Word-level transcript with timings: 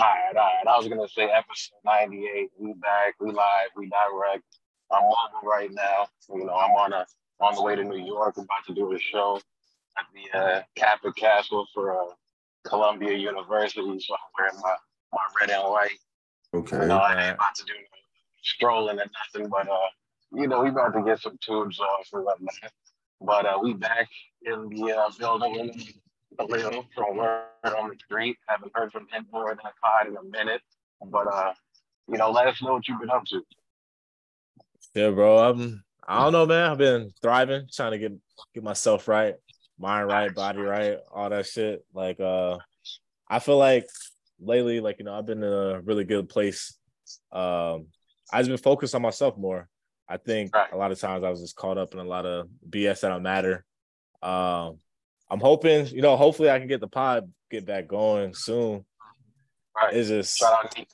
All 0.00 0.06
right, 0.06 0.34
all 0.34 0.42
right. 0.42 0.66
I 0.66 0.78
was 0.78 0.88
gonna 0.88 1.08
say 1.08 1.24
episode 1.24 1.76
98. 1.84 2.50
We 2.58 2.72
back, 2.74 3.14
we 3.20 3.32
live, 3.32 3.68
we 3.76 3.90
direct. 3.90 4.44
I'm 4.90 5.02
on 5.02 5.46
right 5.46 5.70
now. 5.70 6.08
You 6.34 6.46
know, 6.46 6.54
I'm 6.54 6.70
on 6.70 6.94
a 6.94 7.04
on 7.40 7.54
the 7.54 7.62
way 7.62 7.76
to 7.76 7.84
New 7.84 8.02
York, 8.02 8.34
I'm 8.38 8.44
about 8.44 8.66
to 8.68 8.74
do 8.74 8.92
a 8.94 8.98
show 8.98 9.40
at 9.98 10.06
the 10.14 10.38
uh, 10.38 10.62
Capitol 10.74 11.12
Castle 11.12 11.66
for 11.74 11.92
uh, 11.92 12.12
Columbia 12.66 13.16
University. 13.16 13.80
So 14.00 14.14
I'm 14.14 14.20
wearing 14.38 14.60
my, 14.62 14.74
my 15.12 15.20
red 15.40 15.50
and 15.50 15.70
white. 15.70 15.98
Okay. 16.54 16.80
You 16.80 16.86
know, 16.86 16.98
I 16.98 17.28
ain't 17.28 17.34
about 17.34 17.54
to 17.56 17.64
do 17.64 17.72
no 17.72 17.98
strolling 18.42 18.98
or 18.98 19.06
nothing, 19.34 19.50
but 19.50 19.68
uh, 19.68 19.88
you 20.32 20.48
know, 20.48 20.62
we 20.62 20.70
about 20.70 20.94
to 20.94 21.02
get 21.02 21.20
some 21.20 21.38
tubes 21.44 21.78
off 21.78 22.08
and 22.12 22.24
whatnot. 22.24 22.72
But 23.20 23.44
uh, 23.44 23.58
we 23.62 23.74
back 23.74 24.08
in 24.42 24.68
the 24.70 24.92
uh, 24.92 25.10
building 25.18 25.72
little 26.44 26.84
from 26.94 27.16
word 27.16 27.44
on 27.64 27.90
the 27.90 27.96
street. 28.04 28.36
Haven't 28.46 28.72
heard 28.74 28.92
from 28.92 29.06
him 29.12 29.26
more 29.32 29.48
than 29.50 29.58
a 29.58 29.72
pod 29.86 30.06
in 30.08 30.16
a 30.16 30.22
minute. 30.22 30.60
But 31.04 31.26
uh, 31.26 31.52
you 32.08 32.18
know, 32.18 32.30
let 32.30 32.46
us 32.46 32.60
know 32.62 32.72
what 32.74 32.88
you've 32.88 33.00
been 33.00 33.10
up 33.10 33.24
to. 33.26 33.42
Yeah, 34.94 35.10
bro. 35.10 35.38
I'm 35.38 35.84
I 36.06 36.22
don't 36.24 36.32
know, 36.32 36.46
man. 36.46 36.70
I've 36.70 36.78
been 36.78 37.12
thriving, 37.22 37.66
trying 37.72 37.92
to 37.92 37.98
get 37.98 38.12
get 38.54 38.64
myself 38.64 39.06
right, 39.08 39.34
mind 39.78 40.08
right, 40.08 40.34
body 40.34 40.60
right, 40.60 40.98
all 41.12 41.30
that 41.30 41.46
shit. 41.46 41.84
Like 41.94 42.18
uh 42.20 42.58
I 43.28 43.38
feel 43.38 43.58
like 43.58 43.86
lately, 44.40 44.80
like 44.80 44.98
you 44.98 45.04
know, 45.04 45.14
I've 45.14 45.26
been 45.26 45.42
in 45.42 45.52
a 45.52 45.80
really 45.82 46.04
good 46.04 46.28
place. 46.28 46.76
Um 47.32 47.86
I've 48.32 48.46
been 48.46 48.56
focused 48.58 48.94
on 48.94 49.02
myself 49.02 49.36
more. 49.36 49.68
I 50.08 50.16
think 50.16 50.54
Right. 50.54 50.72
a 50.72 50.76
lot 50.76 50.90
of 50.92 50.98
times 50.98 51.22
I 51.24 51.30
was 51.30 51.40
just 51.40 51.54
caught 51.56 51.78
up 51.78 51.92
in 51.94 52.00
a 52.00 52.04
lot 52.04 52.26
of 52.26 52.48
BS 52.68 53.00
that 53.00 53.08
don't 53.10 53.22
matter. 53.22 53.64
Um 54.22 54.78
I'm 55.30 55.40
hoping, 55.40 55.86
you 55.86 56.02
know, 56.02 56.16
hopefully 56.16 56.50
I 56.50 56.58
can 56.58 56.68
get 56.68 56.80
the 56.80 56.88
pod 56.88 57.30
get 57.50 57.64
back 57.66 57.86
going 57.88 58.34
soon. 58.34 58.84
Right. 59.76 59.94
It's 59.94 60.08
just 60.08 60.36
Shout 60.38 60.52
out 60.64 60.76
Nick. 60.76 60.88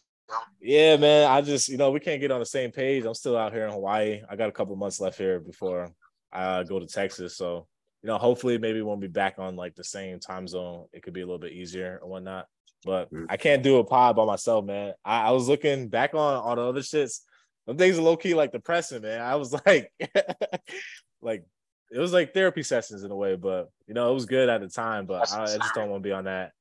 yeah, 0.60 0.96
man. 0.96 1.30
I 1.30 1.40
just, 1.40 1.68
you 1.68 1.76
know, 1.78 1.90
we 1.90 2.00
can't 2.00 2.20
get 2.20 2.30
on 2.30 2.40
the 2.40 2.46
same 2.46 2.70
page. 2.70 3.04
I'm 3.04 3.14
still 3.14 3.36
out 3.36 3.52
here 3.52 3.64
in 3.66 3.72
Hawaii. 3.72 4.22
I 4.28 4.36
got 4.36 4.48
a 4.48 4.52
couple 4.52 4.76
months 4.76 5.00
left 5.00 5.18
here 5.18 5.40
before 5.40 5.90
I 6.32 6.62
go 6.64 6.78
to 6.78 6.86
Texas. 6.86 7.36
So, 7.36 7.66
you 8.02 8.08
know, 8.08 8.18
hopefully 8.18 8.58
maybe 8.58 8.82
when 8.82 9.00
we 9.00 9.06
be 9.06 9.12
back 9.12 9.38
on 9.38 9.56
like 9.56 9.74
the 9.74 9.84
same 9.84 10.20
time 10.20 10.46
zone, 10.46 10.86
it 10.92 11.02
could 11.02 11.14
be 11.14 11.22
a 11.22 11.26
little 11.26 11.38
bit 11.38 11.52
easier 11.52 11.98
and 12.02 12.10
whatnot. 12.10 12.46
But 12.84 13.10
Mm. 13.12 13.26
I 13.30 13.36
can't 13.36 13.62
do 13.62 13.78
a 13.78 13.84
pod 13.84 14.16
by 14.16 14.24
myself, 14.26 14.64
man. 14.64 14.92
I, 15.04 15.28
I 15.28 15.30
was 15.30 15.48
looking 15.48 15.88
back 15.88 16.14
on 16.14 16.34
all 16.36 16.54
the 16.56 16.62
other 16.62 16.80
shits. 16.82 17.20
Some 17.66 17.76
things 17.78 17.98
are 17.98 18.02
low 18.02 18.16
key 18.16 18.34
like 18.34 18.52
depressing, 18.52 19.02
man. 19.02 19.20
I 19.20 19.34
was 19.36 19.52
like, 19.66 19.90
like 21.22 21.44
it 21.90 21.98
was 21.98 22.12
like 22.12 22.34
therapy 22.34 22.62
sessions 22.62 23.04
in 23.04 23.10
a 23.10 23.16
way, 23.16 23.36
but 23.36 23.70
you 23.86 23.94
know, 23.94 24.10
it 24.10 24.14
was 24.14 24.26
good 24.26 24.48
at 24.48 24.60
the 24.60 24.68
time. 24.68 25.06
But 25.06 25.32
I, 25.32 25.42
I 25.42 25.56
just 25.58 25.74
don't 25.74 25.90
want 25.90 26.02
to 26.02 26.08
be 26.08 26.12
on 26.12 26.24
that. 26.24 26.52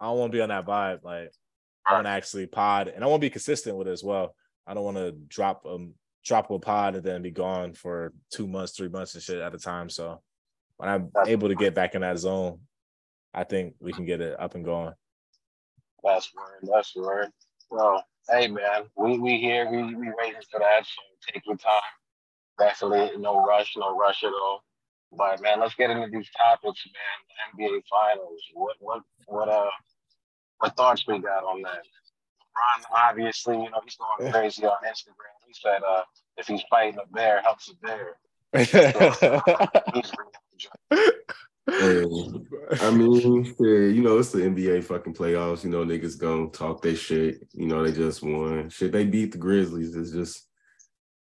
I 0.00 0.06
don't 0.06 0.18
want 0.18 0.32
to 0.32 0.36
be 0.36 0.42
on 0.42 0.48
that 0.48 0.66
vibe. 0.66 1.04
Like 1.04 1.32
I 1.86 1.94
want 1.94 2.06
to 2.06 2.10
actually 2.10 2.46
pod, 2.46 2.88
and 2.88 3.04
I 3.04 3.06
want 3.06 3.20
to 3.20 3.26
be 3.26 3.30
consistent 3.30 3.76
with 3.76 3.88
it 3.88 3.92
as 3.92 4.02
well. 4.04 4.34
I 4.66 4.74
don't 4.74 4.84
want 4.84 4.96
to 4.96 5.12
drop 5.28 5.64
um 5.66 5.94
drop 6.24 6.50
a 6.50 6.58
pod 6.58 6.96
and 6.96 7.04
then 7.04 7.22
be 7.22 7.30
gone 7.30 7.72
for 7.72 8.12
two 8.30 8.46
months, 8.46 8.72
three 8.76 8.88
months 8.88 9.14
and 9.14 9.22
shit 9.22 9.38
at 9.40 9.54
a 9.54 9.58
time. 9.58 9.88
So 9.88 10.20
when 10.76 10.88
I'm 10.88 11.10
That's- 11.14 11.28
able 11.28 11.48
to 11.48 11.54
get 11.54 11.74
back 11.74 11.94
in 11.94 12.02
that 12.02 12.18
zone, 12.18 12.60
I 13.32 13.44
think 13.44 13.74
we 13.80 13.92
can 13.92 14.04
get 14.04 14.20
it 14.20 14.38
up 14.38 14.54
and 14.54 14.64
going. 14.64 14.92
That's 16.02 16.30
word. 16.34 16.68
That's 16.72 16.96
word. 16.96 17.28
Well, 17.70 18.04
hey 18.28 18.48
man, 18.48 18.84
we 18.96 19.18
we 19.18 19.38
here. 19.38 19.70
We 19.70 19.82
we 19.94 20.10
waiting 20.18 20.40
for 20.50 20.58
that. 20.60 20.84
So 20.86 21.00
take 21.32 21.46
your 21.46 21.56
time. 21.56 21.80
Definitely 22.60 23.16
no 23.18 23.42
rush. 23.44 23.74
No 23.76 23.96
rush 23.96 24.22
at 24.22 24.28
all. 24.28 24.62
But 25.16 25.42
man, 25.42 25.60
let's 25.60 25.74
get 25.74 25.90
into 25.90 26.08
these 26.08 26.28
topics, 26.36 26.86
man. 26.86 27.56
The 27.56 27.64
NBA 27.64 27.82
Finals. 27.90 28.42
What 28.54 28.76
what 28.80 29.02
what 29.26 29.48
uh 29.48 29.70
what 30.58 30.76
thoughts 30.76 31.06
we 31.08 31.18
got 31.18 31.42
on 31.42 31.62
that? 31.62 31.82
LeBron, 31.82 32.84
obviously, 32.94 33.56
you 33.56 33.70
know 33.70 33.80
he's 33.82 33.96
going 33.96 34.30
crazy 34.30 34.64
on 34.64 34.76
Instagram. 34.86 35.34
He 35.46 35.54
said 35.54 35.80
uh 35.88 36.02
if 36.36 36.46
he's 36.46 36.62
fighting 36.70 37.00
a 37.02 37.06
bear, 37.12 37.40
helps 37.42 37.70
a 37.70 37.74
bear. 37.86 38.16
He's 39.94 40.12
Hey, 41.66 42.04
I 42.80 42.90
mean, 42.90 43.44
yeah, 43.60 43.86
you 43.86 44.02
know, 44.02 44.18
it's 44.18 44.32
the 44.32 44.40
NBA 44.40 44.82
fucking 44.84 45.14
playoffs. 45.14 45.62
You 45.62 45.70
know, 45.70 45.84
niggas 45.84 46.18
gonna 46.18 46.48
talk 46.48 46.82
their 46.82 46.96
shit. 46.96 47.46
You 47.52 47.66
know, 47.66 47.84
they 47.84 47.92
just 47.92 48.22
won. 48.22 48.68
Shit, 48.70 48.92
they 48.92 49.04
beat 49.04 49.32
the 49.32 49.38
Grizzlies. 49.38 49.94
It's 49.94 50.10
just, 50.10 50.48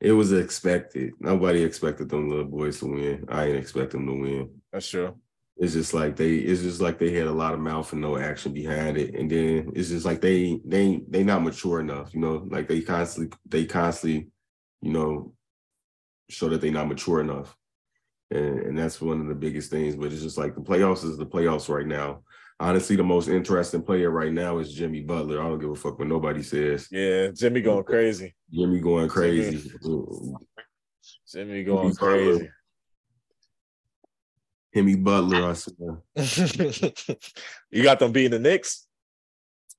it 0.04 0.12
was 0.12 0.32
expected. 0.32 1.14
Nobody 1.18 1.62
expected 1.62 2.10
them 2.10 2.28
little 2.28 2.44
boys 2.44 2.78
to 2.80 2.86
win. 2.86 3.24
I 3.28 3.46
ain't 3.46 3.56
expect 3.56 3.92
them 3.92 4.06
to 4.06 4.12
win. 4.12 4.50
That's 4.70 4.88
true. 4.88 5.16
It's 5.56 5.72
just 5.72 5.94
like 5.94 6.14
they, 6.16 6.34
it's 6.34 6.60
just 6.60 6.80
like 6.80 6.98
they 6.98 7.12
had 7.12 7.26
a 7.26 7.32
lot 7.32 7.54
of 7.54 7.60
mouth 7.60 7.90
and 7.92 8.02
no 8.02 8.18
action 8.18 8.52
behind 8.52 8.98
it. 8.98 9.14
And 9.14 9.30
then 9.30 9.72
it's 9.74 9.88
just 9.88 10.04
like 10.04 10.20
they, 10.20 10.60
they, 10.64 11.00
they 11.08 11.24
not 11.24 11.42
mature 11.42 11.80
enough. 11.80 12.12
You 12.12 12.20
know, 12.20 12.46
like 12.50 12.68
they 12.68 12.82
constantly, 12.82 13.36
they 13.46 13.64
constantly, 13.64 14.28
you 14.82 14.92
know, 14.92 15.32
show 16.28 16.50
that 16.50 16.60
they 16.60 16.70
not 16.70 16.88
mature 16.88 17.20
enough 17.20 17.56
and, 18.30 18.60
and 18.60 18.78
that's 18.78 19.00
one 19.00 19.20
of 19.20 19.28
the 19.28 19.34
biggest 19.34 19.70
things. 19.70 19.96
But 19.96 20.12
it's 20.12 20.22
just 20.22 20.38
like 20.38 20.54
the 20.54 20.60
playoffs 20.60 21.04
is 21.04 21.16
the 21.16 21.26
playoffs 21.26 21.68
right 21.68 21.86
now. 21.86 22.23
Honestly, 22.60 22.94
the 22.96 23.02
most 23.02 23.28
interesting 23.28 23.82
player 23.82 24.10
right 24.10 24.32
now 24.32 24.58
is 24.58 24.72
Jimmy 24.72 25.00
Butler. 25.00 25.40
I 25.40 25.48
don't 25.48 25.58
give 25.58 25.70
a 25.70 25.74
fuck 25.74 25.98
what 25.98 26.06
nobody 26.06 26.42
says. 26.42 26.86
Yeah, 26.90 27.28
Jimmy 27.28 27.60
going 27.60 27.84
crazy. 27.84 28.34
Jimmy 28.52 28.80
going 28.80 29.08
crazy. 29.08 29.72
Jimmy 31.32 31.64
going 31.64 31.92
Jimmy 31.92 31.94
Butler. 31.94 31.94
crazy. 31.96 32.48
Jimmy 34.74 34.96
Butler, 34.96 35.50
I 35.50 35.52
swear. 35.52 36.02
you 37.70 37.82
got 37.82 38.00
them 38.00 38.12
beating 38.12 38.32
the 38.32 38.38
Knicks. 38.40 38.86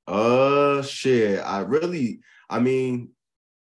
Uh, 0.07 0.81
shit. 0.83 1.39
I 1.39 1.61
really, 1.61 2.19
I 2.49 2.59
mean, 2.59 3.09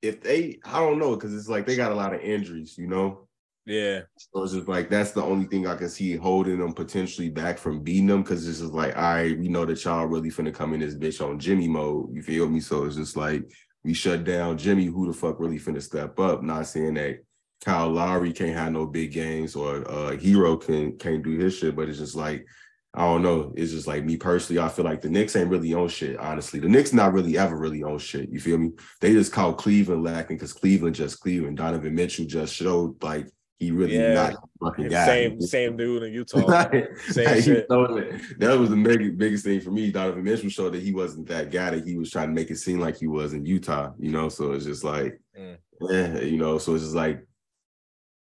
if 0.01 0.23
they, 0.23 0.59
I 0.65 0.79
don't 0.81 0.99
know, 0.99 1.15
because 1.15 1.35
it's 1.35 1.49
like 1.49 1.67
they 1.67 1.77
got 1.77 1.93
a 1.93 1.97
lot 1.97 2.15
of 2.15 2.21
injuries, 2.21 2.77
you 2.79 2.87
know. 2.87 3.28
Yeah, 3.69 4.01
So 4.17 4.45
it's 4.45 4.55
just 4.55 4.67
like 4.67 4.89
that's 4.89 5.11
the 5.11 5.23
only 5.23 5.45
thing 5.45 5.67
I 5.67 5.77
can 5.77 5.91
see 5.91 6.17
holding 6.17 6.59
them 6.59 6.73
potentially 6.73 7.29
back 7.29 7.59
from 7.59 7.83
beating 7.83 8.07
them 8.07 8.23
because 8.23 8.47
this 8.47 8.63
is 8.63 8.71
like, 8.71 8.97
all 8.97 9.03
right, 9.03 9.39
we 9.39 9.49
know 9.49 9.67
that 9.67 9.85
y'all 9.85 10.07
really 10.07 10.31
finna 10.31 10.55
come 10.55 10.73
in 10.73 10.81
this 10.81 10.95
bitch 10.95 11.21
on 11.21 11.39
Jimmy 11.39 11.69
mode. 11.69 12.09
You 12.15 12.23
feel 12.23 12.49
me? 12.49 12.61
So 12.61 12.85
it's 12.85 12.97
just 12.97 13.15
like 13.15 13.43
we 13.85 13.93
shut 13.93 14.25
down 14.25 14.57
Jimmy. 14.57 14.87
Who 14.87 15.07
the 15.07 15.13
fuck 15.13 15.39
really 15.39 15.59
finna 15.59 15.83
step 15.83 16.19
up? 16.19 16.43
Not 16.43 16.67
saying 16.67 16.95
that 16.95 17.19
Kyle 17.63 17.91
Lowry 17.91 18.33
can't 18.33 18.57
have 18.57 18.73
no 18.73 18.87
big 18.87 19.13
games 19.13 19.55
or 19.55 19.87
uh 19.87 20.17
Herro 20.17 20.59
can 20.59 20.97
can't 20.97 21.23
do 21.23 21.39
his 21.39 21.59
shit, 21.59 21.77
but 21.77 21.91
it's 21.91 21.99
just 21.99 22.17
like 22.17 22.47
I 22.95 23.03
don't 23.03 23.23
know. 23.23 23.53
It's 23.55 23.73
just 23.73 23.87
like 23.87 24.03
me 24.03 24.17
personally. 24.17 24.63
I 24.63 24.71
feel 24.71 24.87
like 24.87 25.03
the 25.03 25.11
Knicks 25.11 25.37
ain't 25.37 25.51
really 25.51 25.75
on 25.75 25.89
shit. 25.89 26.19
Honestly, 26.19 26.59
the 26.59 26.71
Knicks 26.71 26.95
not 26.95 27.13
really 27.13 27.37
ever 27.37 27.59
really 27.59 27.83
on 27.83 27.99
shit. 27.99 28.31
You 28.31 28.41
feel 28.41 28.57
me? 28.57 28.71
They 29.03 29.13
just 29.13 29.31
called 29.31 29.59
Cleveland 29.59 30.05
lacking 30.05 30.37
because 30.37 30.55
Cleveland 30.55 30.97
just 30.97 31.21
Cleveland. 31.21 31.59
Donovan 31.59 31.95
Mitchell 31.95 32.25
just 32.25 32.55
showed 32.55 33.03
like 33.03 33.29
he 33.59 33.71
really 33.73 33.97
Yeah. 33.99 34.15
not 34.15 34.35
fucking 34.61 34.89
guy. 34.89 35.07
same 35.07 35.41
same 35.57 35.77
dude 35.77 36.03
in 36.05 36.13
Utah. 36.13 36.39
Like, 36.47 36.97
Same 37.11 37.25
like, 37.27 37.35
he 37.37 37.43
shit. 37.43 37.67
showed 37.71 37.97
that, 37.97 38.21
that 38.39 38.59
was 38.59 38.71
the 38.71 38.77
big, 38.77 39.19
biggest 39.19 39.45
thing 39.45 39.61
for 39.61 39.71
me. 39.71 39.91
Donovan 39.91 40.23
Mitchell 40.25 40.49
showed 40.49 40.75
that 40.75 40.83
he 40.83 40.93
wasn't 40.93 41.27
that 41.29 41.51
guy 41.51 41.71
that 41.71 41.87
he 41.87 41.97
was 41.97 42.11
trying 42.11 42.29
to 42.29 42.35
make 42.35 42.51
it 42.51 42.57
seem 42.59 42.79
like 42.79 42.97
he 42.97 43.07
was 43.09 43.33
in 43.35 43.45
Utah, 43.45 43.93
you 43.99 44.11
know. 44.13 44.29
So 44.29 44.53
it's 44.53 44.65
just 44.65 44.85
like, 44.85 45.21
Mm. 45.39 45.57
eh, 45.91 46.21
you 46.25 46.37
know, 46.39 46.59
so 46.59 46.75
it's 46.75 46.85
just 46.85 46.95
like 46.97 47.25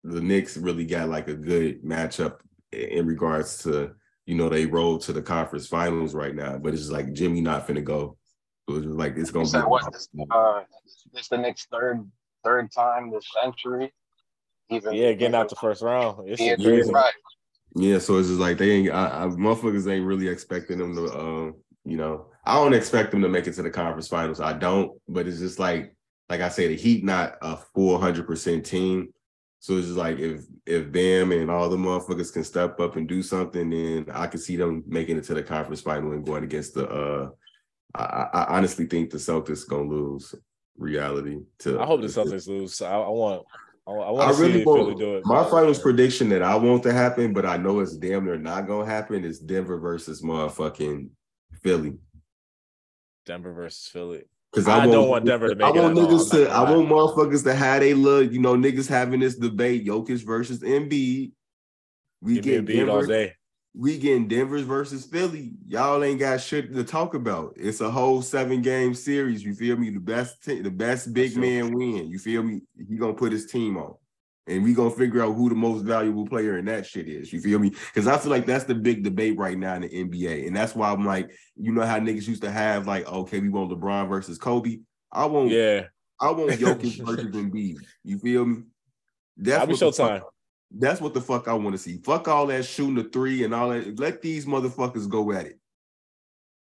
the 0.03 0.21
Knicks 0.21 0.57
really 0.57 0.85
got 0.85 1.09
like 1.09 1.27
a 1.27 1.33
good 1.35 1.83
matchup 1.83 2.39
in 2.71 3.05
regards 3.05 3.59
to, 3.59 3.91
you 4.25 4.35
know, 4.35 4.50
they 4.50 4.65
rolled 4.65 5.01
to 5.01 5.13
the 5.13 5.21
conference 5.21 5.67
finals 5.67 6.13
right 6.15 6.35
now, 6.35 6.57
but 6.57 6.73
it's 6.73 6.81
just 6.83 6.91
like 6.91 7.13
Jimmy 7.13 7.41
not 7.41 7.67
finna 7.67 7.83
go. 7.83 8.17
So 8.69 8.75
it's 8.77 8.85
just 8.85 8.97
like 8.97 9.15
it's 9.17 9.31
gonna 9.31 9.45
You 9.45 9.50
said 9.51 9.61
be 9.63 9.67
what? 9.67 9.91
This, 9.94 10.09
uh, 10.31 10.61
this 11.13 11.27
the 11.27 11.38
next 11.38 11.67
third 11.71 12.09
third 12.44 12.71
time 12.71 13.11
this 13.11 13.25
century. 13.41 13.91
Even 14.75 14.95
Yeah, 14.95 15.13
getting 15.13 15.35
out 15.35 15.50
the 15.50 15.56
first 15.56 15.81
round. 15.81 16.28
It's 16.29 16.41
Yeah, 16.41 16.56
crazy. 16.56 16.91
right. 16.91 17.13
Yeah, 17.75 17.97
so 17.97 18.17
it's 18.17 18.28
just 18.28 18.39
like 18.39 18.57
they 18.57 18.72
ain't 18.72 18.91
I, 18.91 19.23
I 19.23 19.28
motherfuckers 19.28 19.91
ain't 19.91 20.06
really 20.06 20.28
expecting 20.28 20.78
them 20.78 20.95
to 20.95 21.19
um, 21.19 21.56
you 21.85 21.97
know, 21.97 22.28
I 22.45 22.56
don't 22.56 22.73
expect 22.73 23.12
them 23.12 23.22
to 23.22 23.29
make 23.29 23.47
it 23.47 23.53
to 23.53 23.63
the 23.63 23.69
conference 23.69 24.07
finals. 24.07 24.39
I 24.39 24.53
don't, 24.53 24.92
but 25.07 25.27
it's 25.27 25.39
just 25.39 25.59
like 25.59 25.95
like 26.30 26.42
I 26.42 26.50
say, 26.50 26.68
the 26.68 26.75
Heat 26.75 27.03
not 27.03 27.36
a 27.42 27.57
full 27.75 27.98
hundred 28.00 28.27
percent 28.27 28.65
team. 28.65 29.13
So 29.59 29.77
it's 29.77 29.88
just 29.88 29.98
like 29.98 30.19
if 30.19 30.42
if 30.65 30.92
them 30.92 31.31
and 31.31 31.50
all 31.50 31.69
the 31.69 31.77
motherfuckers 31.77 32.33
can 32.33 32.44
step 32.44 32.80
up 32.80 32.95
and 32.95 33.07
do 33.07 33.24
something, 33.24 33.69
then 33.69 34.06
I 34.13 34.27
can 34.27 34.39
see 34.39 34.56
them 34.56 34.83
making 34.88 35.18
it 35.18 35.24
to 35.25 35.33
the 35.33 35.44
conference 35.44 35.81
final 35.81 36.12
and 36.12 36.25
going 36.25 36.44
against 36.44 36.75
the 36.75 36.88
uh 36.88 37.30
I, 37.95 38.03
I 38.03 38.24
I 38.33 38.57
honestly 38.57 38.86
think 38.86 39.09
the 39.09 39.18
Celtics 39.18 39.68
gonna 39.68 39.89
lose 39.89 40.36
reality 40.77 41.39
to 41.59 41.80
I 41.80 41.86
hope 41.86 42.01
the 42.01 42.07
Celtics 42.07 42.48
lose. 42.48 42.81
I, 42.81 42.94
I 42.94 43.09
want. 43.09 43.44
I, 43.85 43.91
I 43.91 43.95
I 43.95 44.12
want 44.12 44.35
to 44.38 44.41
really 44.41 44.63
want 44.65 44.97
do 44.97 45.15
it. 45.18 45.25
my 45.25 45.44
finals 45.50 45.80
prediction 45.80 46.30
that 46.30 46.41
I 46.41 46.56
want 46.56 46.83
to 46.83 46.94
happen, 46.94 47.33
but 47.33 47.45
I 47.45 47.57
know 47.57 47.80
it's 47.80 47.97
damn 47.97 48.25
near 48.25 48.38
not 48.38 48.68
gonna 48.68 48.85
happen. 48.85 49.25
Is 49.25 49.39
Denver 49.39 49.77
versus 49.77 50.21
motherfucking 50.21 51.09
Philly. 51.62 51.95
Denver 53.25 53.53
versus 53.53 53.88
Philly. 53.88 54.24
Because 54.51 54.68
I 54.68 54.85
don't 54.85 55.09
want 55.09 55.25
Denver 55.25 55.50
to 55.50 55.56
make 55.56 55.65
I 55.65 55.69
it 55.69 55.81
want 55.81 55.97
all. 55.97 56.07
niggas 56.07 56.31
to. 56.31 56.50
I 56.50 56.69
want 56.71 56.88
motherfuckers 56.88 57.44
to 57.44 57.56
have 57.56 57.81
they 57.81 57.94
look. 57.94 58.31
You 58.31 58.39
know, 58.39 58.56
niggas 58.56 58.88
having 58.88 59.19
this 59.19 59.35
debate: 59.35 59.86
Jokic 59.86 60.24
versus 60.25 60.59
Embiid. 60.59 61.31
We 62.21 62.39
Give 62.39 62.65
get 62.65 62.89
all 62.89 63.00
Denver. 63.01 63.07
day. 63.07 63.33
We 63.75 63.98
getting 63.98 64.28
Denver's 64.28 64.64
versus 64.64 65.06
Philly. 65.06 65.54
Y'all 65.68 66.04
ain't 66.04 66.20
got 66.20 66.42
shit 66.42 66.74
to 66.74 66.84
talk 66.84 67.16
about. 67.16 67.54
It's 67.56 67.81
a 67.81 67.90
whole 67.90 68.22
seven 68.22 68.62
game 68.62 68.94
series. 68.94 69.44
You 69.44 69.54
feel 69.56 69.78
me? 69.78 69.90
The 69.90 70.00
best, 70.00 70.44
t- 70.44 70.62
the 70.62 70.70
best 70.70 71.14
big 71.14 71.36
man 71.36 71.74
win. 71.74 72.08
You 72.08 72.20
feel 72.20 72.44
me? 72.44 72.62
He 72.78 72.98
gonna 72.98 73.14
put 73.16 73.31
his 73.31 73.48
team 73.48 73.78
on, 73.78 73.96
and 74.46 74.64
we 74.64 74.75
gonna 74.75 74.92
figure 74.92 75.24
out 75.24 75.34
who 75.34 75.50
the 75.50 75.56
most 75.56 75.81
valuable 75.86 76.28
player 76.28 76.60
in 76.60 76.66
that 76.66 76.86
shit 76.86 77.08
is. 77.08 77.34
You 77.34 77.42
feel 77.42 77.58
me? 77.58 77.70
Because 77.70 78.08
I 78.08 78.18
feel 78.20 78.30
like 78.30 78.46
that's 78.46 78.66
the 78.66 78.75
big 78.75 79.04
debate 79.04 79.38
right 79.38 79.58
now 79.58 79.74
in 79.74 79.81
the 79.81 79.90
NBA, 79.90 80.46
and 80.46 80.56
that's 80.56 80.75
why 80.75 80.92
I'm 80.92 81.06
like, 81.06 81.31
you 81.56 81.72
know 81.72 81.86
how 81.86 81.98
niggas 81.98 82.28
used 82.28 82.44
to 82.44 82.52
have 82.52 82.86
like, 82.86 83.08
okay, 83.08 83.40
we 83.40 83.50
want 83.50 83.72
LeBron 83.72 84.08
versus 84.08 84.38
Kobe. 84.38 84.81
I 85.12 85.25
want, 85.25 85.50
Yeah, 85.50 85.86
I 86.22 86.30
want 86.31 86.52
Jokic 86.60 87.04
versus 87.04 87.25
Embiid. 87.31 87.78
You 88.04 88.20
feel 88.20 88.46
me? 88.46 88.64
That's 89.36 89.62
I'll 89.62 89.68
be 89.68 89.74
what 89.74 89.80
the 89.80 89.92
fuck- 89.94 90.22
Showtime. 90.22 90.25
That's 90.74 91.00
what 91.00 91.14
the 91.14 91.22
fuck 91.22 91.48
I 91.48 91.54
want 91.54 91.74
to 91.75 91.78
see. 91.78 91.98
Fuck 91.98 92.28
all 92.28 92.48
that 92.48 92.66
shooting 92.66 92.96
the 92.96 93.04
three 93.04 93.44
and 93.44 93.54
all 93.54 93.70
that. 93.70 94.00
Let 94.00 94.22
these 94.22 94.46
motherfuckers 94.46 95.08
go 95.08 95.31
at 95.31 95.46
it. 95.46 95.60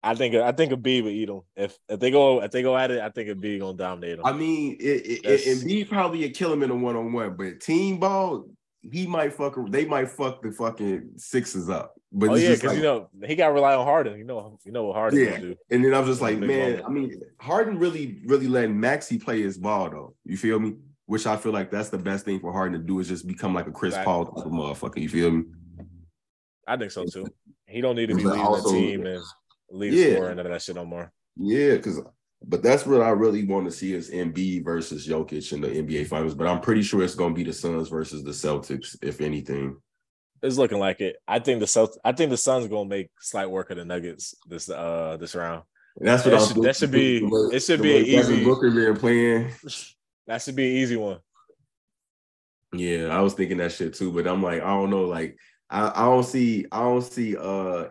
I 0.04 0.16
think 0.16 0.34
I 0.34 0.52
think 0.52 0.72
a 0.72 0.78
B 0.78 1.02
would 1.02 1.14
eat 1.14 1.28
them. 1.28 1.42
If 1.56 1.78
if 1.88 2.00
they 2.00 2.10
go 2.10 2.42
if 2.42 2.50
they 2.52 2.64
go 2.64 2.76
at 2.76 2.90
it, 2.90 3.02
I 3.02 3.10
think 3.10 3.30
a 3.30 3.36
B 3.36 3.60
gonna 3.60 3.78
dominate 3.78 4.18
them. 4.18 4.26
I 4.26 4.34
mean, 4.34 4.78
it, 4.80 4.84
it, 4.84 5.24
That's- 5.24 5.46
Embiid 5.64 5.90
probably 5.90 6.22
would 6.22 6.34
kill 6.34 6.52
him 6.52 6.64
in 6.64 6.72
a 6.72 6.76
one 6.76 6.96
on 6.96 7.14
one, 7.14 7.36
but 7.36 7.60
team 7.60 8.00
ball, 8.00 8.46
he 8.82 9.06
might 9.06 9.34
fuck. 9.34 9.56
They 9.70 9.86
might 9.86 10.10
fuck 10.10 10.42
the 10.42 10.52
fucking 10.52 11.12
sixes 11.18 11.70
up. 11.70 11.94
But 12.12 12.30
oh 12.32 12.36
yeah, 12.36 12.50
because 12.50 12.64
like- 12.64 12.78
you 12.78 12.84
know 12.84 13.10
he 13.24 13.36
got 13.36 13.50
to 13.50 13.54
rely 13.54 13.76
on 13.76 13.86
Harden. 13.86 14.18
You 14.18 14.24
know 14.24 14.58
you 14.66 14.72
know 14.72 14.86
what 14.86 14.96
Harden 14.96 15.20
Yeah. 15.20 15.38
do. 15.38 15.56
And 15.70 15.86
then 15.86 15.94
I 15.94 16.00
was 16.00 16.10
just 16.10 16.22
like, 16.22 16.40
man, 16.40 16.48
moment. 16.48 16.84
I 16.86 16.90
mean, 16.90 17.22
Harden 17.40 17.78
really, 17.78 18.22
really 18.26 18.48
letting 18.48 18.80
Maxey 18.80 19.20
play 19.20 19.44
his 19.44 19.60
ball 19.60 19.92
though. 19.92 20.16
You 20.26 20.36
feel 20.36 20.60
me? 20.60 20.78
Which 21.12 21.28
I 21.28 21.36
feel 21.36 21.52
like 21.52 21.70
that's 21.70 21.90
the 21.90 21.98
best 21.98 22.24
thing 22.24 22.40
for 22.40 22.54
Harden 22.54 22.80
to 22.80 22.88
do 22.88 23.00
is 23.00 23.10
just 23.10 23.28
become 23.28 23.54
like 23.54 23.68
a 23.68 23.72
Chris 23.72 23.94
Right. 23.96 24.06
Paul 24.06 24.28
type 24.28 24.46
of 24.46 24.52
motherfucker. 24.54 25.02
You 25.02 25.10
feel 25.10 25.30
me? 25.32 25.44
I 26.66 26.78
think 26.78 26.90
so 26.92 27.04
too. 27.04 27.28
He 27.68 27.82
don't 27.82 27.98
need 27.98 28.08
to 28.08 28.16
be 28.16 28.24
leading 28.24 28.40
also- 28.40 28.72
the 28.72 28.78
team 28.80 29.06
and 29.06 29.22
lead 29.72 29.92
Yeah. 29.92 30.14
scoring 30.16 30.38
none 30.38 30.46
of 30.46 30.54
that 30.54 30.62
shit 30.62 30.76
no 30.76 30.86
more. 30.86 31.12
Yeah, 31.36 31.76
because 31.76 32.00
but 32.48 32.64
that's 32.64 32.86
what 32.86 33.02
I 33.02 33.10
really 33.10 33.46
want 33.46 33.66
to 33.66 33.74
see 33.74 33.94
is 33.94 34.10
Embiid 34.10 34.64
versus 34.64 35.06
Jokic 35.06 35.52
in 35.52 35.60
the 35.60 35.68
NBA 35.68 36.06
Finals. 36.08 36.34
But 36.34 36.48
I'm 36.48 36.62
pretty 36.62 36.82
sure 36.82 37.04
it's 37.04 37.14
going 37.14 37.34
to 37.34 37.38
be 37.38 37.44
the 37.44 37.52
Suns 37.52 37.90
versus 37.90 38.24
the 38.24 38.32
Celtics, 38.32 38.96
if 39.04 39.20
anything. 39.20 39.76
It's 40.42 40.58
looking 40.58 40.80
like 40.80 41.02
it. 41.02 41.18
I 41.28 41.40
think 41.40 41.60
the 41.60 41.68
Celt- 41.68 42.00
I 42.06 42.14
think 42.14 42.30
the 42.30 42.38
Suns 42.38 42.68
gonna 42.70 42.88
make 42.88 43.10
slight 43.20 43.52
work 43.52 43.70
of 43.70 43.76
the 43.76 43.84
Nuggets 43.84 44.34
this 44.48 44.70
uh 44.70 45.18
this 45.20 45.36
round. 45.36 45.64
And 45.98 46.08
that's 46.08 46.24
what 46.24 46.32
That 46.32 46.40
I'm 46.42 46.48
should- 46.54 46.64
that 46.64 46.76
should 46.78 46.92
be- 46.92 47.18
it 47.52 47.60
should 47.64 47.82
be 47.82 47.98
an 47.98 48.06
easy- 48.06 48.46
Booker 48.46 48.72
been 48.72 48.96
playing. 48.96 49.52
That 50.28 50.42
should 50.42 50.56
be 50.56 50.70
an 50.70 50.78
easy 50.78 50.96
one. 50.96 51.20
Yeah, 52.74 53.08
I 53.08 53.20
was 53.22 53.34
thinking 53.34 53.58
that 53.58 53.72
shit 53.74 53.94
too, 53.94 54.12
but 54.12 54.28
I'm 54.28 54.42
like, 54.42 54.62
I 54.62 54.68
don't 54.68 54.90
know, 54.90 55.04
like 55.06 55.38
I, 55.70 55.92
I 55.94 56.06
don't 56.06 56.24
see, 56.24 56.66
I 56.72 56.80
don't 56.82 57.02
see 57.02 57.36
uh 57.36 57.88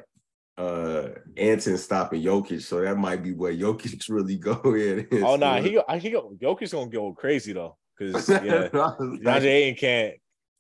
uh 0.57 1.09
Ayton 1.37 1.77
stopping 1.79 2.23
Jokic, 2.23 2.63
so 2.63 2.81
that 2.81 2.97
might 2.97 3.23
be 3.23 3.33
where 3.33 3.53
Jokic 3.53 4.03
really 4.09 4.37
go 4.37 4.55
in. 4.75 5.07
Oh 5.13 5.37
no, 5.37 5.37
nah, 5.37 5.61
he 5.61 5.73
go- 5.73 5.85
he 5.99 6.11
go 6.11 6.33
Jokic's 6.41 6.73
gonna 6.73 6.91
go 6.91 7.13
crazy 7.13 7.53
though. 7.53 7.77
Cause 7.99 8.29
yeah, 8.31 8.69
DeAndre 8.69 9.45
Ayton 9.45 9.75
can't 9.77 10.15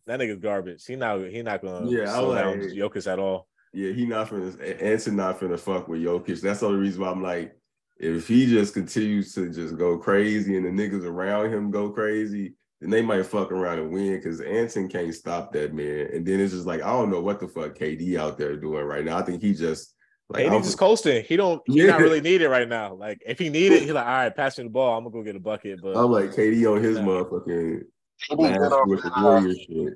that 0.07 0.21
nigga's 0.21 0.41
garbage. 0.43 0.85
He 0.85 0.97
not 0.97 1.21
he 1.25 1.43
not 1.43 1.63
gonna 1.63 1.91
Yeah, 1.91 2.11
I 2.13 2.19
slow 2.19 2.35
down 2.35 2.61
like- 2.61 2.71
Jokic 2.71 3.11
at 3.11 3.19
all. 3.19 3.47
Yeah, 3.73 3.93
he 3.93 4.05
not 4.05 4.29
finna 4.29 4.83
Ayton 4.83 5.17
not 5.17 5.39
finna 5.41 5.59
fuck 5.59 5.89
with 5.89 6.03
Jokic. 6.03 6.41
That's 6.43 6.61
the 6.61 6.67
only 6.67 6.81
reason 6.81 7.01
why 7.03 7.11
I'm 7.11 7.23
like, 7.23 7.57
if 8.01 8.27
he 8.27 8.47
just 8.47 8.75
continues 8.75 9.35
to 9.35 9.51
just 9.51 9.77
go 9.77 9.99
crazy 9.99 10.57
and 10.57 10.65
the 10.65 10.71
niggas 10.71 11.05
around 11.05 11.53
him 11.53 11.71
go 11.71 11.91
crazy, 11.91 12.55
then 12.81 12.89
they 12.91 13.03
might 13.03 13.27
fuck 13.27 13.53
around 13.53 13.79
and 13.79 13.93
win 13.93 14.17
because 14.17 14.41
Ayton 14.41 14.89
can't 14.89 15.15
stop 15.15 15.53
that 15.53 15.75
man. 15.75 16.09
And 16.15 16.25
then 16.27 16.41
it's 16.41 16.55
just 16.55 16.67
like, 16.67 16.83
I 16.83 16.89
don't 16.93 17.11
know 17.11 17.21
what 17.21 17.39
the 17.41 17.47
fuck 17.47 17.77
KD 17.77 18.19
out 18.19 18.39
there 18.39 18.57
doing 18.57 18.85
right 18.85 19.05
now. 19.05 19.19
I 19.19 19.23
think 19.23 19.43
he 19.43 19.53
just 19.53 19.95
like 20.31 20.45
Like, 20.45 20.53
I'm- 20.53 20.63
just 20.63 20.79
coasting. 20.79 21.25
He 21.25 21.37
don't 21.37 21.61
he 21.67 21.81
Yeah. 21.83 21.89
not 21.89 22.01
really 22.01 22.21
need 22.31 22.41
it 22.41 22.49
right 22.49 22.69
now. 22.69 22.95
Like 22.95 23.21
if 23.27 23.39
he 23.39 23.51
need 23.51 23.73
it, 23.73 23.83
he 23.83 23.93
like, 23.93 24.07
all 24.07 24.13
right, 24.13 24.35
pass 24.35 24.57
me 24.57 24.65
the 24.65 24.71
ball. 24.71 24.97
I'm 24.97 25.05
gonna 25.05 25.13
go 25.13 25.23
get 25.23 25.37
a 25.37 25.41
bucket. 25.41 25.81
But 25.83 25.97
I'm 25.97 26.11
like 26.11 26.31
KD 26.35 26.67
on 26.75 26.83
his 26.83 26.97
Yeah. 26.97 27.03
motherfucking 27.05 27.83
KD 28.31 28.57
good 28.59 28.73
off 28.73 28.87
with 28.89 29.03
the 29.03 29.11
that, 29.11 29.19
uh, 29.19 29.23
Warrior 29.23 29.55
shit. 29.55 29.95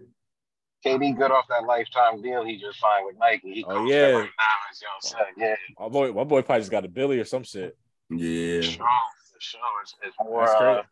KD 0.85 1.17
good 1.17 1.31
off 1.31 1.47
that 1.49 1.65
lifetime 1.65 2.21
deal 2.21 2.45
he 2.45 2.59
just 2.59 2.79
signed 2.79 3.07
with 3.07 3.17
Nike. 3.19 3.55
He 3.55 3.65
Oh, 3.65 3.69
comes 3.77 3.91
yeah. 3.91 3.97
there 4.01 4.15
right 4.17 4.23
now, 4.39 4.71
as 4.71 4.83
y'all 4.83 5.01
said. 5.19 5.27
Yeah, 5.39 5.55
my 5.81 5.89
boy, 5.89 6.13
my 6.13 6.25
boy 6.25 6.43
probably 6.43 6.61
just 6.61 6.71
got 6.71 6.85
a 6.85 6.89
Billy 6.89 7.19
or 7.19 7.25
some 7.25 7.45
shit. 7.45 7.75
Yeah. 8.19 8.61
strong 8.63 8.89
for 9.33 9.41
sure. 9.41 9.61
It's, 9.83 9.95
it's 10.03 10.17
more 10.23 10.47
That's 10.47 10.61
uh, 10.61 10.83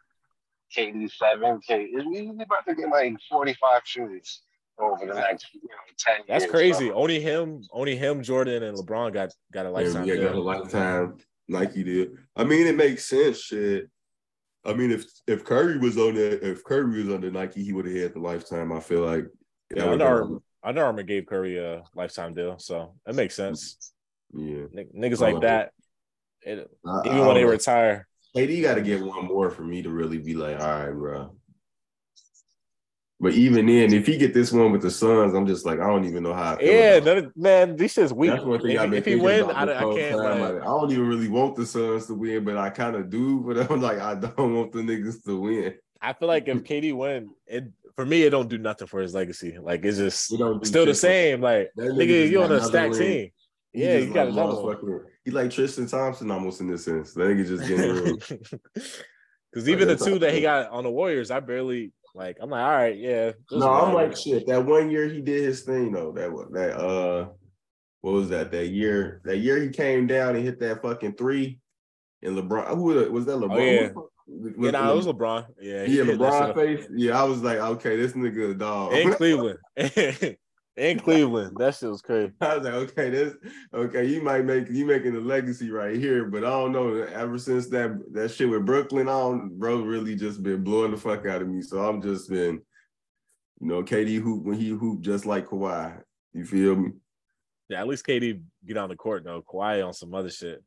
KD 0.76 1.10
seven. 1.10 1.60
K. 1.66 1.88
He's 1.90 2.30
about 2.30 2.66
to 2.68 2.74
get 2.74 2.88
like 2.88 3.14
forty 3.30 3.54
five 3.54 3.82
shooters 3.84 4.42
over 4.78 5.06
the 5.06 5.14
next 5.14 5.46
you 5.54 5.60
know 5.62 5.76
ten 5.98 6.22
That's 6.28 6.44
years. 6.44 6.50
crazy. 6.50 6.88
So, 6.88 6.94
Only 6.94 7.20
him, 7.20 7.62
only 7.72 7.96
him, 7.96 8.22
Jordan 8.22 8.62
and 8.62 8.76
LeBron 8.76 9.12
got 9.12 9.30
got 9.52 9.66
a 9.66 9.70
lifetime 9.70 10.06
yeah, 10.06 10.16
got 10.16 10.34
a 10.34 10.40
lifetime 10.40 11.16
Nike 11.48 11.82
deal. 11.84 12.06
I 12.36 12.44
mean, 12.44 12.66
it 12.66 12.76
makes 12.76 13.04
sense, 13.04 13.40
shit. 13.42 13.90
I 14.64 14.72
mean, 14.72 14.90
if 14.92 15.04
if 15.26 15.44
Curry 15.44 15.78
was 15.78 15.98
on 15.98 16.14
that, 16.14 16.42
if 16.48 16.64
Curry 16.64 17.02
was 17.04 17.12
under 17.14 17.30
Nike, 17.30 17.64
he 17.64 17.72
would 17.72 17.84
have 17.86 17.94
had 17.96 18.14
the 18.14 18.20
lifetime. 18.20 18.72
I 18.72 18.80
feel 18.80 19.00
like. 19.00 19.26
Yeah, 19.74 19.84
That 19.84 19.92
Under 19.92 20.04
would've 20.04 20.22
Armour, 20.22 20.38
Under 20.62 20.84
Armour 20.84 21.02
gave 21.02 21.26
Curry 21.26 21.58
a 21.58 21.82
lifetime 21.94 22.34
deal, 22.34 22.58
so 22.58 22.94
that 23.06 23.14
makes 23.14 23.34
sense. 23.34 23.92
Yeah, 24.34 24.64
N- 24.76 24.88
Niggas 24.94 25.20
like 25.20 25.40
that, 25.40 25.72
it, 26.44 26.70
I- 26.86 27.00
even 27.06 27.18
I 27.18 27.26
when 27.26 27.34
they 27.36 27.42
know. 27.42 27.48
retire, 27.50 28.06
KD 28.36 28.62
got 28.62 28.74
to 28.76 28.82
get 28.82 29.02
one 29.02 29.26
more 29.26 29.50
for 29.50 29.62
me 29.62 29.82
to 29.82 29.90
really 29.90 30.18
be 30.18 30.34
like, 30.34 30.58
all 30.60 30.66
right, 30.66 30.90
bro. 30.92 31.36
But 33.20 33.34
even 33.34 33.66
then, 33.66 33.92
if 33.92 34.04
he 34.06 34.16
get 34.16 34.34
this 34.34 34.50
one 34.50 34.72
with 34.72 34.82
the 34.82 34.90
Suns, 34.90 35.32
I'm 35.32 35.46
just 35.46 35.64
like, 35.64 35.78
I 35.78 35.86
don't 35.86 36.04
even 36.06 36.24
know 36.24 36.34
how. 36.34 36.58
Yeah, 36.60 36.96
it. 36.96 37.04
that, 37.04 37.36
man, 37.36 37.76
these 37.76 37.92
shit's 37.92 38.12
weak. 38.12 38.32
That's 38.32 38.42
one 38.44 38.60
thing 38.60 38.76
I've 38.78 38.92
If, 38.92 39.04
been 39.04 39.14
if 39.14 39.20
he 39.20 39.24
win, 39.24 39.44
I, 39.44 39.62
I 39.62 39.94
can't. 39.94 40.16
Like, 40.18 40.54
I 40.60 40.64
don't 40.64 40.90
even 40.90 41.06
really 41.06 41.28
want 41.28 41.54
the 41.54 41.64
Suns 41.64 42.06
to 42.06 42.14
win, 42.14 42.42
but 42.42 42.56
I 42.56 42.70
kind 42.70 42.96
of 42.96 43.10
do. 43.10 43.40
But 43.46 43.70
I'm 43.70 43.80
like, 43.80 44.00
I 44.00 44.16
don't 44.16 44.56
want 44.56 44.72
the 44.72 44.80
niggas 44.80 45.22
to 45.26 45.38
win. 45.38 45.74
I 46.00 46.14
feel 46.14 46.26
like 46.26 46.48
if 46.48 46.64
KD 46.64 46.96
win, 46.96 47.30
it 47.46 47.70
for 47.94 48.04
me 48.04 48.24
it 48.24 48.30
don't 48.30 48.48
do 48.48 48.58
nothing 48.58 48.88
for 48.88 49.00
his 49.00 49.14
legacy. 49.14 49.56
Like 49.56 49.84
it's 49.84 49.98
just 49.98 50.32
We 50.32 50.64
still 50.64 50.84
the 50.86 50.94
same. 50.94 51.40
Like 51.40 51.70
nigga 51.78 52.28
you 52.28 52.42
on 52.42 52.50
a 52.50 52.60
stacked 52.60 52.94
team. 52.94 53.30
He 53.72 53.84
Yeah, 53.84 53.98
you 53.98 54.12
got 54.12 54.28
like 54.28 54.32
another 54.34 54.62
one. 54.62 55.00
He 55.24 55.30
like 55.30 55.50
Tristan 55.50 55.86
Thompson 55.86 56.30
almost 56.30 56.60
in 56.60 56.68
this 56.68 56.84
sense. 56.84 57.14
That 57.14 57.22
nigga 57.22 57.46
just 57.46 57.68
getting. 57.68 58.16
Because 59.50 59.68
even 59.68 59.88
the 59.88 59.96
two 59.96 60.18
that 60.18 60.34
he 60.34 60.42
got 60.42 60.70
on 60.70 60.84
the 60.84 60.90
Warriors, 60.90 61.30
I 61.30 61.40
barely 61.40 61.92
like. 62.14 62.36
I'm 62.40 62.50
like, 62.50 62.64
all 62.64 62.70
right, 62.70 62.96
yeah. 62.96 63.32
No, 63.50 63.72
I'm 63.72 63.94
like 63.94 64.16
shit. 64.16 64.46
That 64.46 64.64
one 64.66 64.90
year 64.90 65.08
he 65.08 65.20
did 65.20 65.42
his 65.44 65.62
thing 65.62 65.92
though. 65.92 66.12
That 66.12 66.30
that 66.52 66.78
uh, 66.78 67.28
what 68.02 68.12
was 68.12 68.28
that? 68.28 68.50
That 68.50 68.68
year, 68.68 69.22
that 69.24 69.38
year 69.38 69.60
he 69.62 69.70
came 69.70 70.06
down 70.06 70.36
and 70.36 70.44
hit 70.44 70.60
that 70.60 70.82
fucking 70.82 71.14
three. 71.14 71.58
And 72.22 72.36
LeBron, 72.36 72.68
who 72.76 73.10
was 73.10 73.26
that? 73.26 73.36
LeBron? 73.36 73.52
Oh, 73.52 73.58
yeah. 73.58 73.88
Was- 73.94 74.08
yeah, 74.58 74.70
nah, 74.70 74.92
it 74.92 74.96
was 74.96 75.06
LeBron. 75.06 75.46
Yeah, 75.60 75.82
yeah, 75.84 76.04
LeBron 76.04 76.54
face. 76.54 76.86
Yeah, 76.94 77.20
I 77.20 77.24
was 77.24 77.42
like, 77.42 77.58
okay, 77.58 77.96
this 77.96 78.12
nigga 78.12 78.52
a 78.52 78.54
dog. 78.54 78.92
in 78.92 79.12
Cleveland. 79.14 79.58
in 80.76 80.98
Cleveland, 81.00 81.56
that 81.58 81.74
shit 81.74 81.90
was 81.90 82.02
crazy. 82.02 82.32
I 82.40 82.56
was 82.56 82.64
like, 82.64 82.74
okay, 82.74 83.10
this 83.10 83.34
okay, 83.74 84.04
you 84.04 84.22
might 84.22 84.44
make 84.44 84.68
you 84.70 84.86
making 84.86 85.16
a 85.16 85.20
legacy 85.20 85.70
right 85.70 85.96
here, 85.96 86.24
but 86.24 86.44
I 86.44 86.50
don't 86.50 86.72
know. 86.72 86.94
Ever 86.94 87.38
since 87.38 87.68
that 87.68 88.00
that 88.12 88.30
shit 88.30 88.48
with 88.48 88.66
Brooklyn 88.66 89.08
I 89.08 89.12
don't 89.12 89.58
bro, 89.58 89.80
really 89.80 90.16
just 90.16 90.42
been 90.42 90.64
blowing 90.64 90.90
the 90.90 90.96
fuck 90.96 91.26
out 91.26 91.42
of 91.42 91.48
me. 91.48 91.62
So 91.62 91.78
I'm 91.86 92.00
just 92.00 92.28
been, 92.30 92.60
you 93.60 93.68
know, 93.68 93.82
KD 93.82 94.20
hoop 94.20 94.44
when 94.44 94.58
he 94.58 94.68
hoop 94.70 95.00
just 95.00 95.26
like 95.26 95.46
Kawhi. 95.46 96.02
You 96.32 96.44
feel 96.44 96.76
me? 96.76 96.92
Yeah, 97.68 97.80
at 97.80 97.88
least 97.88 98.06
KD 98.06 98.42
get 98.66 98.76
on 98.76 98.88
the 98.88 98.96
court 98.96 99.24
though. 99.24 99.42
Kawhi 99.42 99.86
on 99.86 99.92
some 99.92 100.14
other 100.14 100.30
shit. 100.30 100.62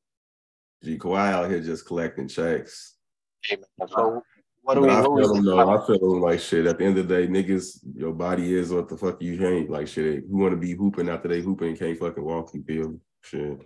Gee, 0.84 0.98
Kawhi 0.98 1.32
out 1.32 1.50
here 1.50 1.62
just 1.62 1.86
collecting 1.86 2.28
checks. 2.28 2.96
hey, 3.44 3.58
man, 3.80 3.88
so 3.88 4.22
what 4.65 4.74
do 4.75 4.81
we? 4.81 4.89
I 4.89 5.01
feel 5.01 5.17
him 5.19 5.34
think 5.34 5.45
though. 5.45 5.69
I 5.77 5.86
feel 5.86 6.13
him 6.15 6.22
like 6.22 6.39
shit. 6.39 6.65
At 6.65 6.79
the 6.79 6.86
end 6.86 6.98
of 6.98 7.07
the 7.07 7.15
day, 7.15 7.27
niggas, 7.27 7.79
your 7.95 8.13
body 8.13 8.53
is 8.55 8.72
what 8.74 8.89
the 8.89 8.98
fuck 8.98 9.22
you 9.22 9.45
ain't. 9.48 9.69
Like 9.69 9.88
shit. 9.88 10.24
Who 10.29 10.38
want 10.38 10.51
to 10.53 10.57
be 10.57 10.74
hooping 10.74 11.07
after 11.07 11.27
they 11.27 11.41
hooping 11.41 11.69
and 11.69 11.79
can't 11.79 12.00
fucking 12.00 12.24
walk? 12.24 12.50
You 12.53 12.63
feel 12.63 12.89
me? 12.89 12.98
Shit. 13.22 13.60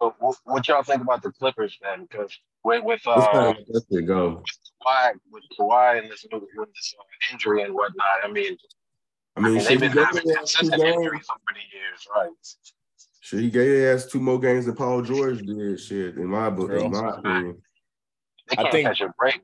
So 0.00 0.14
what, 0.20 0.36
what 0.44 0.68
y'all 0.68 0.84
think 0.84 1.02
about 1.02 1.22
the 1.22 1.32
Clippers 1.32 1.76
man? 1.82 2.06
Because 2.08 2.36
with 2.62 2.84
with 2.84 3.00
Let's 3.04 3.26
uh, 3.34 3.54
let 3.68 3.82
it 3.90 4.06
go. 4.06 4.42
Kawhi, 4.86 5.12
with 5.32 5.42
Kawhi 5.58 5.98
and 5.98 6.10
this 6.10 6.24
with 6.30 6.42
this 6.74 6.94
uh, 6.98 7.32
injury 7.32 7.62
and 7.62 7.74
whatnot, 7.74 8.06
I 8.22 8.28
mean, 8.30 8.56
I 9.36 9.40
mean, 9.40 9.54
they've 9.54 9.62
shit, 9.62 9.70
he 9.72 9.76
been 9.78 9.92
gave 9.92 10.04
having 10.06 10.26
their 10.28 10.36
consistent 10.36 10.80
games. 10.80 10.94
injuries 10.96 11.26
over 11.30 11.40
the 11.54 11.76
years, 11.76 12.06
right? 12.14 12.30
Shit, 13.20 13.40
he 13.40 13.50
gave 13.50 13.68
their 13.68 13.94
ass 13.94 14.06
two 14.06 14.20
more 14.20 14.38
games 14.38 14.66
than 14.66 14.76
Paul 14.76 15.02
George 15.02 15.40
did. 15.42 15.80
Shit, 15.80 16.16
in 16.18 16.26
my 16.26 16.50
book, 16.50 16.70
in 16.70 16.90
my 16.90 17.16
opinion. 17.16 17.60
They 18.48 18.56
I 18.58 18.62
can't 18.62 18.72
think- 18.72 18.86
catch 18.88 19.00
a 19.00 19.12
break. 19.18 19.40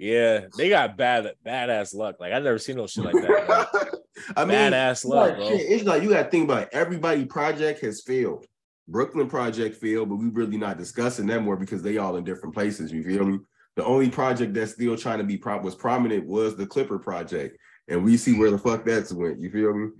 Yeah, 0.00 0.46
they 0.56 0.70
got 0.70 0.96
bad 0.96 1.30
badass 1.46 1.94
luck. 1.94 2.16
Like 2.18 2.32
I 2.32 2.38
never 2.38 2.58
seen 2.58 2.76
no 2.76 2.86
shit 2.86 3.04
like 3.04 3.12
that. 3.14 3.48
Like, 3.74 3.88
I 4.36 4.44
mean, 4.46 4.56
badass 4.56 5.04
luck, 5.04 5.28
like, 5.32 5.36
bro. 5.36 5.48
shit, 5.50 5.60
it's 5.60 5.84
like 5.84 6.02
you 6.02 6.08
got 6.08 6.22
to 6.22 6.30
think 6.30 6.44
about 6.44 6.62
it. 6.62 6.68
everybody. 6.72 7.26
Project 7.26 7.82
has 7.82 8.00
failed. 8.00 8.46
Brooklyn 8.88 9.28
project 9.28 9.76
failed, 9.76 10.08
but 10.08 10.16
we 10.16 10.28
really 10.30 10.56
not 10.56 10.78
discussing 10.78 11.26
that 11.26 11.42
more 11.42 11.54
because 11.56 11.82
they 11.82 11.98
all 11.98 12.16
in 12.16 12.24
different 12.24 12.54
places. 12.54 12.90
You 12.90 13.04
feel 13.04 13.26
me? 13.26 13.40
The 13.76 13.84
only 13.84 14.08
project 14.08 14.54
that's 14.54 14.72
still 14.72 14.96
trying 14.96 15.18
to 15.18 15.24
be 15.24 15.36
pro- 15.36 15.60
was 15.60 15.74
prominent 15.74 16.26
was 16.26 16.56
the 16.56 16.66
Clipper 16.66 16.98
project, 16.98 17.58
and 17.88 18.02
we 18.02 18.16
see 18.16 18.38
where 18.38 18.50
the 18.50 18.58
fuck 18.58 18.86
that's 18.86 19.12
went. 19.12 19.38
You 19.38 19.50
feel 19.50 19.74
me? 19.74 19.90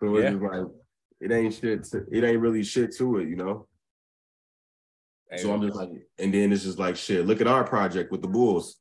So 0.00 0.16
it's 0.16 0.34
Yeah. 0.34 0.48
like 0.48 0.66
it 1.20 1.30
ain't 1.30 1.54
shit. 1.54 1.84
To, 1.84 2.04
it 2.10 2.24
ain't 2.24 2.40
really 2.40 2.64
shit 2.64 2.92
to 2.96 3.18
it, 3.18 3.28
you 3.28 3.36
know. 3.36 3.68
So 5.36 5.52
I'm 5.52 5.62
just 5.62 5.76
like, 5.76 5.90
and 6.18 6.34
then 6.34 6.52
it's 6.52 6.64
just 6.64 6.78
like 6.78 6.96
shit. 6.96 7.24
Look 7.24 7.40
at 7.40 7.46
our 7.46 7.62
project 7.62 8.10
with 8.10 8.20
the 8.22 8.28
Bulls. 8.28 8.76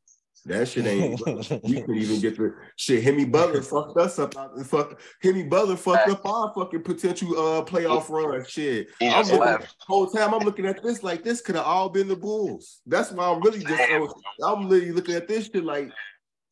That 0.46 0.68
shit 0.68 0.86
ain't. 0.88 1.20
we 1.26 1.82
couldn't 1.82 1.96
even 1.98 2.20
get 2.22 2.38
the 2.38 2.54
shit. 2.78 3.04
Jimmy 3.04 3.26
Butler 3.26 3.62
fucked 3.62 3.98
us 3.98 4.18
up. 4.20 4.36
out- 4.38 4.58
Fuck 4.66 5.00
Jimmy 5.22 5.44
Butler 5.44 5.76
fucked 5.76 6.10
up 6.10 6.26
our 6.26 6.54
fucking 6.54 6.84
potential 6.84 7.30
uh 7.38 7.64
playoff 7.66 8.10
run. 8.10 8.46
Shit. 8.48 8.88
He 9.00 9.10
I'm 9.10 9.24
looking, 9.26 9.40
left. 9.40 9.76
whole 9.80 10.08
time 10.08 10.34
I'm 10.34 10.42
looking 10.44 10.66
at 10.66 10.82
this 10.82 11.04
like 11.04 11.24
this 11.24 11.42
could 11.42 11.56
have 11.56 11.66
all 11.66 11.90
been 11.90 12.08
the 12.08 12.16
Bulls. 12.16 12.82
That's 12.86 13.12
why 13.12 13.30
I'm 13.30 13.42
really 13.42 13.64
just 13.64 13.82
I'm 14.44 14.70
literally 14.70 14.92
looking 14.94 15.16
at 15.16 15.28
this 15.28 15.46
shit 15.48 15.64
like 15.66 15.92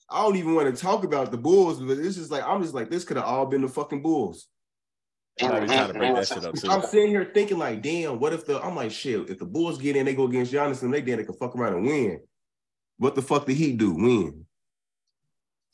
I 0.10 0.22
don't 0.22 0.36
even 0.36 0.56
want 0.56 0.74
to 0.76 0.82
talk 0.82 1.04
about 1.04 1.32
the 1.32 1.38
Bulls, 1.38 1.80
but 1.80 1.98
it's 1.98 2.16
just 2.16 2.32
like 2.32 2.44
I'm 2.46 2.62
just 2.62 2.74
like 2.74 2.90
this 2.90 3.04
could 3.06 3.18
have 3.18 3.26
all 3.26 3.46
been 3.46 3.62
the 3.62 3.68
fucking 3.70 4.02
Bulls. 4.02 4.48
You 5.40 5.50
might 5.50 5.62
be 5.62 5.68
trying 5.68 5.94
to 5.94 6.00
that 6.00 6.28
shit 6.28 6.46
up. 6.46 6.56
I'm 6.70 6.82
sitting 6.88 7.10
here 7.10 7.30
thinking 7.34 7.58
like, 7.58 7.82
damn, 7.82 8.20
what 8.20 8.32
if 8.34 8.46
the 8.46 8.62
I'm 8.64 8.76
like 8.76 8.92
shit, 8.92 9.30
if 9.30 9.40
the 9.40 9.46
Bulls 9.46 9.78
get 9.78 9.96
in, 9.96 10.06
they 10.06 10.16
go 10.16 10.26
against 10.26 10.54
Giannis 10.54 10.82
and 10.84 10.94
they 10.94 11.02
then 11.02 11.18
they 11.18 11.24
can 11.24 11.34
fuck 11.36 11.56
around 11.56 11.74
and 11.76 11.86
win. 11.86 12.20
What 12.98 13.16
the 13.16 13.22
fuck 13.22 13.46
did 13.46 13.56
he 13.58 13.74
do? 13.74 13.94
Win. 13.94 14.46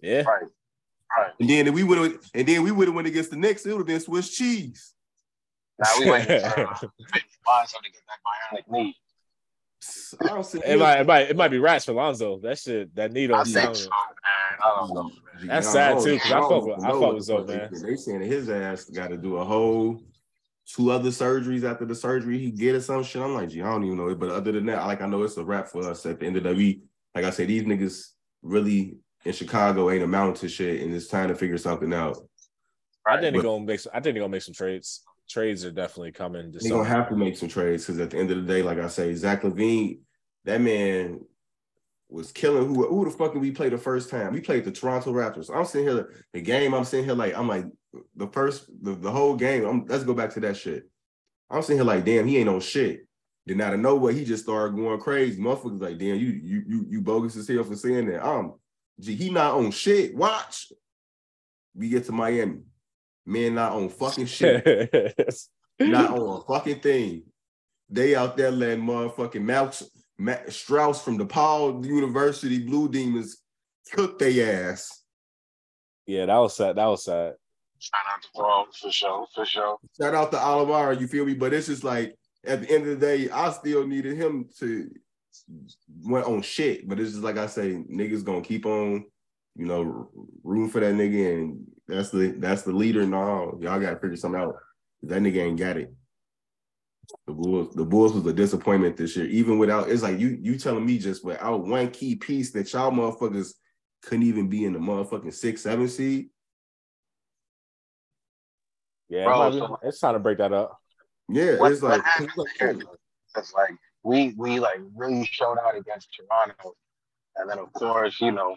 Yeah. 0.02 0.22
Right. 0.22 0.44
Right. 1.18 1.32
And 1.40 1.50
then 1.50 1.74
we 1.74 1.84
would 1.84 1.98
have 1.98 2.20
and 2.34 2.48
then 2.48 2.64
we 2.64 2.72
would 2.72 2.88
have 2.88 2.96
went 2.96 3.08
against 3.08 3.32
the 3.32 3.36
Knicks, 3.38 3.66
it 3.66 3.72
would 3.72 3.80
have 3.80 3.88
been 3.88 4.00
Swiss 4.00 4.30
cheese. 4.36 4.94
Now 5.78 5.88
we 6.00 6.10
waiting 6.10 6.40
for 6.50 6.60
uh, 6.62 6.78
Lonzo 7.48 7.78
to 7.84 7.92
get 7.92 8.02
that 8.08 8.20
bionic 8.26 8.72
knee. 8.72 8.96
I 10.22 10.28
don't 10.28 10.46
see 10.46 10.60
It 10.64 10.78
might, 10.80 11.00
it 11.02 11.08
might, 11.08 11.30
it 11.32 11.36
might 11.36 11.48
be 11.50 11.58
rats 11.58 11.86
for 11.86 11.94
Lonzo. 11.94 12.40
That 12.40 12.58
shit, 12.60 12.94
that 12.96 13.12
need 13.12 13.32
I 13.32 13.40
on 13.40 13.46
think 13.46 13.76
so, 13.76 13.90
man. 13.90 13.90
I 14.64 14.76
don't 14.78 14.94
know. 14.94 15.12
That's 15.46 15.68
I 15.68 15.72
sad, 15.72 15.90
don't- 15.96 16.04
too, 16.06 16.20
'cause 16.20 16.32
I 16.32 16.40
don't 16.40 16.50
fuck 16.50 16.66
with- 16.78 16.86
I 16.86 16.88
know 16.88 16.94
fuck 16.94 17.02
what 17.02 17.16
with 17.16 17.26
the 17.28 17.34
fuck 17.38 17.48
Zoe, 17.48 17.56
they- 17.56 17.58
man. 17.58 17.84
They 17.84 17.96
saying 17.96 18.20
that 18.20 18.26
his 18.28 18.50
ass 18.50 18.86
got 18.86 19.08
to 19.10 19.18
do 19.18 19.38
a 19.38 19.44
whole 19.44 20.00
two 20.68 20.92
other 20.92 21.10
surgeries 21.10 21.64
after 21.70 21.86
the 21.86 21.96
surgery 21.96 22.38
he 22.38 22.52
get 22.52 22.76
or 22.76 22.82
some 22.82 23.04
shit. 23.04 23.22
I'm 23.22 23.34
like, 23.34 23.50
gee, 23.50 23.62
I 23.64 23.66
don't 23.72 23.84
even 23.84 23.98
know 23.98 24.10
it. 24.10 24.20
But 24.20 24.30
other 24.30 24.52
than 24.52 24.68
that, 24.68 24.86
like 24.86 25.02
I 25.02 25.08
know 25.08 25.24
it's 25.24 25.36
a 25.38 25.44
wrap 25.44 25.68
for 25.68 25.90
us 25.90 26.06
at 26.06 26.20
the 26.20 26.28
end 26.28 26.38
of 26.38 26.44
the 26.44 26.54
week. 26.54 26.84
Like 27.16 27.26
I 27.26 27.30
said, 27.30 27.48
these 27.48 27.64
niggas 27.64 28.08
really 28.42 28.98
in 29.26 29.34
Chicago 29.34 29.90
ain't 29.92 30.04
amounting 30.04 30.36
to 30.36 30.50
shit, 30.50 30.82
and 30.82 30.94
it's 30.94 31.08
time 31.08 31.30
to 31.30 31.36
figure 31.36 31.58
something 31.58 31.94
out. 31.94 32.18
I 33.06 33.20
think 33.20 33.34
they're 33.34 33.44
gonna 33.44 33.66
make. 33.66 33.80
Some, 33.80 33.92
I 33.94 34.00
think 34.00 34.16
they're 34.16 34.24
gonna 34.24 34.30
make 34.30 34.42
some 34.44 34.54
trades. 34.54 35.04
Trades 35.30 35.66
are 35.66 35.72
definitely 35.72 36.12
coming. 36.12 36.52
They're 36.52 36.72
gonna 36.72 36.88
have 36.88 37.10
to 37.10 37.16
make 37.16 37.38
some 37.38 37.50
trades 37.50 37.86
because 37.86 38.00
at 38.00 38.12
the 38.12 38.18
end 38.18 38.32
of 38.32 38.38
the 38.38 38.54
day, 38.54 38.62
like 38.64 38.80
I 38.80 38.88
say, 38.88 39.14
Zach 39.16 39.44
LaVine, 39.44 40.00
that 40.46 40.62
man 40.62 41.22
was 42.10 42.32
killing 42.32 42.68
who 42.68 42.88
who 42.88 43.06
the 43.06 43.12
fuck 43.12 43.34
did 43.34 43.42
we 43.42 43.52
play 43.52 43.70
the 43.70 43.78
first 43.78 44.10
time? 44.10 44.34
We 44.34 44.42
played 44.42 44.66
the 44.66 44.72
Toronto 44.72 45.14
Raptors. 45.14 45.50
I'm 45.54 45.66
sitting 45.66 45.88
here, 45.88 46.14
the 46.34 46.42
game, 46.42 46.74
I'm 46.74 46.84
sitting 46.84 47.06
here 47.06 47.16
like, 47.16 47.36
I'm 47.36 47.48
like, 47.48 47.66
the 48.16 48.28
first, 48.28 48.70
the, 48.82 48.94
the 48.94 49.12
whole 49.12 49.36
game, 49.36 49.66
I'm, 49.66 49.86
let's 49.86 50.04
go 50.04 50.14
back 50.14 50.34
to 50.34 50.42
that 50.42 50.58
shit. 50.58 50.90
I'm 51.50 51.62
sitting 51.62 51.78
here 51.78 51.86
like, 51.86 52.04
damn, 52.04 52.28
he 52.28 52.38
ain't 52.38 52.48
no 52.48 52.60
shit. 52.60 53.08
Then 53.46 53.62
out 53.62 53.74
of 53.74 53.80
nowhere, 53.80 54.14
he 54.14 54.24
just 54.24 54.44
started 54.44 54.76
going 54.76 55.00
crazy. 55.00 55.42
Motherfuckers 55.42 55.82
like, 55.82 55.98
damn, 55.98 56.18
you 56.18 56.40
you 56.44 56.64
you 56.68 56.86
you 56.90 57.02
bogus 57.02 57.36
as 57.36 57.48
hell 57.48 57.64
for 57.64 57.76
saying 57.76 58.08
that. 58.08 58.26
Um, 58.26 58.54
gee, 59.00 59.16
he 59.16 59.30
not 59.30 59.56
on 59.56 59.72
shit. 59.72 60.16
Watch. 60.16 60.72
We 61.74 61.90
get 61.90 62.06
to 62.06 62.12
Miami. 62.12 62.60
Man, 63.26 63.56
not 63.56 63.72
on 63.74 63.90
fucking 63.90 64.26
shit 64.28 65.18
not 65.90 66.12
on 66.12 66.42
a 66.42 66.42
fucking 66.42 66.80
thing. 66.80 67.24
They 67.90 68.16
out 68.16 68.38
there 68.38 68.52
letting 68.52 68.86
motherfucking 68.86 69.42
Max, 69.42 69.84
Ma- 70.18 70.34
Strus 70.48 71.02
from 71.02 71.18
DePaul 71.18 71.86
University 71.86 72.60
Blue 72.60 72.88
Demons 72.88 73.38
cook 73.92 74.18
their 74.20 74.72
ass. 74.72 75.04
yeah, 76.06 76.26
that 76.26 76.38
was 76.38 76.56
sad. 76.56 76.76
That 76.78 76.86
was 76.86 77.04
sad. 77.06 77.34
Shout 77.80 78.02
out 78.14 78.22
to 78.22 78.28
Paul 78.36 78.68
for 78.80 78.92
sure, 78.92 79.26
for 79.34 79.46
sure. 79.46 79.78
Shout 80.00 80.14
out 80.14 80.32
to 80.32 80.38
Olivara, 80.38 81.00
you 81.00 81.08
feel 81.08 81.26
me? 81.26 81.34
But 81.34 81.54
it's 81.54 81.68
just 81.68 81.84
like 81.84 82.16
at 82.46 82.62
the 82.62 82.72
end 82.72 82.88
of 82.88 83.00
the 83.00 83.06
day, 83.06 83.30
I 83.30 83.52
still 83.52 83.86
needed 83.86 84.18
him 84.18 84.50
to 84.60 84.90
went 86.04 86.26
on 86.26 86.42
shit. 86.42 86.88
But 86.88 87.00
it's 87.00 87.12
just 87.12 87.24
like 87.24 87.38
I 87.38 87.48
say, 87.48 87.74
niggas 87.74 88.24
gonna 88.24 88.42
keep 88.42 88.66
on, 88.66 89.06
you 89.56 89.66
know, 89.66 90.10
rooting 90.44 90.70
for 90.70 90.80
that 90.80 90.96
nigga, 90.96 91.34
and 91.34 91.68
that's 91.88 92.10
the 92.10 92.32
that's 92.38 92.64
the 92.64 92.74
leader 92.74 93.02
and 93.02 93.16
all. 93.16 93.58
Y'all 93.62 93.80
gotta 93.80 94.00
figure 94.00 94.16
something 94.16 94.42
out. 94.42 94.56
That 95.04 95.22
nigga 95.22 95.38
ain't 95.38 95.60
got 95.60 95.78
it. 95.78 95.94
The 97.28 97.34
Bulls, 97.34 97.74
the 97.76 97.84
Bulls 97.84 98.14
was 98.14 98.26
a 98.26 98.34
disappointment 98.34 98.96
this 98.96 99.16
year. 99.16 99.26
Even 99.26 99.58
without, 99.58 99.90
it's 99.90 100.04
like 100.04 100.20
you 100.20 100.38
you 100.42 100.58
telling 100.58 100.86
me 100.86 100.98
just 100.98 101.26
without 101.26 101.66
one 101.66 101.90
key 101.92 102.16
piece 102.16 102.52
that 102.52 102.72
y'all 102.72 102.92
motherfuckers 102.92 103.54
couldn't 104.04 104.26
even 104.26 104.48
be 104.48 104.66
in 104.66 104.74
the 104.74 104.80
motherfucking 104.80 105.34
six, 105.34 105.62
seven 105.62 105.88
seed. 105.88 106.30
Yeah, 109.10 109.26
Bro, 109.26 109.48
it 109.48 109.60
might 109.60 109.80
it's 109.84 110.00
time 110.00 110.14
to 110.14 110.20
break 110.20 110.38
that 110.38 110.54
up. 110.54 110.81
Yeah, 111.32 111.58
What- 111.58 111.72
it's 111.72 111.82
like, 111.82 112.04
happened 112.04 112.30
there, 112.60 112.74
though? 112.74 112.96
It's 113.38 113.54
like 113.54 113.72
we 114.04 114.34
we 114.38 114.60
like 114.60 114.80
really 114.96 115.26
showed 115.26 115.58
out 115.64 115.76
against 115.78 116.10
Toronto, 116.16 116.76
and 117.38 117.50
then 117.50 117.60
of 117.60 117.72
course 117.74 118.20
you 118.20 118.32
know 118.32 118.56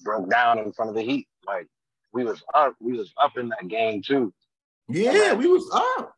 broke 0.00 0.30
down 0.30 0.58
in 0.58 0.72
front 0.72 0.88
of 0.88 0.94
the 0.94 1.02
Heat. 1.02 1.28
Like 1.46 1.66
we 2.12 2.24
was 2.24 2.42
up, 2.54 2.74
we 2.80 2.96
was 2.96 3.12
up 3.22 3.36
in 3.36 3.48
that 3.50 3.68
game 3.68 4.00
too. 4.02 4.32
yeah, 4.88 5.34
we 5.34 5.46
was 5.46 5.68
up. 5.72 6.14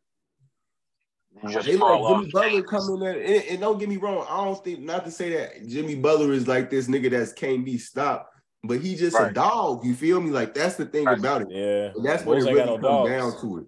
Just 1.49 1.65
They 1.67 1.77
fall 1.77 2.01
let. 2.03 2.19
Jimmy 2.19 2.31
Butler 2.31 2.63
come 2.63 2.89
in 2.93 2.99
there, 2.99 3.19
and, 3.21 3.43
and 3.49 3.59
don't 3.61 3.79
get 3.79 3.89
me 3.89 3.97
wrong. 3.97 4.25
I 4.29 4.43
don't 4.45 4.63
think 4.63 4.79
not 4.81 5.05
to 5.05 5.11
say 5.11 5.29
that 5.35 5.65
Jimmy 5.67 5.95
Butler 5.95 6.31
is 6.33 6.47
like 6.47 6.69
this 6.69 6.87
nigga 6.87 7.09
that 7.11 7.35
can't 7.35 7.65
be 7.65 7.77
stopped, 7.77 8.33
but 8.63 8.79
he 8.81 8.95
just 8.95 9.17
a 9.19 9.31
dog. 9.33 9.85
You 9.85 9.95
feel 9.95 10.21
me? 10.21 10.29
Like 10.29 10.53
that's 10.53 10.75
the 10.75 10.85
thing 10.85 11.05
Right. 11.05 11.17
about 11.17 11.41
it. 11.43 11.47
Yeah, 11.49 11.91
And 11.95 12.05
that's 12.05 12.23
what 12.25 12.35
Bulls 12.35 12.45
it 12.45 12.53
really 12.53 12.59
got 12.59 12.65
no 12.67 12.73
comes 12.73 12.83
dogs. 12.83 13.09
down 13.09 13.41
to 13.41 13.57
it. 13.59 13.65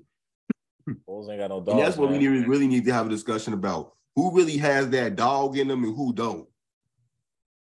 Bulls 1.05 1.29
ain't 1.29 1.39
got 1.39 1.49
no 1.49 1.59
dogs. 1.61 1.71
And 1.71 1.79
that's 1.79 1.97
what 1.97 2.09
we 2.09 2.17
need, 2.17 2.47
really 2.47 2.67
need 2.67 2.85
to 2.85 2.93
have 2.93 3.07
a 3.07 3.09
discussion 3.09 3.53
about. 3.53 3.93
Who 4.15 4.35
really 4.35 4.57
has 4.57 4.89
that 4.91 5.15
dog 5.15 5.57
in 5.57 5.67
them 5.67 5.83
and 5.83 5.95
who 5.95 6.13
don't? 6.13 6.47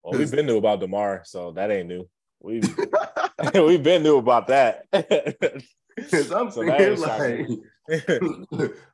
Well, 0.03 0.17
we've 0.19 0.31
been 0.31 0.45
knew 0.45 0.57
about 0.57 0.79
Demar, 0.79 1.21
so 1.25 1.51
that 1.51 1.71
ain't 1.71 1.87
new. 1.87 2.09
We've 2.39 2.63
we've 3.53 3.83
been 3.83 4.03
knew 4.03 4.17
about 4.17 4.47
that. 4.47 4.85
'Cause 6.09 6.31
I'm 6.31 6.49
So 6.51 6.63
that 6.63 6.79
saying 6.79 6.91
ain't 6.91 6.99
like, 6.99 7.47
shocking. 8.19 8.47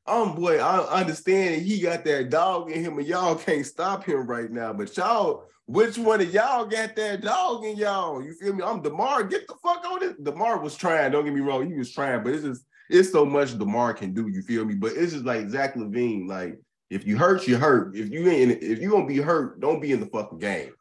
um, 0.08 0.36
boy, 0.36 0.58
I 0.60 1.02
understand 1.02 1.62
he 1.62 1.80
got 1.80 2.04
that 2.06 2.30
dog 2.30 2.72
in 2.72 2.84
him, 2.84 2.98
and 2.98 3.08
y'all 3.08 3.36
can't 3.36 3.66
stop 3.66 4.04
him 4.04 4.28
right 4.28 4.52
now. 4.52 4.74
But 4.74 4.96
y'all, 4.98 5.46
which 5.68 5.98
one 5.98 6.22
of 6.22 6.34
y'all 6.34 6.66
got 6.66 6.96
that 6.96 7.22
dog 7.22 7.64
in 7.66 7.78
y'all? 7.78 8.22
You 8.24 8.34
feel 8.34 8.54
me? 8.54 8.64
I'm 8.64 8.82
Demar. 8.82 9.24
Get 9.24 9.48
the 9.48 9.56
fuck 9.64 9.86
on 9.86 10.04
it. 10.04 10.24
Demar 10.24 10.60
was 10.60 10.76
trying. 10.76 11.12
Don't 11.12 11.24
get 11.24 11.34
me 11.34 11.42
wrong, 11.42 11.68
he 11.70 11.78
was 11.78 11.94
trying, 11.94 12.24
but 12.24 12.34
it's 12.34 12.44
just 12.44 12.66
it's 12.90 13.12
so 13.12 13.26
much 13.26 13.58
Demar 13.58 13.94
can 13.94 14.14
do. 14.14 14.28
You 14.28 14.42
feel 14.42 14.66
me? 14.66 14.76
But 14.76 14.94
it's 14.94 15.14
just 15.14 15.26
like 15.26 15.50
Zach 15.50 15.76
LaVine. 15.76 16.28
Like 16.28 16.60
if 16.90 17.06
you 17.06 17.18
hurt, 17.18 17.48
you 17.48 17.58
hurt. 17.58 17.96
If 17.96 18.10
you 18.10 18.28
ain't, 18.30 18.64
if 18.64 18.80
you 18.80 18.90
gonna 18.90 19.06
be 19.06 19.18
hurt, 19.18 19.60
don't 19.60 19.82
be 19.82 19.92
in 19.92 20.00
the 20.00 20.08
fucking 20.08 20.40
game. 20.40 20.72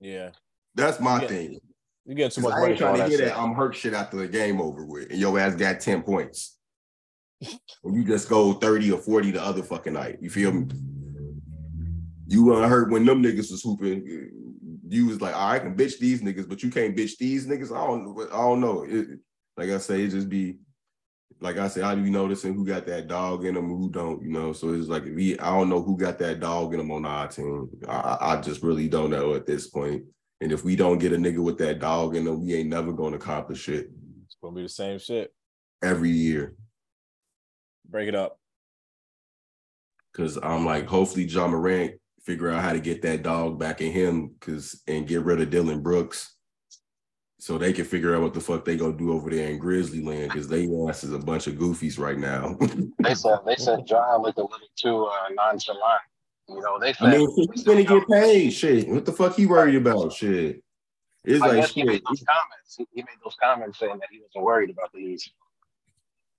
yeah, 0.00 0.30
That's 0.74 1.00
my 1.00 1.22
Yeah. 1.22 1.28
thing. 1.28 1.60
you 2.04 2.14
get 2.14 2.32
too 2.32 2.42
much 2.42 2.52
I 2.54 2.66
ain't 2.68 2.78
trying 2.78 2.96
to 2.98 3.06
hear 3.08 3.18
that, 3.18 3.24
that 3.34 3.38
I'm 3.38 3.54
hurt 3.54 3.74
shit 3.74 3.94
after 3.94 4.16
the 4.18 4.28
game 4.28 4.60
over 4.60 4.84
with, 4.84 5.10
and 5.10 5.18
your 5.18 5.38
ass 5.38 5.54
got 5.54 5.80
10 5.80 6.02
points. 6.02 6.58
and 7.84 7.94
you 7.94 8.04
just 8.04 8.28
go 8.28 8.52
30 8.54 8.92
or 8.92 8.98
40 8.98 9.32
the 9.32 9.42
other 9.42 9.62
fucking 9.62 9.92
night. 9.92 10.18
You 10.20 10.30
feel 10.30 10.52
me? 10.52 10.66
You 12.28 12.44
were 12.44 12.66
hurt 12.68 12.90
when 12.90 13.04
them 13.04 13.22
niggas 13.22 13.50
was 13.50 13.62
hooping. 13.62 14.30
You 14.88 15.06
was 15.06 15.20
like, 15.20 15.34
"All 15.34 15.48
right, 15.48 15.56
I 15.56 15.64
can 15.64 15.76
bitch 15.76 15.98
these 15.98 16.22
niggas, 16.22 16.48
but 16.48 16.62
you 16.62 16.70
can't 16.70 16.96
bitch 16.96 17.16
these 17.18 17.46
niggas. 17.46 17.76
I 17.76 17.86
don't, 17.86 18.32
I 18.32 18.36
don't 18.36 18.60
know. 18.60 18.84
It, 18.84 19.18
like 19.56 19.70
I 19.70 19.78
say, 19.78 20.02
it 20.02 20.08
just 20.10 20.28
be 20.28 20.58
like 21.40 21.58
I 21.58 21.68
say, 21.68 21.82
I 21.82 21.94
be 21.94 22.10
noticing 22.10 22.54
who 22.54 22.64
got 22.64 22.86
that 22.86 23.08
dog 23.08 23.44
in 23.44 23.54
them, 23.54 23.68
who 23.68 23.90
don't. 23.90 24.22
You 24.22 24.30
know, 24.30 24.52
so 24.52 24.72
it's 24.72 24.88
like 24.88 25.04
we, 25.04 25.38
I 25.38 25.50
don't 25.50 25.68
know 25.68 25.82
who 25.82 25.96
got 25.96 26.18
that 26.20 26.40
dog 26.40 26.72
in 26.72 26.78
them 26.78 26.90
on 26.90 27.04
our 27.04 27.28
team. 27.28 27.68
I, 27.88 28.16
I 28.20 28.40
just 28.40 28.62
really 28.62 28.88
don't 28.88 29.10
know 29.10 29.34
at 29.34 29.46
this 29.46 29.66
point. 29.68 30.04
And 30.40 30.52
if 30.52 30.64
we 30.64 30.76
don't 30.76 30.98
get 30.98 31.12
a 31.12 31.16
nigga 31.16 31.42
with 31.42 31.58
that 31.58 31.78
dog 31.78 32.14
in 32.16 32.24
them, 32.24 32.44
we 32.44 32.54
ain't 32.54 32.68
never 32.68 32.92
gonna 32.92 33.16
accomplish 33.16 33.68
it 33.68 33.90
It's 34.26 34.36
gonna 34.42 34.54
be 34.54 34.62
the 34.62 34.68
same 34.68 34.98
shit. 34.98 35.32
every 35.82 36.10
year. 36.10 36.54
Break 37.88 38.08
it 38.08 38.14
up. 38.14 38.38
Cause 40.14 40.38
I'm 40.42 40.64
like, 40.64 40.86
hopefully 40.86 41.24
Ja 41.24 41.46
Morant 41.46 41.92
figure 42.22 42.50
out 42.50 42.62
how 42.62 42.72
to 42.72 42.80
get 42.80 43.02
that 43.02 43.22
dog 43.22 43.58
back 43.58 43.80
in 43.80 43.92
him, 43.92 44.34
cause 44.40 44.82
and 44.88 45.06
get 45.06 45.22
rid 45.22 45.40
of 45.40 45.50
Dillon 45.50 45.82
Brooks, 45.82 46.35
so 47.38 47.58
they 47.58 47.72
can 47.72 47.84
figure 47.84 48.14
out 48.14 48.22
what 48.22 48.34
the 48.34 48.40
fuck 48.40 48.64
they 48.64 48.76
gonna 48.76 48.96
do 48.96 49.12
over 49.12 49.30
there 49.30 49.50
in 49.50 49.58
Grizzly 49.58 50.02
Land, 50.02 50.32
cause 50.32 50.48
they 50.48 50.68
ass 50.88 51.04
is 51.04 51.12
a 51.12 51.18
bunch 51.18 51.46
of 51.46 51.54
goofies 51.54 51.98
right 51.98 52.18
now. 52.18 52.56
They 53.02 53.14
said 53.14 53.38
they 53.46 53.56
said 53.56 53.86
John 53.86 54.22
looked 54.22 54.38
a 54.38 54.42
little 54.42 54.58
too 54.74 55.04
uh, 55.04 55.28
nonchalant. 55.34 56.00
You 56.48 56.60
know, 56.60 56.78
they 56.78 56.92
said 56.92 57.08
I 57.08 57.18
mean, 57.18 57.28
he's 57.52 57.62
gonna 57.62 57.84
get 57.84 58.08
paid. 58.08 58.50
Shit, 58.50 58.88
what 58.88 59.04
the 59.04 59.12
fuck 59.12 59.36
he 59.36 59.46
worried 59.46 59.74
about? 59.76 60.12
Shit, 60.12 60.62
it's 61.24 61.42
I 61.42 61.48
like 61.48 61.56
guess 61.56 61.72
he 61.72 61.80
shit, 61.82 61.88
made 61.88 62.02
those 62.08 62.24
comments. 62.26 62.76
He, 62.76 62.86
he 62.92 63.02
made 63.02 63.18
those 63.22 63.36
comments 63.40 63.78
saying 63.78 63.98
that 63.98 64.08
he 64.10 64.20
wasn't 64.20 64.44
worried 64.44 64.70
about 64.70 64.92
the 64.92 64.98
East. 64.98 65.30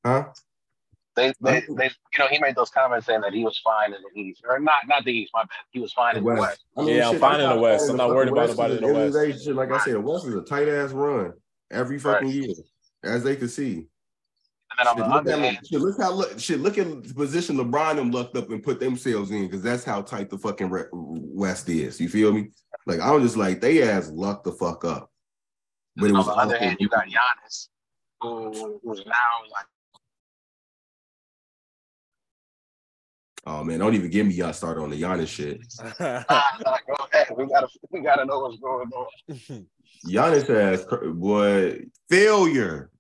huh? 0.06 0.26
They, 1.18 1.34
they, 1.42 1.64
they, 1.76 1.86
you 1.86 2.20
know, 2.20 2.28
he 2.30 2.38
made 2.38 2.56
those 2.56 2.70
comments 2.70 3.08
saying 3.08 3.22
that 3.22 3.34
he 3.34 3.44
was 3.44 3.58
fine 3.58 3.92
in 3.92 4.00
the 4.14 4.22
East, 4.22 4.44
or 4.48 4.60
not, 4.60 4.88
not 4.88 5.04
the 5.04 5.12
East. 5.12 5.32
My 5.34 5.42
bad. 5.42 5.50
He 5.72 5.80
was 5.80 5.92
fine 5.92 6.16
in 6.16 6.24
the 6.24 6.30
West. 6.30 6.64
I 6.78 6.82
mean, 6.82 6.96
Yeah, 6.96 7.10
I'm 7.10 7.20
fine 7.20 7.42
in 7.42 7.50
the 7.50 7.56
West. 7.60 7.90
I'm 7.90 7.98
not 7.98 8.10
worried 8.10 8.30
about 8.30 8.50
nobody 8.50 8.76
in 8.76 8.82
the 8.82 8.88
At 8.88 8.96
end 8.96 9.08
of 9.10 9.14
West. 9.16 9.40
day, 9.40 9.44
shit, 9.46 9.56
like 9.56 9.72
I 9.72 9.80
said, 9.80 9.96
the 9.96 10.02
West 10.02 10.28
is 10.28 10.36
a 10.36 10.42
tight 10.44 10.70
ass 10.70 10.92
run 10.92 11.34
every 11.72 11.98
fucking 11.98 12.28
Right. 12.28 12.36
year, 12.36 12.54
as 13.04 13.24
they 13.24 13.36
can 13.36 13.50
see. 13.50 13.88
And 14.70 14.78
then 14.78 14.88
on 14.90 14.96
Shit, 14.96 15.06
the 15.06 15.10
look, 15.10 15.22
other 15.22 15.38
hand, 15.44 15.60
shit, 15.68 15.82
look 15.82 15.98
how 16.00 16.12
look, 16.12 16.40
shit, 16.40 16.60
look 16.60 16.78
at 16.78 17.04
the 17.04 17.14
position 17.16 17.58
LeBron 17.58 17.96
them 17.96 18.12
lucked 18.12 18.38
up 18.38 18.52
and 18.52 18.62
put 18.62 18.80
themselves 18.80 19.32
in 19.32 19.48
because 19.48 19.64
that's 19.64 19.84
how 19.84 20.04
tight 20.04 20.30
the 20.30 20.38
fucking 20.38 20.70
Re- 20.70 20.84
West 20.92 21.68
is. 21.68 22.00
You 22.00 22.10
feel 22.10 22.32
me? 22.32 22.52
Like 22.86 23.00
I'm 23.02 23.24
just 23.24 23.38
like 23.38 23.60
they 23.60 23.82
ass 23.82 24.12
lucked 24.12 24.44
the 24.44 24.52
fuck 24.52 24.86
up. 24.86 25.10
But 25.96 26.06
it 26.06 26.12
on 26.12 26.18
was 26.18 26.28
the 26.28 26.34
other 26.34 26.60
hand, 26.60 26.78
you 26.80 26.90
got 26.90 27.06
Giannis, 27.08 27.70
who, 28.22 28.80
who's 28.84 29.04
now 29.06 29.50
like 29.52 29.66
oh 33.48 33.64
man, 33.64 33.80
don't 33.80 33.96
even 33.96 34.10
get 34.10 34.26
me 34.26 34.34
y'all 34.34 34.54
started 34.54 34.82
on 34.82 34.90
the 34.90 35.02
Giannis 35.02 35.28
shit. 35.28 35.62
go 35.98 36.04
ahead. 37.14 37.28
We 37.36 37.46
gotta 37.48 37.68
we 37.90 38.02
gotta 38.02 38.26
know 38.26 38.40
what's 38.40 38.60
going 38.60 38.90
on. 38.90 39.66
Giannis 40.06 40.50
ass 40.50 40.86
boy 41.14 41.86
failure. 42.10 42.92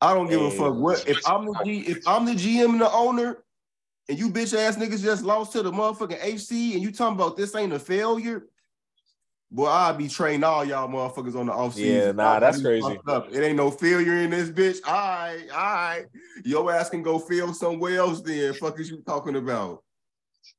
I 0.00 0.12
don't 0.12 0.28
give 0.28 0.42
a 0.42 0.50
fuck 0.50 0.74
what 0.74 1.08
if 1.08 1.26
I'm 1.26 1.46
the 1.46 1.60
G, 1.64 1.78
if 1.80 2.06
I'm 2.06 2.26
the 2.26 2.32
GM 2.32 2.70
and 2.70 2.80
the 2.80 2.92
owner, 2.92 3.42
and 4.08 4.18
you 4.18 4.30
bitch 4.30 4.56
ass 4.56 4.76
niggas 4.76 5.02
just 5.02 5.24
lost 5.24 5.52
to 5.52 5.62
the 5.62 5.72
motherfucking 5.72 6.20
HC, 6.22 6.74
and 6.74 6.82
you 6.82 6.92
talking 6.92 7.16
about 7.16 7.36
this 7.36 7.54
ain't 7.54 7.72
a 7.72 7.78
failure. 7.78 8.46
Boy, 9.50 9.66
I'll 9.66 9.94
be 9.94 10.08
training 10.08 10.44
all 10.44 10.64
y'all 10.64 10.88
motherfuckers 10.88 11.36
on 11.36 11.46
the 11.46 11.52
offseason. 11.52 12.06
Yeah, 12.06 12.12
nah, 12.12 12.32
Y'all 12.32 12.40
that's 12.40 12.60
crazy. 12.60 12.98
Up. 13.06 13.32
It 13.32 13.42
ain't 13.42 13.56
no 13.56 13.70
failure 13.70 14.18
in 14.18 14.30
this 14.30 14.50
bitch. 14.50 14.78
All 14.86 14.92
right, 14.92 15.46
all 15.52 15.56
right. 15.56 16.04
Your 16.44 16.72
ass 16.72 16.90
can 16.90 17.02
go 17.02 17.18
fail 17.18 17.54
somewhere 17.54 17.98
else 17.98 18.20
then. 18.20 18.52
Fuck 18.54 18.80
is 18.80 18.90
you 18.90 19.02
talking 19.06 19.36
about? 19.36 19.84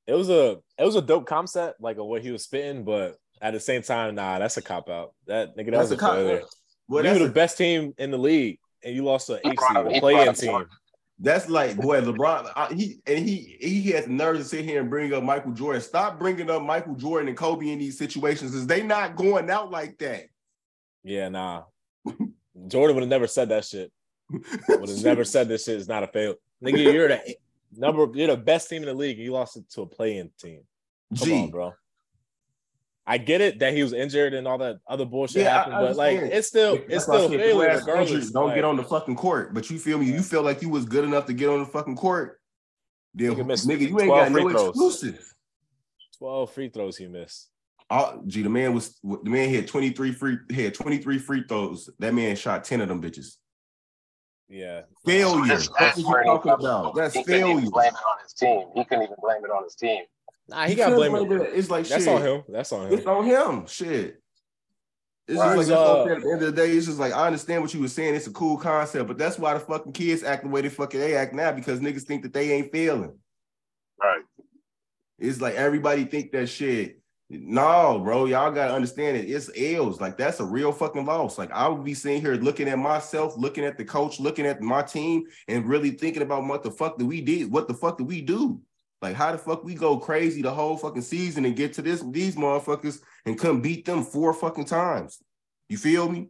It 0.08 0.14
was 0.14 0.30
a 0.30 0.58
it 0.78 0.84
was 0.86 0.96
a 0.96 1.02
dope 1.02 1.26
concept, 1.28 1.82
like 1.82 1.98
of 1.98 2.06
what 2.06 2.22
he 2.22 2.32
was 2.32 2.44
spitting, 2.44 2.84
but 2.84 3.18
at 3.42 3.54
the 3.54 3.60
same 3.60 3.82
time, 3.84 4.16
nah, 4.16 4.40
that's 4.40 4.58
a 4.58 4.62
cop 4.62 4.90
out. 4.90 5.14
That 5.28 5.56
nigga, 5.58 5.66
that 5.66 5.72
That's 5.72 5.90
was 5.90 5.92
a 5.92 5.96
a 5.96 5.98
cop- 5.98 6.18
out. 6.18 6.42
Well, 6.88 7.04
you 7.04 7.10
that's 7.10 7.20
were 7.20 7.26
a- 7.26 7.28
the 7.28 7.34
best 7.34 7.58
team 7.58 7.94
in 7.98 8.12
the 8.12 8.18
league, 8.18 8.60
and 8.84 8.96
you 8.96 9.04
lost 9.04 9.28
to 9.28 9.36
AC, 9.46 9.56
brought- 9.56 9.92
the 9.94 10.00
play-in 10.00 10.34
team. 10.34 10.66
That's 11.20 11.50
like 11.50 11.76
boy, 11.78 12.00
LeBron. 12.02 12.52
I, 12.56 12.74
he 12.74 13.00
and 13.08 13.28
he 13.28 13.58
he 13.60 13.90
has 13.92 14.06
the 14.06 14.12
nerve 14.12 14.38
to 14.38 14.44
sit 14.44 14.64
here 14.64 14.80
and 14.82 14.90
bring 14.90 15.12
up 15.14 15.24
Michael 15.24 15.52
Jordan. 15.52 15.82
Stop 15.82 16.20
bringing 16.20 16.48
up 16.50 16.62
Michael 16.62 16.94
Jordan 16.94 17.28
and 17.30 17.36
Kobe 17.38 17.70
in 17.72 17.80
these 17.80 17.98
situations, 17.98 18.54
Is 18.54 18.68
they 18.68 18.84
not 18.84 19.16
going 19.16 19.50
out 19.50 19.72
like 19.72 19.98
that. 19.98 20.26
Yeah, 21.04 21.30
nah. 21.30 21.64
Jordan 22.68 22.96
would 22.96 23.02
have 23.02 23.10
never 23.10 23.26
said 23.28 23.50
that 23.50 23.66
shit. 23.66 23.92
Would 24.70 24.90
have 24.90 25.04
never 25.04 25.24
said 25.24 25.48
this 25.48 25.64
shit 25.64 25.78
is 25.78 25.88
not 25.88 26.04
a 26.04 26.08
fail. 26.08 26.36
Nigga, 26.64 26.92
you're 26.94 27.08
the 27.08 27.36
number. 27.76 28.08
You're 28.14 28.28
the 28.28 28.38
best 28.38 28.70
team 28.70 28.82
in 28.84 28.88
the 28.88 28.94
league. 28.94 29.18
You 29.18 29.32
lost 29.34 29.58
it 29.58 29.70
to 29.72 29.82
a 29.82 29.86
play-in 29.86 30.30
team. 30.40 30.62
Come 31.18 31.28
G, 31.28 31.34
on, 31.44 31.50
bro. 31.52 31.74
I 33.10 33.18
get 33.18 33.40
it 33.40 33.60
that 33.60 33.74
he 33.74 33.82
was 33.84 33.94
injured 33.94 34.34
and 34.34 34.46
all 34.48 34.58
that 34.58 34.80
other 34.86 35.06
bullshit 35.06 35.44
Yeah, 35.44 35.50
I 35.50 35.54
happened, 35.60 35.76
but 35.80 35.96
like 35.96 36.18
it's 36.18 36.48
still 36.50 36.78
it's 36.90 37.06
still 37.06 37.30
failure 37.30 37.46
your 37.48 37.70
ass 37.70 37.80
regardless. 37.80 38.12
injured, 38.12 38.34
Don't 38.34 38.48
Like, 38.48 38.56
get 38.56 38.66
on 38.66 38.76
the 38.76 38.84
fucking 38.84 39.16
court. 39.16 39.54
But 39.54 39.70
you 39.70 39.80
feel 39.80 39.98
me? 39.98 40.08
You 40.08 40.22
feel 40.22 40.44
like 40.44 40.62
you 40.62 40.68
was 40.70 40.84
good 40.86 41.06
enough 41.06 41.26
to 41.28 41.34
get 41.34 41.48
on 41.50 41.60
the 41.60 41.66
fucking 41.66 41.96
court. 41.96 42.42
Then 43.16 43.32
Nigga 43.36 43.66
nigga, 43.66 43.90
you 43.90 44.00
ain't 44.02 44.10
got 44.10 44.32
no 44.32 44.50
throws. 44.50 44.68
exclusive. 44.70 45.34
12 46.18 46.52
free 46.52 46.70
throws 46.70 46.98
he 46.98 47.08
missed. 47.08 47.50
Oh, 47.90 48.22
gee, 48.28 48.42
the 48.44 48.50
man 48.50 48.74
was 48.74 49.00
the 49.02 49.30
man 49.30 49.54
had 49.54 49.68
23 49.68 50.12
free 50.12 50.38
had 50.54 50.74
23 50.74 51.18
free 51.18 51.44
throws. 51.48 51.90
That 52.00 52.14
man 52.14 52.36
shot 52.36 52.66
10 52.66 52.82
of 52.82 52.90
them 52.90 53.02
bitches. 53.02 53.38
Yeah. 54.50 54.82
Failure. 55.06 55.46
That's, 55.48 55.68
That's 55.68 55.80
that's 55.80 55.98
what 56.04 56.18
you 56.26 56.32
he 56.32 56.38
talking 56.38 56.52
about. 56.52 56.96
That's 56.96 57.14
he 57.14 57.24
couldn't 57.24 57.50
even 57.50 57.70
blame 57.70 57.90
it 57.90 57.96
on 57.96 58.24
his 58.24 58.34
team. 58.34 58.68
He 58.76 58.84
couldn't 58.86 59.04
even 59.04 59.16
blame 59.22 59.44
it 59.44 59.52
on 59.52 59.64
his 59.64 59.76
team. 59.76 60.04
Nah, 60.50 60.66
he 60.68 60.76
got 60.76 60.94
couldn't 60.94 61.12
blamed. 61.12 61.28
blame 61.30 61.42
it. 61.42 61.52
It's 61.54 61.70
like 61.70 61.88
That's 61.88 62.06
shit. 62.06 62.14
on 62.14 62.22
him. 62.22 62.44
That's 62.48 62.72
on 62.72 62.88
him. 62.88 62.94
It's 62.98 63.06
on 63.06 63.26
him. 63.26 63.68
Shit. 63.68 64.22
It's 65.28 65.38
Right. 65.38 65.58
just 65.58 65.70
like 65.70 65.78
Uh, 65.78 65.84
that's 65.84 65.90
what 65.90 66.00
I'm 66.00 66.08
saying. 66.08 66.18
at 66.18 66.24
the 66.24 66.32
end 66.32 66.42
of 66.44 66.56
the 66.56 66.62
day, 66.62 66.72
it's 66.72 66.86
just 66.86 67.00
like 67.00 67.12
I 67.14 67.26
understand 67.26 67.62
what 67.62 67.74
you 67.74 67.82
were 67.82 67.88
saying. 67.90 68.16
It's 68.16 68.28
a 68.28 68.32
cool 68.32 68.58
concept, 68.58 69.08
but 69.10 69.18
that's 69.18 69.38
why 69.38 69.54
the 69.54 69.60
fucking 69.60 69.92
kids 69.92 70.24
act 70.24 70.44
the 70.44 70.50
way 70.50 70.62
they 70.62 70.70
fucking 70.70 71.00
they 71.02 71.16
act 71.18 71.34
now 71.34 71.52
because 71.52 71.82
niggas 71.82 72.04
think 72.04 72.24
that 72.24 72.32
they 72.34 72.54
ain't 72.54 72.72
failing. 72.72 73.20
Right. 74.02 74.22
It's 75.20 75.42
like 75.42 75.56
everybody 75.56 76.06
think 76.06 76.32
that 76.32 76.48
shit. 76.48 77.02
No, 77.30 78.00
bro, 78.00 78.26
y'all 78.26 78.52
gotta 78.52 78.74
understand 78.74 79.18
it. 79.18 79.30
It's 79.30 79.50
L's. 79.58 80.00
Like 80.00 80.18
that's 80.18 80.40
a 80.40 80.46
real 80.46 80.72
fucking 80.72 81.06
loss. 81.06 81.38
Like 81.38 81.52
I 81.52 81.68
would 81.68 81.84
be 81.84 81.94
sitting 81.94 82.22
here 82.22 82.36
looking 82.36 82.70
at 82.70 82.80
myself, 82.80 83.36
looking 83.38 83.66
at 83.66 83.78
the 83.78 83.84
coach, 83.84 84.20
looking 84.20 84.46
at 84.46 84.62
my 84.62 84.82
team, 84.82 85.24
and 85.50 85.68
really 85.68 85.92
thinking 85.92 86.22
about 86.22 86.46
what 86.46 86.64
the 86.64 86.72
fuck 86.72 86.98
did 86.98 87.08
we 87.08 87.20
did? 87.20 87.52
What 87.52 87.68
the 87.68 87.74
fuck 87.74 87.98
did 87.98 88.08
we 88.08 88.22
do? 88.22 88.62
Like 89.02 89.16
how 89.16 89.34
the 89.34 89.38
fuck 89.38 89.66
we 89.66 89.76
go 89.76 89.98
crazy 89.98 90.42
the 90.42 90.52
whole 90.54 90.78
fucking 90.78 91.02
season 91.02 91.44
and 91.44 91.56
get 91.56 91.74
to 91.74 91.82
this 91.82 92.02
these 92.12 92.38
motherfuckers 92.38 93.02
and 93.26 93.38
come 93.38 93.62
beat 93.62 93.84
them 93.86 94.04
four 94.04 94.34
fucking 94.34 94.66
times? 94.66 95.22
You 95.68 95.78
feel 95.78 96.08
me? 96.10 96.30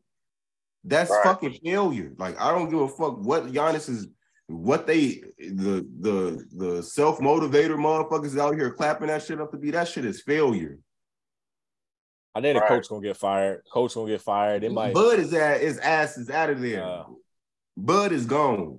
That's 0.84 1.12
Right. 1.12 1.24
fucking 1.24 1.60
failure. 1.64 2.14
Like 2.18 2.42
I 2.42 2.52
don't 2.52 2.70
give 2.72 2.80
a 2.80 2.88
fuck 2.88 3.20
what 3.24 3.46
Giannis 3.52 3.88
is 3.88 4.08
what 4.48 4.88
they 4.88 5.22
the 5.38 5.88
the 6.00 6.44
the 6.56 6.82
self 6.82 7.20
motivator 7.20 7.78
motherfuckers 7.78 8.40
out 8.40 8.56
here 8.56 8.72
clapping 8.72 9.08
that 9.08 9.22
shit 9.22 9.40
up 9.40 9.52
to 9.52 9.58
be 9.58 9.70
that 9.72 9.88
shit 9.88 10.04
is 10.04 10.22
failure. 10.22 10.80
I 12.38 12.42
think 12.42 12.54
the 12.56 12.60
Right. 12.62 12.70
coach 12.70 12.88
gonna 12.90 13.02
get 13.02 13.18
fired. 13.18 13.64
Coach 13.74 13.96
gonna 13.96 14.12
get 14.12 14.22
fired. 14.22 14.62
They 14.62 14.70
might. 14.70 14.94
Bud 14.94 15.18
is 15.18 15.34
at 15.34 15.60
his 15.62 15.80
ass 15.80 16.18
is 16.20 16.30
out 16.30 16.52
of 16.52 16.62
there. 16.62 16.84
Uh, 16.84 17.04
Bud 17.76 18.12
is 18.12 18.28
gone. 18.28 18.78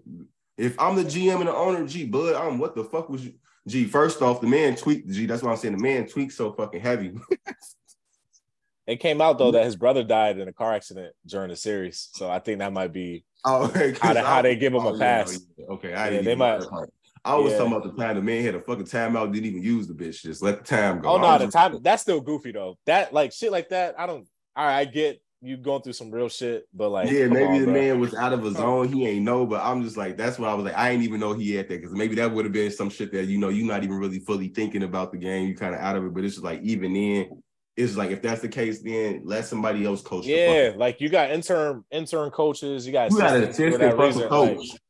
If 0.56 0.78
I'm 0.78 0.94
the 0.94 1.02
GM 1.04 1.40
and 1.40 1.48
the 1.48 1.54
owner, 1.54 1.84
G 1.86 2.04
Bud, 2.06 2.36
I'm 2.36 2.58
what 2.58 2.76
the 2.76 2.84
fuck 2.84 3.08
was 3.08 3.24
you? 3.26 3.34
G, 3.66 3.84
first 3.84 4.22
off, 4.22 4.40
the 4.40 4.46
man 4.46 4.76
tweaked. 4.76 5.10
G, 5.10 5.26
that's 5.26 5.42
why 5.42 5.50
I'm 5.50 5.56
saying 5.56 5.76
the 5.76 5.82
man 5.82 6.06
tweaked 6.06 6.32
so 6.34 6.52
fucking 6.52 6.80
heavy. 6.80 7.14
it 8.86 8.96
came 9.00 9.20
out 9.20 9.38
though 9.38 9.50
that 9.50 9.64
his 9.66 9.76
brother 9.76 10.04
died 10.04 10.38
in 10.38 10.46
a 10.46 10.52
car 10.52 10.72
accident 10.74 11.14
during 11.26 11.50
the 11.50 11.56
series, 11.56 12.10
so 12.12 12.30
I 12.30 12.38
think 12.38 12.60
that 12.60 12.72
might 12.72 12.92
be. 12.92 13.24
oh, 13.44 13.66
How 14.00 14.12
they- 14.14 14.20
how 14.20 14.42
they 14.42 14.54
give 14.56 14.72
him 14.72 14.84
a 14.84 14.94
oh, 14.94 14.98
pass. 14.98 15.38
yeah, 15.56 15.66
Okay, 15.66 15.94
I 15.94 16.04
Yeah, 16.04 16.10
didn't 16.10 16.24
they 16.26 16.34
might- 16.36 16.68
part. 16.68 16.92
I 17.24 17.36
was 17.36 17.52
Yeah. 17.52 17.58
talking 17.58 17.72
about 17.74 17.96
the 17.96 18.02
time 18.02 18.16
the 18.16 18.22
man 18.22 18.44
had 18.44 18.54
a 18.54 18.60
fucking 18.60 18.84
timeout, 18.86 19.32
didn't 19.32 19.46
even 19.46 19.62
use 19.62 19.86
the 19.86 19.94
bitch. 19.94 20.22
Just 20.22 20.42
let 20.42 20.58
the 20.58 20.64
time 20.64 21.00
go. 21.00 21.10
Oh 21.10 21.18
no, 21.18 21.38
the 21.38 21.44
just- 21.46 21.56
time 21.56 21.78
that's 21.82 22.02
still 22.02 22.20
goofy 22.20 22.52
though. 22.52 22.76
That 22.86 23.12
like 23.12 23.32
shit 23.32 23.52
like 23.52 23.68
that. 23.70 23.98
I 23.98 24.06
don't. 24.06 24.26
All 24.56 24.66
right, 24.66 24.78
I 24.78 24.84
get 24.84 25.20
you 25.40 25.56
going 25.56 25.80
through 25.82 25.92
some 25.92 26.10
real 26.10 26.28
shit, 26.28 26.64
but 26.74 26.88
like, 26.88 27.08
yeah, 27.08 27.26
maybe 27.28 27.44
on, 27.44 27.58
the 27.60 27.64
bro. 27.66 27.72
man 27.74 28.00
was 28.00 28.12
out 28.12 28.32
of 28.32 28.42
his 28.42 28.56
zone. 28.56 28.92
He 28.92 29.06
ain't 29.06 29.24
know, 29.24 29.46
but 29.46 29.62
I'm 29.62 29.84
just 29.84 29.96
like, 29.96 30.16
that's 30.16 30.36
why 30.36 30.48
I 30.48 30.54
was 30.54 30.64
like, 30.64 30.76
I 30.76 30.90
ain't 30.90 31.04
even 31.04 31.20
know 31.20 31.32
he 31.32 31.54
had 31.54 31.68
that 31.68 31.80
because 31.80 31.94
maybe 31.94 32.16
that 32.16 32.32
would 32.32 32.44
have 32.44 32.52
been 32.52 32.72
some 32.72 32.90
shit 32.90 33.12
that 33.12 33.26
you 33.26 33.38
know 33.38 33.48
you're 33.48 33.64
not 33.66 33.84
even 33.84 33.98
really 33.98 34.18
fully 34.18 34.48
thinking 34.48 34.82
about 34.82 35.12
the 35.12 35.18
game. 35.18 35.46
You 35.46 35.54
kind 35.54 35.76
of 35.76 35.80
out 35.80 35.94
of 35.96 36.04
it, 36.04 36.12
but 36.12 36.24
it's 36.24 36.34
just 36.34 36.44
like 36.44 36.60
even 36.62 36.92
then, 36.92 37.40
it's 37.76 37.96
like 37.96 38.10
if 38.10 38.20
that's 38.20 38.40
the 38.40 38.48
case, 38.48 38.82
then 38.82 39.20
let 39.24 39.44
somebody 39.44 39.84
else 39.84 40.02
coach. 40.02 40.26
Yeah, 40.26 40.72
like 40.74 41.00
you 41.00 41.08
got 41.08 41.30
intern 41.30 41.84
intern 41.92 42.30
coaches. 42.30 42.84
You 42.84 42.92
got 42.92 43.12
you 43.12 43.18
got 43.18 43.36
an 43.36 43.44
assistant 43.44 43.78
that 43.78 43.90
fucking 43.96 44.06
reason. 44.06 44.28
coach. 44.28 44.58
Like, 44.70 44.80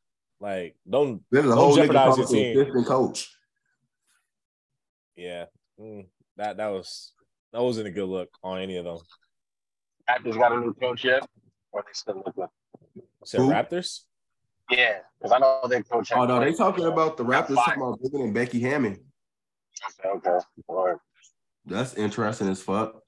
like 0.41 0.77
don't. 0.89 1.23
There's 1.31 1.45
a 1.45 1.49
don't 1.49 1.57
whole 1.57 1.77
jeopardize 1.77 2.17
your 2.17 2.27
team. 2.27 2.59
assistant 2.59 2.87
coach. 2.87 3.31
Yeah, 5.17 5.47
mm, 5.81 6.07
that 6.37 6.57
that 6.59 6.69
was 6.69 7.13
that 7.53 7.63
wasn't 7.63 7.89
a 7.89 7.91
good 7.91 8.09
look 8.09 8.29
on 8.43 8.61
any 8.61 8.77
of 8.77 8.85
them. 8.85 8.99
Raptors 10.09 10.39
got 10.39 10.53
a 10.53 10.61
new 10.61 10.75
coach 10.75 11.05
yet? 11.05 11.27
Or 11.73 11.83
they 11.83 11.93
still 11.93 12.23
looking? 12.25 12.47
Said 13.25 13.41
Who? 13.41 13.51
Raptors. 13.51 14.03
Yeah, 14.71 14.99
because 15.19 15.33
I 15.33 15.39
know 15.39 15.63
they 15.69 15.83
coach. 15.83 16.13
Oh 16.15 16.25
no, 16.25 16.41
they 16.41 16.53
talking 16.53 16.87
about 16.87 17.17
the 17.17 17.25
Raptors 17.25 17.57
talking 17.57 17.83
about 17.83 18.01
bringing 18.01 18.29
in 18.29 18.33
Becky 18.33 18.61
Hammon. 18.61 18.99
Okay, 20.01 20.09
okay. 20.09 20.45
All 20.67 20.87
right. 20.87 20.97
That's 21.65 21.95
interesting 21.95 22.49
as 22.49 22.63
fuck. 22.63 23.01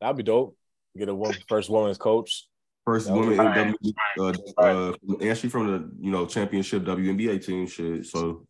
That'd 0.00 0.16
be 0.16 0.22
dope. 0.22 0.56
Get 0.96 1.08
a 1.08 1.14
woman, 1.14 1.36
first 1.48 1.70
woman's 1.70 1.98
coach. 1.98 2.46
First 2.84 3.10
was 3.10 3.18
woman 3.38 3.40
in 3.40 3.74
W, 4.18 4.36
uh, 4.58 4.62
uh, 4.62 4.92
and 5.20 5.38
she 5.38 5.48
from 5.48 5.66
the 5.68 5.90
you 6.00 6.10
know 6.10 6.26
championship 6.26 6.84
WNBA 6.84 7.44
team 7.44 7.66
shit. 7.66 8.04
So 8.06 8.46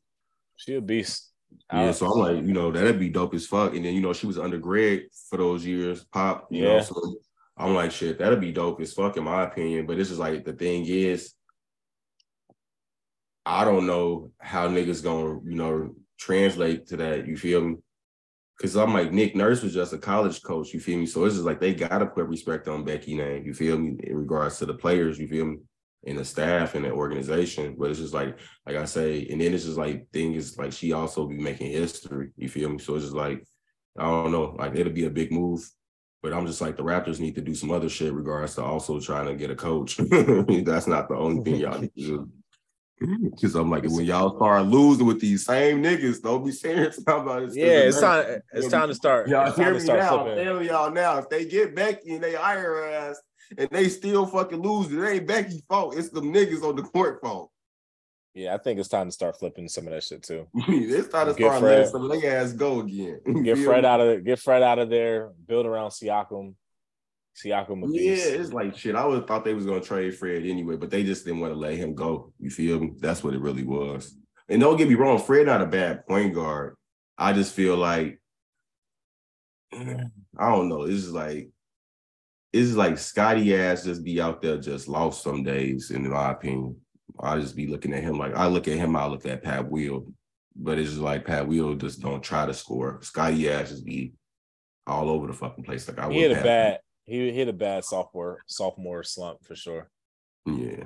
She 0.57 0.75
a 0.75 0.81
beast. 0.81 1.31
yeah, 1.73 1.93
so 1.93 2.07
I'm 2.11 2.19
like, 2.19 2.45
you 2.45 2.53
know, 2.53 2.73
that'd 2.73 2.99
be 2.99 3.11
dope 3.11 3.35
as 3.35 3.47
fuck. 3.47 3.75
And 3.77 3.85
then 3.85 3.95
you 3.95 4.01
know, 4.01 4.13
she 4.13 4.27
was 4.27 4.39
undergrad 4.39 5.03
for 5.31 5.37
those 5.37 5.65
years, 5.65 6.05
pop. 6.05 6.49
You 6.51 6.63
know, 6.63 6.75
Yeah. 6.77 6.83
so 6.83 7.15
I'm 7.57 7.75
like, 7.75 7.93
shit, 7.93 8.19
that'd 8.19 8.41
be 8.41 8.51
dope 8.51 8.81
as 8.81 8.93
fuck 8.93 9.17
in 9.17 9.23
my 9.25 9.45
opinion. 9.45 9.87
But 9.87 9.99
this 9.99 10.11
is 10.11 10.19
like 10.19 10.45
the 10.45 10.53
thing 10.53 10.85
is, 10.87 11.33
I 13.47 13.65
don't 13.65 13.87
know 13.87 14.33
how 14.41 14.69
niggas 14.69 15.03
gonna 15.05 15.39
you 15.45 15.55
know 15.55 15.95
translate 16.19 16.89
to 16.89 16.97
that. 16.97 17.29
You 17.29 17.37
feel 17.37 17.61
me? 17.63 17.77
Cause 18.61 18.77
I'm 18.77 18.95
like 18.95 19.11
Nick 19.11 19.35
Nurse 19.35 19.63
was 19.63 19.75
just 19.75 19.93
a 19.93 19.99
college 19.99 20.43
coach, 20.43 20.73
you 20.73 20.79
feel 20.79 20.99
me? 20.99 21.07
So 21.07 21.25
it's 21.25 21.35
just 21.35 21.47
like 21.47 21.61
they 21.61 21.75
gotta 21.75 22.07
put 22.07 22.27
respect 22.27 22.69
on 22.69 22.85
Becky 22.85 23.17
name, 23.17 23.45
you 23.45 23.53
feel 23.53 23.77
me, 23.77 23.97
in 24.03 24.17
regards 24.17 24.59
to 24.59 24.67
the 24.67 24.75
players, 24.75 25.19
you 25.19 25.27
feel 25.27 25.47
me, 25.47 25.57
and 26.07 26.19
the 26.19 26.25
staff 26.25 26.75
and 26.75 26.85
the 26.85 26.91
organization. 26.91 27.75
But 27.79 27.91
it's 27.91 27.99
just 27.99 28.15
like, 28.15 28.39
like 28.67 28.77
I 28.77 28.85
say, 28.85 29.27
and 29.29 29.41
then 29.41 29.55
it's 29.55 29.65
just 29.65 29.77
like 29.77 30.09
thing 30.13 30.35
is 30.35 30.57
like 30.57 30.73
she 30.73 30.93
also 30.93 31.27
be 31.27 31.37
making 31.37 31.73
history, 31.73 32.31
you 32.37 32.49
feel 32.49 32.69
me? 32.69 32.79
So 32.79 32.95
it's 32.95 33.05
just 33.07 33.17
like, 33.17 33.45
I 33.99 34.05
don't 34.05 34.33
know, 34.33 34.55
like 34.59 34.77
it'll 34.77 34.93
be 34.93 35.07
a 35.07 35.11
big 35.11 35.33
move. 35.33 35.69
But 36.23 36.33
I'm 36.33 36.47
just 36.47 36.63
like 36.63 36.77
the 36.77 36.83
Raptors 36.83 37.21
need 37.21 37.35
to 37.35 37.43
do 37.43 37.55
some 37.55 37.71
other 37.71 37.89
shit 37.89 38.15
regards 38.15 38.55
to 38.55 38.63
also 38.63 38.99
trying 38.99 39.27
to 39.27 39.35
get 39.35 39.51
a 39.51 39.57
coach. 39.57 39.97
That's 39.99 40.87
not 40.87 41.09
the 41.09 41.17
only 41.17 41.45
thing 41.45 41.61
y'all 41.61 41.79
need 41.79 41.95
to 41.97 42.03
do. 42.03 42.31
Mm. 43.03 43.31
Because 43.31 43.55
I'm 43.55 43.71
like, 43.71 43.85
when 43.85 44.05
y'all 44.05 44.37
start 44.37 44.67
losing 44.67 45.07
with 45.07 45.21
these 45.21 45.45
same 45.45 45.83
niggas, 45.83 46.23
don't 46.23 46.45
be 46.45 46.53
serious 46.53 46.99
about 47.07 47.43
it. 47.43 47.55
yeah, 47.55 47.65
it's 47.89 48.01
time. 48.01 48.41
It's 48.53 48.69
time 48.69 48.89
to 48.89 48.95
start. 48.95 49.29
Y'all 49.29 49.49
It's 49.49 49.57
hear 49.57 49.75
me 49.75 49.81
start 49.81 49.99
now? 50.01 50.27
I'm 50.27 50.37
telling 50.37 50.67
y'all 50.67 50.91
now, 50.91 51.19
if 51.19 51.29
they 51.29 51.45
get 51.45 51.75
Becky 51.75 52.15
and 52.15 52.23
they 52.23 52.35
hire 52.35 52.61
her 52.63 52.89
ass 52.91 53.21
and 53.59 53.69
they 53.71 53.89
still 53.89 54.27
fucking 54.27 54.63
lose, 54.63 54.93
it 54.93 55.05
ain't 55.07 55.27
Becky's 55.27 55.65
fault. 55.69 55.97
It's 55.97 56.11
the 56.11 56.21
niggas 56.21 56.63
on 56.63 56.77
the 56.77 56.83
court 56.83 57.21
fault. 57.21 57.51
Yeah, 58.33 58.55
I 58.55 58.59
think 58.59 58.81
it's 58.81 58.89
time 58.89 59.07
to 59.07 59.13
start 59.13 59.39
flipping 59.39 59.69
some 59.69 59.87
of 59.87 59.93
that 59.93 60.03
shit 60.03 60.23
too. 60.25 60.47
it's 60.55 61.09
time 61.09 61.27
to 61.29 61.35
Get 61.35 61.47
start 61.47 61.61
Fred. 61.61 61.71
letting 61.79 61.91
some 61.93 62.11
of 62.11 62.21
their 62.21 62.41
ass 62.41 62.53
go 62.53 62.81
again. 62.81 63.21
Get 63.45 63.59
Fred 63.59 63.85
out 63.85 64.01
of 64.01 64.25
get 64.25 64.41
Fred 64.41 64.63
out 64.63 64.79
of 64.81 64.91
there. 64.91 65.31
Build 65.47 65.67
around 65.67 65.91
Siakam. 65.91 66.55
Siakam 67.35 67.83
Yeah, 67.91 68.15
it's 68.15 68.53
like 68.53 68.77
shit. 68.77 68.95
I 68.95 69.05
would 69.05 69.27
thought 69.27 69.45
they 69.45 69.55
was 69.55 69.67
gonna 69.67 69.81
trade 69.81 70.17
Fred 70.17 70.45
anyway, 70.45 70.77
but 70.77 70.91
they 70.91 71.03
just 71.03 71.25
didn't 71.25 71.41
want 71.41 71.53
to 71.53 71.59
let 71.59 71.75
him 71.75 71.95
go. 71.95 72.33
You 72.39 72.51
feel 72.51 72.79
me? 72.81 72.93
That's 72.99 73.25
what 73.25 73.35
it 73.35 73.41
really 73.41 73.65
was. 73.65 74.17
And 74.49 74.61
don't 74.61 74.77
get 74.77 74.89
me 74.89 74.95
wrong, 74.95 75.19
Fred 75.19 75.47
not 75.47 75.63
a 75.63 75.67
bad 75.67 76.07
point 76.07 76.35
guard. 76.35 76.77
I 77.19 77.33
just 77.33 77.55
feel 77.55 77.77
like 77.77 78.21
I 79.73 80.51
don't 80.51 80.69
know. 80.69 80.83
It's 80.83 81.03
just 81.03 81.15
like 81.15 81.51
it's 82.53 82.69
just 82.69 82.79
like 82.79 82.99
Scotty 82.99 83.57
ass 83.57 83.85
just 83.85 84.05
be 84.05 84.21
out 84.21 84.41
there 84.41 84.59
just 84.59 84.87
lost 84.87 85.25
some 85.25 85.43
days, 85.43 85.91
in 85.91 86.09
my 86.09 86.31
opinion. 86.31 86.77
I 87.21 87.39
just 87.41 87.57
be 87.57 87.67
looking 87.67 87.93
at 87.93 88.03
him 88.03 88.17
like 88.17 88.35
I 88.37 88.47
look 88.47 88.69
at 88.69 88.79
him, 88.79 88.95
I 88.95 89.07
look 89.07 89.27
at 89.27 89.43
Pat 89.43 89.69
Wheel, 89.69 90.07
but 90.55 90.79
it's 90.79 90.91
just 90.91 91.03
like 91.03 91.27
Pat 91.27 91.49
Wheel 91.49 91.75
just 91.75 92.01
don't 92.01 92.23
try 92.23 92.47
to 92.47 92.55
score. 92.55 93.01
Scotty 93.03 93.51
ass 93.51 93.71
just 93.71 93.85
be 93.85 94.13
all 94.87 95.09
over 95.09 95.27
the 95.27 95.33
fucking 95.33 95.65
place. 95.65 95.89
Like 95.89 95.99
I 95.99 96.09
He 96.11 96.23
would 96.23 96.31
hit 96.31 96.39
a 96.39 96.45
bad 96.45 96.79
he 97.07 97.33
hit 97.33 97.49
a 97.49 97.53
bad 97.53 97.85
sophomore 97.85 98.41
sophomore 98.47 99.03
slump 99.03 99.45
for 99.45 99.55
sure. 99.55 99.91
Yeah. 100.47 100.85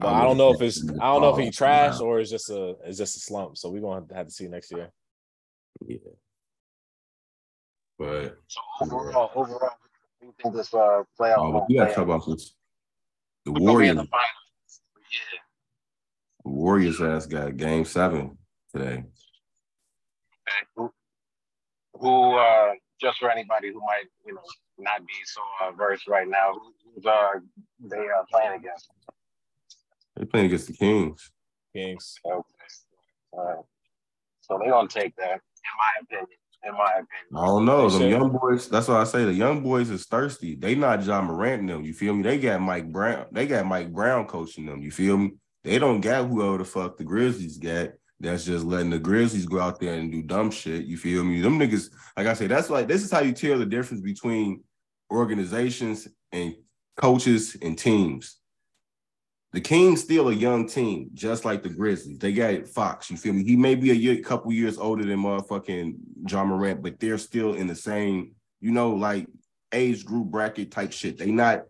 But 0.00 0.14
I 0.14 0.22
don't 0.22 0.36
know 0.38 0.50
if 0.50 0.60
would've 0.60 0.68
it's 0.68 0.88
I 1.00 1.06
don't 1.12 1.22
know 1.22 1.36
if 1.36 1.38
he 1.38 1.48
trashed 1.48 1.56
trash 1.56 2.00
or 2.00 2.20
it's 2.20 2.30
just 2.30 2.50
a 2.50 2.76
it's 2.84 2.98
just 2.98 3.16
a 3.16 3.20
slump. 3.20 3.56
So 3.58 3.70
we're 3.70 3.80
gonna 3.80 4.06
have 4.14 4.26
to 4.26 4.32
see 4.32 4.46
next 4.48 4.70
year. 4.70 4.90
Yeah. 5.84 5.96
But 7.98 8.38
So 8.46 8.60
overall, 8.80 9.30
overall, 9.34 9.70
do 10.20 10.26
you 10.26 10.34
think 10.40 10.54
this 10.54 10.72
uh 10.72 11.02
playoff? 11.18 11.38
oh, 11.38 11.52
but 11.52 11.52
won't 11.52 11.68
we 11.68 11.74
gotta 11.76 11.86
play 11.86 11.94
talk 11.94 12.04
about 12.04 12.26
this. 12.26 12.54
The 13.44 13.52
We're 13.52 13.58
in 13.58 13.64
Warriors, 13.64 13.96
the 13.96 14.04
finals. 14.04 14.80
Yeah. 15.10 15.40
the 16.44 16.50
Warriors 16.50 17.00
ass 17.02 17.26
got 17.26 17.56
game 17.56 17.84
seven 17.84 18.38
today. 18.72 19.04
Okay. 20.46 20.66
Who, 20.76 20.92
who 21.94 22.38
uh 22.38 22.74
just 23.00 23.18
for 23.18 23.30
anybody 23.30 23.68
who 23.72 23.80
might, 23.80 24.04
you 24.24 24.34
know, 24.34 24.42
not 24.78 25.00
be 25.06 25.14
so 25.24 25.40
uh, 25.62 25.72
versed 25.72 26.08
right 26.08 26.28
now, 26.28 26.52
who's 26.94 27.04
uh 27.06 27.40
they 27.80 27.96
uh 27.98 28.24
playing 28.30 28.60
against? 28.60 28.88
They're 30.16 30.26
playing 30.26 30.46
against 30.46 30.66
the 30.68 30.72
Kings. 30.74 31.30
Kings. 31.74 32.14
Okay. 32.24 32.42
All 33.32 33.44
right. 33.44 33.64
So 34.40 34.58
they're 34.60 34.70
gonna 34.70 34.88
take 34.88 35.14
that, 35.16 35.34
in 35.34 35.74
my 35.78 36.02
opinion. 36.02 36.38
In 36.64 36.72
my 36.72 36.90
opinion. 36.90 37.36
I 37.36 37.46
don't 37.46 37.64
know. 37.64 37.88
They 37.88 37.98
Them 37.98 38.00
should. 38.00 38.10
young 38.10 38.36
boys, 38.36 38.68
that's 38.68 38.88
why 38.88 39.00
I 39.00 39.04
say 39.04 39.24
the 39.24 39.32
young 39.32 39.62
boys 39.62 39.90
is 39.90 40.06
thirsty. 40.06 40.56
They 40.56 40.74
not 40.74 41.04
Ja 41.04 41.22
Morant 41.22 41.60
and 41.60 41.68
them. 41.68 41.84
You 41.84 41.94
feel 41.94 42.14
me? 42.14 42.22
They 42.24 42.38
got 42.38 42.60
Mike 42.60 42.90
Brown. 42.90 43.26
They 43.30 43.46
got 43.46 43.66
Mike 43.66 43.92
Brown 43.92 44.26
coaching 44.26 44.66
them. 44.66 44.82
You 44.82 44.90
feel 44.90 45.16
me? 45.18 45.34
They 45.62 45.78
don't 45.78 46.00
got 46.00 46.26
whoever 46.26 46.58
the 46.58 46.64
fuck 46.64 46.96
the 46.96 47.04
Grizzlies 47.04 47.58
got. 47.58 47.90
That's 48.18 48.44
just 48.44 48.64
letting 48.64 48.90
the 48.90 48.98
Grizzlies 48.98 49.46
go 49.46 49.60
out 49.60 49.78
there 49.78 49.94
and 49.94 50.10
do 50.10 50.22
dumb 50.22 50.50
shit. 50.50 50.84
You 50.86 50.96
feel 50.96 51.22
me? 51.22 51.40
Them 51.40 51.60
niggas, 51.60 51.90
like 52.16 52.26
I 52.26 52.34
say, 52.34 52.48
that's 52.48 52.70
like 52.70 52.88
this 52.88 53.04
is 53.04 53.12
how 53.12 53.20
you 53.20 53.32
tell 53.32 53.58
the 53.58 53.66
difference 53.66 54.02
between 54.02 54.64
organizations 55.10 56.08
and 56.32 56.54
coaches 56.96 57.56
and 57.60 57.78
teams. 57.78 58.38
The 59.52 59.60
Kings 59.62 60.02
still 60.02 60.28
a 60.28 60.34
young 60.34 60.68
team, 60.68 61.10
just 61.14 61.46
like 61.46 61.62
the 61.62 61.70
Grizzlies. 61.70 62.18
They 62.18 62.32
got 62.32 62.68
Fox. 62.68 63.10
You 63.10 63.16
feel 63.16 63.32
me? 63.32 63.44
He 63.44 63.56
may 63.56 63.74
be 63.74 63.90
a 63.90 63.94
year, 63.94 64.20
couple 64.22 64.52
years 64.52 64.76
older 64.76 65.04
than 65.04 65.18
motherfucking 65.18 65.94
Ja 66.30 66.44
Morant, 66.44 66.82
but 66.82 67.00
they're 67.00 67.16
still 67.16 67.54
in 67.54 67.66
the 67.66 67.74
same, 67.74 68.32
you 68.60 68.72
know, 68.72 68.90
like 68.90 69.26
age 69.72 70.04
group 70.04 70.26
bracket 70.26 70.70
type 70.70 70.92
shit. 70.92 71.16
They 71.16 71.30
not, 71.30 71.62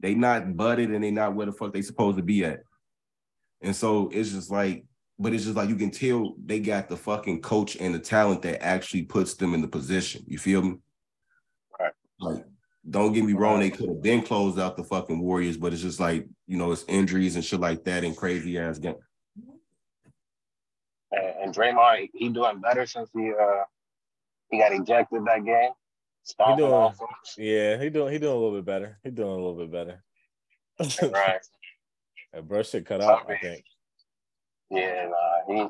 they 0.00 0.14
not 0.14 0.56
budded 0.56 0.90
and 0.90 1.04
they 1.04 1.12
not 1.12 1.36
where 1.36 1.46
the 1.46 1.52
fuck 1.52 1.72
they 1.72 1.82
supposed 1.82 2.16
to 2.16 2.22
be 2.24 2.44
at. 2.44 2.60
And 3.62 3.76
so 3.76 4.10
it's 4.12 4.30
just 4.30 4.50
like, 4.50 4.84
but 5.18 5.32
it's 5.32 5.44
just 5.44 5.56
like 5.56 5.68
you 5.68 5.76
can 5.76 5.90
tell 5.90 6.34
they 6.44 6.58
got 6.58 6.88
the 6.88 6.96
fucking 6.96 7.42
coach 7.42 7.76
and 7.76 7.94
the 7.94 7.98
talent 7.98 8.42
that 8.42 8.64
actually 8.64 9.02
puts 9.02 9.34
them 9.34 9.54
in 9.54 9.60
the 9.60 9.68
position. 9.68 10.24
You 10.26 10.38
feel 10.38 10.62
me? 10.62 10.76
Right. 11.78 11.92
Like, 12.18 12.44
don't 12.88 13.12
get 13.12 13.24
me 13.24 13.34
wrong, 13.34 13.60
they 13.60 13.70
could 13.70 13.88
have 13.88 14.02
been 14.02 14.22
closed 14.22 14.58
out 14.58 14.76
the 14.76 14.84
fucking 14.84 15.20
Warriors, 15.20 15.56
but 15.56 15.72
it's 15.72 15.82
just 15.82 16.00
like, 16.00 16.26
you 16.46 16.56
know, 16.56 16.72
it's 16.72 16.84
injuries 16.88 17.34
and 17.34 17.44
shit 17.44 17.60
like 17.60 17.84
that 17.84 18.04
and 18.04 18.16
crazy 18.16 18.58
ass 18.58 18.78
game. 18.78 18.94
And, 21.12 21.34
and 21.42 21.54
Draymond, 21.54 22.08
he 22.14 22.28
doing 22.30 22.60
better 22.60 22.86
since 22.86 23.10
he 23.14 23.30
uh 23.30 23.64
he 24.50 24.58
got 24.58 24.72
ejected 24.72 25.24
that 25.26 25.44
game. 25.44 25.70
Stomping 26.22 26.66
doing- 26.66 26.92
Yeah, 27.36 27.76
he 27.78 27.90
doing 27.90 28.12
he 28.12 28.18
doing 28.18 28.32
a 28.32 28.38
little 28.38 28.56
bit 28.56 28.64
better. 28.64 28.98
He 29.02 29.10
doing 29.10 29.28
a 29.28 29.34
little 29.34 29.54
bit 29.66 29.70
better. 29.72 30.04
Right. 31.12 31.40
That 32.32 32.46
bro 32.48 32.62
shit 32.62 32.86
cut 32.86 33.02
out, 33.02 33.28
I 33.28 33.36
think. 33.36 33.64
Yeah, 34.70 35.08
nah, 35.08 35.54
he 35.54 35.68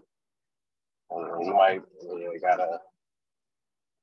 he 1.43 1.51
might 1.51 1.81
yeah, 2.03 2.29
gotta 2.41 2.79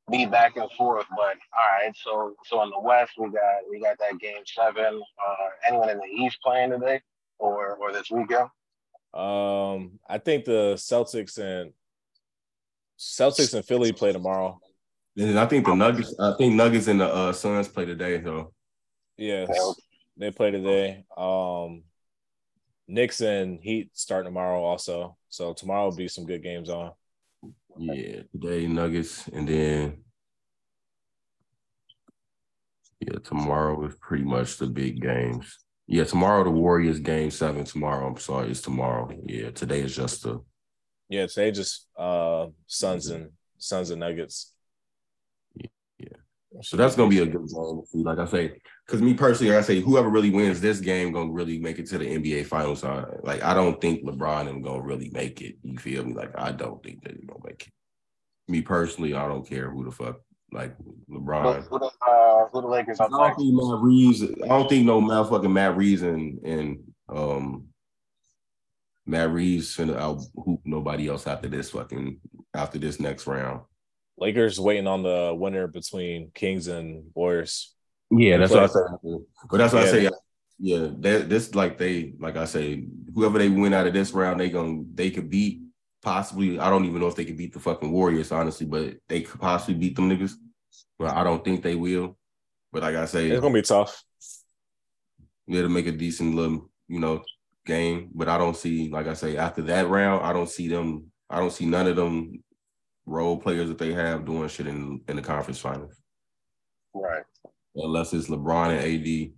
be 0.09 0.25
back 0.25 0.55
and 0.57 0.71
forth. 0.71 1.05
But 1.09 1.35
all 1.53 1.81
right, 1.83 1.95
so 1.95 2.33
so 2.45 2.63
in 2.63 2.69
the 2.69 2.79
West 2.79 3.13
we 3.17 3.25
got 3.29 3.69
we 3.69 3.79
got 3.81 3.97
that 3.99 4.19
game 4.19 4.43
seven. 4.45 4.85
Uh, 4.95 5.47
anyone 5.67 5.89
in 5.89 5.97
the 5.97 6.05
East 6.05 6.37
playing 6.43 6.71
today 6.71 7.01
or 7.39 7.75
or 7.75 7.91
this 7.91 8.09
weekend? 8.09 8.49
Um, 9.13 9.99
I 10.07 10.17
think 10.17 10.45
the 10.45 10.73
Celtics 10.75 11.37
and 11.37 11.71
Celtics 12.99 13.53
and 13.53 13.65
Philly 13.65 13.91
play 13.93 14.11
tomorrow. 14.13 14.59
And 15.17 15.39
I 15.39 15.45
think 15.47 15.65
the 15.65 15.73
Nuggets, 15.73 16.13
I 16.19 16.33
think 16.37 16.53
Nuggets 16.53 16.87
and 16.87 17.01
the 17.01 17.07
uh, 17.11 17.33
Suns 17.33 17.67
play 17.67 17.85
today, 17.85 18.17
though. 18.17 18.53
Yes, 19.17 19.49
Yeah. 19.51 19.71
they 20.17 20.31
play 20.31 20.51
today. 20.51 21.05
Um, 21.17 21.83
Knicks 22.87 23.21
and 23.21 23.59
Heat 23.59 23.89
start 23.97 24.25
tomorrow 24.25 24.63
also. 24.63 25.17
So 25.29 25.53
tomorrow 25.53 25.85
will 25.85 25.95
be 25.95 26.07
some 26.07 26.25
good 26.25 26.43
games 26.43 26.69
on. 26.69 26.91
Yeah, 27.79 28.23
today 28.31 28.67
Nuggets, 28.67 29.27
and 29.27 29.47
then 29.47 30.03
yeah, 32.99 33.19
tomorrow 33.23 33.85
is 33.85 33.95
pretty 34.01 34.23
much 34.23 34.57
the 34.57 34.65
big 34.67 35.01
games. 35.01 35.59
Yeah, 35.85 36.03
tomorrow 36.03 36.43
the 36.43 36.49
Warriors 36.49 36.99
game 36.99 37.29
seven. 37.29 37.63
Tomorrow, 37.63 38.07
I'm 38.07 38.17
sorry, 38.17 38.49
it's 38.49 38.61
tomorrow. 38.61 39.09
Yeah, 39.25 39.51
today 39.51 39.81
is 39.81 39.95
just 39.95 40.23
the 40.23 40.41
Yeah, 41.09 41.27
today 41.27 41.51
just 41.51 41.87
uh 41.97 42.47
Suns 42.65 43.07
and 43.07 43.31
Suns 43.59 43.91
and 43.91 43.99
Nuggets. 43.99 44.53
So 46.61 46.77
that's 46.77 46.95
gonna 46.95 47.09
be 47.09 47.19
a 47.19 47.25
good 47.25 47.47
game. 47.47 48.03
Like 48.03 48.19
I 48.19 48.25
say, 48.25 48.59
because 48.85 49.01
me 49.01 49.13
personally, 49.13 49.53
like 49.53 49.63
I 49.63 49.67
say 49.67 49.79
whoever 49.79 50.09
really 50.09 50.29
wins 50.29 50.61
this 50.61 50.79
game 50.79 51.11
gonna 51.11 51.31
really 51.31 51.59
make 51.59 51.79
it 51.79 51.87
to 51.87 51.97
the 51.97 52.05
NBA 52.05 52.45
Finals. 52.45 52.83
Like 53.23 53.43
I 53.43 53.53
don't 53.53 53.79
think 53.79 54.03
LeBron 54.03 54.49
and 54.49 54.63
gonna 54.63 54.81
really 54.81 55.09
make 55.13 55.41
it. 55.41 55.55
You 55.63 55.77
feel 55.77 56.03
me? 56.05 56.13
Like 56.13 56.37
I 56.37 56.51
don't 56.51 56.81
think 56.83 57.03
they're 57.03 57.13
gonna 57.13 57.39
make 57.43 57.67
it. 57.67 57.73
Me 58.51 58.61
personally, 58.61 59.13
I 59.13 59.27
don't 59.27 59.47
care 59.47 59.69
who 59.69 59.85
the 59.85 59.91
fuck 59.91 60.17
like 60.51 60.75
LeBron. 61.09 61.67
who, 61.67 61.79
the, 61.79 61.91
uh, 62.07 62.47
who 62.51 62.61
the 62.61 62.67
Lakers 62.67 62.99
I 62.99 63.07
don't 63.07 63.35
think 63.35 63.53
Matt 63.53 63.81
Reeves. 63.81 64.23
I 64.23 64.47
don't 64.47 64.69
think 64.69 64.85
no 64.85 65.01
motherfucking 65.01 65.51
Matt 65.51 65.77
Reeves 65.77 66.01
and 66.01 66.39
and 66.45 66.79
um 67.09 67.67
Matt 69.05 69.31
Reeves 69.31 69.75
finna 69.75 69.97
out 69.97 70.21
hoop 70.43 70.61
nobody 70.65 71.07
else 71.07 71.27
after 71.27 71.47
this 71.47 71.71
fucking 71.71 72.19
after 72.53 72.77
this 72.77 72.99
next 72.99 73.27
round. 73.27 73.61
Lakers 74.17 74.59
waiting 74.59 74.87
on 74.87 75.03
the 75.03 75.33
winner 75.37 75.67
between 75.67 76.31
Kings 76.33 76.67
and 76.67 77.11
Warriors. 77.13 77.73
Yeah, 78.09 78.37
that's 78.37 78.51
what 78.51 78.63
I 78.63 78.67
Play. 78.67 78.81
say. 79.03 79.17
But 79.49 79.57
that's 79.57 79.73
what 79.73 79.83
I 79.83 79.87
say. 79.91 80.09
Yeah, 80.59 80.87
that 80.99 81.29
this 81.29 81.53
like 81.53 81.77
they 81.77 82.13
like 82.19 82.35
I 82.35 82.45
say, 82.45 82.85
whoever 83.13 83.37
they 83.37 83.49
win 83.49 83.73
out 83.73 83.85
of 83.85 83.93
this 83.93 84.11
round, 84.11 84.39
they 84.39 84.49
gonna 84.49 84.83
they 84.95 85.11
could 85.11 85.29
beat 85.29 85.61
possibly. 86.01 86.59
I 86.59 86.69
don't 86.69 86.85
even 86.85 86.99
know 86.99 87.07
if 87.07 87.15
they 87.15 87.25
could 87.25 87.37
beat 87.37 87.53
the 87.53 87.59
fucking 87.59 87.91
Warriors, 87.91 88.31
honestly, 88.31 88.65
but 88.65 88.95
they 89.07 89.21
could 89.21 89.39
possibly 89.39 89.75
beat 89.75 89.95
them 89.95 90.09
niggas. 90.09 90.33
But 90.97 91.15
I 91.15 91.23
don't 91.23 91.43
think 91.43 91.61
they 91.61 91.75
will. 91.75 92.17
But 92.71 92.81
like 92.81 92.95
I 92.95 93.05
say, 93.05 93.29
It's 93.29 93.39
gonna 93.41 93.53
be 93.53 93.61
tough. 93.61 94.03
yeah, 95.45 95.61
to 95.61 95.69
make 95.69 95.85
a 95.85 95.91
decent 95.91 96.33
little, 96.33 96.71
you 96.87 96.99
know, 96.99 97.23
game. 97.65 98.09
But 98.15 98.27
I 98.27 98.37
don't 98.39 98.57
see, 98.57 98.89
like 98.89 99.05
I 99.07 99.13
say, 99.13 99.37
after 99.37 99.61
that 99.63 99.87
round, 99.89 100.25
I 100.25 100.33
don't 100.33 100.49
see 100.49 100.67
them. 100.67 101.11
I 101.29 101.37
don't 101.39 101.51
see 101.51 101.65
none 101.67 101.85
of 101.87 101.95
them 101.97 102.43
role 103.07 103.37
players 103.37 103.69
that 103.69 103.77
they 103.79 103.93
have 103.93 104.25
doing 104.25 104.47
shit 104.49 104.67
in 104.67 105.01
in 105.07 105.15
the 105.15 105.21
conference 105.21 105.59
finals, 105.59 105.95
Right. 106.93 107.23
unless 107.75 108.13
it's 108.13 108.27
LeBron 108.27 108.69
and 108.77 108.79
AD. 108.81 109.33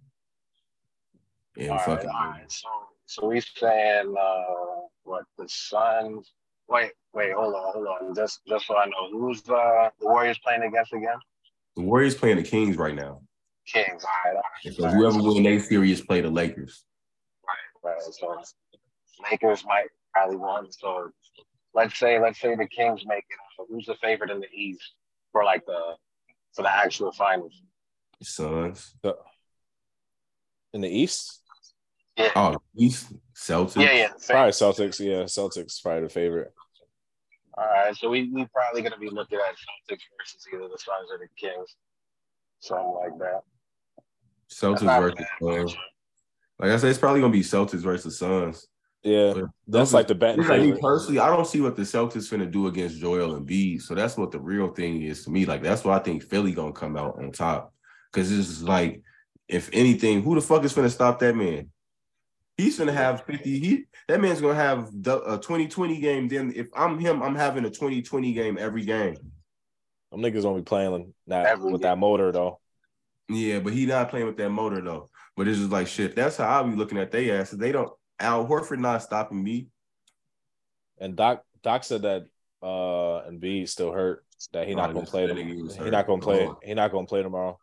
And 1.57 1.71
All 1.71 1.77
right, 1.77 1.85
fucking 1.85 2.09
all 2.09 2.29
right. 2.31 2.51
So, 2.51 2.67
so 3.05 3.27
we 3.27 3.39
saying 3.41 4.13
uh, 4.19 4.43
what 5.03 5.23
the 5.37 5.47
Suns? 5.47 6.33
Wait, 6.67 6.91
wait, 7.13 7.33
hold 7.33 7.55
on, 7.55 7.73
hold 7.73 7.87
on. 7.87 8.15
Just, 8.15 8.41
just 8.47 8.67
so 8.67 8.77
I 8.77 8.85
know, 8.85 9.09
who's 9.11 9.39
uh, 9.49 9.89
the 9.99 10.05
Warriors 10.07 10.37
playing 10.39 10.63
against 10.63 10.93
again? 10.93 11.17
the 11.75 11.81
Warriors 11.83 12.15
playing 12.15 12.37
the 12.37 12.43
Kings 12.43 12.77
right 12.77 12.95
now. 12.95 13.21
Kings. 13.67 14.03
All 14.03 14.31
right, 14.31 14.35
all 14.35 14.43
right. 14.65 14.73
So 14.75 14.87
whoever 14.89 15.21
win 15.21 15.43
their 15.43 15.59
series 15.59 16.01
play 16.01 16.21
the 16.21 16.29
Lakers. 16.29 16.85
Right. 17.83 18.01
So 18.01 18.41
Lakers 19.29 19.63
might 19.65 19.87
probably 20.13 20.37
win. 20.37 20.71
So 20.71 21.09
let's 21.73 21.97
say, 21.97 22.19
let's 22.19 22.39
say 22.39 22.55
the 22.55 22.67
Kings 22.67 23.03
make 23.05 23.19
it. 23.29 23.37
So 23.59 23.65
who's 23.69 23.85
the 23.87 23.95
favorite 23.95 24.31
in 24.31 24.39
the 24.39 24.47
East 24.53 24.93
for 25.33 25.43
like 25.43 25.65
the 25.65 25.95
for 26.55 26.61
the 26.61 26.73
actual 26.73 27.11
finals? 27.11 27.61
Suns. 28.23 28.95
In 30.73 30.79
the 30.81 30.87
East, 30.87 31.41
Yeah. 32.15 32.31
Oh, 32.35 32.55
East 32.77 33.11
Celtics. 33.35 33.75
Yeah, 33.75 33.91
yeah. 33.91 34.09
Probably 34.27 34.51
Celtics. 34.51 34.99
Yeah, 34.99 35.23
Celtics 35.23 35.81
probably 35.83 36.03
the 36.03 36.09
favorite. 36.09 36.53
All 37.57 37.65
right, 37.65 37.93
so 37.95 38.09
we 38.09 38.29
we 38.31 38.45
probably 38.45 38.81
gonna 38.81 38.97
be 38.97 39.09
looking 39.09 39.39
at 39.39 39.55
Celtics 39.55 40.03
versus 40.17 40.47
either 40.53 40.69
the 40.69 40.77
Suns 40.77 41.09
or 41.11 41.17
the 41.17 41.27
Kings, 41.37 41.75
something 42.61 42.93
like 42.93 43.19
that. 43.19 43.41
Celtics 44.49 44.83
Not 44.83 45.01
versus 45.01 45.25
Suns. 45.41 45.75
Like 46.59 46.71
I 46.71 46.77
said, 46.77 46.91
it's 46.91 46.99
probably 46.99 47.19
gonna 47.19 47.33
be 47.33 47.41
Celtics 47.41 47.81
versus 47.81 48.17
Suns. 48.17 48.67
Yeah, 49.03 49.33
But 49.33 49.45
that's 49.67 49.93
like 49.93 50.07
the 50.07 50.15
betting 50.15 50.41
It's 50.41 50.49
like 50.49 50.61
me 50.61 50.73
personally, 50.79 51.19
I 51.19 51.27
don't 51.33 51.47
see 51.47 51.61
what 51.61 51.75
the 51.77 51.83
Celtics 51.83 52.29
finna 52.29 52.51
do 52.51 52.67
against 52.67 52.99
Joel 52.99 53.39
Embiid. 53.39 53.81
So 53.81 53.95
that's 53.95 54.17
what 54.17 54.31
the 54.31 54.39
real 54.39 54.67
thing 54.69 55.01
is 55.03 55.23
to 55.23 55.31
me. 55.31 55.45
Like 55.45 55.63
that's 55.63 55.85
why 55.85 55.95
I 55.95 55.99
think 55.99 56.23
Philly 56.23 56.51
gonna 56.51 56.73
come 56.73 56.97
out 56.97 57.17
on 57.17 57.31
top. 57.31 57.73
Cause 58.11 58.29
it's 58.31 58.47
just 58.49 58.63
like, 58.63 59.01
if 59.47 59.69
anything, 59.71 60.21
who 60.21 60.35
the 60.35 60.41
fuck 60.41 60.63
is 60.65 60.73
finna 60.73 60.89
stop 60.91 61.19
that 61.19 61.35
man? 61.35 61.69
He's 62.57 62.77
gonna 62.77 62.91
have 62.91 63.23
50. 63.25 63.59
He 63.59 63.85
that 64.09 64.19
man's 64.19 64.41
gonna 64.41 64.55
have 64.55 64.89
the- 64.91 65.21
a 65.21 65.37
2020 65.39 65.99
game. 66.01 66.27
Then 66.27 66.51
if 66.53 66.67
I'm 66.75 66.99
him, 66.99 67.23
I'm 67.23 67.35
having 67.35 67.63
a 67.63 67.69
2020 67.69 68.33
game 68.33 68.57
every 68.59 68.83
game. 68.83 69.15
Them 70.11 70.21
niggas 70.21 70.41
gonna 70.43 70.57
be 70.57 70.63
playing 70.63 71.13
that 71.27 71.45
Every 71.45 71.71
with 71.71 71.81
game. 71.81 71.89
that 71.91 71.97
motor 71.99 72.31
though. 72.33 72.59
Yeah, 73.29 73.59
but 73.59 73.71
he 73.73 73.85
not 73.85 74.09
playing 74.09 74.25
with 74.25 74.37
that 74.37 74.49
motor 74.49 74.81
though. 74.81 75.09
But 75.37 75.47
it's 75.47 75.59
just 75.59 75.71
like 75.71 75.87
shit. 75.87 76.15
That's 76.17 76.35
how 76.37 76.59
I 76.59 76.67
be 76.67 76.75
looking 76.75 76.97
at 76.97 77.11
they 77.11 77.31
asses. 77.31 77.59
They 77.59 77.71
don't 77.71 77.91
Al 78.19 78.45
Horford 78.47 78.79
not 78.79 79.01
stopping 79.03 79.43
me. 79.43 79.67
And 80.99 81.15
Doc 81.15 81.43
Doc 81.63 81.83
said 81.83 82.01
that 82.03 82.25
uh 82.61 83.27
Embiid 83.29 83.69
still 83.69 83.91
hurt. 83.91 84.25
That 84.53 84.67
he 84.67 84.73
Oh, 84.73 84.77
not 84.77 84.93
gonna 84.93 85.05
play. 85.05 85.27
that 85.27 85.35
Them. 85.35 85.47
nigga 85.47 85.63
was 85.63 85.75
He 85.75 85.89
not 85.89 86.07
gonna 86.07 86.21
play. 86.21 86.47
Oh. 86.47 86.59
He 86.63 86.73
not 86.73 86.91
gonna 86.91 87.07
play 87.07 87.23
tomorrow. 87.23 87.59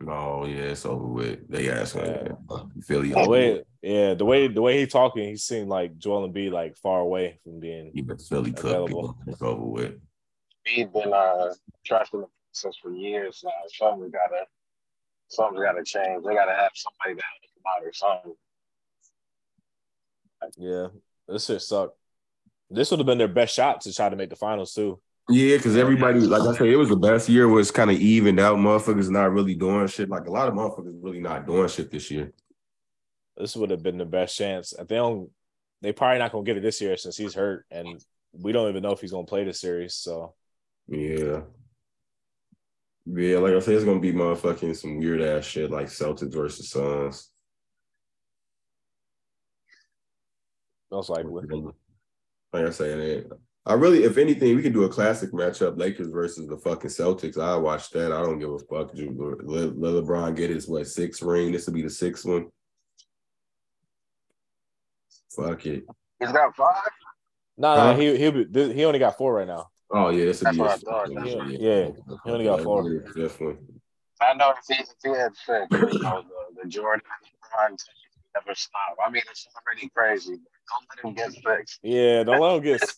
No, 0.00 0.44
yeah, 0.44 0.62
it's 0.62 0.86
over 0.86 1.04
with. 1.06 1.48
They 1.48 1.68
ass 1.70 1.94
Yeah. 1.96 2.28
Philly. 2.86 3.10
The 3.10 3.28
way, 3.28 3.64
yeah, 3.82 4.14
the 4.14 4.24
way 4.24 4.46
the 4.46 4.62
way 4.62 4.78
he 4.78 4.86
talking, 4.86 5.28
he 5.28 5.36
seemed 5.36 5.68
like 5.68 5.98
Joel 5.98 6.28
Embiid 6.28 6.52
like 6.52 6.76
far 6.76 7.00
away 7.00 7.40
from 7.42 7.58
being. 7.58 7.90
He 7.92 8.02
been 8.02 8.18
Philly 8.18 8.52
cooked. 8.52 8.64
Available. 8.64 9.16
It's 9.26 9.42
over 9.42 9.64
with. 9.64 10.00
We've 10.66 10.92
been 10.92 11.12
uh 11.12 11.52
trusting 11.84 12.20
the 12.20 12.26
process 12.52 12.76
for 12.80 12.92
years 12.92 13.40
now. 13.44 13.50
Something's 13.68 14.12
gotta 14.12 14.44
something's 15.28 15.64
gotta 15.64 15.82
change. 15.84 16.24
They 16.24 16.34
gotta 16.34 16.54
have 16.54 16.70
somebody 16.74 17.14
that 17.14 17.24
help 17.24 17.42
them 17.54 17.62
out 17.76 17.84
or 17.84 17.92
something. 17.92 18.34
Yeah, 20.56 20.88
this 21.26 21.46
shit 21.46 21.62
sucked. 21.62 21.96
This 22.70 22.90
would 22.90 23.00
have 23.00 23.06
been 23.06 23.18
their 23.18 23.28
best 23.28 23.54
shot 23.54 23.80
to 23.82 23.94
try 23.94 24.08
to 24.08 24.16
make 24.16 24.30
the 24.30 24.36
finals 24.36 24.74
too. 24.74 25.00
Yeah, 25.30 25.56
because 25.56 25.76
everybody, 25.76 26.20
like 26.20 26.42
I 26.42 26.56
said, 26.56 26.68
it 26.68 26.76
was 26.76 26.88
the 26.88 26.96
best 26.96 27.28
year. 27.28 27.48
Was 27.48 27.70
kind 27.70 27.90
of 27.90 27.98
evened 27.98 28.40
out. 28.40 28.56
Motherfuckers 28.56 29.10
not 29.10 29.32
really 29.32 29.54
doing 29.54 29.86
shit. 29.86 30.08
Like 30.08 30.26
a 30.26 30.30
lot 30.30 30.48
of 30.48 30.54
motherfuckers 30.54 30.98
really 31.02 31.20
not 31.20 31.46
doing 31.46 31.68
shit 31.68 31.90
this 31.90 32.10
year. 32.10 32.32
This 33.36 33.54
would 33.54 33.70
have 33.70 33.82
been 33.82 33.98
the 33.98 34.06
best 34.06 34.36
chance. 34.36 34.72
If 34.72 34.88
they 34.88 34.96
don't, 34.96 35.30
they 35.82 35.92
probably 35.92 36.18
not 36.18 36.32
gonna 36.32 36.44
get 36.44 36.56
it 36.56 36.62
this 36.62 36.80
year 36.80 36.96
since 36.96 37.16
he's 37.16 37.34
hurt, 37.34 37.66
and 37.70 38.02
we 38.32 38.52
don't 38.52 38.70
even 38.70 38.82
know 38.82 38.92
if 38.92 39.00
he's 39.00 39.12
gonna 39.12 39.26
play 39.26 39.44
this 39.44 39.60
series. 39.60 39.94
So 39.94 40.34
Yeah. 40.88 41.42
Yeah, 43.06 43.38
like 43.38 43.54
I 43.54 43.58
said, 43.60 43.74
it's 43.74 43.84
gonna 43.84 44.00
be 44.00 44.12
motherfucking 44.12 44.76
some 44.76 44.98
weird 44.98 45.22
ass 45.22 45.44
shit 45.44 45.70
like 45.70 45.86
Celtics 45.86 46.32
versus 46.32 46.70
Suns. 46.70 47.30
Most 50.90 51.10
likely, 51.10 51.42
Like 52.52 52.66
I 52.66 52.70
said, 52.70 52.98
it, 52.98 53.26
I 53.66 53.74
really, 53.74 54.04
if 54.04 54.16
anything, 54.16 54.56
we 54.56 54.62
can 54.62 54.72
do 54.72 54.84
a 54.84 54.88
classic 54.88 55.30
matchup: 55.32 55.78
Lakers 55.78 56.08
versus 56.08 56.46
the 56.48 56.56
fucking 56.56 56.88
Celtics. 56.90 57.38
I 57.38 57.56
watch 57.56 57.90
that. 57.90 58.12
I 58.12 58.22
don't 58.22 58.38
give 58.38 58.50
a 58.50 58.58
fuck. 58.58 58.90
Let, 58.94 59.78
let 59.78 60.04
LeBron 60.04 60.34
get 60.36 60.50
his 60.50 60.66
what 60.68 60.86
sixth 60.86 61.20
ring. 61.22 61.52
This 61.52 61.66
will 61.66 61.74
be 61.74 61.82
the 61.82 61.90
sixth 61.90 62.24
one. 62.24 62.48
Fuck 65.36 65.66
it. 65.66 65.84
He's 66.18 66.32
got 66.32 66.56
five. 66.56 66.74
no, 67.58 67.74
Huh? 67.74 67.92
no, 67.92 67.98
he 67.98 68.16
he 68.16 68.30
be, 68.30 68.72
he 68.72 68.84
only 68.84 68.98
got 68.98 69.18
four 69.18 69.34
right 69.34 69.46
now. 69.46 69.68
Oh 69.90 70.08
yeah, 70.10 70.24
this 70.24 70.42
will 70.42 70.52
be 70.52 70.58
That's 70.58 70.80
his 70.80 70.84
what 70.84 71.10
I 71.10 71.14
thought. 71.14 71.36
one. 71.36 71.50
Yeah, 71.50 71.90
he 72.24 72.30
only 72.30 72.44
got 72.44 72.62
four. 72.62 72.90
Yeah, 72.90 73.00
Fifth 73.14 73.40
one. 73.40 73.58
I 74.20 74.34
know 74.34 74.50
if 74.50 74.76
he, 74.76 74.82
if 74.82 74.88
he 75.04 75.10
had 75.10 75.36
six, 75.36 75.66
you 75.70 76.02
know, 76.02 76.22
the, 76.22 76.62
the 76.62 76.68
Jordan 76.68 77.02
LeBron 77.06 77.68
team 77.68 77.76
never 78.34 78.54
stop. 78.54 78.96
I 79.06 79.10
mean, 79.10 79.22
it's 79.30 79.46
already 79.66 79.88
crazy. 79.94 80.38
Don't 80.70 80.86
let 80.90 81.04
him 81.04 81.14
get 81.14 81.32
six. 81.32 81.78
Yeah, 81.82 82.24
don't 82.24 82.40
let 82.40 82.56
him 82.56 82.62
get 82.62 82.94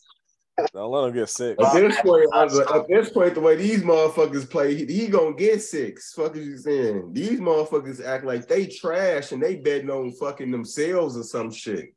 don't 0.75 0.91
let 0.91 1.09
him 1.09 1.15
get 1.15 1.29
sick. 1.31 1.57
At 1.61 1.73
this 1.73 2.01
point, 2.03 2.29
I 2.35 2.45
was 2.45 2.55
like, 2.55 2.71
at 2.71 2.87
this 2.89 3.11
point, 3.11 3.35
the 3.35 3.41
way 3.41 3.57
these 3.57 3.83
motherfuckers 3.83 4.49
play, 4.51 4.75
he, 4.75 4.85
he 4.85 5.09
gonna 5.09 5.35
get 5.35 5.63
six. 5.63 6.13
Fuck 6.13 6.37
is 6.37 6.47
you 6.47 6.59
saying? 6.59 7.13
These 7.15 7.41
motherfuckers 7.41 8.05
act 8.05 8.25
like 8.25 8.47
they 8.47 8.67
trash 8.67 9.33
and 9.33 9.43
they 9.43 9.57
betting 9.57 9.89
on 9.91 10.13
fucking 10.13 10.51
themselves 10.51 11.17
or 11.17 11.23
some 11.23 11.51
shit. 11.51 11.95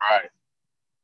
Right. 0.00 0.28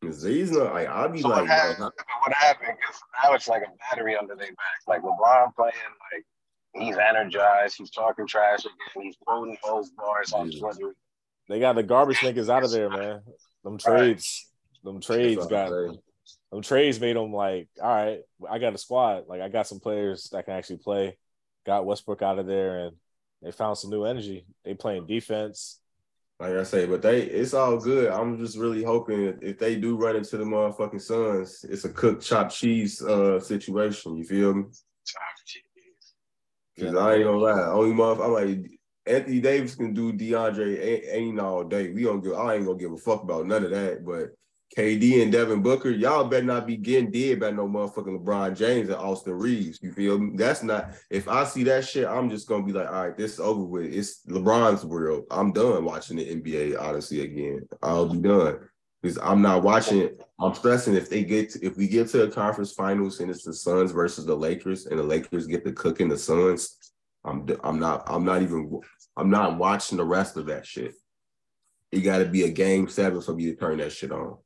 'Cause 0.02 0.22
These 0.22 0.50
not 0.50 0.74
like 0.74 0.88
I'll 0.88 1.08
be 1.08 1.22
So 1.22 1.28
like, 1.28 1.42
what 1.42 1.48
happened? 1.48 1.78
bro, 1.78 1.90
What 2.26 2.32
happened? 2.34 2.76
Because 2.78 3.00
now 3.22 3.32
it's 3.34 3.48
like 3.48 3.62
a 3.62 3.70
battery 3.78 4.16
under 4.16 4.34
their 4.34 4.48
back. 4.48 4.56
Like 4.88 5.02
LeBron 5.02 5.54
playing, 5.54 5.72
like 6.12 6.26
he's 6.74 6.96
energized. 6.98 7.76
He's 7.78 7.90
talking 7.90 8.26
trash 8.26 8.60
again. 8.64 9.04
He's 9.04 9.16
quoting 9.24 9.56
those 9.64 9.90
bars 9.90 10.32
on 10.32 10.50
Twitter. 10.50 10.94
They 11.52 11.60
got 11.60 11.74
the 11.74 11.82
garbage 11.82 12.16
niggas 12.20 12.48
out 12.48 12.64
of 12.64 12.70
there, 12.70 12.88
man. 12.88 13.20
Them 13.62 13.76
trades, 13.76 14.48
them 14.82 15.02
trades 15.02 15.46
got 15.46 15.70
what 15.70 15.98
them 16.50 16.62
trades 16.62 16.98
made 16.98 17.14
them 17.14 17.30
like, 17.30 17.68
all 17.82 17.94
right, 17.94 18.20
I 18.48 18.58
got 18.58 18.74
a 18.74 18.78
squad. 18.78 19.24
Like 19.28 19.42
I 19.42 19.50
got 19.50 19.66
some 19.66 19.78
players 19.78 20.30
that 20.32 20.46
can 20.46 20.54
actually 20.54 20.78
play. 20.78 21.18
Got 21.66 21.84
Westbrook 21.84 22.22
out 22.22 22.38
of 22.38 22.46
there, 22.46 22.86
and 22.86 22.96
they 23.42 23.52
found 23.52 23.76
some 23.76 23.90
new 23.90 24.04
energy. 24.04 24.46
They 24.64 24.72
playing 24.72 25.06
defense. 25.06 25.78
like 26.40 26.54
I 26.54 26.62
say, 26.62 26.86
but 26.86 27.02
they 27.02 27.20
it's 27.20 27.52
all 27.52 27.76
good. 27.76 28.10
I'm 28.10 28.38
just 28.38 28.56
really 28.56 28.82
hoping 28.82 29.26
if, 29.26 29.42
if 29.42 29.58
they 29.58 29.76
do 29.76 29.94
run 29.94 30.16
into 30.16 30.38
the 30.38 30.44
motherfucking 30.44 31.02
Suns, 31.02 31.66
it's 31.68 31.84
a 31.84 31.90
cooked 31.90 32.22
chopped 32.22 32.54
cheese 32.54 33.02
uh 33.02 33.38
situation. 33.38 34.16
You 34.16 34.24
feel 34.24 34.54
me? 34.54 34.64
Cause 36.78 36.94
I 36.94 37.16
ain't 37.16 37.24
gonna 37.24 37.36
lie, 37.36 37.68
only 37.68 37.94
motherfucker, 37.94 38.24
I'm 38.24 38.32
like 38.32 38.70
Anthony 39.06 39.40
Davis 39.40 39.74
can 39.74 39.94
do 39.94 40.12
DeAndre 40.12 41.08
Ayton 41.12 41.40
all 41.40 41.64
day. 41.64 41.90
We 41.90 42.04
don't 42.04 42.22
give. 42.22 42.34
I 42.34 42.54
ain't 42.54 42.66
gonna 42.66 42.78
give 42.78 42.92
a 42.92 42.96
fuck 42.96 43.22
about 43.22 43.46
none 43.46 43.64
of 43.64 43.70
that. 43.70 44.04
But 44.04 44.30
KD 44.76 45.22
and 45.22 45.32
Devin 45.32 45.60
Booker, 45.60 45.90
y'all 45.90 46.24
better 46.24 46.44
not 46.44 46.66
be 46.66 46.76
getting 46.76 47.10
dead 47.10 47.40
by 47.40 47.50
no 47.50 47.68
motherfucking 47.68 48.22
LeBron 48.22 48.56
James 48.56 48.88
and 48.88 48.96
Austin 48.96 49.34
Reaves. 49.34 49.80
You 49.82 49.92
feel 49.92 50.18
me? 50.18 50.36
That's 50.36 50.62
not. 50.62 50.92
If 51.10 51.28
I 51.28 51.44
see 51.44 51.64
that 51.64 51.84
shit, 51.84 52.06
I'm 52.06 52.30
just 52.30 52.48
gonna 52.48 52.64
be 52.64 52.72
like, 52.72 52.88
all 52.88 53.08
right, 53.08 53.16
this 53.16 53.34
is 53.34 53.40
over 53.40 53.64
with. 53.64 53.92
It's 53.92 54.24
LeBron's 54.26 54.84
world. 54.84 55.24
I'm 55.30 55.52
done 55.52 55.84
watching 55.84 56.16
the 56.16 56.36
NBA. 56.36 56.80
Honestly, 56.80 57.22
again, 57.22 57.68
I'll 57.82 58.08
be 58.08 58.18
done 58.18 58.60
because 59.02 59.18
I'm 59.18 59.42
not 59.42 59.62
watching 59.62 59.98
it. 59.98 60.22
I'm 60.40 60.54
stressing 60.54 60.94
if 60.94 61.10
they 61.10 61.24
get 61.24 61.50
to, 61.50 61.66
if 61.66 61.76
we 61.76 61.88
get 61.88 62.08
to 62.08 62.22
a 62.22 62.30
conference 62.30 62.72
finals 62.72 63.20
and 63.20 63.30
it's 63.30 63.44
the 63.44 63.52
Suns 63.52 63.90
versus 63.90 64.24
the 64.24 64.36
Lakers 64.36 64.86
and 64.86 64.98
the 64.98 65.02
Lakers 65.02 65.46
get 65.46 65.64
to 65.64 65.72
cooking 65.72 66.08
the 66.08 66.16
Suns. 66.16 66.78
I'm 67.24 67.46
d- 67.46 67.56
I'm 67.62 67.78
not 67.78 68.04
I'm 68.06 68.24
not 68.24 68.42
even 68.42 68.80
I'm 69.16 69.30
not 69.30 69.58
watching 69.58 69.98
the 69.98 70.04
rest 70.04 70.36
of 70.36 70.46
that 70.46 70.66
shit. 70.66 70.94
It 71.90 72.00
got 72.00 72.18
to 72.18 72.24
be 72.24 72.44
a 72.44 72.50
game 72.50 72.88
seven 72.88 73.20
for 73.20 73.34
me 73.34 73.46
to 73.46 73.54
turn 73.54 73.78
that 73.78 73.92
shit 73.92 74.12
on. 74.12 74.38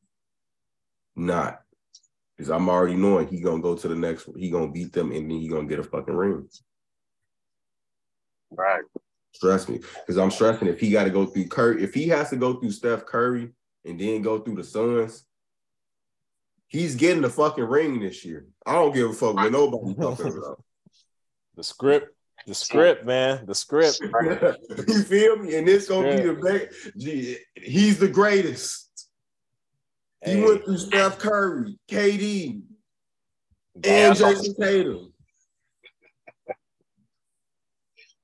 Not 1.14 1.60
because 2.36 2.50
I'm 2.50 2.68
already 2.68 2.96
knowing 2.96 3.28
he 3.28 3.40
gonna 3.40 3.62
go 3.62 3.76
to 3.76 3.88
the 3.88 3.94
next. 3.94 4.28
He 4.36 4.50
gonna 4.50 4.70
beat 4.70 4.92
them 4.92 5.12
and 5.12 5.30
then 5.30 5.38
he 5.38 5.48
gonna 5.48 5.66
get 5.66 5.78
a 5.78 5.84
fucking 5.84 6.14
ring. 6.14 6.48
Right. 8.50 8.82
Stress 9.32 9.68
me 9.68 9.80
because 10.00 10.18
I'm 10.18 10.30
stressing 10.30 10.68
if 10.68 10.80
he 10.80 10.90
got 10.90 11.04
to 11.04 11.10
go 11.10 11.26
through 11.26 11.48
Curry. 11.48 11.82
If 11.82 11.94
he 11.94 12.08
has 12.08 12.30
to 12.30 12.36
go 12.36 12.54
through 12.54 12.70
Steph 12.70 13.04
Curry 13.04 13.52
and 13.84 14.00
then 14.00 14.22
go 14.22 14.38
through 14.38 14.56
the 14.56 14.64
Suns, 14.64 15.24
he's 16.68 16.94
getting 16.94 17.22
the 17.22 17.28
fucking 17.28 17.64
ring 17.64 18.00
this 18.00 18.24
year. 18.24 18.46
I 18.64 18.72
don't 18.72 18.94
give 18.94 19.10
a 19.10 19.12
fuck 19.12 19.34
what 19.34 19.52
nobody 19.52 19.94
talking 19.94 20.38
about. 20.38 20.62
The 21.56 21.64
script, 21.64 22.15
the 22.46 22.54
script, 22.54 23.04
man, 23.04 23.44
the 23.44 23.54
script. 23.54 24.00
you 24.88 25.02
feel 25.02 25.36
me? 25.36 25.56
And 25.56 25.68
it's 25.68 25.88
gonna 25.88 26.16
be 26.16 26.22
the 26.22 26.34
best. 26.34 26.96
He's 27.54 27.98
the 27.98 28.08
greatest. 28.08 29.08
He 30.24 30.40
went 30.40 30.64
through 30.64 30.78
Steph 30.78 31.18
Curry, 31.18 31.78
KD, 31.88 32.62
God, 33.80 33.90
and 33.90 34.16
Jayson 34.16 34.54
Tatum. 34.58 35.12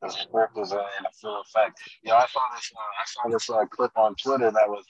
The 0.01 0.09
script 0.09 0.59
is 0.59 0.73
uh, 0.73 0.79
in 0.79 1.07
a 1.07 1.13
full 1.21 1.43
effect. 1.43 1.81
Yo, 2.03 2.15
I 2.15 2.27
saw 2.27 2.41
this. 2.55 2.73
Uh, 2.75 2.81
I 2.81 3.05
saw 3.07 3.29
this 3.29 3.51
uh, 3.51 3.67
clip 3.67 3.93
on 3.97 4.17
Twitter 4.17 4.51
that 4.51 4.69
was 4.69 4.85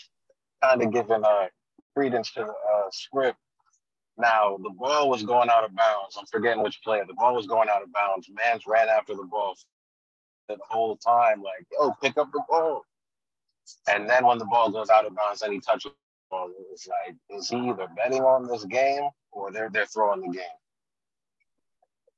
kind 0.63 0.83
of 0.83 0.91
giving 0.93 1.23
uh, 1.23 1.49
credence 1.95 2.33
to 2.33 2.41
the 2.41 2.47
uh, 2.47 2.91
script. 2.91 3.39
Now 4.19 4.59
the 4.63 4.71
ball 4.71 5.09
was 5.09 5.23
going 5.23 5.49
out 5.51 5.65
of 5.65 5.75
bounds. 5.75 6.17
I'm 6.19 6.27
forgetting 6.27 6.63
which 6.63 6.81
player. 6.85 7.05
The 7.07 7.15
ball 7.15 7.35
was 7.35 7.47
going 7.47 7.69
out 7.69 7.83
of 7.83 7.93
bounds. 7.93 8.29
Mans 8.31 8.65
ran 8.67 8.89
after 8.89 9.15
the 9.15 9.25
ball 9.25 9.55
the 10.49 10.59
whole 10.69 10.97
time, 10.97 11.43
like, 11.43 11.67
"Yo, 11.73 11.93
pick 12.03 12.19
up 12.19 12.31
the 12.33 12.43
ball." 12.49 12.85
And 13.89 14.09
then 14.09 14.27
when 14.27 14.39
the 14.39 14.45
ball 14.45 14.71
goes 14.71 14.91
out 14.91 15.07
of 15.07 15.15
bounds, 15.15 15.41
then 15.41 15.53
he 15.53 15.61
touches 15.61 15.93
the 15.93 15.99
ball. 16.31 16.51
It's 16.73 16.89
like, 16.89 17.17
is 17.31 17.49
he 17.49 17.57
either 17.57 17.89
betting 17.97 18.23
on 18.23 18.47
this 18.47 18.65
game 18.65 19.09
or 19.33 19.51
they're 19.51 19.71
they're 19.71 19.87
throwing 19.87 20.21
the 20.23 20.37
game? 20.37 20.59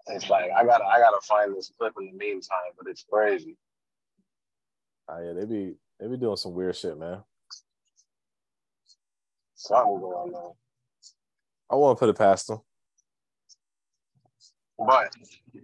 It's 0.08 0.28
like 0.30 0.50
I 0.56 0.64
gotta 0.64 0.84
I 0.84 0.98
gotta 0.98 1.20
find 1.22 1.54
this 1.56 1.72
clip 1.78 1.94
in 2.00 2.06
the 2.06 2.12
meantime, 2.12 2.72
but 2.78 2.88
it's 2.88 3.04
crazy. 3.10 3.56
oh, 5.08 5.20
yeah, 5.20 5.32
they 5.32 5.44
be 5.46 5.76
They 6.00 6.08
be 6.08 6.16
doing 6.16 6.36
some 6.36 6.54
weird 6.54 6.76
shit, 6.76 6.98
man. 6.98 7.22
Something 9.54 10.00
going 10.00 10.34
on. 10.34 10.54
I 11.70 11.76
want 11.76 11.96
to 11.96 12.00
put 12.00 12.08
it 12.08 12.18
past 12.18 12.48
them. 12.48 12.60
But 14.78 15.14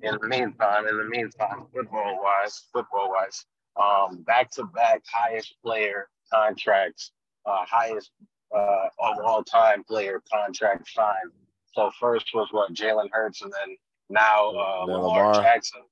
in 0.02 0.16
the 0.20 0.28
meantime, 0.28 0.86
in 0.86 0.96
the 0.96 1.04
meantime, 1.04 1.66
football 1.74 2.20
wise, 2.22 2.62
football 2.72 3.10
wise, 3.10 3.44
um, 3.80 4.22
back 4.22 4.50
to 4.52 4.64
back 4.64 5.02
highest 5.12 5.54
player 5.64 6.08
contracts, 6.32 7.12
uh, 7.44 7.64
highest 7.66 8.10
uh, 8.54 8.88
of 8.98 9.18
all 9.24 9.42
time 9.42 9.84
player 9.84 10.22
contract 10.32 10.88
signed. 10.90 11.32
So 11.74 11.90
first 11.98 12.28
was 12.34 12.48
what 12.52 12.72
Jalen 12.72 13.08
Hurts, 13.12 13.42
and 13.42 13.52
then 13.52 13.76
now 14.08 14.50
uh, 14.50 14.86
Then 14.86 14.96
Lamar, 14.96 15.28
Lamar. 15.28 15.34
Jackson 15.42 15.82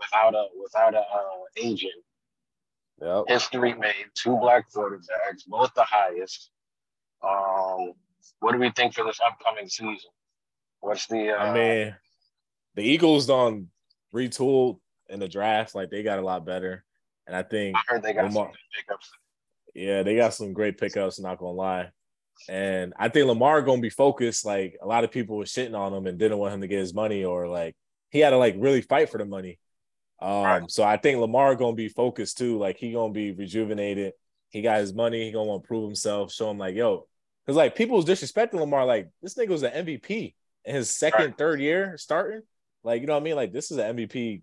without 0.00 0.34
a 0.34 0.46
without 0.62 0.94
a 0.94 0.98
uh, 0.98 1.44
agent. 1.56 1.92
Yep. 3.00 3.24
History 3.28 3.74
made 3.74 4.06
two 4.14 4.36
black 4.36 4.70
quarterbacks, 4.70 5.46
both 5.46 5.72
the 5.74 5.84
highest. 5.84 6.50
Um, 7.22 7.94
what 8.40 8.52
do 8.52 8.58
we 8.58 8.70
think 8.70 8.94
for 8.94 9.04
this 9.04 9.20
upcoming 9.24 9.68
season? 9.68 10.10
What's 10.80 11.06
the? 11.06 11.30
Uh, 11.32 11.36
I 11.36 11.54
mean, 11.54 11.96
the 12.74 12.82
Eagles 12.82 13.26
don't 13.26 13.68
retooled 14.14 14.78
in 15.08 15.20
the 15.20 15.28
draft. 15.28 15.74
Like 15.74 15.90
they 15.90 16.02
got 16.02 16.18
a 16.18 16.22
lot 16.22 16.44
better, 16.44 16.84
and 17.26 17.36
I 17.36 17.42
think 17.42 17.76
I 17.76 17.80
heard 17.86 18.02
they 18.02 18.12
got 18.12 18.24
Lamar- 18.24 18.46
some 18.46 18.52
good 18.52 18.58
pickups. 18.86 19.10
Yeah, 19.74 20.02
they 20.02 20.16
got 20.16 20.34
some 20.34 20.52
great 20.52 20.78
pickups, 20.78 21.20
not 21.20 21.38
gonna 21.38 21.52
lie. 21.52 21.90
And 22.48 22.94
I 22.98 23.08
think 23.08 23.26
Lamar 23.26 23.62
gonna 23.62 23.82
be 23.82 23.90
focused. 23.90 24.44
Like 24.46 24.76
a 24.82 24.86
lot 24.86 25.04
of 25.04 25.10
people 25.10 25.36
were 25.36 25.44
shitting 25.44 25.78
on 25.78 25.92
him 25.92 26.06
and 26.06 26.18
didn't 26.18 26.38
want 26.38 26.54
him 26.54 26.62
to 26.62 26.66
get 26.68 26.78
his 26.80 26.94
money, 26.94 27.24
or 27.24 27.46
like 27.46 27.76
he 28.10 28.18
had 28.20 28.30
to 28.30 28.38
like 28.38 28.54
really 28.58 28.80
fight 28.80 29.10
for 29.10 29.18
the 29.18 29.26
money. 29.26 29.58
Um, 30.22 30.42
Right. 30.44 30.70
so 30.70 30.82
I 30.82 30.96
think 30.96 31.18
Lamar 31.20 31.54
gonna 31.54 31.76
be 31.76 31.88
focused 31.88 32.38
too. 32.38 32.58
Like 32.58 32.78
he 32.78 32.92
gonna 32.92 33.12
be 33.12 33.32
rejuvenated. 33.32 34.14
He 34.48 34.62
got 34.62 34.80
his 34.80 34.92
money. 34.94 35.24
He 35.26 35.30
gonna 35.32 35.44
want 35.48 35.62
to 35.62 35.66
prove 35.68 35.84
himself. 35.84 36.32
Show 36.32 36.50
him 36.50 36.58
like, 36.58 36.74
yo, 36.74 37.06
because 37.44 37.56
like 37.56 37.74
people 37.74 37.96
was 37.96 38.04
disrespecting 38.04 38.54
Lamar. 38.60 38.86
Like 38.86 39.08
this 39.22 39.34
nigga 39.34 39.48
was 39.48 39.62
an 39.62 39.86
MVP 39.86 40.34
in 40.64 40.74
his 40.74 40.90
second, 40.90 41.24
Right. 41.26 41.38
third 41.38 41.60
year 41.60 41.96
starting. 41.96 42.42
Like 42.84 43.00
you 43.00 43.06
know 43.06 43.14
what 43.14 43.20
I 43.20 43.24
mean? 43.24 43.36
Like 43.36 43.52
this 43.52 43.70
is 43.70 43.78
an 43.78 43.96
MVP, 43.96 44.42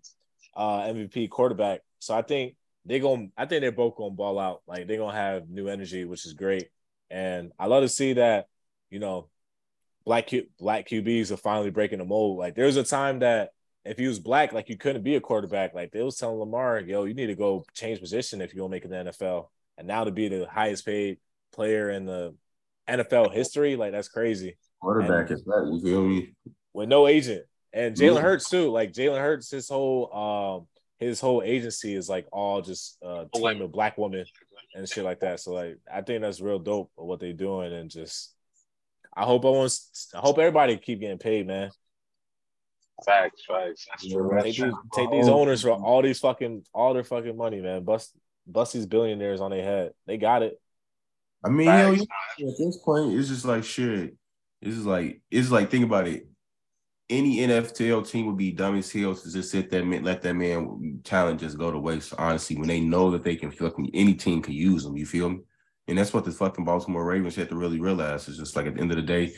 uh, 0.56 0.80
MVP 0.82 1.28
quarterback. 1.30 1.80
So 1.98 2.14
I 2.14 2.22
think 2.22 2.54
they're 2.84 3.00
gonna 3.00 3.28
I 3.36 3.46
think 3.46 3.60
they're 3.62 3.72
both 3.72 3.96
gonna 3.96 4.14
ball 4.14 4.38
out. 4.38 4.62
Like 4.66 4.86
they're 4.86 4.98
gonna 4.98 5.16
have 5.16 5.48
new 5.48 5.68
energy, 5.68 6.04
which 6.04 6.24
is 6.26 6.34
great. 6.34 6.68
And 7.10 7.52
I 7.58 7.66
love 7.66 7.82
to 7.82 7.88
see 7.88 8.14
that, 8.14 8.46
you 8.90 8.98
know, 8.98 9.28
black 10.04 10.28
Q, 10.28 10.46
black 10.58 10.88
QBs 10.88 11.30
are 11.30 11.36
finally 11.36 11.70
breaking 11.70 11.98
the 11.98 12.04
mold. 12.04 12.38
Like 12.38 12.54
there 12.54 12.66
was 12.66 12.76
a 12.76 12.84
time 12.84 13.20
that 13.20 13.50
if 13.84 13.98
you 13.98 14.08
was 14.08 14.18
black, 14.18 14.52
like 14.52 14.68
you 14.68 14.76
couldn't 14.76 15.02
be 15.02 15.14
a 15.16 15.20
quarterback. 15.20 15.74
Like 15.74 15.92
they 15.92 16.02
was 16.02 16.16
telling 16.16 16.38
Lamar, 16.38 16.80
yo, 16.80 17.04
you 17.04 17.14
need 17.14 17.26
to 17.28 17.34
go 17.34 17.64
change 17.74 18.00
position 18.00 18.40
if 18.40 18.52
you're 18.54 18.62
gonna 18.64 18.70
make 18.70 18.84
it 18.84 18.92
in 18.92 19.04
the 19.06 19.12
NFL. 19.12 19.48
And 19.78 19.86
now 19.88 20.04
to 20.04 20.10
be 20.10 20.28
the 20.28 20.46
highest 20.48 20.84
paid 20.84 21.18
player 21.52 21.90
in 21.90 22.04
the 22.04 22.34
NFL 22.88 23.32
history, 23.32 23.76
like 23.76 23.92
that's 23.92 24.08
crazy. 24.08 24.56
Quarterback 24.80 25.30
is 25.30 25.44
that. 25.44 25.68
You 25.72 25.80
feel 25.80 26.02
me? 26.02 26.34
With 26.72 26.88
no 26.88 27.06
agent. 27.06 27.44
And 27.72 27.96
Jalen 27.96 28.16
Yeah. 28.16 28.20
Hurts 28.20 28.48
too. 28.48 28.70
Like 28.70 28.92
Jalen 28.92 29.20
Hurts, 29.20 29.50
his 29.50 29.68
whole 29.68 30.14
um 30.14 30.66
his 30.98 31.20
whole 31.20 31.42
agency 31.44 31.94
is 31.94 32.08
like 32.08 32.26
all 32.32 32.60
just 32.62 32.98
uh 33.02 33.24
team 33.34 33.60
of 33.62 33.72
black 33.72 33.98
women 33.98 34.24
and 34.74 34.88
shit 34.88 35.04
like 35.04 35.20
that. 35.20 35.40
So 35.40 35.52
like 35.52 35.78
I 35.92 36.02
think 36.02 36.22
that's 36.22 36.40
real 36.40 36.58
dope 36.58 36.90
of 36.96 37.06
what 37.06 37.20
they're 37.20 37.32
doing 37.32 37.72
and 37.72 37.90
just 37.90 38.34
I 39.14 39.24
hope 39.24 39.44
I 39.44 39.48
want 39.48 39.76
I 40.14 40.18
hope 40.18 40.38
everybody 40.38 40.76
keep 40.76 41.00
getting 41.00 41.18
paid, 41.18 41.46
man. 41.46 41.70
Facts, 43.04 43.42
facts. 43.46 43.86
That's 43.90 44.08
true. 44.08 44.30
That's 44.32 44.44
Take 44.44 44.56
these, 44.56 44.74
take 44.92 45.10
these 45.10 45.28
owners 45.28 45.62
for 45.62 45.70
all 45.70 46.02
these 46.02 46.18
fucking 46.18 46.64
all 46.72 46.94
their 46.94 47.04
fucking 47.04 47.36
money, 47.36 47.60
man. 47.60 47.84
Bust 47.84 48.12
bust 48.46 48.72
these 48.72 48.86
billionaires 48.86 49.40
on 49.40 49.50
their 49.50 49.62
head. 49.62 49.92
They 50.06 50.16
got 50.16 50.42
it. 50.42 50.60
I 51.44 51.48
mean, 51.50 51.68
hell, 51.68 51.94
Facts. 51.94 52.06
yeah, 52.38 52.48
at 52.48 52.58
this 52.58 52.78
point, 52.78 53.14
it's 53.14 53.28
just 53.28 53.44
like 53.44 53.64
shit. 53.64 54.16
It's 54.60 54.74
just 54.74 54.86
like 54.86 55.20
it's 55.30 55.50
like 55.50 55.70
think 55.70 55.84
about 55.84 56.08
it. 56.08 56.28
Any 57.10 57.38
NFL 57.38 58.08
team 58.10 58.26
would 58.26 58.36
be 58.36 58.52
dumb 58.52 58.76
as 58.76 58.92
hell 58.92 59.14
to 59.14 59.32
just 59.32 59.50
sit 59.50 59.70
there 59.70 59.80
and 59.80 60.04
let 60.04 60.20
that 60.22 60.34
man 60.34 61.00
talent 61.04 61.40
just 61.40 61.56
go 61.56 61.70
to 61.70 61.78
waste. 61.78 62.12
Honestly, 62.18 62.56
when 62.56 62.68
they 62.68 62.80
know 62.80 63.10
that 63.12 63.24
they 63.24 63.36
can 63.36 63.50
fucking 63.50 63.90
any 63.94 64.14
team 64.14 64.42
can 64.42 64.52
use 64.52 64.84
them, 64.84 64.96
you 64.96 65.06
feel 65.06 65.30
me? 65.30 65.40
And 65.86 65.96
that's 65.96 66.12
what 66.12 66.24
the 66.24 66.32
fucking 66.32 66.66
Baltimore 66.66 67.04
Ravens 67.04 67.34
had 67.34 67.48
to 67.48 67.56
really 67.56 67.80
realize. 67.80 68.28
It's 68.28 68.36
just 68.36 68.56
like 68.56 68.66
at 68.66 68.74
the 68.74 68.80
end 68.82 68.90
of 68.90 68.96
the 68.96 69.02
day, 69.02 69.32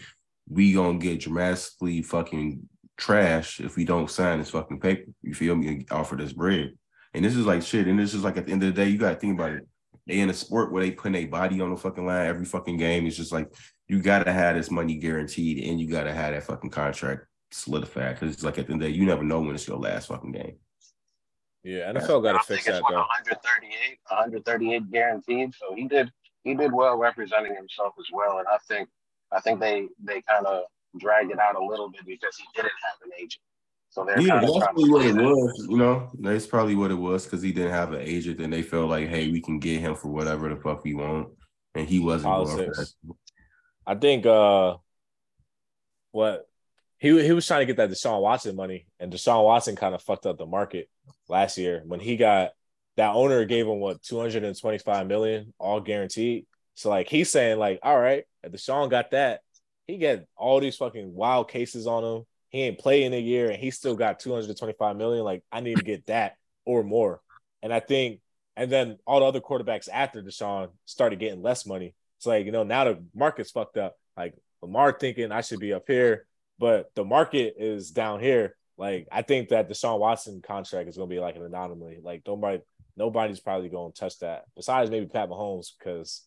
we 0.49 0.73
gonna 0.73 0.99
get 0.99 1.21
dramatically 1.21 2.03
fucking 2.03 2.69
trash 2.97 3.61
if 3.61 3.77
we 3.77 3.85
don't 3.85 4.11
sign 4.11 4.39
this 4.39 4.51
fucking 4.51 4.81
paper. 4.81 5.11
You 5.23 5.35
feel 5.35 5.55
me? 5.55 5.69
And 5.69 5.93
offer 5.93 6.17
this 6.17 6.33
bread. 6.33 6.73
And 7.15 7.25
this 7.25 7.37
is 7.37 7.47
like 7.47 7.63
shit. 7.63 7.87
And 7.87 7.99
this 7.99 8.15
is 8.15 8.25
like 8.25 8.37
at 8.37 8.47
the 8.47 8.53
end 8.53 8.65
of 8.65 8.75
the 8.75 8.85
day, 8.85 8.89
you 8.91 8.99
gotta 8.99 9.17
think 9.17 9.39
about 9.39 9.53
it. 9.53 9.67
They 10.11 10.21
in 10.21 10.31
a 10.31 10.35
sport 10.35 10.73
where 10.73 10.83
they 10.83 10.91
putting 10.91 11.23
a 11.23 11.27
body 11.27 11.61
on 11.61 11.71
the 11.71 11.77
fucking 11.77 12.05
line 12.05 12.27
every 12.27 12.45
fucking 12.45 12.77
game. 12.77 13.07
It's 13.07 13.17
just 13.17 13.33
like 13.33 13.53
you 13.87 14.03
gotta 14.03 14.33
have 14.33 14.57
this 14.57 14.71
money 14.71 14.97
guaranteed 14.97 15.65
and 15.65 15.81
you 15.81 15.87
gotta 15.87 16.13
have 16.13 16.33
that 16.33 16.43
fucking 16.43 16.71
contract 16.71 17.27
solidified. 17.53 18.19
Cause 18.19 18.33
it's 18.33 18.43
like 18.43 18.59
at 18.59 18.67
the 18.67 18.73
end 18.73 18.83
of 18.83 18.89
the 18.89 18.93
day, 18.93 18.99
you 18.99 19.07
never 19.07 19.23
know 19.23 19.41
when 19.41 19.55
it's 19.55 19.69
your 19.69 19.79
last 19.79 20.09
fucking 20.09 20.33
game. 20.33 20.57
Yeah, 21.63 21.93
NFL 21.93 22.23
got 22.23 22.35
I 22.35 22.39
to 22.39 22.45
think 22.45 22.61
fix 22.63 22.67
it's 22.67 22.79
that 22.79 22.85
though. 22.89 22.97
138, 22.97 23.99
138 24.09 24.91
guaranteed. 24.91 25.55
So 25.55 25.75
he 25.75 25.87
did 25.87 26.11
he 26.43 26.55
did 26.55 26.73
well 26.73 26.97
representing 26.97 27.55
himself 27.55 27.95
as 27.99 28.07
well. 28.13 28.39
And 28.39 28.49
I 28.49 28.59
think 28.67 28.89
I 29.31 29.41
think 29.41 29.61
they 29.61 29.87
they 30.03 30.23
kind 30.23 30.47
of 30.47 30.65
dragged 30.99 31.31
it 31.31 31.39
out 31.39 31.55
a 31.55 31.65
little 31.65 31.89
bit 31.89 32.05
because 32.05 32.37
he 32.37 32.45
didn't 32.55 32.73
have 32.83 32.97
an 33.05 33.13
agent. 33.17 33.43
So 33.91 34.05
they're 34.05 34.21
Yeah, 34.21 34.35
kind 34.35 34.43
that's 34.45 34.57
of 34.57 34.63
probably 34.63 34.89
what 34.89 35.05
it 35.05 35.15
was, 35.15 35.67
you 35.69 35.77
know. 35.77 36.11
That's 36.21 36.47
probably 36.47 36.77
what 36.77 36.91
it 36.93 36.95
was 36.95 37.25
because 37.25 37.43
he 37.43 37.53
didn't 37.53 37.73
have 37.73 37.93
an 37.93 38.01
agent 38.01 38.41
and 38.41 38.53
they 38.53 38.63
felt 38.63 38.89
like, 38.89 39.09
hey, 39.09 39.31
we 39.31 39.41
can 39.41 39.59
get 39.59 39.81
him 39.81 39.97
for 39.97 40.09
whatever 40.09 40.49
the 40.49 40.57
fuck 40.57 40.85
we 40.85 40.95
want. 40.95 41.29
And 41.75 41.89
he 41.89 41.99
wasn't 41.99 42.35
going 42.35 42.47
for 42.47 42.57
Politics. 42.57 42.97
that. 43.03 43.15
I 43.87 43.95
think 43.97 44.27
uh 44.27 44.77
what 46.13 46.47
he 46.99 47.09
he 47.25 47.33
was 47.33 47.47
trying 47.47 47.61
to 47.61 47.67
get 47.67 47.77
that 47.79 47.91
Deshaun 47.91 48.21
Watson 48.21 48.55
money, 48.55 48.87
and 49.01 49.13
Deshaun 49.13 49.45
Watson 49.45 49.75
kind 49.75 49.95
of 49.95 50.03
fucked 50.03 50.27
up 50.27 50.39
the 50.39 50.47
market 50.47 50.89
last 51.29 51.59
year 51.59 51.83
when 51.87 51.99
he 51.99 52.17
got 52.17 52.51
that 52.97 53.15
owner 53.15 53.45
gave 53.45 53.67
him 53.67 53.81
what 53.81 54.03
225 54.03 55.07
million 55.07 55.53
all 55.59 55.81
guaranteed. 55.81 56.47
So 56.75 56.91
like 56.91 57.09
he's 57.09 57.31
saying, 57.31 57.59
like, 57.59 57.81
all 57.83 57.99
right, 57.99 58.25
if 58.43 58.53
Deshaun 58.53 58.91
got 58.91 59.13
that, 59.13 59.41
he 59.87 59.99
got 59.99 60.21
all 60.37 60.61
these 60.61 60.77
fucking 60.77 61.13
wild 61.13 61.49
cases 61.49 61.87
on 61.87 62.05
him. 62.05 62.25
He 62.51 62.63
ain't 62.63 62.79
play 62.79 63.05
in 63.05 63.15
a 63.15 63.21
year 63.21 63.51
and 63.51 63.59
he 63.59 63.71
still 63.71 63.97
got 63.97 64.21
225 64.21 64.97
million. 64.97 65.25
Like, 65.25 65.43
I 65.51 65.61
need 65.61 65.77
to 65.77 65.83
get 65.83 66.07
that 66.07 66.37
or 66.65 66.83
more. 66.83 67.21
And 67.63 67.73
I 67.73 67.81
think, 67.81 68.21
and 68.57 68.71
then 68.71 68.99
all 69.07 69.21
the 69.21 69.27
other 69.27 69.41
quarterbacks 69.41 69.89
after 69.91 70.23
Deshaun 70.23 70.71
started 70.85 71.19
getting 71.19 71.43
less 71.43 71.65
money. 71.65 71.95
It's 72.19 72.27
like, 72.27 72.45
you 72.45 72.53
know, 72.53 72.65
now 72.65 72.85
the 72.85 73.05
market's 73.15 73.51
fucked 73.51 73.79
up. 73.79 73.97
Like 74.17 74.35
Lamar 74.63 74.93
thinking 74.93 75.33
I 75.33 75.41
should 75.41 75.61
be 75.61 75.73
up 75.73 75.85
here, 75.87 76.27
but 76.59 76.91
the 76.95 77.05
market 77.05 77.55
is 77.59 77.91
down 77.91 78.21
here. 78.21 78.57
Like, 78.77 79.09
I 79.13 79.23
think 79.23 79.51
that 79.51 79.69
Deshaun 79.69 79.99
Watson 79.99 80.43
contract 80.43 80.89
is 80.89 80.97
gonna 80.97 81.07
be 81.07 81.21
like 81.21 81.37
an 81.37 81.45
anomaly. 81.45 82.01
Like 82.03 82.23
nobody, 82.27 82.61
nobody's 82.97 83.41
probably 83.41 83.69
gonna 83.69 83.93
touch 83.93 84.19
that. 84.19 84.45
Besides 84.57 84.91
maybe 84.91 85.07
Pat 85.07 85.31
Mahomes, 85.31 85.69
because 85.79 86.27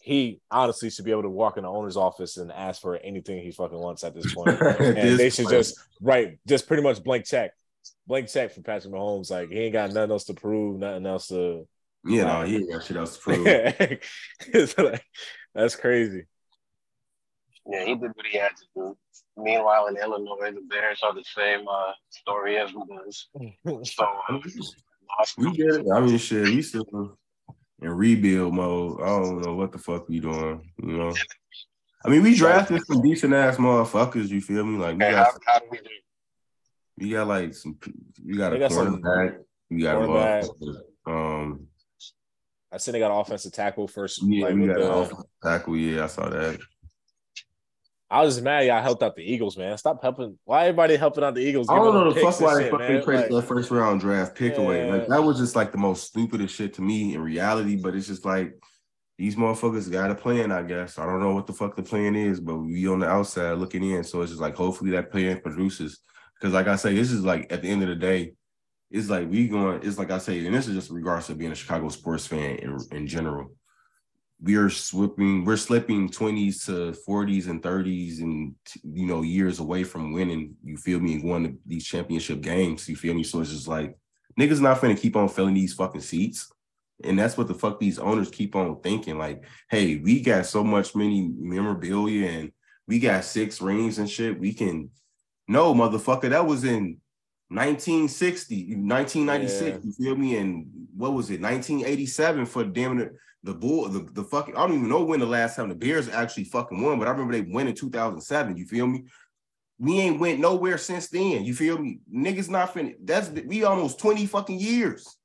he 0.00 0.40
honestly 0.50 0.90
should 0.90 1.04
be 1.04 1.10
able 1.10 1.22
to 1.22 1.30
walk 1.30 1.56
in 1.56 1.64
the 1.64 1.68
owner's 1.68 1.96
office 1.96 2.36
and 2.36 2.52
ask 2.52 2.80
for 2.80 2.96
anything 2.96 3.42
he 3.42 3.50
fucking 3.50 3.78
wants 3.78 4.04
at 4.04 4.14
this 4.14 4.32
point. 4.34 4.48
And 4.60 4.96
this 4.96 5.18
they 5.18 5.30
should 5.30 5.46
point. 5.46 5.56
just 5.56 5.80
write 6.00 6.38
just 6.46 6.66
pretty 6.66 6.82
much 6.82 7.02
blank 7.02 7.24
check. 7.26 7.52
Blank 8.06 8.28
check 8.28 8.52
for 8.52 8.62
Patrick 8.62 8.92
Mahomes. 8.92 9.30
Like 9.30 9.50
he 9.50 9.58
ain't 9.58 9.72
got 9.72 9.92
nothing 9.92 10.10
else 10.12 10.24
to 10.24 10.34
prove, 10.34 10.78
nothing 10.78 11.06
else 11.06 11.28
to 11.28 11.66
you 12.04 12.22
know, 12.22 12.42
he 12.42 12.56
ain't 12.56 12.72
got 12.72 12.84
shit 12.84 12.96
else 12.96 13.16
to 13.16 13.22
prove. 13.22 13.46
It's 13.46 14.78
like, 14.78 15.04
that's 15.54 15.76
crazy. 15.76 16.26
Yeah, 17.66 17.84
he 17.84 17.94
did 17.94 18.10
what 18.14 18.26
he 18.26 18.38
had 18.38 18.56
to 18.56 18.64
do. 18.74 18.96
Meanwhile, 19.36 19.88
in 19.88 19.96
Illinois, 19.96 20.52
the 20.52 20.62
Bears 20.68 21.00
are 21.02 21.14
the 21.14 21.24
same 21.24 21.66
uh, 21.68 21.92
story 22.10 22.58
as 22.58 22.72
was. 22.72 23.28
So 23.84 24.06
uh, 24.28 24.38
We 25.36 25.52
get 25.52 25.74
it. 25.74 25.86
I 25.92 26.00
mean, 26.00 26.18
shit, 26.18 26.44
we 26.44 26.62
still 26.62 27.16
in 27.82 27.90
rebuild 27.90 28.54
mode. 28.54 29.00
I 29.02 29.06
don't 29.06 29.40
know 29.40 29.54
what 29.54 29.72
the 29.72 29.78
fuck 29.78 30.08
we 30.08 30.20
doing. 30.20 30.70
You 30.82 30.96
know, 30.96 31.14
I 32.04 32.08
mean, 32.08 32.22
we 32.22 32.34
drafted 32.34 32.82
some 32.86 33.02
decent 33.02 33.32
ass 33.34 33.56
motherfuckers. 33.56 34.28
You 34.28 34.40
feel 34.40 34.64
me? 34.64 34.78
Like 34.78 34.96
we 34.98 35.04
Okay, 35.04 35.12
got, 35.12 35.26
how, 35.26 35.52
how 35.52 35.58
do 35.60 35.66
we 35.70 35.78
do? 35.78 35.84
we 36.98 37.10
got 37.10 37.26
like 37.26 37.54
some. 37.54 37.78
We 38.24 38.36
got 38.36 38.50
They 38.50 38.56
a 38.56 38.60
got 38.60 38.72
some 38.72 39.00
cornerback. 39.02 39.38
We 39.70 39.82
got 39.82 40.02
a 40.02 41.10
Um, 41.10 41.66
I 42.72 42.76
said 42.76 42.94
they 42.94 42.98
got 43.00 43.18
offensive 43.18 43.52
tackle 43.52 43.88
first. 43.88 44.22
yeah, 44.22 44.46
like, 44.46 44.54
we 44.54 44.66
got 44.66 44.76
the- 44.76 44.92
offensive 44.92 45.24
tackle. 45.42 45.76
Yeah, 45.76 46.04
I 46.04 46.06
saw 46.06 46.28
that. 46.28 46.58
I 48.10 48.24
was 48.24 48.34
just 48.34 48.44
mad 48.44 48.66
y'all 48.66 48.82
helped 48.82 49.04
out 49.04 49.14
the 49.14 49.22
Eagles, 49.22 49.56
man. 49.56 49.78
Stop 49.78 50.02
helping. 50.02 50.36
Why 50.44 50.62
everybody 50.66 50.96
helping 50.96 51.22
out 51.22 51.34
the 51.34 51.42
Eagles? 51.42 51.68
I 51.68 51.76
don't 51.76 51.94
know 51.94 52.12
the 52.12 52.20
fuck 52.20 52.40
why 52.40 52.56
they 52.56 52.62
shit, 52.64 52.72
fucking 52.72 53.02
traded 53.02 53.30
Like, 53.30 53.42
that 53.42 53.48
first 53.48 53.70
round 53.70 54.00
draft 54.00 54.34
pick 54.34 54.58
away. 54.58 54.90
Like 54.90 55.06
that 55.06 55.22
was 55.22 55.38
just 55.38 55.54
like 55.54 55.70
the 55.70 55.78
most 55.78 56.08
stupidest 56.08 56.54
shit 56.54 56.74
to 56.74 56.82
me 56.82 57.14
in 57.14 57.20
reality. 57.20 57.76
But 57.76 57.94
it's 57.94 58.08
just 58.08 58.24
like 58.24 58.52
these 59.16 59.36
motherfuckers 59.36 59.90
got 59.92 60.10
a 60.10 60.16
plan. 60.16 60.50
I 60.50 60.62
guess 60.62 60.98
I 60.98 61.06
don't 61.06 61.20
know 61.20 61.34
what 61.34 61.46
the 61.46 61.52
fuck 61.52 61.76
the 61.76 61.84
plan 61.84 62.16
is, 62.16 62.40
but 62.40 62.58
we 62.58 62.88
on 62.88 62.98
the 62.98 63.08
outside 63.08 63.52
looking 63.58 63.88
in. 63.88 64.02
So 64.02 64.22
it's 64.22 64.32
just 64.32 64.42
like 64.42 64.56
hopefully 64.56 64.90
that 64.90 65.12
plan 65.12 65.40
produces. 65.40 66.00
Because 66.34 66.52
like 66.52 66.66
I 66.66 66.74
say, 66.74 66.94
this 66.94 67.12
is 67.12 67.24
like 67.24 67.52
at 67.52 67.62
the 67.62 67.68
end 67.68 67.84
of 67.84 67.90
the 67.90 67.94
day, 67.94 68.32
it's 68.90 69.08
like 69.08 69.30
we 69.30 69.46
going. 69.46 69.82
It's 69.84 69.98
like 69.98 70.10
I 70.10 70.18
say, 70.18 70.44
and 70.44 70.54
this 70.54 70.66
is 70.66 70.74
just 70.74 70.90
regards 70.90 71.28
to 71.28 71.36
being 71.36 71.52
a 71.52 71.54
Chicago 71.54 71.88
sports 71.90 72.26
fan 72.26 72.56
in 72.56 72.76
in 72.90 73.06
general. 73.06 73.54
We 74.42 74.56
are 74.56 74.70
slipping. 74.70 75.44
We're 75.44 75.56
slipping 75.56 76.08
twenties 76.08 76.64
to 76.66 76.92
forties 76.92 77.46
and 77.46 77.62
thirties, 77.62 78.20
and 78.20 78.54
you 78.82 79.06
know 79.06 79.22
years 79.22 79.60
away 79.60 79.84
from 79.84 80.12
winning. 80.12 80.54
You 80.64 80.76
feel 80.76 81.00
me? 81.00 81.14
And 81.14 81.22
going 81.22 81.44
to 81.44 81.58
these 81.66 81.84
championship 81.84 82.40
games. 82.40 82.88
You 82.88 82.96
feel 82.96 83.14
me? 83.14 83.22
So 83.22 83.40
it's 83.40 83.50
just 83.50 83.68
like 83.68 83.96
niggas 84.38 84.60
not 84.60 84.80
finna 84.80 84.98
keep 84.98 85.16
on 85.16 85.28
filling 85.28 85.54
these 85.54 85.74
fucking 85.74 86.00
seats. 86.00 86.50
And 87.02 87.18
that's 87.18 87.36
what 87.36 87.48
the 87.48 87.54
fuck 87.54 87.80
these 87.80 87.98
owners 87.98 88.30
keep 88.30 88.54
on 88.54 88.80
thinking. 88.80 89.16
Like, 89.16 89.44
hey, 89.70 89.96
we 89.96 90.20
got 90.20 90.44
so 90.46 90.62
much 90.62 90.94
many 90.94 91.32
memorabilia 91.34 92.28
and 92.28 92.52
we 92.86 92.98
got 92.98 93.24
six 93.24 93.60
rings 93.60 93.98
and 93.98 94.08
shit. 94.08 94.38
We 94.38 94.52
can 94.52 94.90
no 95.50 95.74
motherfucker. 95.74 96.30
That 96.30 96.46
was 96.46 96.64
in 96.64 96.98
1960, 97.48 98.76
1996. 98.76 99.62
Yeah. 99.62 99.78
You 99.82 99.92
feel 99.92 100.16
me? 100.16 100.36
And 100.36 100.66
what 100.96 101.12
was 101.12 101.30
it? 101.30 101.40
1987 101.40 102.46
for 102.46 102.64
damn 102.64 103.00
it. 103.00 103.12
The 103.42 103.54
bull, 103.54 103.88
the, 103.88 104.00
the 104.12 104.24
fucking, 104.24 104.54
I 104.54 104.66
don't 104.66 104.76
even 104.76 104.88
know 104.88 105.02
when 105.02 105.20
the 105.20 105.26
last 105.26 105.56
time 105.56 105.70
the 105.70 105.74
Bears 105.74 106.08
actually 106.08 106.44
fucking 106.44 106.82
won, 106.82 106.98
but 106.98 107.08
I 107.08 107.10
remember 107.10 107.32
they 107.32 107.40
went 107.40 107.70
in 107.70 107.74
2007. 107.74 108.56
You 108.56 108.66
feel 108.66 108.86
me? 108.86 109.06
We 109.78 109.98
ain't 109.98 110.20
went 110.20 110.40
nowhere 110.40 110.76
since 110.76 111.08
then. 111.08 111.44
You 111.44 111.54
feel 111.54 111.78
me? 111.78 112.00
Niggas 112.12 112.50
not 112.50 112.74
finished. 112.74 112.98
That's 113.02 113.30
we 113.30 113.64
almost 113.64 113.98
20 113.98 114.26
fucking 114.26 114.58
years. 114.58 115.16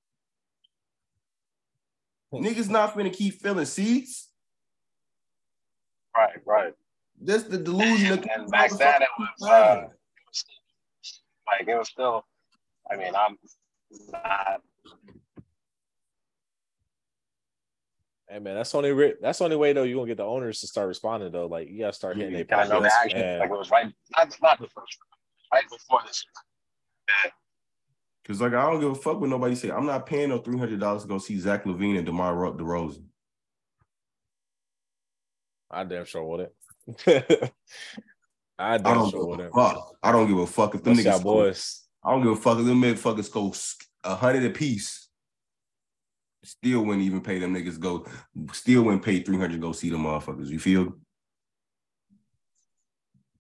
Niggas 2.34 2.70
not 2.70 2.96
finna 2.96 3.12
keep 3.12 3.42
filling 3.42 3.66
seats. 3.66 4.30
Right, 6.16 6.40
right. 6.46 6.74
That's 7.22 7.44
the 7.44 7.58
delusion. 7.58 8.20
And, 8.20 8.30
and 8.32 8.52
back 8.52 8.72
then 8.72 9.02
it 9.02 9.08
was, 9.20 9.50
uh, 9.50 9.82
it 9.82 9.90
was 10.28 10.46
like 11.48 11.68
it 11.68 11.78
was 11.78 11.90
still. 11.90 12.26
I 12.90 12.96
mean, 12.96 13.14
I'm 13.16 13.38
not. 14.12 14.62
Hey 18.36 18.42
man, 18.42 18.56
that's 18.56 18.76
only 18.76 18.92
re- 18.92 19.14
that's 19.22 19.40
the 19.40 19.46
only 19.46 19.56
way 19.56 19.72
though 19.72 19.84
you're 19.84 19.96
gonna 19.96 20.10
get 20.10 20.18
the 20.18 20.26
owners 20.26 20.60
to 20.60 20.68
start 20.68 20.90
responding 20.90 21.32
though. 21.32 21.46
Like 21.46 21.70
you 21.70 21.80
gotta 21.80 21.94
start 21.94 22.18
hitting 22.18 22.34
their 22.34 22.44
pockets. 22.44 22.70
The 22.70 22.92
action, 22.94 23.22
and... 23.22 23.40
Like 23.40 23.50
it 23.50 23.58
was 23.58 23.72
right, 23.72 23.86
not, 24.12 24.38
not 24.42 24.60
the 24.60 24.68
first, 24.76 24.98
right 25.54 25.64
before 25.64 26.02
this. 26.06 26.26
Yeah. 27.24 27.32
Cause 28.28 28.42
like 28.42 28.52
I 28.52 28.70
don't 28.70 28.82
give 28.82 28.92
a 28.92 28.96
fuck 28.96 29.22
what 29.22 29.30
nobody 29.30 29.56
say. 29.56 29.70
I'm 29.72 29.86
not 29.86 30.06
paying 30.06 30.28
no 30.28 30.40
three 30.40 30.58
hundred 30.58 30.82
dollars 30.82 31.04
to 31.04 31.08
go 31.08 31.18
see 31.18 31.40
Zach 31.40 31.64
LaVine 31.64 31.96
and 31.96 32.06
DeMar 32.06 32.34
DeRozan. 32.34 33.06
I 35.72 35.86
damn 35.86 36.04
sure 36.04 36.26
wouldn't. 36.26 36.52
I 37.08 38.78
damn 38.80 38.86
I 38.86 38.94
don't 38.96 39.12
sure 39.12 39.28
wouldn't. 39.28 39.54
Fuck. 39.54 39.96
I 40.04 40.12
don't 40.12 40.28
give 40.28 40.40
a 40.40 40.46
fuck 40.46 40.76
if 40.76 40.84
them 40.84 40.98
What's 40.98 41.08
niggas 41.08 41.24
boys. 41.24 41.84
I 42.04 42.12
don't 42.12 42.22
give 42.22 42.34
a 42.34 42.36
fuck 42.36 42.60
if 42.60 42.66
them 42.66 42.82
motherfuckers 42.82 43.32
go 43.32 43.54
a 44.04 44.14
hundred 44.14 44.44
a 44.44 44.50
piece. 44.50 45.05
Still 46.46 46.84
wouldn't 46.84 47.06
even 47.06 47.22
pay 47.22 47.40
them 47.40 47.54
niggas 47.54 47.80
go. 47.80 48.06
Still 48.54 48.84
wouldn't 48.84 49.04
pay 49.04 49.22
three 49.22 49.38
hundred 49.38 49.62
go 49.62 49.72
see 49.72 49.90
them 49.90 50.04
motherfuckers. 50.04 50.48
You 50.48 50.60
feel? 50.60 50.94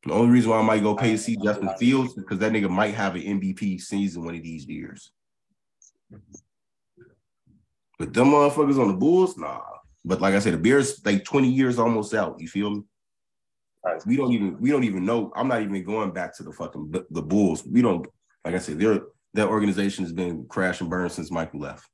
The 0.06 0.14
only 0.14 0.32
reason 0.32 0.52
why 0.52 0.60
I 0.60 0.64
might 0.64 0.84
go 0.84 0.96
pay 0.96 1.12
to 1.12 1.18
see 1.18 1.38
Justin 1.38 1.70
Fields 1.80 2.12
is 2.12 2.16
because 2.16 2.40
that 2.40 2.52
nigga 2.52 2.70
might 2.70 2.94
have 2.94 3.16
an 3.16 3.22
MVP 3.22 3.82
season 3.82 4.24
one 4.24 4.36
of 4.36 4.44
these 4.44 4.66
years. 4.66 5.12
But 7.98 8.14
them 8.14 8.28
motherfuckers 8.28 8.80
on 8.80 8.90
the 8.90 8.94
Bulls, 8.94 9.38
nah. 9.38 9.62
But 10.04 10.22
like 10.22 10.36
I 10.36 10.40
said, 10.40 10.54
the 10.54 10.58
Bears 10.58 11.04
like 11.06 11.24
20 11.24 11.50
years 11.50 11.80
almost 11.80 12.14
out. 12.14 12.40
You 12.40 12.48
feel 12.48 12.70
me? 12.70 12.84
We 14.06 14.16
don't 14.16 14.32
even 14.32 14.60
we 14.60 14.72
don't 14.72 14.84
even 14.84 15.06
know. 15.06 15.32
I'm 15.36 15.48
not 15.48 15.62
even 15.62 15.84
going 15.84 16.12
back 16.12 16.36
to 16.38 16.44
the 16.44 16.52
fucking 16.52 16.94
the 17.10 17.22
Bulls. 17.22 17.64
We 17.66 17.82
don't 17.82 18.06
like 18.44 18.56
I 18.56 18.60
said, 18.60 18.80
their 18.80 19.02
that 19.34 19.48
organization 19.48 20.04
has 20.04 20.14
been 20.14 20.46
crash 20.48 20.82
and 20.82 20.90
burn 20.90 21.10
since 21.10 21.32
Michael 21.32 21.60
left. 21.60 21.88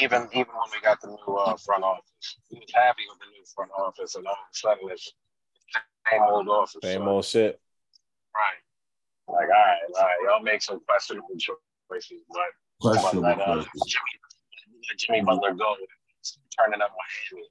Even 0.00 0.28
even 0.32 0.52
when 0.52 0.70
we 0.72 0.80
got 0.82 1.00
the 1.00 1.08
new 1.08 1.34
uh, 1.34 1.56
front 1.56 1.84
office, 1.84 2.38
he 2.48 2.58
was 2.58 2.70
happy 2.74 3.02
with 3.08 3.18
the 3.18 3.26
new 3.26 3.44
front 3.54 3.70
office, 3.78 4.14
and 4.14 4.26
all 4.26 4.32
of 4.32 4.38
a 4.52 4.56
sudden 4.56 4.88
it's 4.90 5.12
same 6.10 6.22
old 6.28 6.48
office. 6.48 6.80
Same 6.82 7.00
so. 7.00 7.08
old 7.08 7.24
shit. 7.24 7.60
Right. 8.34 8.60
Like, 9.26 9.48
all 9.48 9.48
right, 9.48 9.78
all 9.96 10.02
right, 10.02 10.16
y'all 10.26 10.42
make 10.42 10.60
some 10.60 10.80
questionable 10.86 11.28
choices, 11.38 12.18
but 12.28 12.38
questionable 12.80 13.22
let, 13.22 13.40
uh, 13.40 13.54
Jimmy, 13.54 14.14
let 14.88 14.98
Jimmy 14.98 15.22
Butler 15.22 15.54
go, 15.54 15.76
turning 16.58 16.82
up 16.82 16.90
Miami. 17.32 17.48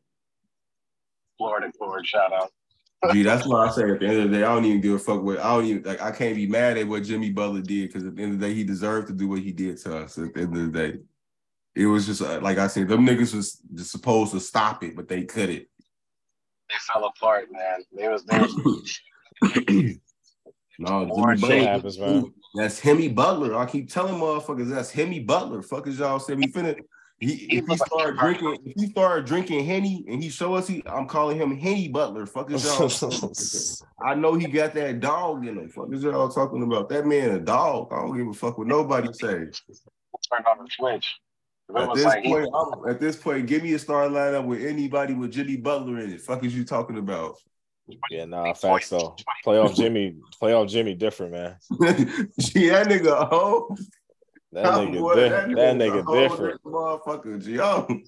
Florida 1.38 1.72
Ford, 1.78 2.06
shout 2.06 2.32
out. 2.32 2.52
Gee, 3.12 3.24
that's 3.24 3.46
why 3.48 3.68
I 3.68 3.72
say 3.72 3.90
at 3.90 4.00
the 4.00 4.06
end 4.06 4.18
of 4.18 4.32
the 4.32 4.38
day, 4.38 4.44
I 4.44 4.54
don't 4.54 4.66
even 4.66 4.82
give 4.82 4.94
a 4.94 5.00
fuck 5.00 5.24
what 5.24 5.40
I 5.40 5.56
don't 5.56 5.66
even 5.66 5.84
like. 5.84 6.02
I 6.02 6.12
can't 6.12 6.36
be 6.36 6.48
mad 6.48 6.78
at 6.78 6.88
what 6.88 7.04
Jimmy 7.04 7.32
Butler 7.32 7.62
did 7.62 7.88
because 7.88 8.06
at 8.06 8.16
the 8.16 8.24
end 8.24 8.34
of 8.34 8.40
the 8.40 8.48
day, 8.48 8.54
he 8.54 8.64
deserved 8.64 9.08
to 9.08 9.14
do 9.14 9.28
what 9.28 9.40
he 9.40 9.52
did 9.52 9.78
to 9.80 9.98
us. 9.98 10.18
At 10.18 10.34
the 10.34 10.42
end 10.42 10.56
of 10.56 10.72
the 10.72 10.80
day, 10.80 11.00
it 11.76 11.86
was 11.86 12.06
just 12.06 12.22
uh, 12.22 12.40
like 12.42 12.58
I 12.58 12.68
said, 12.68 12.88
them 12.88 13.06
niggas 13.06 13.36
was 13.36 13.60
just 13.74 13.92
supposed 13.92 14.32
to 14.34 14.40
stop 14.40 14.84
it, 14.84 14.96
but 14.96 15.08
they 15.08 15.24
couldn't 15.24 15.66
they 16.70 16.76
fell 16.92 17.06
apart, 17.06 17.50
man. 17.52 17.84
They 17.96 18.08
was 18.08 18.26
they 18.26 18.40
was 18.40 19.00
No, 20.80 21.06
Jimmy 21.06 21.40
Butler, 21.40 21.64
happens, 21.64 22.00
man. 22.00 22.34
That's 22.56 22.80
Henny 22.80 23.08
Butler. 23.08 23.56
I 23.56 23.66
keep 23.66 23.92
telling 23.92 24.16
motherfuckers 24.16 24.70
that's 24.70 24.92
Henny 24.92 25.20
Butler. 25.20 25.62
Fuckers 25.62 26.00
y'all 26.00 26.20
said 26.20 26.38
we 26.38 26.52
finna. 26.52 26.76
He, 27.20 27.58
if 27.58 27.66
he 27.68 27.78
start 27.78 28.18
drinking, 28.18 28.58
if 28.66 28.74
he 28.76 28.88
started 28.88 29.26
drinking 29.26 29.64
henny 29.66 30.04
and 30.10 30.22
he 30.22 30.30
show 30.30 30.56
us, 30.56 30.68
he, 30.68 30.84
I'm 30.86 31.08
calling 31.08 31.38
him 31.38 31.56
Henny 31.56 31.88
Butler. 31.88 32.26
Fuckers 32.26 32.66
y'all. 32.66 33.80
I 34.06 34.16
know 34.16 34.34
he 34.34 34.48
got 34.48 34.74
that 34.74 35.00
dog 35.00 35.46
in 35.46 35.58
him. 35.58 35.70
Fuckers 35.70 36.02
y'all 36.02 36.28
talking 36.28 36.64
about 36.64 36.90
that 36.90 37.06
man 37.06 37.30
a 37.30 37.40
dog. 37.40 37.94
I 37.94 37.98
don't 37.98 38.18
give 38.18 38.28
a 38.28 38.34
fuck 38.34 38.58
what 38.58 38.68
nobody 38.68 39.08
say. 39.14 39.30
Turn 39.30 40.44
on 40.50 40.66
the 40.66 40.68
switch. 40.70 41.20
At 41.76 41.94
this 41.96 42.06
like 42.06 42.24
point, 42.24 42.50
I'm, 42.54 42.90
at 42.90 43.00
this 43.00 43.16
point, 43.16 43.48
give 43.48 43.64
me 43.64 43.74
a 43.74 43.80
star 43.80 44.08
lineup 44.08 44.46
with 44.46 44.64
anybody 44.64 45.14
with 45.14 45.32
Jimmy 45.32 45.58
Butler 45.58 46.00
in 46.00 46.12
it. 46.12 46.22
Fuck 46.22 46.44
is 46.44 46.56
you 46.56 46.66
talking 46.66 46.98
about? 46.98 47.38
Yeah, 48.10 48.26
nah, 48.26 48.54
facts 48.54 48.90
though. 48.90 49.16
Playoff 49.46 49.76
Jimmy, 49.76 50.16
playoff 50.42 50.70
Jimmy, 50.70 50.94
different 50.94 51.34
man. 51.34 51.56
Gee, 52.40 52.70
that 52.70 52.88
nigga, 52.88 53.28
oh, 53.32 53.76
that 54.52 54.66
nigga, 54.66 55.00
boy, 55.00 55.16
di- 55.16 55.30
that 55.30 55.48
nigga, 55.48 55.56
that 55.56 55.76
nigga 55.76 56.30
different. 56.30 56.64
Motherfucker, 56.64 57.46
yo. 57.48 57.64
Oh. 57.64 58.00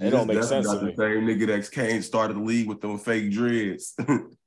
It 0.00 0.10
don't 0.10 0.26
make 0.26 0.42
sense 0.42 0.68
to 0.68 0.80
me. 0.80 0.90
The 0.90 0.96
same 0.96 1.24
nigga 1.24 1.46
that 1.46 1.70
came 1.70 2.02
started 2.02 2.36
the 2.36 2.40
league 2.40 2.66
with 2.68 2.80
them 2.80 2.98
fake 2.98 3.30
dreads. 3.30 3.94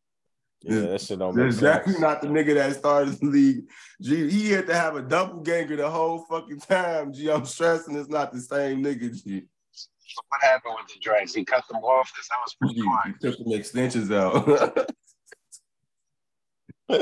Yeah, 0.68 0.82
that 0.82 1.02
shit 1.02 1.20
don't 1.20 1.36
make 1.36 1.46
exactly 1.46 1.94
sense. 1.94 2.02
not 2.02 2.22
the 2.22 2.28
nigga 2.28 2.56
that 2.56 2.76
started 2.76 3.14
the 3.20 3.26
league. 3.26 3.70
G, 4.02 4.30
he 4.30 4.52
had 4.52 4.68
to 4.68 4.76
have 4.76 4.98
a 4.98 5.02
double 5.02 5.40
ganger 5.42 5.78
the 5.78 5.90
whole 5.90 6.26
fucking 6.30 6.60
time. 6.60 7.14
G, 7.14 7.32
I'm 7.32 7.46
stressing 7.46 7.96
it's 7.96 8.10
not 8.10 8.34
the 8.34 8.42
same 8.42 8.84
nigga. 8.84 9.24
G. 9.24 9.44
So 9.72 10.22
what 10.28 10.42
happened 10.42 10.76
with 10.78 10.94
the 10.94 11.00
dreads? 11.00 11.34
He 11.34 11.46
cut 11.46 11.64
them 11.70 11.84
off. 11.84 12.12
This 12.16 12.28
that 12.28 12.38
was 12.44 12.56
pretty 12.56 12.76
G, 12.76 12.82
quiet. 12.82 13.16
He 13.22 13.30
took 13.30 13.38
them 13.38 13.54
extensions 13.54 14.12
out. 14.12 14.90
I 16.90 16.96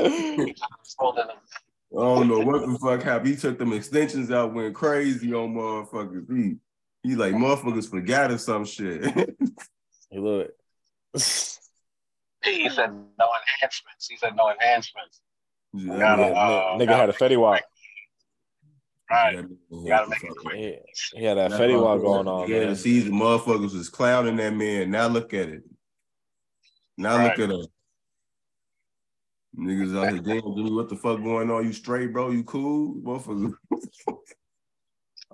don't 1.92 2.28
know 2.28 2.40
what 2.40 2.66
the 2.66 2.78
fuck 2.80 3.02
happened. 3.02 3.28
He 3.28 3.36
took 3.36 3.58
them 3.58 3.72
extensions 3.72 4.30
out, 4.30 4.54
went 4.54 4.74
crazy 4.74 5.32
on 5.32 5.54
motherfuckers. 5.54 6.26
He, 6.36 6.56
he 7.02 7.16
like 7.16 7.34
motherfuckers 7.34 7.88
forgot 7.88 8.30
or 8.30 8.38
some 8.38 8.64
shit. 8.64 9.04
he 10.10 10.18
look. 10.18 10.50
He 12.46 12.68
said 12.68 12.90
no 13.18 13.28
enhancements. 13.60 14.08
He 14.08 14.16
said 14.16 14.36
no 14.36 14.50
enhancements. 14.50 15.20
Yeah, 15.72 15.98
gotta, 15.98 16.22
yeah, 16.22 16.28
uh, 16.28 16.78
nigga 16.78 16.96
had 16.96 17.10
a 17.10 17.12
Fetty 17.12 17.38
Wap. 17.38 17.62
Right. 19.10 19.34
You 19.34 19.88
gotta 19.88 20.08
make 20.08 20.24
it 20.24 20.32
quick. 20.36 20.56
He, 20.56 21.18
he 21.18 21.24
had 21.24 21.38
that 21.38 21.52
Fetty 21.52 21.80
Wap 21.80 22.00
going 22.00 22.26
on. 22.26 22.48
Yeah, 22.48 22.66
the 22.66 22.76
season 22.76 23.12
motherfuckers 23.12 23.74
was 23.74 23.88
clowning 23.88 24.36
that 24.36 24.54
man. 24.54 24.90
Now 24.90 25.06
look 25.06 25.34
at 25.34 25.48
it. 25.48 25.62
Now 26.96 27.16
right. 27.16 27.38
look 27.38 27.50
at 27.50 27.54
him. 27.54 27.66
Niggas 29.58 29.96
out 29.96 30.12
here, 30.12 30.22
damn, 30.22 30.54
Jimmy, 30.54 30.72
what 30.72 30.88
the 30.88 30.96
fuck 30.96 31.22
going 31.22 31.50
on? 31.50 31.64
You 31.64 31.72
straight, 31.72 32.12
bro? 32.12 32.30
You 32.30 32.44
cool? 32.44 32.94
Motherfucker. 32.96 33.54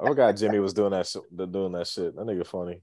I 0.01 0.07
forgot 0.07 0.37
Jimmy 0.37 0.61
was 0.61 0.75
doing 0.75 0.93
that 0.93 1.07
shit, 1.07 1.23
doing 1.37 1.73
that 1.73 1.87
shit. 1.87 2.15
That 2.15 2.27
nigga 2.27 2.47
funny. 2.47 2.81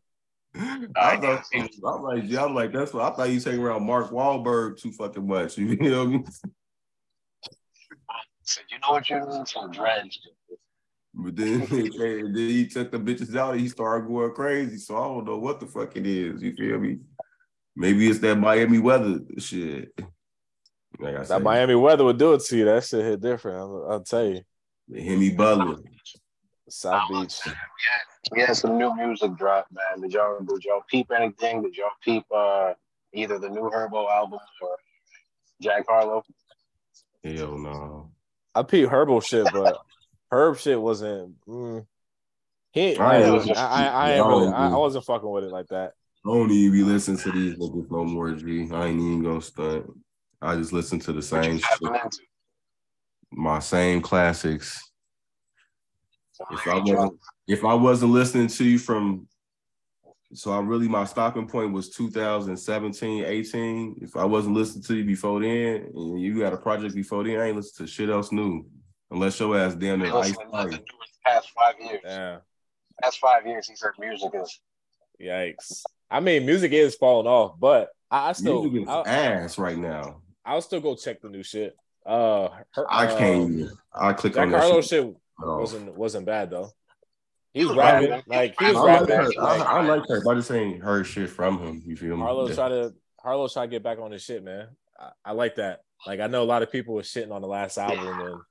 I 0.56 1.18
thought, 1.18 1.46
I'm 1.54 2.02
like, 2.04 2.24
yeah, 2.26 2.44
I'm 2.44 2.56
like, 2.56 2.74
that's 2.74 2.94
what 2.94 3.12
I 3.12 3.16
thought 3.16 3.30
you 3.30 3.40
taking 3.40 3.62
around 3.62 3.86
Mark 3.86 4.10
Wahlberg 4.10 4.78
too 4.82 4.92
fucking 4.92 5.28
much. 5.28 5.58
You 5.58 5.76
know 5.76 6.06
what 6.06 6.08
I 6.08 6.12
mean? 6.12 6.26
Said, 8.44 8.64
you 8.72 8.80
know 8.80 8.94
what 8.94 9.10
you 9.10 9.20
need 9.20 9.48
some 9.48 9.72
dreads. 9.72 10.20
But 11.14 11.36
then, 11.36 11.60
then 11.70 12.34
he 12.36 12.68
took 12.68 12.92
the 12.92 12.98
bitches 12.98 13.36
out 13.36 13.54
and 13.54 13.62
he 13.62 13.70
started 13.70 14.08
going 14.08 14.32
crazy. 14.32 14.78
So 14.78 14.98
I 14.98 15.02
don't 15.02 15.26
know 15.26 15.38
what 15.38 15.60
the 15.60 15.68
fuck 15.68 15.96
it 15.96 16.08
is. 16.08 16.42
You 16.42 16.54
feel 16.56 16.80
me? 16.80 16.98
Maybe 17.76 18.10
it's 18.10 18.20
that 18.20 18.36
Miami 18.36 18.80
weather 18.80 19.20
shit. 19.38 19.94
Like 21.00 21.28
that 21.28 21.42
Miami 21.42 21.76
weather 21.76 22.04
would 22.04 22.18
do 22.18 22.34
it 22.34 22.42
to 22.46 22.58
you. 22.58 22.66
That 22.66 22.84
shit 22.84 23.06
hit 23.06 23.22
different. 23.22 23.58
I'll, 23.58 23.88
I'll 23.90 24.04
tell 24.04 24.26
you. 24.26 24.42
The 24.88 25.02
Henny 25.02 25.30
Butler. 25.30 25.78
South 26.68 27.10
Beach. 27.10 27.40
Yeah, 27.46 27.54
we 28.32 28.42
had 28.42 28.56
some 28.56 28.78
new 28.78 28.96
music 28.96 29.36
drop, 29.38 29.68
man. 29.72 30.02
Did 30.02 30.14
y'all 30.14 30.40
did 30.42 30.64
y'all 30.64 30.84
peep 30.90 31.12
anything? 31.12 31.64
Did 31.64 31.76
y'all 31.78 31.90
peep 32.04 32.26
uh 32.36 32.74
either 33.14 33.40
the 33.40 33.50
new 33.50 33.70
Herbo 33.74 34.10
album 34.12 34.40
or 34.62 34.76
Jack 35.62 35.86
Harlow? 35.88 36.24
Hell 37.24 37.58
no. 37.58 38.12
I 38.56 38.64
peep 38.64 38.90
Herbo 38.90 39.24
shit, 39.24 39.48
but 39.52 39.78
Herb 40.32 40.58
shit 40.58 40.80
wasn't. 40.80 41.36
Mm, 41.48 41.86
he, 42.72 42.98
I 42.98 43.04
I, 43.04 43.18
ain't 43.18 43.26
I, 43.26 43.30
listen- 43.32 43.56
I, 43.58 43.88
I, 43.88 44.28
really, 44.28 44.48
I, 44.54 44.70
I 44.70 44.76
wasn't 44.78 45.06
fucking 45.06 45.30
with 45.30 45.44
it 45.44 45.52
like 45.52 45.68
that. 45.68 45.94
I 46.26 46.30
don't 46.30 46.52
even 46.52 46.78
be 46.78 46.84
listening 46.84 47.18
to 47.20 47.32
these 47.32 47.56
niggas 47.56 47.90
no 47.90 48.04
more, 48.04 48.32
G. 48.34 48.70
I 48.72 48.88
ain't 48.88 49.00
even 49.00 49.24
gonna 49.24 49.42
stunt. 49.42 49.86
I 50.42 50.56
just 50.56 50.74
listen 50.74 51.00
to 51.00 51.14
the 51.14 51.22
same 51.22 51.58
shit, 51.58 51.92
my 53.32 53.60
same 53.60 54.02
classics. 54.02 54.82
If 56.52 56.68
I 56.68 56.72
I 56.72 56.76
ain't 56.76 56.86
trying- 56.88 56.98
wasn't, 56.98 57.20
if 57.50 57.66
I 57.66 57.74
wasn't 57.74 58.12
listening 58.12 58.48
to 58.48 58.64
you 58.64 58.78
from, 58.78 59.28
so 60.34 60.52
I 60.52 60.60
really 60.60 60.88
my 60.88 61.04
stopping 61.04 61.48
point 61.48 61.74
was 61.74 61.90
2017, 61.90 63.26
18. 63.26 63.96
If 64.02 64.16
I 64.16 64.24
wasn't 64.24 64.54
listening 64.56 64.84
to 64.84 64.96
you 64.98 65.04
before 65.04 65.42
then, 65.42 65.90
and 65.96 66.22
you 66.22 66.40
got 66.40 66.54
a 66.54 66.58
project 66.58 66.94
before 66.94 67.24
then, 67.24 67.40
I 67.40 67.48
ain't 67.48 67.58
listen 67.58 67.86
to 67.86 67.92
shit 67.92 68.10
else 68.10 68.32
new, 68.32 68.66
unless 69.10 69.40
your 69.40 69.58
ass 69.58 69.74
damn 69.74 70.00
near 70.00 70.16
ice 70.16 70.30
nothing 70.34 70.48
Spice. 70.50 70.66
new 70.66 70.72
in 70.74 70.78
the 70.78 70.86
past 71.26 71.50
five 71.50 71.76
years. 71.82 72.02
Yeah, 72.06 72.38
Past 73.02 73.18
five 73.20 73.48
years, 73.48 73.68
he 73.68 73.76
said 73.76 73.92
music 73.98 74.30
is 74.36 74.60
yikes. 75.20 75.82
I 76.12 76.20
mean, 76.20 76.46
music 76.46 76.72
is 76.72 76.96
falling 76.96 77.26
off, 77.28 77.60
but 77.60 77.90
I, 78.12 78.30
I 78.30 78.32
still, 78.34 78.64
Music 78.64 78.84
is 78.84 78.90
I, 78.90 79.02
ass 79.10 79.58
right 79.58 79.78
now. 79.78 80.22
I'll 80.46 80.62
still 80.62 80.82
go 80.82 80.96
check 80.96 81.22
the 81.22 81.30
new 81.30 81.44
shit. 81.44 81.76
Uh, 82.06 82.50
her, 82.74 82.86
I 82.88 83.08
can't 83.08 83.52
even. 83.52 83.72
I 83.92 84.14
click 84.14 84.36
Jack 84.36 84.44
on 84.44 84.52
that 84.52 84.60
Harlow 84.62 84.82
shit. 84.82 84.90
shit 84.90 85.16
wasn't 85.40 85.96
wasn't 85.98 86.28
bad 86.28 86.52
though. 86.52 86.70
He 87.54 87.62
was 87.62 87.70
was 87.70 87.78
rapping 87.78 88.10
rapping. 88.12 88.24
like 88.28 88.56
he 88.60 88.66
I 88.66 88.70
was 88.72 88.78
I 88.78 88.82
like 88.82 89.10
rapping. 89.10 89.16
her. 89.16 89.42
I, 89.42 89.58
Like, 89.58 89.68
I 89.68 89.88
like 89.88 90.08
her, 90.10 90.22
but 90.24 90.32
I 90.32 90.36
just 90.36 90.52
ain't 90.52 90.82
heard 90.84 91.08
shit 91.08 91.30
from 91.30 91.60
him. 91.60 91.82
You 91.86 91.96
feel 91.96 92.16
me? 92.16 92.22
Harlow 92.22 92.48
Yeah. 92.48 92.56
try 92.56 92.70
to 92.70 92.94
Harlow 93.22 93.48
try 93.48 93.66
to 93.66 93.70
get 93.72 93.84
back 93.84 94.00
on 94.00 94.12
his 94.12 94.24
shit, 94.24 94.44
man. 94.44 94.68
I, 95.00 95.10
I 95.26 95.32
like 95.32 95.56
that. 95.56 95.82
Like 96.06 96.20
I 96.20 96.28
know 96.28 96.44
a 96.44 96.46
lot 96.46 96.62
of 96.64 96.72
people 96.72 96.94
were 96.96 97.02
shitting 97.02 97.32
on 97.32 97.42
the 97.42 97.48
last 97.48 97.78
album 97.78 98.20
and 98.20 98.42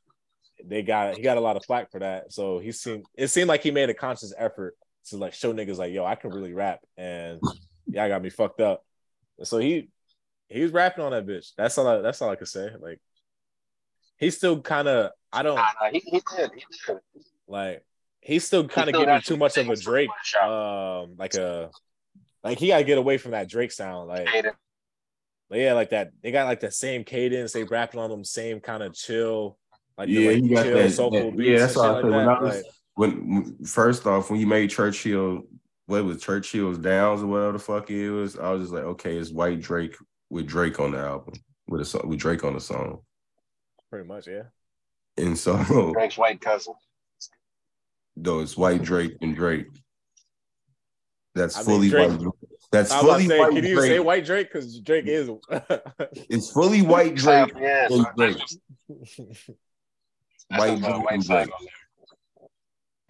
they 0.64 0.82
got 0.82 1.16
he 1.16 1.22
got 1.22 1.36
a 1.36 1.40
lot 1.40 1.56
of 1.56 1.64
flack 1.64 1.90
for 1.90 2.00
that. 2.00 2.32
So 2.32 2.58
he 2.58 2.72
seemed 2.72 3.06
it 3.14 3.28
seemed 3.28 3.48
like 3.48 3.62
he 3.62 3.70
made 3.70 3.88
a 3.90 3.94
conscious 3.94 4.34
effort 4.36 4.76
to 5.06 5.16
like 5.16 5.32
show 5.32 5.54
niggas 5.54 5.78
like, 5.78 5.92
yo, 5.92 6.04
I 6.04 6.14
can 6.16 6.30
really 6.30 6.52
rap 6.52 6.80
and 6.96 7.40
yeah, 7.86 8.04
I 8.04 8.08
got 8.08 8.20
me 8.22 8.30
fucked 8.30 8.60
up. 8.60 8.84
And 9.38 9.46
so 9.46 9.58
he 9.58 9.88
he 10.48 10.62
was 10.62 10.72
rapping 10.72 11.04
on 11.04 11.12
that 11.12 11.26
bitch. 11.26 11.52
That's 11.56 11.78
all 11.78 11.86
I, 11.86 11.98
that's 12.00 12.20
all 12.20 12.30
I 12.30 12.36
could 12.36 12.48
say. 12.48 12.70
Like 12.80 13.00
he's 14.18 14.36
still 14.36 14.60
kind 14.60 14.88
of 14.88 15.12
I 15.32 15.42
don't 15.42 15.56
Nah, 15.56 15.68
nah, 15.80 15.90
he, 15.90 16.00
he 16.00 16.20
did. 16.36 16.50
He 16.54 16.64
did. 16.86 16.98
like 17.46 17.84
he's 18.20 18.44
still 18.44 18.66
kind 18.68 18.88
of 18.88 18.94
still 18.94 19.04
giving 19.06 19.20
too 19.22 19.36
much 19.36 19.56
of 19.56 19.64
a 19.64 19.68
things 19.68 19.82
Drake 19.82 20.10
um 20.42 21.14
like 21.18 21.34
a 21.34 21.70
like 22.44 22.58
he 22.58 22.68
gotta 22.68 22.84
get 22.84 22.98
away 22.98 23.18
from 23.18 23.32
that 23.32 23.48
Drake 23.48 23.72
sound. 23.72 24.08
Like 24.08 24.28
But 25.50 25.58
yeah, 25.58 25.72
like 25.72 25.90
that. 25.90 26.10
They 26.22 26.30
got 26.30 26.46
like 26.46 26.60
the 26.60 26.70
same 26.70 27.04
cadence. 27.04 27.52
They 27.52 27.64
rapping 27.64 28.00
on 28.00 28.10
them 28.10 28.24
same 28.24 28.60
kind 28.60 28.82
of 28.82 28.94
chill, 28.94 29.56
like 29.96 30.08
Yeah, 30.08 30.20
the, 30.20 30.26
like, 30.34 30.42
he 30.42 30.48
got 30.54 30.62
chill, 30.64 30.78
that- 30.78 30.90
soulful 30.92 31.30
that- 31.30 31.36
beats. 31.36 31.48
yeah, 31.50 31.58
that's 31.58 31.76
and 31.76 31.82
what 31.82 31.90
I 31.90 31.94
shit 31.94 32.02
said. 32.02 32.10
like 32.10 32.16
When 32.16 32.26
that. 32.26 32.38
I 32.38 32.42
was- 32.42 32.56
Like, 32.56 32.64
when 32.94 33.64
first 33.64 34.06
off, 34.06 34.30
when 34.30 34.40
you 34.40 34.46
made 34.46 34.70
Churchill, 34.70 35.42
what 35.86 36.04
was 36.04 36.20
Churchill's 36.22 36.78
Downs 36.78 37.22
or 37.22 37.26
whatever 37.28 37.52
the 37.52 37.58
fuck 37.60 37.88
it 37.90 38.10
was, 38.10 38.36
I 38.38 38.50
was 38.50 38.62
just 38.62 38.74
like, 38.74 38.82
okay, 38.84 39.16
it's 39.16 39.30
White 39.30 39.60
Drake 39.60 39.94
with 40.30 40.46
Drake 40.46 40.78
on 40.80 40.90
the 40.92 40.98
album 40.98 41.34
with 41.68 41.80
a 41.80 41.84
song 41.84 42.08
with 42.08 42.18
Drake 42.18 42.44
on 42.44 42.54
the 42.54 42.60
song, 42.60 43.00
pretty 43.88 44.06
much, 44.06 44.26
yeah. 44.26 44.42
and 45.16 45.38
so 45.38 45.56
Drake's 45.94 46.18
white 46.18 46.40
cousin. 46.40 46.74
Though 48.22 48.40
it's 48.40 48.56
White 48.56 48.82
Drake 48.82 49.16
and 49.20 49.34
Drake. 49.34 49.66
That's 51.34 51.56
I 51.56 51.60
mean, 51.60 51.66
fully 51.66 51.88
Drake- 51.90 52.10
white. 52.20 52.28
That's 52.70 52.90
I 52.90 52.96
was 53.02 53.04
about 53.04 53.12
fully 53.14 53.24
to 53.24 53.28
say, 53.30 53.38
white 53.40 53.52
can 53.54 53.64
you 53.64 53.74
Drake. 53.76 53.90
say 53.90 53.98
White 54.00 54.24
Drake? 54.26 54.52
Because 54.52 54.80
Drake 54.80 55.06
is. 55.06 55.30
It's 56.28 56.50
fully 56.50 56.82
white 56.82 57.14
Drake 57.14 57.52
Yeah, 57.58 57.86
and 57.90 57.94
so 58.04 58.04
Drake. 58.16 58.36
that's 58.38 59.48
White 60.48 60.78
Drake 60.80 61.04
white 61.04 61.14
and 61.14 61.24
Drake. 61.26 61.48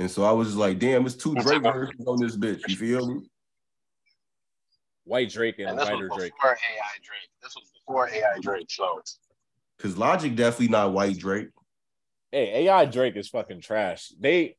And 0.01 0.11
so 0.11 0.23
I 0.25 0.31
was 0.33 0.49
just 0.49 0.59
like, 0.59 0.79
damn, 0.79 1.05
it's 1.07 1.17
two 1.17 1.35
Drake 1.37 1.63
versions 1.63 2.07
on 2.07 2.21
this 2.21 2.37
bitch. 2.37 2.69
You 2.69 2.77
feel 2.77 3.07
me? 3.15 3.29
White 5.05 5.31
Drake 5.31 5.59
and 5.59 5.71
And 5.71 5.79
this 5.79 5.89
Whiter 5.89 6.09
was 6.09 6.19
Drake. 6.19 6.33
before 6.37 6.51
AI 6.53 6.97
Drake. 7.03 7.31
This 7.43 7.55
was 7.57 7.71
before 7.75 8.09
AI 8.09 8.39
Drake. 8.41 8.67
So 8.71 9.01
Because 9.77 9.97
Logic 9.99 10.37
definitely 10.37 10.69
not 10.69 10.93
white 10.93 11.19
Drake. 11.19 11.49
Hey, 12.31 12.67
AI 12.67 12.85
Drake 12.85 13.17
is 13.17 13.29
fucking 13.29 13.61
trash. 13.63 14.13
They, 14.21 14.57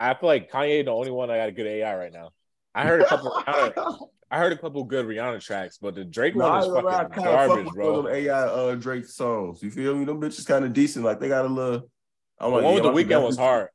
I 0.00 0.14
feel 0.14 0.28
like 0.28 0.50
Kanye 0.50 0.84
the 0.84 0.90
only 0.90 1.10
one 1.10 1.30
I 1.30 1.36
got 1.36 1.48
a 1.50 1.52
good 1.52 1.66
AI 1.66 1.94
right 1.96 2.12
now. 2.12 2.30
I 2.74 2.84
heard 2.84 3.02
a 3.02 3.06
couple. 3.06 3.30
Rihanna, 3.46 3.98
I 4.30 4.38
heard 4.38 4.52
a 4.52 4.56
couple 4.56 4.82
good 4.84 5.04
Rihanna 5.06 5.44
tracks, 5.44 5.76
but 5.78 5.94
the 5.94 6.04
Drake 6.04 6.34
No, 6.36 6.48
one 6.48 6.58
is 6.60 6.66
ain't 6.68 6.76
I 6.86 6.92
fucking 7.02 7.08
kind 7.22 7.28
of 7.28 7.34
fuck 7.34 7.48
garbage, 7.48 7.64
with 7.66 7.74
bro. 7.74 8.02
them 8.02 8.14
AI 8.14 8.30
uh, 8.30 8.74
Drake 8.76 9.04
songs. 9.06 9.62
You 9.62 9.70
feel 9.70 9.94
me? 9.94 10.04
Them 10.04 10.20
bitches 10.20 10.46
kind 10.46 10.64
of 10.64 10.72
decent. 10.72 11.04
Like 11.04 11.20
they 11.20 11.28
got 11.28 11.44
a 11.44 11.48
little. 11.48 11.90
I'm 12.38 12.50
The 12.50 12.56
like, 12.56 12.64
one 12.64 12.74
with 12.74 12.82
the 12.84 12.90
Weeknd 13.14 13.26
was 13.26 13.36
hard. 13.36 13.68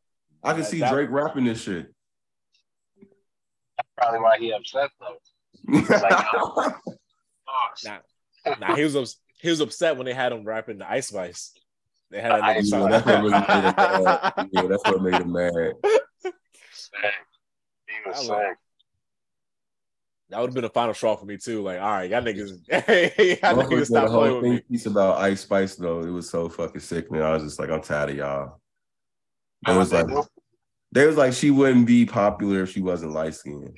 I 0.43 0.53
can 0.53 0.61
That- 0.61 0.67
see 0.69 0.80
that- 0.80 0.91
Drake 0.91 1.09
rapping 1.11 1.43
this 1.45 1.61
shit. 1.61 1.88
that's 3.78 3.89
probably 3.97 4.19
why 4.21 4.38
he 4.39 4.51
upset 4.53 4.89
though. 4.99 5.17
like, 5.89 6.26
Oh, 6.34 6.73
Nah, 7.86 7.97
nah, 8.59 8.76
he 8.76 8.84
was 8.84 8.95
ups- 8.95 9.19
he 9.41 9.49
was 9.49 9.59
upset 9.59 9.97
when 9.97 10.05
they 10.05 10.13
had 10.13 10.32
him 10.32 10.43
rapping 10.43 10.78
the 10.80 10.89
Ice 10.89 11.07
Spice. 11.07 11.51
They 12.11 12.21
had 12.21 12.32
that 12.32 12.41
nigga 12.43 12.57
Ice 12.57 12.71
yeah, 12.71 12.88
that's 12.88 13.05
what 13.05 13.11
made 13.21 13.23
him 13.26 13.32
mad. 14.32 14.47
Yeah, 14.51 14.67
that's 14.67 14.84
what 14.84 15.01
made 15.01 15.13
him 15.15 15.32
mad. 15.32 15.73
Sick. 17.01 17.13
He 17.87 18.09
was 18.09 18.19
sick. 18.19 18.29
love- 18.29 18.55
That 20.29 20.39
would 20.41 20.47
have 20.47 20.55
been 20.55 20.63
a 20.65 20.69
final 20.69 20.93
straw 20.93 21.15
for 21.15 21.25
me 21.25 21.37
too. 21.37 21.61
Like, 21.61 21.79
all 21.79 21.89
right, 21.91 22.09
y'all 22.09 22.21
niggas, 22.21 22.59
y'all 22.69 23.63
niggas 23.63 23.85
stop 23.87 24.07
a 24.07 24.09
whole 24.11 24.19
playing 24.21 24.41
with 24.41 24.43
me. 24.51 24.59
piece 24.71 24.85
about 24.85 25.17
Ice 25.21 25.41
Spice 25.41 25.75
though. 25.75 26.01
It 26.01 26.09
was 26.09 26.29
so 26.29 26.49
fucking 26.49 26.81
sick, 26.81 27.11
man. 27.11 27.21
I 27.21 27.31
was 27.33 27.43
just 27.43 27.59
like, 27.59 27.69
I'm 27.69 27.81
tired 27.81 28.09
of 28.11 28.15
y'all. 28.17 28.59
It 29.67 29.75
was 29.77 29.91
like 29.93 30.07
they 30.91 31.05
was 31.07 31.17
like 31.17 31.33
she 31.33 31.51
wouldn't 31.51 31.87
be 31.87 32.05
popular 32.05 32.63
if 32.63 32.71
she 32.71 32.81
wasn't 32.81 33.11
light 33.13 33.33
skinned. 33.35 33.75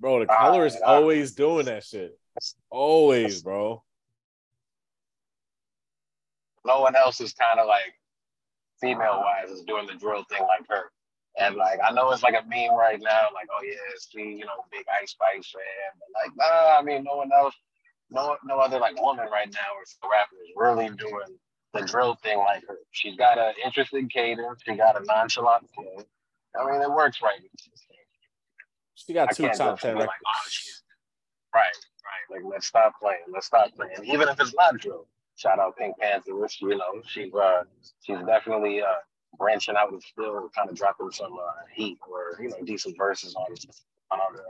Bro, 0.00 0.24
the 0.26 0.32
Ah, 0.32 0.38
color 0.50 0.66
is 0.66 0.76
always 0.84 1.32
doing 1.32 1.66
that 1.66 1.84
shit. 1.84 2.18
Always, 2.70 3.42
bro. 3.42 3.82
no 6.64 6.80
one 6.80 6.94
else 6.96 7.20
is 7.20 7.32
kind 7.32 7.58
of 7.60 7.66
like 7.66 7.92
female 8.80 9.20
wise 9.24 9.50
is 9.50 9.62
doing 9.64 9.86
the 9.86 9.94
drill 9.94 10.24
thing 10.30 10.42
like 10.42 10.66
her. 10.68 10.90
And 11.38 11.56
like 11.56 11.80
I 11.86 11.92
know 11.92 12.10
it's 12.10 12.22
like 12.22 12.34
a 12.34 12.46
meme 12.46 12.74
right 12.76 13.00
now, 13.00 13.28
like, 13.32 13.48
oh 13.50 13.62
yeah, 13.64 13.72
she, 14.10 14.20
you 14.20 14.44
know, 14.44 14.64
big 14.70 14.84
Ice 15.00 15.12
Spice 15.12 15.50
fan. 15.50 15.92
But 15.98 16.08
like, 16.22 16.36
nah, 16.36 16.78
I 16.78 16.82
mean 16.82 17.04
no 17.04 17.16
one 17.16 17.30
else, 17.32 17.54
no 18.10 18.36
no 18.44 18.58
other 18.58 18.78
like 18.78 19.00
woman 19.00 19.26
right 19.32 19.48
now 19.50 19.72
or 19.74 20.10
rapper 20.10 20.36
is 20.44 20.52
really 20.56 20.88
doing 20.96 21.38
the 21.72 21.82
drill 21.82 22.16
thing 22.22 22.38
like 22.38 22.62
her. 22.68 22.76
She's 22.90 23.16
got 23.16 23.38
an 23.38 23.54
interesting 23.64 24.08
cadence, 24.08 24.60
she 24.64 24.76
got 24.76 25.00
a 25.00 25.04
nonchalant 25.04 25.68
flow. 25.74 26.04
I 26.58 26.70
mean, 26.70 26.82
it 26.82 26.90
works 26.90 27.22
right. 27.22 27.40
She 28.94 29.14
got 29.14 29.34
two 29.34 29.48
top 29.48 29.80
ten 29.80 29.96
like, 29.96 30.08
oh, 30.08 30.40
right, 31.54 31.62
right. 31.64 32.36
Like, 32.36 32.42
let's 32.52 32.66
stop 32.66 32.92
playing. 33.00 33.22
Let's 33.32 33.46
stop 33.46 33.74
playing. 33.74 34.04
Even 34.04 34.28
if 34.28 34.38
it's 34.38 34.54
not 34.54 34.78
drill. 34.78 35.06
Shout 35.36 35.58
out 35.58 35.76
Pink 35.76 35.98
Panther. 35.98 36.36
Which, 36.36 36.60
you 36.60 36.76
know, 36.76 37.00
she's 37.06 37.32
uh, 37.34 37.62
she's 38.02 38.18
definitely 38.26 38.82
uh, 38.82 39.00
branching 39.42 39.74
out 39.76 39.90
and 39.90 40.02
still 40.02 40.48
kind 40.54 40.70
of 40.70 40.76
dropping 40.76 41.10
some 41.10 41.32
uh, 41.32 41.52
heat 41.74 41.98
or 42.08 42.40
you 42.40 42.48
know 42.48 42.56
decent 42.64 42.96
verses 42.96 43.34
on 43.34 43.46
on 44.12 44.36
uh, 44.36 44.40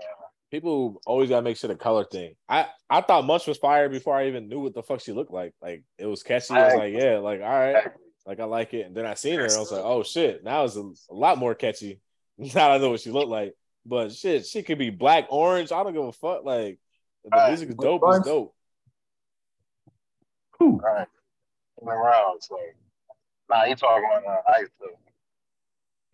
People 0.50 1.00
always 1.06 1.30
gotta 1.30 1.42
make 1.42 1.56
sure 1.56 1.68
the 1.68 1.76
color 1.76 2.04
thing. 2.04 2.34
I 2.46 2.66
I 2.90 3.00
thought 3.00 3.24
Munch 3.24 3.46
was 3.46 3.56
fire 3.56 3.88
before 3.88 4.14
I 4.14 4.28
even 4.28 4.48
knew 4.48 4.60
what 4.60 4.74
the 4.74 4.82
fuck 4.82 5.00
she 5.00 5.12
looked 5.12 5.32
like. 5.32 5.54
Like 5.62 5.82
it 5.96 6.04
was 6.04 6.22
catchy. 6.22 6.52
I 6.54 6.66
was 6.66 6.74
like, 6.74 6.92
yeah, 6.92 7.18
like 7.18 7.40
all 7.40 7.48
right, 7.48 7.84
like 8.26 8.38
I 8.38 8.44
like 8.44 8.74
it. 8.74 8.86
And 8.86 8.94
then 8.94 9.06
I 9.06 9.14
seen 9.14 9.38
her 9.38 9.46
and 9.46 9.54
I 9.54 9.58
was 9.58 9.72
like, 9.72 9.82
oh 9.82 10.02
shit, 10.02 10.44
now 10.44 10.64
it's 10.64 10.76
a, 10.76 10.82
a 11.10 11.14
lot 11.14 11.38
more 11.38 11.54
catchy. 11.54 12.00
Now 12.54 12.72
I 12.72 12.78
know 12.78 12.90
what 12.90 13.00
she 13.00 13.10
looked 13.10 13.28
like. 13.28 13.54
But 13.86 14.12
shit, 14.12 14.46
she 14.46 14.62
could 14.62 14.78
be 14.78 14.90
black, 14.90 15.26
orange. 15.28 15.70
I 15.70 15.82
don't 15.82 15.92
give 15.92 16.02
a 16.02 16.12
fuck. 16.12 16.44
Like 16.44 16.78
the 17.24 17.30
Right. 17.30 17.48
music 17.48 17.68
is 17.68 17.74
dope, 17.76 18.02
it's 18.06 18.26
dope. 18.26 18.54
Whew. 20.58 20.80
right 20.82 21.06
around. 21.86 22.40
So, 22.42 22.58
nah, 23.50 23.64
you 23.64 23.76
talking 23.76 24.04
about 24.04 24.26
uh, 24.26 24.52
Ice 24.58 24.68
too. 24.80 24.90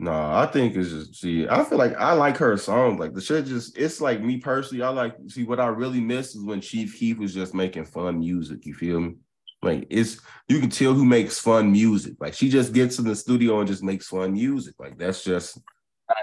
No, 0.00 0.12
I 0.12 0.46
think 0.46 0.76
it's 0.76 0.90
just 0.90 1.16
see. 1.16 1.48
I 1.48 1.64
feel 1.64 1.78
like 1.78 1.96
I 1.96 2.12
like 2.12 2.36
her 2.36 2.56
songs. 2.56 3.00
Like 3.00 3.14
the 3.14 3.20
shit, 3.20 3.46
just 3.46 3.76
it's 3.76 4.00
like 4.00 4.22
me 4.22 4.38
personally. 4.38 4.84
I 4.84 4.90
like 4.90 5.16
see 5.26 5.42
what 5.44 5.58
I 5.58 5.66
really 5.66 6.00
miss 6.00 6.36
is 6.36 6.44
when 6.44 6.60
Chief 6.60 6.96
Keef 6.96 7.18
was 7.18 7.34
just 7.34 7.52
making 7.52 7.84
fun 7.86 8.20
music. 8.20 8.64
You 8.64 8.74
feel 8.74 9.00
me? 9.00 9.14
Like 9.60 9.88
it's 9.90 10.20
you 10.48 10.60
can 10.60 10.70
tell 10.70 10.94
who 10.94 11.04
makes 11.04 11.40
fun 11.40 11.72
music. 11.72 12.14
Like 12.20 12.34
she 12.34 12.48
just 12.48 12.72
gets 12.72 13.00
in 13.00 13.06
the 13.06 13.16
studio 13.16 13.58
and 13.58 13.66
just 13.66 13.82
makes 13.82 14.06
fun 14.06 14.34
music. 14.34 14.76
Like 14.78 14.96
that's 14.98 15.24
just 15.24 15.58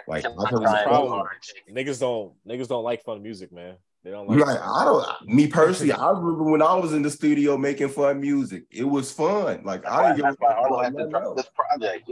Like, 0.08 0.24
She's 0.24 0.32
I 0.32 0.36
not 0.36 0.50
thought 0.50 0.54
it 0.54 0.60
was 0.62 0.72
a 0.72 0.84
problem. 0.84 1.28
Niggas 1.70 2.00
don't 2.00 2.34
niggas 2.48 2.70
don't 2.70 2.84
like 2.84 3.04
fun 3.04 3.22
music, 3.22 3.52
man. 3.52 3.76
They 4.06 4.12
don't 4.12 4.30
like 4.30 4.40
like 4.40 4.60
I 4.62 4.86
don't. 4.86 5.28
Me 5.28 5.48
personally, 5.48 5.92
I 5.94 6.10
remember 6.12 6.44
when 6.44 6.62
I 6.62 6.76
was 6.76 6.94
in 6.94 7.02
the 7.02 7.10
studio 7.10 7.58
making 7.58 7.90
fun 7.90 8.22
music. 8.22 8.66
It 8.70 8.84
was 8.84 9.12
fun. 9.12 9.64
Like 9.66 9.84
I 9.88 10.04
didn't 10.16 10.18
give 10.18 10.26
a 10.26 10.28
That's 10.30 10.38
why 10.40 10.48
fuck 10.50 10.58
Harlow 10.60 10.76
about 10.80 10.84
had 10.86 10.92
to 10.94 10.98
nothing 11.00 11.10
drop 11.10 11.24
else. 11.24 11.36
this 11.38 11.50
project. 11.56 12.12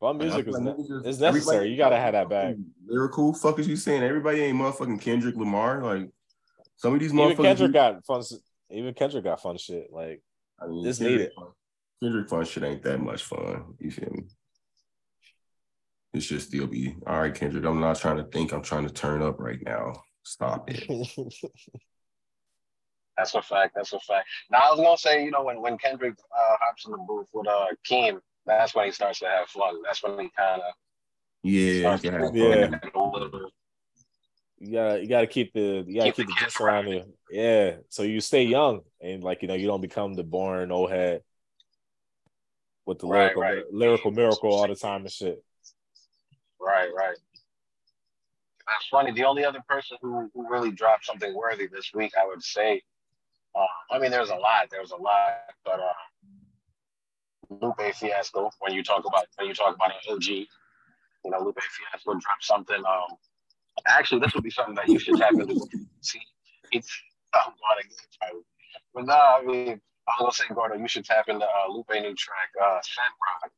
fun 0.00 0.18
music 0.18 0.46
is 0.46 0.58
ne- 0.60 0.70
niggas 0.70 1.04
just- 1.04 1.20
necessary. 1.20 1.68
You 1.68 1.76
gotta 1.76 1.96
have 1.96 2.12
that 2.12 2.28
back. 2.28 2.54
Lyrical, 2.86 3.34
fuck 3.34 3.58
is 3.58 3.66
you 3.66 3.74
saying? 3.76 4.04
Everybody 4.04 4.40
ain't 4.40 4.56
motherfucking 4.58 5.00
Kendrick 5.00 5.34
Lamar. 5.34 5.82
Like 5.82 6.10
some 6.76 6.94
of 6.94 7.00
these 7.00 7.12
Even 7.12 7.30
motherfuckers. 7.36 7.42
Kendrick 7.42 7.72
got 7.72 8.06
fun. 8.06 8.22
Even 8.70 8.94
Kendrick 8.94 9.24
got 9.24 9.42
fun 9.42 9.56
shit. 9.58 9.88
Like 9.92 10.22
I 10.60 10.68
mean, 10.68 10.86
It's 10.86 10.98
Kendrick- 10.98 11.18
needed. 11.18 11.32
Kendrick 12.00 12.28
fun 12.28 12.44
shit 12.44 12.62
ain't 12.62 12.82
that 12.84 12.98
much 13.00 13.24
fun. 13.24 13.74
You 13.80 13.90
feel 13.90 14.10
me? 14.12 14.22
It 16.14 16.22
should 16.22 16.40
still 16.42 16.66
be 16.68 16.94
all 17.06 17.20
right, 17.20 17.34
Kendrick. 17.34 17.64
I'm 17.64 17.80
not 17.80 17.98
trying 17.98 18.18
to 18.18 18.24
think. 18.24 18.52
I'm 18.52 18.62
trying 18.62 18.86
to 18.86 18.92
turn 18.92 19.20
up 19.20 19.40
right 19.40 19.58
now. 19.64 19.94
Stop 20.22 20.70
it. 20.70 20.86
That's 23.16 23.34
a 23.34 23.42
fact. 23.42 23.74
That's 23.74 23.92
a 23.92 24.00
fact. 24.00 24.28
Now 24.50 24.58
I 24.58 24.70
was 24.70 24.80
gonna 24.80 24.96
say, 24.96 25.24
you 25.24 25.30
know, 25.30 25.44
when 25.44 25.60
when 25.60 25.76
Kendrick 25.78 26.14
uh, 26.14 26.56
hops 26.60 26.86
in 26.86 26.92
the 26.92 26.98
booth 26.98 27.26
with 27.32 27.46
uh 27.46 27.66
Keem, 27.88 28.20
that's 28.46 28.74
when 28.74 28.86
he 28.86 28.92
starts 28.92 29.20
to 29.20 29.26
have 29.26 29.48
fun. 29.48 29.82
That's 29.84 30.02
when 30.02 30.18
he 30.18 30.30
kind 30.36 30.62
of 30.62 30.72
Yeah, 31.42 31.96
yeah. 32.00 32.30
Yeah. 32.32 32.70
you 34.58 34.72
gotta 34.72 35.00
you 35.02 35.08
gotta 35.08 35.26
keep 35.28 35.52
the 35.52 35.84
you 35.86 35.94
gotta 35.96 36.12
Keep 36.12 36.16
keep 36.16 36.26
the 36.26 36.32
the 36.32 36.40
kids 36.40 36.60
around 36.60 36.88
you. 36.88 37.04
Yeah. 37.30 37.76
So 37.88 38.02
you 38.02 38.20
stay 38.20 38.44
young 38.44 38.80
and 39.00 39.22
like 39.22 39.42
you 39.42 39.48
know 39.48 39.54
you 39.54 39.66
don't 39.68 39.80
become 39.80 40.14
the 40.14 40.24
boring 40.24 40.72
old 40.72 40.90
head 40.90 41.22
with 42.84 42.98
the 42.98 43.06
Right, 43.06 43.36
lyrical 43.36 43.42
right. 43.42 43.64
lyrical 43.72 44.10
miracle 44.10 44.52
all 44.52 44.66
the 44.66 44.74
time 44.74 45.02
and 45.02 45.10
shit. 45.12 45.42
Right, 46.64 46.88
right. 46.96 47.16
That's 48.66 48.86
funny. 48.90 49.12
The 49.12 49.24
only 49.24 49.44
other 49.44 49.62
person 49.68 49.98
who, 50.00 50.30
who 50.32 50.50
really 50.50 50.70
dropped 50.70 51.04
something 51.04 51.34
worthy 51.34 51.66
this 51.66 51.90
week, 51.92 52.12
I 52.18 52.26
would 52.26 52.42
say, 52.42 52.82
uh, 53.54 53.94
I 53.94 53.98
mean, 53.98 54.10
there's 54.10 54.30
a 54.30 54.36
lot. 54.36 54.68
There's 54.70 54.90
a 54.90 54.96
lot, 54.96 55.34
but 55.64 55.80
uh, 55.80 55.92
Lupe 57.60 57.94
Fiasco. 57.94 58.50
When 58.60 58.72
you 58.72 58.82
talk 58.82 59.04
about 59.06 59.26
when 59.36 59.48
you 59.48 59.54
talk 59.54 59.74
about 59.74 59.90
an 59.90 60.14
OG, 60.14 60.26
you 60.26 60.48
know, 61.26 61.40
Lupe 61.40 61.60
Fiasco 61.60 62.12
dropped 62.12 62.42
something. 62.44 62.76
Um, 62.76 63.16
actually, 63.86 64.20
this 64.20 64.34
would 64.34 64.42
be 64.42 64.50
something 64.50 64.74
that 64.74 64.88
you 64.88 64.98
should 64.98 65.16
tap 65.16 65.34
into. 65.34 65.54
See, 66.00 66.20
it's 66.72 66.90
I'm 67.34 67.52
going 67.52 67.96
probably. 68.18 68.42
but 68.94 69.04
no, 69.06 69.14
I 69.14 69.42
mean, 69.44 69.80
I 70.08 70.22
was 70.22 70.36
gonna 70.36 70.48
say, 70.48 70.54
Gordo, 70.54 70.76
you 70.76 70.88
should 70.88 71.04
tap 71.04 71.28
into 71.28 71.44
uh, 71.44 71.72
Lupe 71.72 71.90
new 71.90 72.14
track, 72.14 72.50
uh, 72.60 72.80
Scent 72.82 73.14
Rock. 73.42 73.52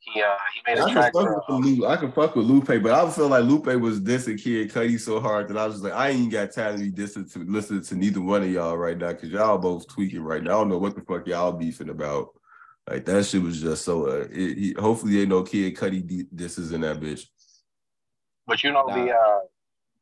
He 0.00 0.22
uh, 0.22 0.28
he 0.54 0.62
made 0.66 0.78
I 0.80 0.82
a 0.82 0.86
can, 0.86 0.94
track 0.94 1.12
fuck 1.12 1.46
for. 1.46 1.60
with 1.60 1.80
Uh, 1.82 1.86
I 1.88 1.96
can 1.96 2.10
fuck 2.12 2.34
with 2.34 2.46
Lupe, 2.46 2.82
but 2.82 2.90
I 2.90 3.08
feel 3.10 3.28
like 3.28 3.44
Lupe 3.44 3.66
was 3.66 4.00
dissing 4.00 4.42
Kid 4.42 4.70
Cudi 4.70 4.98
so 4.98 5.20
hard 5.20 5.48
that 5.48 5.58
I 5.58 5.66
was 5.66 5.74
just 5.76 5.84
like, 5.84 5.92
I 5.92 6.08
ain't 6.08 6.32
got 6.32 6.52
time 6.52 6.78
to 6.78 6.82
be 6.82 6.90
dissing 6.90 7.30
to 7.34 7.38
listen 7.40 7.82
to 7.82 7.94
neither 7.94 8.20
one 8.20 8.42
of 8.42 8.50
y'all 8.50 8.78
right 8.78 8.96
now 8.96 9.08
because 9.12 9.28
y'all 9.30 9.58
both 9.58 9.86
tweaking 9.88 10.22
right 10.22 10.42
now. 10.42 10.50
I 10.50 10.54
don't 10.54 10.70
know 10.70 10.78
what 10.78 10.94
the 10.94 11.02
fuck 11.02 11.26
y'all 11.26 11.52
beefing 11.52 11.90
about. 11.90 12.30
Like 12.88 13.04
that 13.04 13.24
shit 13.26 13.42
was 13.42 13.60
just 13.60 13.84
so. 13.84 14.06
Uh, 14.08 14.26
it, 14.30 14.58
he, 14.58 14.74
hopefully, 14.78 15.20
ain't 15.20 15.28
no 15.28 15.42
Kid 15.42 15.76
Cudi 15.76 16.04
di- 16.06 16.26
disses 16.34 16.72
in 16.72 16.80
that 16.80 16.98
bitch. 16.98 17.26
But 18.46 18.64
you 18.64 18.72
know 18.72 18.84
Nah. 18.86 19.04
the 19.04 19.12
uh, 19.12 19.38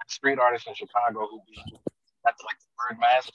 street 0.06 0.38
artists 0.38 0.68
in 0.68 0.74
Chicago 0.74 1.26
who 1.28 1.40
be 1.46 1.56
got 2.24 2.38
the, 2.38 2.44
like 2.44 2.58
the 2.60 2.66
bird 2.94 3.00
mask, 3.00 3.30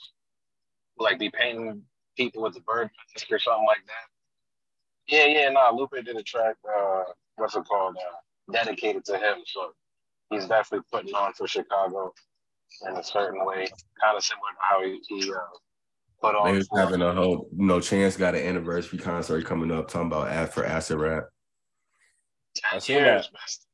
who 0.96 1.04
like 1.04 1.18
be 1.18 1.28
painting 1.30 1.82
people 2.16 2.42
with 2.42 2.54
the 2.54 2.60
bird 2.60 2.90
mask 3.14 3.30
or 3.30 3.38
something 3.38 3.66
like 3.66 3.84
that. 3.86 4.08
Yeah, 5.08 5.26
yeah, 5.26 5.48
nah. 5.50 5.70
Lupe 5.70 5.92
did 6.04 6.16
a 6.16 6.22
track. 6.22 6.56
Uh, 6.66 7.04
what's 7.36 7.56
it 7.56 7.64
called? 7.64 7.96
Uh, 7.96 8.52
dedicated 8.52 9.04
to 9.06 9.16
him. 9.16 9.38
So 9.46 9.70
he's 10.30 10.46
definitely 10.46 10.86
putting 10.92 11.14
on 11.14 11.32
for 11.34 11.46
Chicago 11.46 12.12
in 12.88 12.96
a 12.96 13.02
certain 13.02 13.44
way, 13.44 13.66
kind 14.00 14.16
of 14.16 14.24
similar 14.24 14.48
to 14.50 14.58
how 14.60 14.82
he, 14.82 15.00
he 15.08 15.30
uh, 15.30 15.36
put 16.20 16.34
on. 16.34 16.46
They 16.52 16.58
was 16.58 16.68
having 16.74 17.02
a 17.02 17.12
whole, 17.12 17.48
you 17.56 17.66
know, 17.66 17.80
Chance 17.80 18.16
got 18.16 18.34
an 18.34 18.46
anniversary 18.46 18.98
concert 18.98 19.44
coming 19.44 19.70
up, 19.70 19.88
talking 19.88 20.08
about 20.08 20.28
ad 20.28 20.52
for 20.52 20.64
acid 20.64 20.98
rap. 20.98 21.24
10 22.56 22.76
I 22.76 22.78
seen 22.78 22.96
years, 22.96 23.30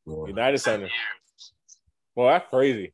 that. 0.07 0.13
man. 0.13 0.27
United 0.29 0.59
Center. 0.59 0.85
years. 0.85 1.53
Well, 2.15 2.29
that's 2.29 2.49
crazy. 2.49 2.93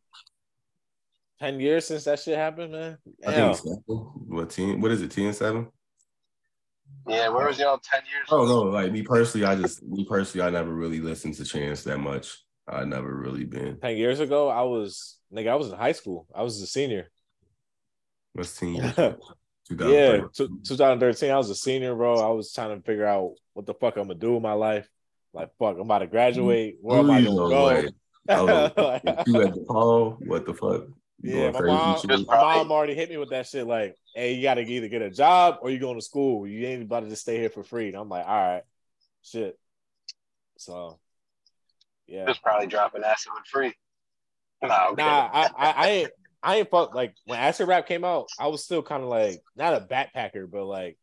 Ten 1.39 1.61
years 1.61 1.87
since 1.87 2.05
that 2.05 2.19
shit 2.19 2.37
happened, 2.37 2.73
man. 2.73 2.99
I 3.27 3.33
think 3.33 3.51
it's 3.53 3.63
seven. 3.63 3.83
what 3.87 4.51
ten? 4.51 4.81
What 4.81 4.91
is 4.91 5.03
it? 5.03 5.11
Ten 5.11 5.33
seven? 5.33 5.69
Yeah, 7.09 7.29
where 7.29 7.47
was 7.47 7.59
y'all 7.59 7.79
10 7.79 8.03
years? 8.11 8.27
Oh 8.31 8.45
no, 8.47 8.63
like 8.63 8.93
me 8.93 9.03
personally, 9.03 9.47
I 9.47 9.55
just 9.55 9.83
me 9.83 10.05
personally, 10.05 10.47
I 10.47 10.51
never 10.51 10.73
really 10.73 11.01
listened 11.01 11.35
to 11.35 11.45
Chance 11.45 11.85
that 11.85 11.99
much. 11.99 12.39
I 12.69 12.85
never 12.85 13.15
really 13.15 13.45
been. 13.45 13.79
Ten 13.79 13.97
years 13.97 14.19
ago, 14.21 14.49
I 14.49 14.63
was 14.63 15.19
nigga, 15.33 15.49
I 15.49 15.55
was 15.55 15.69
in 15.69 15.79
high 15.79 15.93
school. 15.93 16.27
I 16.35 16.43
was 16.43 16.61
a 16.61 16.67
senior. 16.67 17.11
What's 18.33 18.59
ten 18.59 18.75
years? 18.75 18.95
yeah, 18.99 19.15
2013. 19.69 20.31
t- 20.35 20.69
2013. 20.69 21.31
I 21.31 21.37
was 21.37 21.51
a 21.51 21.55
senior, 21.55 21.95
bro. 21.95 22.19
I 22.19 22.33
was 22.33 22.53
trying 22.53 22.77
to 22.77 22.83
figure 22.85 23.07
out 23.07 23.35
what 23.53 23.67
the 23.67 23.75
fuck 23.75 23.97
I'm 23.97 24.09
gonna 24.09 24.19
do 24.19 24.35
with 24.35 24.43
my 24.43 24.55
life. 24.55 24.89
Like, 25.33 25.51
fuck, 25.59 25.77
I'm 25.77 25.83
about 25.83 26.01
to 26.01 26.07
graduate. 26.07 26.79
Where 26.81 26.99
am 26.99 27.11
I 27.11 27.23
gonna 27.23 27.37
no 27.37 27.49
go? 27.49 27.67
way. 27.67 27.89
Hold 28.31 28.51
on. 28.51 28.73
If 29.05 29.29
you 29.29 29.43
at 29.43 29.55
the 29.55 29.65
Paul, 29.69 30.19
what 30.27 30.47
the 30.47 30.55
fuck? 30.55 30.87
You 31.21 31.39
Yeah, 31.39 31.51
my 31.51 31.61
mom, 31.61 32.03
my 32.27 32.41
mom 32.41 32.73
already 32.73 32.95
hit 32.95 33.11
me 33.11 33.17
with 33.17 33.31
that 33.31 33.47
shit. 33.47 33.67
Like, 33.67 33.97
hey, 34.15 34.35
you 34.35 34.43
got 34.43 34.55
to 34.55 34.63
either 34.63 34.89
get 34.89 35.03
a 35.03 35.11
job 35.11 35.59
or 35.63 35.71
you 35.71 35.79
going 35.79 35.99
to 35.99 36.05
school. 36.05 36.47
You 36.47 36.67
ain't 36.67 36.83
about 36.83 37.01
to 37.01 37.09
just 37.09 37.23
stay 37.23 37.39
here 37.39 37.51
for 37.51 37.63
free. 37.63 37.89
And 37.89 37.97
I'm 37.97 38.09
like, 38.09 38.27
all 38.27 38.35
right, 38.35 38.63
shit. 39.23 39.59
So, 40.59 40.99
yeah, 42.07 42.27
Just 42.27 42.43
probably 42.43 42.67
dropping 42.67 43.03
acid 43.03 43.33
with 43.35 43.47
free. 43.47 43.75
Nah, 44.63 44.89
okay. 44.89 45.03
nah, 45.03 45.31
I, 45.33 45.51
I, 45.57 45.71
I 45.71 45.89
ain't, 45.89 46.11
I 46.43 46.57
ain't 46.57 46.71
fuck 46.71 46.95
like 46.95 47.15
when 47.25 47.39
Acid 47.39 47.69
Rap 47.69 47.87
came 47.87 48.05
out. 48.05 48.29
I 48.39 48.47
was 48.47 48.65
still 48.65 48.83
kind 48.83 49.03
of 49.03 49.09
like 49.09 49.43
not 49.57 49.75
a 49.75 49.81
backpacker, 49.81 50.51
but 50.51 50.65
like 50.65 50.97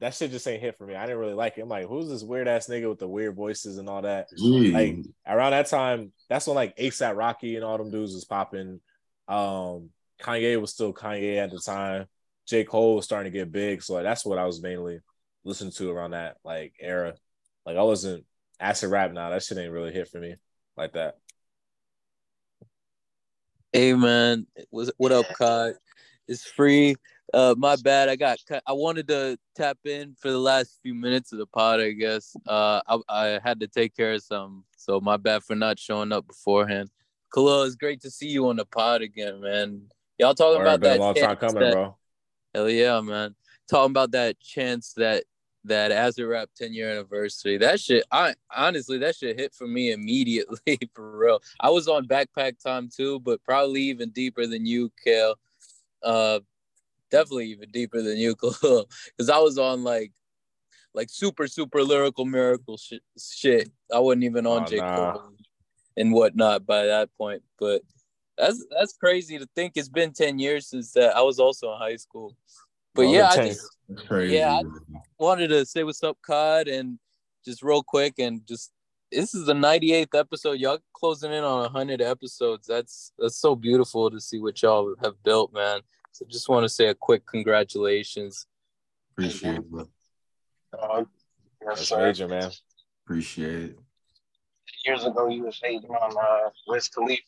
that 0.00 0.14
shit 0.14 0.30
just 0.30 0.46
ain't 0.46 0.62
hit 0.62 0.76
for 0.76 0.86
me. 0.86 0.94
I 0.94 1.02
didn't 1.06 1.18
really 1.18 1.34
like 1.34 1.58
it. 1.58 1.62
I'm 1.62 1.68
like, 1.68 1.86
who's 1.86 2.08
this 2.08 2.22
weird 2.22 2.48
ass 2.48 2.68
nigga 2.68 2.88
with 2.88 2.98
the 2.98 3.08
weird 3.08 3.34
voices 3.34 3.78
and 3.78 3.88
all 3.88 4.02
that? 4.02 4.28
Yeah. 4.36 4.72
like 4.72 4.96
around 5.26 5.50
that 5.50 5.66
time, 5.66 6.12
that's 6.28 6.46
when 6.46 6.56
like 6.56 6.76
ASAP 6.76 7.16
Rocky 7.16 7.56
and 7.56 7.64
all 7.64 7.78
them 7.78 7.90
dudes 7.90 8.14
was 8.14 8.24
popping. 8.24 8.80
Um, 9.28 9.90
Kanye 10.20 10.60
was 10.60 10.72
still 10.72 10.92
Kanye 10.92 11.36
at 11.36 11.50
the 11.50 11.60
time. 11.60 12.06
J. 12.46 12.64
Cole 12.64 12.96
was 12.96 13.04
starting 13.04 13.30
to 13.30 13.38
get 13.38 13.52
big, 13.52 13.82
so 13.82 13.94
like, 13.94 14.04
that's 14.04 14.24
what 14.24 14.38
I 14.38 14.46
was 14.46 14.62
mainly 14.62 15.00
listening 15.44 15.72
to 15.72 15.90
around 15.90 16.12
that 16.12 16.36
like 16.44 16.74
era. 16.80 17.14
Like 17.66 17.76
I 17.76 17.82
wasn't 17.82 18.24
acid 18.58 18.90
rap 18.90 19.12
now. 19.12 19.30
That 19.30 19.42
shit 19.42 19.58
ain't 19.58 19.72
really 19.72 19.92
hit 19.92 20.08
for 20.08 20.18
me 20.18 20.36
like 20.76 20.94
that. 20.94 21.18
Hey 23.72 23.92
man, 23.92 24.46
what's 24.70 24.90
what 24.96 25.12
up, 25.12 25.26
Cod? 25.34 25.74
It's 26.26 26.44
free. 26.44 26.96
Uh, 27.34 27.54
my 27.58 27.76
bad. 27.76 28.08
I 28.08 28.16
got. 28.16 28.38
cut. 28.48 28.62
I 28.66 28.72
wanted 28.72 29.08
to 29.08 29.38
tap 29.54 29.78
in 29.84 30.16
for 30.18 30.30
the 30.30 30.38
last 30.38 30.78
few 30.82 30.94
minutes 30.94 31.32
of 31.32 31.38
the 31.38 31.46
pod. 31.46 31.80
I 31.80 31.92
guess. 31.92 32.34
Uh, 32.46 32.80
I, 32.86 32.98
I 33.08 33.40
had 33.42 33.60
to 33.60 33.66
take 33.66 33.94
care 33.94 34.14
of 34.14 34.22
something, 34.22 34.64
so 34.76 35.00
my 35.00 35.18
bad 35.18 35.42
for 35.42 35.54
not 35.54 35.78
showing 35.78 36.12
up 36.12 36.26
beforehand. 36.26 36.88
Khalil, 37.32 37.62
it's 37.64 37.76
great 37.76 38.00
to 38.02 38.10
see 38.10 38.28
you 38.28 38.48
on 38.48 38.56
the 38.56 38.64
pod 38.64 39.02
again, 39.02 39.40
man. 39.40 39.82
Y'all 40.18 40.34
talking 40.34 40.62
about 40.62 40.80
been 40.80 40.90
that 40.92 40.98
a 40.98 41.00
long 41.02 41.14
time 41.14 41.36
coming, 41.36 41.60
that- 41.60 41.72
bro. 41.72 41.96
Hell 42.54 42.70
yeah, 42.70 43.00
man. 43.00 43.34
Talking 43.70 43.90
about 43.90 44.12
that 44.12 44.40
chance 44.40 44.94
that 44.94 45.24
that 45.64 45.90
As 45.90 46.14
Azure 46.18 46.28
Rap 46.28 46.48
10 46.56 46.72
year 46.72 46.90
anniversary. 46.90 47.58
That 47.58 47.78
shit, 47.78 48.04
I 48.10 48.34
honestly 48.56 48.96
that 48.98 49.16
shit 49.16 49.38
hit 49.38 49.52
for 49.52 49.66
me 49.66 49.92
immediately 49.92 50.78
for 50.94 51.18
real. 51.18 51.42
I 51.60 51.68
was 51.70 51.88
on 51.88 52.08
backpack 52.08 52.58
time 52.62 52.88
too, 52.88 53.20
but 53.20 53.42
probably 53.44 53.82
even 53.82 54.10
deeper 54.10 54.46
than 54.46 54.64
you, 54.64 54.90
Kale. 55.04 55.34
Uh 56.02 56.40
definitely 57.10 57.46
even 57.48 57.70
deeper 57.70 58.00
than 58.02 58.16
you, 58.16 58.34
Khalil. 58.40 58.88
Because 59.06 59.28
I 59.28 59.38
was 59.38 59.58
on 59.58 59.84
like 59.84 60.12
like 60.94 61.10
super, 61.10 61.46
super 61.46 61.82
lyrical 61.82 62.24
miracle 62.24 62.78
shit 62.78 63.02
shit. 63.18 63.70
I 63.94 63.98
wasn't 63.98 64.24
even 64.24 64.46
on 64.46 64.62
Oh, 64.62 64.66
J. 64.66 64.76
nah. 64.78 65.12
Cole 65.12 65.32
and 65.98 66.12
whatnot 66.12 66.66
by 66.66 66.86
that 66.86 67.10
point. 67.18 67.42
But 67.58 67.82
that's 68.36 68.64
that's 68.70 68.92
crazy 68.94 69.38
to 69.38 69.46
think 69.54 69.72
it's 69.76 69.88
been 69.88 70.12
10 70.12 70.38
years 70.38 70.68
since 70.68 70.92
that. 70.92 71.16
I 71.16 71.22
was 71.22 71.38
also 71.38 71.72
in 71.72 71.78
high 71.78 71.96
school. 71.96 72.36
But 72.94 73.06
Oh, 73.06 73.12
yeah, 73.12 73.28
I 73.28 73.48
just 73.48 73.76
crazy. 74.06 74.36
Yeah, 74.36 74.60
I- 74.60 74.62
wanted 75.18 75.48
to 75.48 75.66
say 75.66 75.82
what's 75.84 76.02
up, 76.02 76.16
Cod, 76.22 76.68
and 76.68 76.98
just 77.44 77.62
real 77.62 77.82
quick 77.82 78.14
and 78.18 78.46
just 78.46 78.72
this 79.10 79.34
is 79.34 79.46
the 79.46 79.54
98th 79.54 80.14
episode. 80.14 80.60
Y'all 80.60 80.78
closing 80.92 81.32
in 81.32 81.42
on 81.42 81.62
100 81.62 82.00
episodes. 82.02 82.66
That's 82.66 83.12
that's 83.18 83.36
so 83.36 83.56
beautiful 83.56 84.10
to 84.10 84.20
see 84.20 84.38
what 84.38 84.60
y'all 84.62 84.94
have 85.02 85.20
built, 85.24 85.52
man. 85.52 85.80
So 86.12 86.24
just 86.28 86.48
want 86.48 86.64
to 86.64 86.68
say 86.68 86.88
a 86.88 86.94
quick 86.94 87.24
congratulations. 87.26 88.46
Appreciate 89.12 89.56
it. 89.56 89.70
bro. 89.70 89.88
Uh, 90.78 91.04
yes, 91.62 91.78
That's 91.78 91.88
sir. 91.88 92.06
major, 92.06 92.28
man. 92.28 92.50
Appreciate 93.04 93.62
it. 93.70 93.78
Years 94.88 95.04
ago, 95.04 95.28
you 95.28 95.42
was 95.42 95.60
hating 95.62 95.90
on 95.90 96.16
uh, 96.16 96.48
Wiz 96.66 96.88
Khalifa. 96.88 97.20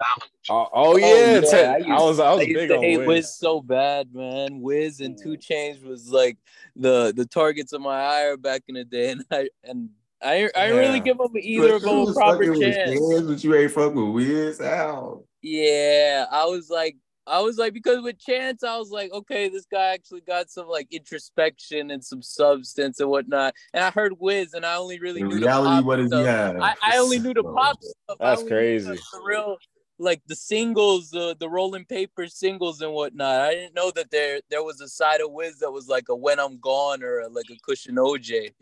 Now 0.00 0.06
look 0.18 0.24
at 0.24 0.48
you. 0.48 0.54
Oh, 0.54 0.68
oh 0.72 0.96
yeah, 0.96 1.34
yeah, 1.34 1.40
Ted- 1.40 1.82
I 1.82 1.96
I, 1.96 2.00
was 2.00 2.20
I 2.20 2.30
was 2.30 2.40
I 2.40 2.42
used 2.42 2.54
big 2.54 2.68
to 2.68 2.76
on 2.76 2.82
hate 2.84 2.98
Wiz. 2.98 3.06
Wiz 3.08 3.34
so 3.36 3.60
bad, 3.60 4.14
man. 4.14 4.60
Wiz 4.60 5.00
and 5.00 5.18
2 5.20 5.30
Chainz 5.30 5.82
was 5.82 6.10
like 6.10 6.38
the 6.76 7.12
the 7.16 7.26
targets 7.26 7.72
of 7.72 7.80
my 7.80 8.00
ire 8.00 8.36
back 8.36 8.62
in 8.68 8.76
the 8.76 8.84
day, 8.84 9.10
and 9.10 9.24
I 9.32 9.48
and 9.64 9.88
I 10.22 10.48
I 10.54 10.68
didn't 10.68 10.78
really 10.78 11.00
give 11.00 11.18
them 11.18 11.32
either 11.36 11.74
of 11.74 11.82
them 11.82 12.06
a 12.06 12.12
proper 12.12 12.36
fucking 12.36 12.50
with 12.50 12.60
chance. 12.60 12.90
Chance, 13.00 13.22
But 13.22 13.42
you 13.42 13.54
ain't 13.56 13.72
fuck 13.72 13.94
with 13.94 14.10
Wiz. 14.10 14.60
How? 14.60 15.24
Yeah, 15.42 16.26
I 16.30 16.44
was 16.44 16.70
like, 16.70 16.96
I 17.28 17.40
was 17.40 17.58
like, 17.58 17.72
because 17.74 18.02
with 18.02 18.18
Chance, 18.18 18.64
I 18.64 18.76
was 18.78 18.90
like, 18.90 19.12
okay, 19.12 19.48
this 19.48 19.66
guy 19.70 19.92
actually 19.92 20.22
got 20.22 20.50
some 20.50 20.66
like 20.68 20.88
introspection 20.90 21.90
and 21.90 22.02
some 22.04 22.22
substance 22.22 23.00
and 23.00 23.10
whatnot. 23.10 23.54
And 23.74 23.84
I 23.84 23.90
heard 23.90 24.14
Wiz, 24.18 24.54
and 24.54 24.64
I 24.64 24.76
only 24.76 24.98
really 24.98 25.20
In 25.20 25.28
knew 25.28 25.36
reality, 25.36 25.68
the 25.70 25.76
pop 25.76 25.84
what 25.84 25.96
does 25.96 26.12
he 26.12 26.18
stuff. 26.18 26.26
have? 26.26 26.56
I, 26.60 26.74
I 26.82 26.98
only 26.98 27.18
knew 27.18 27.34
the 27.34 27.42
Bro. 27.42 27.54
pop 27.54 27.76
stuff. 27.82 28.18
That's 28.18 28.40
only 28.40 28.50
knew 28.50 28.56
crazy. 28.56 28.88
The, 28.90 28.94
the 28.94 29.20
real, 29.24 29.56
like 29.98 30.22
the 30.26 30.36
singles, 30.36 31.12
uh, 31.14 31.34
the 31.38 31.48
rolling 31.48 31.84
paper 31.84 32.26
singles 32.28 32.80
and 32.80 32.92
whatnot. 32.92 33.40
I 33.40 33.54
didn't 33.54 33.74
know 33.74 33.90
that 33.92 34.10
there 34.10 34.40
there 34.50 34.62
was 34.62 34.80
a 34.80 34.88
side 34.88 35.20
of 35.20 35.32
Wiz 35.32 35.58
that 35.58 35.70
was 35.70 35.88
like 35.88 36.08
a 36.08 36.14
when 36.16 36.38
I'm 36.40 36.58
gone 36.58 37.02
or 37.02 37.20
a, 37.20 37.28
like 37.28 37.46
a 37.50 37.58
cushion 37.62 37.96
OJ. 37.96 38.52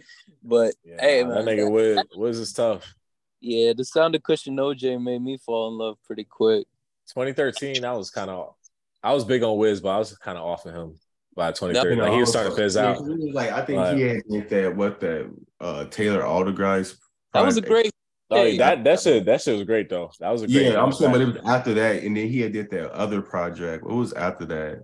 But 0.43 0.75
Yeah, 0.85 0.97
hey, 1.01 1.25
man, 1.25 1.45
that 1.45 1.45
nigga 1.45 1.71
Wiz, 1.71 1.99
Wiz 2.14 2.39
is 2.39 2.53
tough. 2.53 2.95
yeah, 3.41 3.73
the 3.77 3.85
sound 3.85 4.14
of 4.14 4.23
cushion 4.23 4.57
OJ 4.57 5.01
made 5.03 5.23
me 5.23 5.37
fall 5.37 5.69
in 5.69 5.79
love 5.79 5.99
pretty 6.05 6.25
quick. 6.25 6.67
2013, 7.09 7.84
I 7.84 7.92
was 7.92 8.11
kind 8.11 8.30
of, 8.30 8.54
I 9.02 9.12
was 9.14 9.24
big 9.24 9.42
on 9.42 9.57
Wiz, 9.59 9.80
but 9.80 9.90
I 9.90 9.98
was 9.98 10.16
kind 10.18 10.36
of 10.38 10.44
off 10.44 10.66
of 10.66 10.74
him 10.74 10.98
by 11.34 11.52
2013. 11.52 11.90
You 11.90 11.96
know, 11.96 12.04
like 12.04 12.12
he 12.14 12.20
was 12.20 12.30
starting 12.30 12.52
to 12.52 12.57
fizz 12.57 12.76
out. 12.76 13.00
like 13.32 13.50
I 13.50 13.62
think 13.64 13.78
But- 13.78 13.96
he 13.96 14.02
had 14.02 14.22
did 14.28 14.48
that 14.50 14.76
what 14.76 15.00
that 15.00 15.30
uh 15.61 15.84
Taylor 15.86 16.22
Allderdice. 16.22 16.96
That 17.32 17.44
was 17.44 17.57
a 17.57 17.61
great. 17.61 17.90
Oh, 18.30 18.36
Hey. 18.36 18.57
that 18.59 18.82
that 18.82 19.00
shit 19.00 19.24
that 19.26 19.40
shit 19.40 19.54
was 19.54 19.64
great 19.64 19.88
though. 19.88 20.11
That 20.18 20.30
was 20.30 20.42
a 20.42 20.46
great. 20.48 20.66
Yeah, 20.66 20.82
I'm 20.82 20.90
saying, 20.92 21.12
but 21.12 21.20
it 21.20 21.26
was 21.28 21.36
after 21.44 21.74
that, 21.74 22.02
and 22.02 22.16
then 22.16 22.28
he 22.28 22.40
had 22.40 22.52
did 22.52 22.70
that 22.70 22.90
other 22.92 23.22
project. 23.22 23.84
What 23.84 23.94
was 23.94 24.12
after 24.14 24.44
that? 24.46 24.82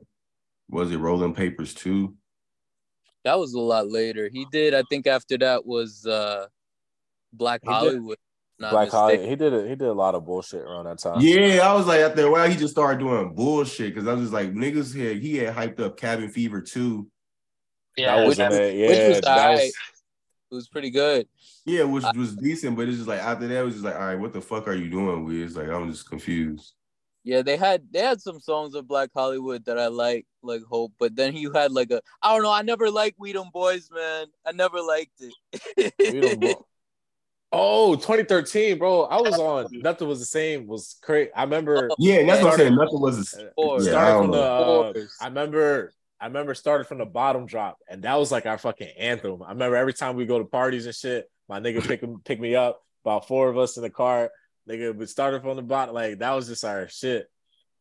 Was 0.71 0.93
it 0.93 0.99
Rolling 0.99 1.35
Papers 1.35 1.75
too? 1.75 2.15
That 3.25 3.39
was 3.39 3.55
a 3.55 3.61
lot 3.61 3.91
later. 3.91 4.29
He 4.33 4.47
did. 4.53 4.75
I 4.75 4.83
think 4.89 5.07
after 5.09 5.37
that 5.39 5.67
was 5.67 6.07
uh 6.07 6.47
Black 7.33 7.63
He 7.65 7.69
Hollywood. 7.71 8.19
Not 8.63 8.71
Black 8.71 8.89
Holly. 8.91 9.29
He 9.29 9.37
did 9.37 9.53
a, 9.53 9.63
he 9.63 9.75
did 9.75 9.83
a 9.89 9.93
lot 9.93 10.15
of 10.15 10.25
bullshit 10.25 10.63
around 10.63 10.85
that 10.87 10.99
time. 10.99 11.21
Yeah, 11.21 11.61
I 11.69 11.75
was 11.75 11.87
like 11.87 12.01
after 12.01 12.27
a 12.27 12.31
while, 12.31 12.49
he 12.49 12.57
just 12.57 12.73
started 12.73 12.99
doing 13.01 13.35
bullshit 13.35 13.95
because 13.95 14.09
I 14.09 14.13
was 14.15 14.23
just 14.23 14.33
like 14.33 14.53
niggas 14.53 14.97
had 14.99 15.19
he 15.23 15.37
had 15.39 15.55
hyped 15.55 15.81
up 15.81 15.97
Cabin 15.97 16.31
Fever 16.31 16.61
too. 16.63 17.09
Yeah, 17.97 18.17
that 18.17 18.19
which- 18.27 18.39
wasn't 18.39 18.55
it. 18.55 18.75
Yeah, 18.77 18.89
which 18.89 19.09
was 19.17 19.21
that 19.23 19.39
alright. 19.39 19.57
was, 19.59 19.75
It 20.51 20.55
was 20.55 20.69
pretty 20.69 20.91
good. 20.91 21.29
Yeah, 21.67 21.85
which 21.85 22.05
was 22.17 22.35
decent, 22.37 22.77
but 22.77 22.89
it's 22.89 22.97
just 22.97 23.09
like 23.09 23.21
after 23.21 23.47
that, 23.47 23.61
it 23.61 23.65
was 23.65 23.75
just 23.75 23.85
like, 23.85 23.95
all 23.95 24.01
right, 24.01 24.19
what 24.19 24.33
the 24.33 24.41
fuck 24.41 24.67
are 24.67 24.75
you 24.75 24.89
doing, 24.91 25.25
Wiz? 25.25 25.57
Like 25.57 25.69
I'm 25.69 25.91
just 25.91 26.09
confused. 26.09 26.73
Yeah, 27.25 27.43
they 27.43 27.57
had 27.57 27.85
they 27.93 28.01
had 28.01 28.21
some 28.21 28.41
songs 28.41 28.75
of 28.75 28.87
Blacc 28.87 29.09
Hollywood 29.15 29.65
that 29.67 29.79
I 29.79 29.87
like, 29.87 30.27
like 30.43 30.63
Hope. 30.69 30.93
But 30.99 31.15
then 31.15 31.37
you 31.37 31.53
had 31.53 31.71
like 31.71 31.91
a 31.93 32.01
I 32.21 32.35
don't 32.35 32.43
know. 32.43 32.51
I 32.51 32.63
never 32.63 32.91
liked 32.91 33.21
We 33.21 33.33
Dem 33.33 33.45
Boyz, 33.55 33.93
man. 33.93 34.27
I 34.45 34.51
never 34.53 34.81
liked 34.81 35.21
it. 35.21 35.95
we 35.99 36.21
don't 36.21 36.41
go- 36.41 36.67
Oh, 37.53 37.95
2013, 37.97 38.79
bro. 38.79 39.03
I 39.03 39.21
was 39.21 39.39
on 39.39 39.67
Nothing 39.73 40.09
Was 40.09 40.21
the 40.21 40.27
Same. 40.27 40.67
Was 40.67 40.97
crazy. 41.03 41.31
I 41.35 41.43
remember 41.45 41.91
Yeah, 41.99 42.17
and 42.17 42.29
that's 42.29 42.43
what 42.43 42.53
I'm 42.55 42.59
saying. 42.59 42.75
Nothing 42.77 43.01
was. 43.01 43.35
A, 43.35 43.51
Or- 43.57 43.81
yeah, 43.83 43.91
I 43.91 43.93
started 43.93 44.13
don't 44.13 44.23
from 44.23 44.31
the. 44.33 44.37
know. 44.39 44.83
Uh, 44.97 45.05
I 45.21 45.27
remember. 45.27 45.93
I 46.21 46.27
remember 46.27 46.55
started 46.55 46.87
from 46.87 46.99
the 46.99 47.05
bottom 47.05 47.47
drop, 47.47 47.79
and 47.89 48.03
that 48.05 48.15
was 48.15 48.31
like 48.31 48.47
our 48.47 48.57
fucking 48.57 48.91
anthem. 48.97 49.43
I 49.43 49.51
remember 49.51 49.77
every 49.77 49.93
time 49.93 50.15
we 50.17 50.25
go 50.25 50.39
to 50.39 50.45
parties 50.45 50.87
and 50.87 50.95
shit, 50.95 51.29
my 51.49 51.59
nigga 51.59 51.87
pick 51.87 52.01
him, 52.01 52.21
pick 52.25 52.39
me 52.41 52.55
up. 52.55 52.81
About 53.05 53.27
four 53.27 53.49
of 53.49 53.59
us 53.59 53.77
in 53.77 53.83
the 53.83 53.91
car, 53.91 54.31
nigga. 54.71 54.95
We 54.95 55.07
started 55.07 55.43
from 55.43 55.57
the 55.57 55.63
bottom, 55.63 55.95
like 55.97 56.21
that 56.21 56.31
was 56.33 56.47
just 56.47 56.65
our 56.65 56.89
shit. 56.89 57.27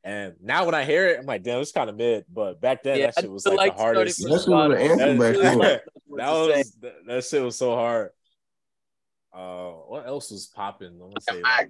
And 0.03 0.33
now 0.41 0.65
when 0.65 0.73
I 0.73 0.83
hear 0.83 1.09
it, 1.09 1.19
I'm 1.19 1.27
like, 1.27 1.43
damn, 1.43 1.61
it's 1.61 1.71
kind 1.71 1.87
of 1.91 1.95
mid. 1.95 2.25
But 2.33 2.59
back 2.59 2.81
then, 2.81 2.97
Yeah, 2.97 3.11
that 3.15 3.21
shit 3.21 3.31
was 3.31 3.45
like 3.45 3.55
like 3.57 3.77
the 3.77 3.83
hardest. 3.83 4.17
starting 4.17 4.35
That 4.35 4.41
shit 4.41 4.49
was 4.49 4.71
an 4.71 4.99
anthem 4.99 5.19
back 5.19 5.35
then. 5.35 5.59
that, 5.59 5.81
that 6.17 6.31
was 6.31 6.71
that, 6.81 6.93
that 7.05 7.23
shit 7.23 7.43
was 7.43 7.55
so 7.55 7.75
hard. 7.75 8.09
Uh, 9.33 9.69
what 9.87 10.05
else 10.07 10.31
was 10.31 10.47
popping? 10.47 10.89
I'm 10.89 10.99
gonna 10.99 11.13
say 11.21 11.41
like, 11.41 11.69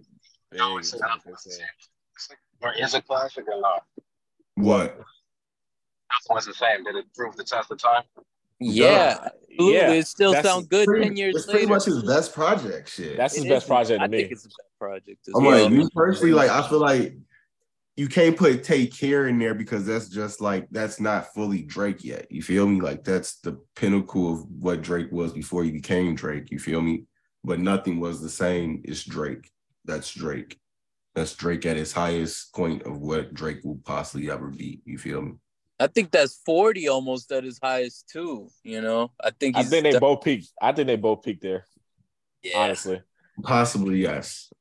big. 0.51 0.59
No, 0.59 0.78
it's 0.78 0.93
not. 0.99 1.09
something 1.12 1.34
to 1.34 1.51
say. 1.51 1.64
Or 2.62 2.74
is 2.74 2.93
it 2.93 3.05
classic 3.07 3.45
or 3.47 3.59
not? 3.62 3.84
What? 4.55 4.97
Nothing 4.97 6.36
was 6.36 6.45
the 6.45 6.53
same. 6.53 6.84
Did 6.84 6.95
it 6.95 7.05
prove 7.16 7.36
the 7.36 7.43
test 7.43 7.72
of 7.72 7.78
time? 7.80 8.03
Yeah, 8.59 9.18
absolutely. 9.49 9.74
yeah. 9.76 9.91
It 9.91 10.05
still 10.07 10.34
That's 10.34 10.47
sound 10.47 10.70
good 10.70 10.86
Pretty- 10.86 11.05
ten 11.05 11.18
years 11.18 11.36
it's 11.36 11.45
pretty 11.49 11.66
much 11.66 11.86
his 11.86 12.03
best 12.03 12.34
project. 12.34 12.89
Shit. 12.89 13.18
That's 13.18 13.36
his 13.36 13.45
It 13.45 13.49
best 13.49 13.64
is. 13.66 13.68
project 13.68 14.01
I 14.01 14.05
to 14.05 14.12
me. 14.12 14.18
think 14.20 14.32
it's 14.34 14.43
the 14.43 14.49
best 14.49 14.80
project. 14.80 15.28
I'm 15.36 15.43
well. 15.43 15.64
like 15.64 15.72
me 15.74 15.88
personally, 15.95 16.34
like 16.34 16.51
I 16.51 16.68
feel 16.70 16.80
like 16.80 17.16
you 17.95 18.07
can't 18.07 18.38
put 18.38 18.64
take 18.64 18.95
care 18.95 19.28
in 19.28 19.39
there 19.39 19.55
because 19.55 19.86
that's 19.86 20.09
just 20.09 20.41
like 20.41 20.68
that's 20.70 20.99
not 20.99 21.34
fully 21.34 21.64
Drake 21.64 22.03
yet. 22.03 22.32
You 22.32 22.43
feel 22.43 22.68
me? 22.68 22.82
Like 22.82 23.03
that's 23.03 23.39
the 23.39 23.59
pinnacle 23.76 24.32
of 24.34 24.43
what 24.59 24.82
Drake 24.84 25.12
was 25.12 25.34
before 25.34 25.64
he 25.64 25.72
became 25.72 26.14
Drake. 26.14 26.51
You 26.51 26.59
feel 26.59 26.82
me? 26.82 27.05
But 27.44 27.60
nothing 27.60 28.00
was 28.00 28.22
the 28.22 28.30
same. 28.30 28.82
It's 28.86 29.04
Drake. 29.04 29.50
That's 29.86 30.14
Drake. 30.14 30.60
That's 31.16 31.36
Drake 31.36 31.66
at 31.66 31.78
his 31.78 31.92
highest 31.92 32.54
point 32.54 32.84
of 32.84 33.00
what 33.00 33.34
Drake 33.34 33.64
will 33.64 33.80
possibly 33.84 34.30
ever 34.32 34.48
be. 34.48 34.82
You 34.86 34.98
feel 34.98 35.22
me? 35.22 35.34
I 35.80 35.88
think 35.88 36.12
that's 36.12 36.39
forty 36.46 36.88
almost 36.88 37.32
at 37.32 37.44
his 37.44 37.60
highest 37.62 38.08
too. 38.10 38.50
You 38.64 38.82
know, 38.82 39.12
I 39.24 39.32
think 39.32 39.58
I 39.58 39.64
think 39.64 39.84
they 39.84 39.98
both 39.98 40.24
peaked. 40.24 40.50
I 40.62 40.72
think 40.72 40.88
they 40.88 40.96
both 40.96 41.24
peaked 41.24 41.42
there. 41.42 41.66
yeah. 42.44 42.60
Honestly, 42.60 43.02
Possibly, 43.44 44.00
yes. 44.02 44.52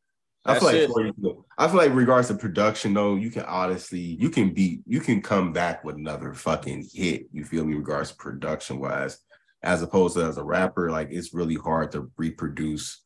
I 0.46 0.54
That 0.54 0.60
feel 0.60 0.68
like 0.70 1.14
40 1.14 1.38
I 1.58 1.68
feel 1.68 1.76
like 1.76 1.94
regards 1.94 2.28
to 2.28 2.34
production 2.34 2.94
though, 2.94 3.14
you 3.16 3.30
can 3.30 3.44
honestly 3.44 4.00
you 4.00 4.30
can 4.30 4.54
beat 4.54 4.80
you 4.86 5.00
can 5.00 5.20
come 5.20 5.52
back 5.52 5.84
with 5.84 5.96
another 5.96 6.32
fucking 6.32 6.88
hit. 6.92 7.26
You 7.32 7.44
feel 7.44 7.64
me? 7.64 7.74
Regards 7.74 8.10
to 8.10 8.16
production 8.16 8.78
wise, 8.80 9.18
as 9.62 9.82
opposed 9.82 10.16
to 10.16 10.24
as 10.24 10.38
a 10.38 10.44
rapper, 10.44 10.90
like 10.90 11.08
it's 11.10 11.34
really 11.34 11.54
hard 11.54 11.92
to 11.92 12.10
reproduce 12.16 13.00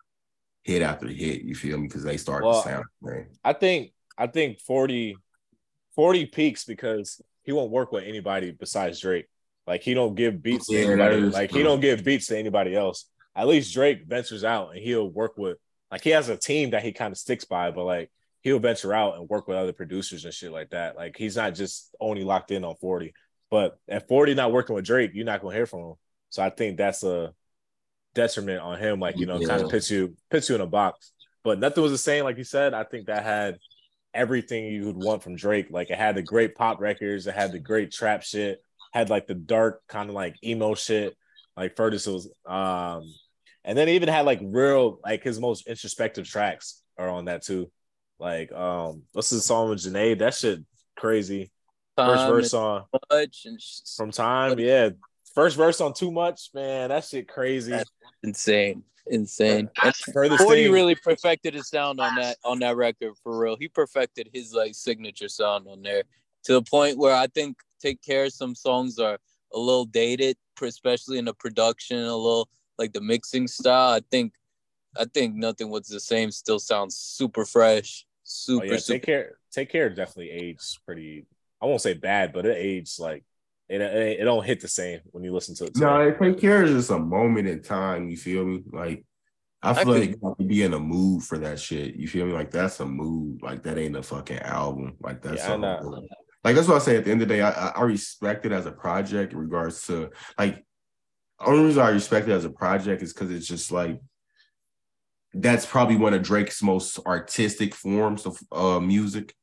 hit 0.62 0.82
after 0.82 1.06
hit. 1.08 1.42
You 1.42 1.54
feel 1.54 1.78
me? 1.78 1.86
Because 1.88 2.04
they 2.04 2.16
start 2.16 2.44
Well, 2.44 2.62
to 2.62 2.68
sound 2.68 2.84
right. 3.00 3.26
I 3.42 3.52
think 3.52 3.92
I 4.16 4.26
think 4.26 4.60
40, 4.60 5.16
40 5.94 6.26
peaks 6.26 6.64
because 6.64 7.20
he 7.42 7.52
won't 7.52 7.70
work 7.70 7.92
with 7.92 8.04
anybody 8.04 8.52
besides 8.52 9.00
Drake. 9.00 9.26
Like 9.66 9.82
he 9.82 9.94
don't 9.94 10.14
give 10.14 10.42
beats 10.42 10.66
to 10.68 10.74
Yeah, 10.74 10.96
that 10.96 11.12
anybody. 11.12 11.20
Like 11.22 11.50
he 11.50 11.62
don't 11.62 11.80
give 11.80 12.04
beats 12.04 12.28
to 12.28 12.38
anybody 12.38 12.76
else. 12.76 13.06
At 13.36 13.48
least 13.48 13.74
Drake 13.74 14.04
ventures 14.06 14.44
out 14.44 14.70
and 14.70 14.78
he'll 14.80 15.08
work 15.08 15.36
with 15.36 15.58
like 15.90 16.02
he 16.02 16.10
has 16.10 16.28
a 16.28 16.36
team 16.36 16.70
that 16.70 16.82
he 16.82 16.92
kind 16.92 17.12
of 17.12 17.18
sticks 17.18 17.44
by, 17.44 17.70
but 17.70 17.84
like 17.84 18.10
he'll 18.42 18.58
venture 18.58 18.92
out 18.94 19.16
and 19.16 19.28
work 19.28 19.48
with 19.48 19.56
other 19.56 19.72
producers 19.72 20.24
and 20.24 20.34
shit 20.34 20.52
like 20.52 20.70
that. 20.70 20.96
Like 20.96 21.16
he's 21.16 21.36
not 21.36 21.54
just 21.54 21.94
only 22.00 22.24
locked 22.24 22.50
in 22.50 22.64
on 22.64 22.76
40. 22.76 23.12
But 23.50 23.78
at 23.88 24.08
40 24.08 24.34
not 24.34 24.52
working 24.52 24.74
with 24.74 24.84
Drake, 24.84 25.12
you're 25.14 25.24
not 25.24 25.40
gonna 25.40 25.54
hear 25.54 25.66
from 25.66 25.80
him. 25.80 25.94
So 26.34 26.42
I 26.42 26.50
think 26.50 26.76
that's 26.76 27.04
a 27.04 27.32
detriment 28.12 28.58
on 28.60 28.76
him, 28.76 28.98
like 28.98 29.16
you 29.16 29.24
know, 29.24 29.38
kind 29.38 29.62
of 29.62 29.70
puts 29.70 29.88
you 29.88 30.16
puts 30.32 30.48
you 30.48 30.56
in 30.56 30.60
a 30.60 30.66
box. 30.66 31.12
But 31.44 31.60
nothing 31.60 31.80
was 31.80 31.92
the 31.92 31.98
same, 31.98 32.24
like 32.24 32.38
you 32.38 32.42
said. 32.42 32.74
I 32.74 32.82
think 32.82 33.06
that 33.06 33.22
had 33.22 33.58
everything 34.12 34.64
you 34.64 34.86
would 34.86 34.96
want 34.96 35.22
from 35.22 35.36
Drake. 35.36 35.68
Like 35.70 35.90
it 35.90 35.96
had 35.96 36.16
the 36.16 36.22
great 36.22 36.56
pop 36.56 36.80
records, 36.80 37.28
it 37.28 37.34
had 37.36 37.52
the 37.52 37.60
great 37.60 37.92
trap 37.92 38.24
shit, 38.24 38.60
had 38.92 39.10
like 39.10 39.28
the 39.28 39.36
dark 39.36 39.82
kind 39.86 40.08
of 40.08 40.16
like 40.16 40.34
emo 40.42 40.74
shit, 40.74 41.16
like 41.56 41.76
Furtis 41.76 42.12
was 42.12 42.28
um 42.52 43.04
and 43.64 43.78
then 43.78 43.88
even 43.90 44.08
had 44.08 44.26
like 44.26 44.40
real 44.42 44.98
like 45.04 45.22
his 45.22 45.38
most 45.38 45.68
introspective 45.68 46.26
tracks 46.26 46.82
are 46.98 47.08
on 47.08 47.26
that 47.26 47.44
too. 47.44 47.70
Like 48.18 48.50
um 48.50 49.02
what's 49.12 49.30
the 49.30 49.40
song 49.40 49.70
with 49.70 49.78
Jhené? 49.78 50.18
That 50.18 50.34
shit 50.34 50.64
crazy. 50.96 51.52
First 51.96 52.26
verse 52.26 52.46
is 52.46 52.54
on 52.54 52.82
much 53.08 53.42
and 53.44 53.62
sh- 53.62 53.82
from 53.96 54.10
time, 54.10 54.58
yeah. 54.58 54.90
First 55.34 55.56
verse 55.56 55.80
on 55.80 55.92
too 55.94 56.12
much, 56.12 56.50
man. 56.54 56.90
That 56.90 57.04
shit 57.04 57.26
crazy. 57.26 57.76
insane, 58.22 58.84
insane. 59.06 59.68
And 59.82 59.94
Furthest 59.96 60.44
Forty 60.44 60.64
thing, 60.64 60.72
really 60.72 60.94
perfected 60.94 61.54
his 61.54 61.68
sound 61.68 62.00
on 62.00 62.14
that 62.16 62.36
on 62.44 62.60
that 62.60 62.76
record 62.76 63.14
for 63.22 63.36
real. 63.38 63.56
He 63.56 63.66
perfected 63.68 64.30
his 64.32 64.52
like 64.52 64.74
signature 64.74 65.28
sound 65.28 65.66
on 65.68 65.82
there 65.82 66.04
to 66.44 66.52
the 66.52 66.62
point 66.62 66.98
where 66.98 67.14
I 67.14 67.26
think 67.26 67.56
"Take 67.80 68.00
Care" 68.00 68.30
some 68.30 68.54
songs 68.54 68.98
are 68.98 69.18
a 69.52 69.58
little 69.58 69.86
dated, 69.86 70.36
especially 70.62 71.18
in 71.18 71.24
the 71.24 71.34
production, 71.34 71.98
a 71.98 72.16
little 72.16 72.48
like 72.78 72.92
the 72.92 73.00
mixing 73.00 73.48
style. 73.48 73.92
I 73.94 74.00
think, 74.10 74.34
I 74.96 75.04
think 75.04 75.34
nothing 75.34 75.68
was 75.68 75.88
the 75.88 76.00
same. 76.00 76.30
Still 76.30 76.60
sounds 76.60 76.96
super 76.96 77.44
fresh, 77.44 78.06
Oh, 78.06 78.20
super 78.22 78.66
yeah, 78.66 78.76
super. 78.78 78.98
take 78.98 79.06
care. 79.06 79.38
Take 79.50 79.70
care. 79.70 79.90
Definitely 79.90 80.30
aged 80.30 80.78
pretty. 80.86 81.26
I 81.60 81.66
won't 81.66 81.80
say 81.80 81.94
bad, 81.94 82.32
but 82.32 82.46
it 82.46 82.56
aged 82.56 83.00
like 83.00 83.24
it. 83.68 83.80
It, 83.80 84.20
it 84.20 84.24
don't 84.24 84.44
hit 84.44 84.60
the 84.60 84.68
same 84.68 85.00
when 85.10 85.24
you 85.24 85.32
listen 85.32 85.54
to 85.56 85.64
it. 85.64 85.76
No, 85.76 86.10
take 86.20 86.40
care 86.40 86.64
is 86.64 86.72
just 86.72 86.90
a 86.90 86.98
moment 86.98 87.48
in 87.48 87.62
time. 87.62 88.08
You 88.08 88.16
feel 88.16 88.44
me? 88.44 88.62
Like 88.70 89.04
I 89.62 89.72
feel 89.72 89.94
I 89.94 89.98
like 89.98 90.10
you 90.10 90.20
have 90.22 90.36
to 90.36 90.44
be 90.44 90.62
in 90.62 90.74
a 90.74 90.78
mood 90.78 91.22
for 91.22 91.38
that 91.38 91.58
shit. 91.58 91.94
You 91.96 92.06
feel 92.06 92.26
me? 92.26 92.32
Like 92.32 92.50
that's 92.50 92.80
a 92.80 92.86
mood. 92.86 93.42
Like 93.42 93.62
that 93.62 93.78
ain't 93.78 93.96
a 93.96 94.02
fucking 94.02 94.40
album. 94.40 94.96
Like 95.00 95.22
that's 95.22 95.42
Yeah, 95.42 95.54
I 95.54 95.54
a 95.54 95.80
like 96.44 96.56
that's 96.56 96.68
what 96.68 96.76
I 96.76 96.84
say. 96.84 96.96
At 96.98 97.04
the 97.04 97.10
end 97.10 97.22
of 97.22 97.28
the 97.28 97.34
day, 97.34 97.40
I, 97.40 97.50
I 97.50 97.68
I 97.68 97.82
respect 97.82 98.44
it 98.44 98.52
as 98.52 98.66
a 98.66 98.72
project 98.72 99.32
in 99.32 99.38
regards 99.38 99.86
to 99.86 100.10
like. 100.38 100.64
Only 101.40 101.64
reason 101.64 101.82
I 101.82 101.88
respect 101.88 102.28
it 102.28 102.32
as 102.32 102.44
a 102.44 102.50
project 102.50 103.02
is 103.02 103.12
because 103.12 103.30
it's 103.30 103.46
just 103.46 103.72
like 103.72 104.00
that's 105.34 105.66
probably 105.66 105.96
one 105.96 106.14
of 106.14 106.22
Drake's 106.22 106.62
most 106.62 106.98
artistic 107.06 107.74
forms 107.74 108.24
of 108.24 108.38
uh 108.52 108.80
music. 108.80 109.34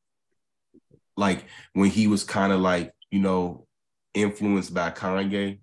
Like 1.18 1.46
when 1.74 1.90
he 1.90 2.08
was 2.08 2.24
kind 2.24 2.54
of 2.54 2.62
like 2.62 2.94
you 3.10 3.20
know 3.20 3.68
influenced 4.14 4.74
by 4.74 4.92
Kanye 4.92 5.60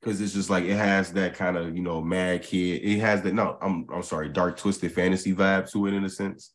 because 0.00 0.20
it's 0.20 0.32
just 0.32 0.50
like 0.50 0.64
it 0.64 0.76
has 0.76 1.12
that 1.12 1.34
kind 1.34 1.56
of 1.56 1.76
you 1.76 1.82
know 1.82 2.00
mad 2.00 2.42
kid. 2.42 2.82
It 2.82 3.00
has 3.00 3.22
that 3.22 3.34
no, 3.34 3.58
I'm 3.60 3.86
I'm 3.92 4.02
sorry, 4.02 4.28
dark 4.28 4.56
twisted 4.56 4.92
fantasy 4.92 5.34
vibe 5.34 5.70
to 5.72 5.86
it 5.86 5.94
in 5.94 6.04
a 6.04 6.10
sense. 6.10 6.52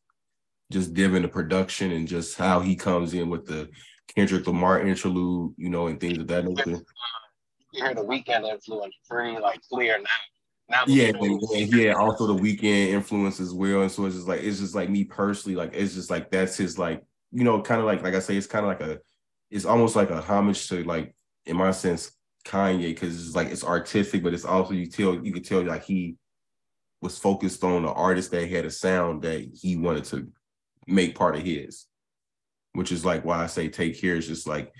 Just 0.71 0.93
given 0.93 1.21
the 1.21 1.27
production 1.27 1.91
and 1.91 2.07
just 2.07 2.37
how 2.37 2.59
he 2.59 2.75
comes 2.75 3.13
in 3.13 3.29
with 3.29 3.45
the 3.45 3.69
Kendrick 4.15 4.47
Lamar 4.47 4.81
interlude, 4.81 5.53
you 5.57 5.69
know, 5.69 5.87
and 5.87 5.99
things 5.99 6.17
of 6.17 6.27
that 6.27 6.45
nature. 6.45 6.81
You 7.73 7.83
hear 7.83 7.93
the 7.93 8.01
Weeknd 8.01 8.49
influence 8.49 8.95
pretty 9.09 9.37
like 9.39 9.59
clear 9.69 9.97
now. 9.97 10.05
Now 10.69 10.83
Yeah, 10.87 11.07
and, 11.07 11.17
and 11.17 11.73
had 11.73 11.95
also 11.95 12.27
the 12.27 12.35
Weeknd 12.35 12.89
influence 12.89 13.39
as 13.39 13.53
well. 13.53 13.81
And 13.81 13.91
so 13.91 14.05
it's 14.05 14.15
just 14.15 14.27
like 14.27 14.41
it's 14.41 14.59
just 14.59 14.75
like 14.75 14.89
me 14.89 15.03
personally, 15.03 15.55
like 15.55 15.71
it's 15.73 15.93
just 15.93 16.09
like 16.09 16.31
that's 16.31 16.55
his 16.55 16.79
like, 16.79 17.03
you 17.31 17.43
know, 17.43 17.61
kind 17.61 17.81
of 17.81 17.85
like 17.85 18.01
like 18.01 18.15
I 18.15 18.19
say, 18.19 18.37
it's 18.37 18.47
kind 18.47 18.65
of 18.65 18.69
like 18.69 18.81
a 18.81 18.99
it's 19.53 19.65
almost 19.65 19.95
like 19.95 20.09
a 20.09 20.19
homage 20.19 20.67
to 20.67 20.83
like 20.83 21.15
in 21.45 21.55
my 21.55 21.69
sense, 21.71 22.11
Kanye, 22.43 22.87
because 22.87 23.27
it's 23.27 23.35
like 23.35 23.49
it's 23.49 23.63
artistic, 23.63 24.23
but 24.23 24.33
it's 24.33 24.45
also 24.45 24.73
you 24.73 24.87
tell 24.87 25.23
you 25.23 25.31
can 25.31 25.43
tell 25.43 25.63
like 25.63 25.83
he 25.83 26.17
was 27.01 27.19
focused 27.19 27.63
on 27.63 27.83
the 27.83 27.91
artist 27.91 28.31
that 28.31 28.49
had 28.49 28.65
a 28.65 28.71
sound 28.71 29.21
that 29.21 29.47
he 29.53 29.77
wanted 29.77 30.05
to 30.05 30.27
make 30.87 31.15
part 31.15 31.35
of 31.35 31.43
his, 31.43 31.85
which 32.73 32.91
is 32.91 33.05
like 33.05 33.23
why 33.23 33.43
I 33.43 33.47
say 33.47 33.69
take 33.69 34.01
care 34.01 34.15
is 34.15 34.27
just 34.27 34.47
like 34.47 34.73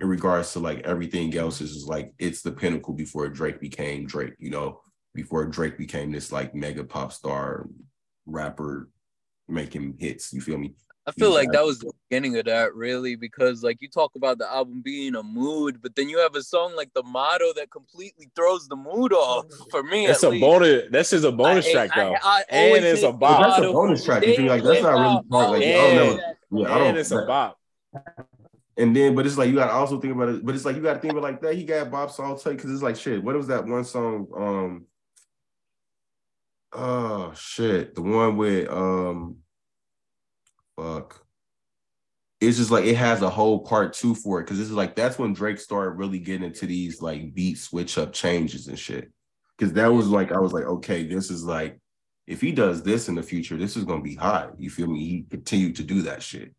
in 0.00 0.08
regards 0.08 0.54
to 0.54 0.60
like 0.60 0.80
everything 0.80 1.36
else 1.36 1.60
is 1.60 1.74
just 1.74 1.88
like 1.88 2.14
it's 2.18 2.40
the 2.40 2.52
pinnacle 2.52 2.94
before 2.94 3.28
Drake 3.28 3.60
became 3.60 4.06
Drake, 4.06 4.32
you 4.38 4.48
know, 4.48 4.80
before 5.14 5.44
Drake 5.44 5.76
became 5.76 6.10
this 6.10 6.32
like 6.32 6.54
mega 6.54 6.84
pop 6.84 7.12
star 7.12 7.68
rapper 8.24 8.88
making 9.46 9.96
hits. 9.98 10.32
You 10.32 10.40
feel 10.40 10.56
me? 10.56 10.74
I 11.06 11.12
feel 11.12 11.34
like 11.34 11.52
that 11.52 11.64
was 11.64 11.80
the 11.80 11.92
beginning 12.08 12.36
of 12.38 12.44
that, 12.46 12.74
really, 12.74 13.16
because 13.16 13.62
like 13.62 13.80
you 13.82 13.88
talk 13.88 14.12
about 14.16 14.38
the 14.38 14.50
album 14.50 14.80
being 14.82 15.14
a 15.14 15.22
mood, 15.22 15.80
but 15.82 15.94
then 15.94 16.08
you 16.08 16.18
have 16.18 16.34
a 16.34 16.42
song 16.42 16.74
like 16.76 16.92
the 16.94 17.02
motto 17.02 17.52
that 17.56 17.70
completely 17.70 18.30
throws 18.34 18.66
the 18.68 18.76
mood 18.76 19.12
off. 19.12 19.46
For 19.70 19.82
me, 19.82 20.06
That's 20.06 20.22
at 20.24 20.28
a 20.28 20.30
least. 20.30 20.40
bonus. 20.40 20.82
That's 20.90 21.10
just 21.10 21.24
a 21.24 21.32
bonus 21.32 21.66
I- 21.66 21.72
track 21.72 21.90
I- 21.96 22.04
though. 22.04 22.14
I 22.22 22.44
And 22.50 22.84
it's 22.84 23.02
a 23.02 23.12
bop. 23.12 23.42
That's 23.42 23.58
a 23.66 23.72
bonus 23.72 24.04
track. 24.04 24.24
You 24.26 24.36
feel? 24.36 24.46
Like 24.46 24.62
that's 24.62 24.82
not 24.82 24.92
really 24.92 25.14
went 25.14 25.30
part. 25.30 25.50
Like 25.50 25.62
out, 25.62 25.68
I 25.68 25.94
don't 25.94 25.94
Yeah. 25.94 26.16
know. 26.16 26.60
Yeah, 26.60 26.74
I 26.74 26.78
don't. 26.78 26.86
and 26.88 26.98
it's 26.98 27.10
a 27.10 27.26
bop. 27.26 27.58
And 28.76 28.94
then, 28.94 29.14
but 29.14 29.26
it's 29.26 29.36
like 29.36 29.48
you 29.48 29.56
gotta 29.56 29.72
also 29.72 30.00
think 30.00 30.14
about 30.14 30.28
it. 30.30 30.44
But 30.46 30.54
it's 30.54 30.64
like 30.64 30.76
you 30.76 30.82
gotta 30.82 31.00
think 31.00 31.12
about 31.12 31.24
like 31.24 31.40
that. 31.42 31.54
He 31.56 31.64
got 31.64 31.90
Bob 31.90 32.10
Salt 32.10 32.42
because 32.44 32.70
it's 32.72 32.82
like 32.82 32.96
shit. 32.96 33.22
What 33.22 33.34
was 33.36 33.48
that 33.48 33.66
one 33.66 33.84
song? 33.84 34.28
Um, 34.36 34.86
oh 36.72 37.32
shit, 37.34 37.94
the 37.94 38.02
one 38.02 38.36
with 38.36 38.68
um, 38.70 39.38
fuck. 40.76 41.24
It's 42.40 42.56
just 42.56 42.70
like 42.70 42.84
it 42.84 42.96
has 42.96 43.22
a 43.22 43.30
whole 43.30 43.60
part 43.60 43.92
two 43.92 44.14
for 44.14 44.38
it 44.38 44.44
because 44.44 44.58
this 44.58 44.68
is 44.68 44.74
like 44.74 44.94
that's 44.94 45.18
when 45.18 45.32
Drake 45.32 45.58
started 45.58 45.92
really 45.92 46.20
getting 46.20 46.46
into 46.46 46.66
these 46.66 47.02
like 47.02 47.34
beat 47.34 47.58
switch 47.58 47.98
up 47.98 48.12
changes 48.12 48.68
and 48.68 48.78
shit. 48.78 49.10
Because 49.56 49.72
that 49.72 49.88
was 49.88 50.08
like 50.08 50.30
I 50.30 50.38
was 50.38 50.52
like, 50.52 50.64
okay, 50.64 51.04
this 51.04 51.30
is 51.30 51.44
like 51.44 51.80
if 52.28 52.40
he 52.40 52.52
does 52.52 52.82
this 52.82 53.08
in 53.08 53.16
the 53.16 53.22
future, 53.22 53.56
this 53.56 53.76
is 53.76 53.84
gonna 53.84 54.02
be 54.02 54.14
hot. 54.14 54.52
You 54.58 54.70
feel 54.70 54.86
me? 54.86 55.00
He 55.00 55.24
continued 55.28 55.76
to 55.76 55.82
do 55.82 56.02
that 56.02 56.22
shit. 56.22 56.54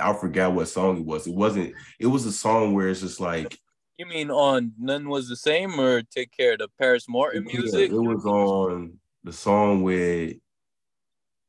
I 0.00 0.12
forgot 0.12 0.52
what 0.52 0.68
song 0.68 0.98
it 0.98 1.04
was. 1.04 1.26
It 1.26 1.34
wasn't. 1.34 1.74
It 1.98 2.06
was 2.06 2.26
a 2.26 2.32
song 2.32 2.74
where 2.74 2.88
it's 2.88 3.00
just 3.00 3.20
like 3.20 3.58
You 3.96 4.06
mean 4.06 4.30
on 4.30 4.72
None 4.78 5.08
Was 5.08 5.28
the 5.28 5.36
Same 5.36 5.78
or 5.80 6.02
Take 6.02 6.36
Care 6.36 6.52
of 6.52 6.58
the 6.58 6.68
Paris 6.78 7.08
Morton 7.08 7.46
yeah, 7.46 7.58
music? 7.58 7.90
it 7.90 7.98
was 7.98 8.24
on 8.26 8.98
the 9.24 9.32
song 9.32 9.82
with. 9.82 10.34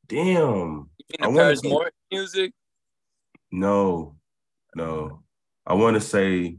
Damn. 0.07 0.25
You 0.27 0.87
mean 1.19 1.21
I 1.21 1.31
the 1.31 1.37
Paris 1.37 1.63
Morton 1.63 1.91
music? 2.11 2.53
No, 3.51 4.15
no. 4.75 5.23
I 5.65 5.73
want 5.73 5.95
to 5.95 6.01
say 6.01 6.57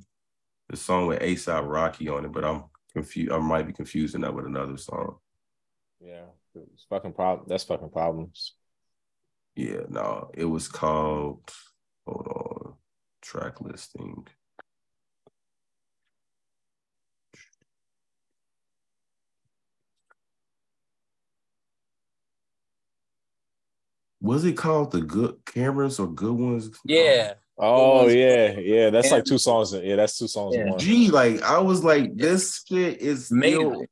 the 0.69 0.77
song 0.77 1.07
with 1.07 1.21
ASAP 1.21 1.69
Rocky 1.69 2.09
on 2.09 2.25
it, 2.25 2.33
but 2.33 2.45
I'm 2.45 2.65
confused. 2.93 3.33
I 3.33 3.39
might 3.39 3.67
be 3.67 3.73
confusing 3.73 4.23
that 4.23 4.35
with 4.35 4.47
another 4.47 4.77
song. 4.77 5.17
Yeah, 6.01 6.27
it's 6.55 6.87
fucking 6.89 7.13
problem. 7.13 7.47
That's 7.49 7.65
fucking 7.65 7.91
problems. 7.91 8.55
Yeah, 9.55 9.83
no, 9.89 10.31
it 10.35 10.45
was 10.45 10.69
called. 10.69 11.51
Hold 12.07 12.27
on, 12.27 12.75
track 13.21 13.61
listing. 13.61 14.27
Was 24.21 24.45
it 24.45 24.57
called 24.57 24.91
the 24.93 25.01
good 25.01 25.37
cameras 25.47 25.99
or 25.99 26.07
good 26.07 26.33
ones? 26.35 26.71
Yeah. 26.85 27.35
Um, 27.59 27.67
oh 27.69 27.97
ones- 28.05 28.15
yeah, 28.15 28.59
yeah. 28.59 28.91
That's 28.91 29.09
Yeah. 29.09 29.15
like 29.17 29.25
two 29.25 29.39
songs. 29.39 29.73
Yeah, 29.75 29.97
that's 29.97 30.19
two 30.19 30.29
songs 30.29 30.55
in 30.55 30.61
Yeah. 30.67 30.71
one. 30.71 30.79
Gee, 30.79 31.11
like 31.11 31.43
I 31.43 31.59
was 31.59 31.83
like, 31.85 32.17
this 32.17 32.63
shit 32.67 33.01
is 33.01 33.27
still 33.27 33.39
Amazing. 33.39 33.87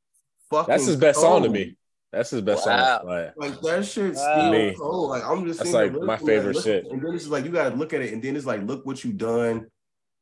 fucking. 0.49 0.71
That's 0.71 0.85
his 0.85 0.95
best 0.95 1.19
song 1.21 1.43
to 1.43 1.49
me. 1.49 1.75
That's 2.11 2.31
his 2.31 2.41
best 2.41 2.65
Wow. 2.65 2.97
song. 2.99 3.07
Like, 3.07 3.33
Like 3.37 3.61
that 3.61 3.85
shit's 3.85 4.17
Wow. 4.17 4.37
still 4.39 4.51
Me. 4.51 4.75
cold. 4.75 5.09
Like 5.11 5.23
I'm 5.23 5.45
just 5.45 5.59
That's 5.59 5.73
like 5.73 5.91
my 5.93 5.97
looking 5.99 6.09
at 6.09 6.21
it, 6.21 6.25
favorite 6.25 6.55
looking- 6.55 6.71
shit. 6.71 6.91
And 6.91 7.01
then 7.03 7.13
it's 7.15 7.27
like 7.27 7.45
you 7.45 7.51
gotta 7.51 7.75
look 7.75 7.93
at 7.93 8.01
it, 8.01 8.13
and 8.13 8.21
then 8.23 8.35
it's 8.35 8.45
like, 8.47 8.63
look 8.65 8.85
what 8.85 9.03
you 9.03 9.13
done. 9.13 9.67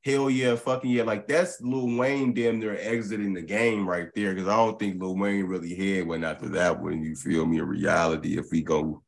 Hell 0.03 0.29
yeah, 0.29 0.55
fucking 0.55 0.89
yeah. 0.91 1.03
Like 1.03 1.27
that's 1.27 1.59
Lil 1.61 1.97
Wayne 1.97 2.33
damn 2.33 2.59
near 2.59 2.77
exiting 2.77 3.33
the 3.33 3.41
game 3.41 3.87
right 3.87 4.07
there. 4.15 4.33
Cause 4.35 4.47
I 4.47 4.55
don't 4.55 4.77
think 4.79 5.01
Lil 5.01 5.17
Wayne 5.17 5.45
really 5.45 5.73
had 5.75 6.07
one 6.07 6.23
after 6.23 6.47
that 6.49 6.81
one. 6.81 7.01
You 7.03 7.15
feel 7.15 7.45
me? 7.45 7.57
In 7.59 7.65
reality, 7.67 8.37
if 8.37 8.45
we 8.51 8.61
go 8.61 9.01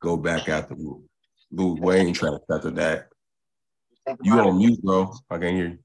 go 0.00 0.16
back 0.16 0.48
after 0.48 0.74
Lil, 0.74 1.02
Lil 1.52 1.76
Wayne 1.76 2.12
tracks 2.14 2.38
after 2.50 2.70
that. 2.72 3.08
You 4.22 4.32
on 4.40 4.58
mute, 4.58 4.82
bro. 4.82 5.12
I 5.30 5.38
can't 5.38 5.54
hear 5.56 5.68
you. 5.68 5.78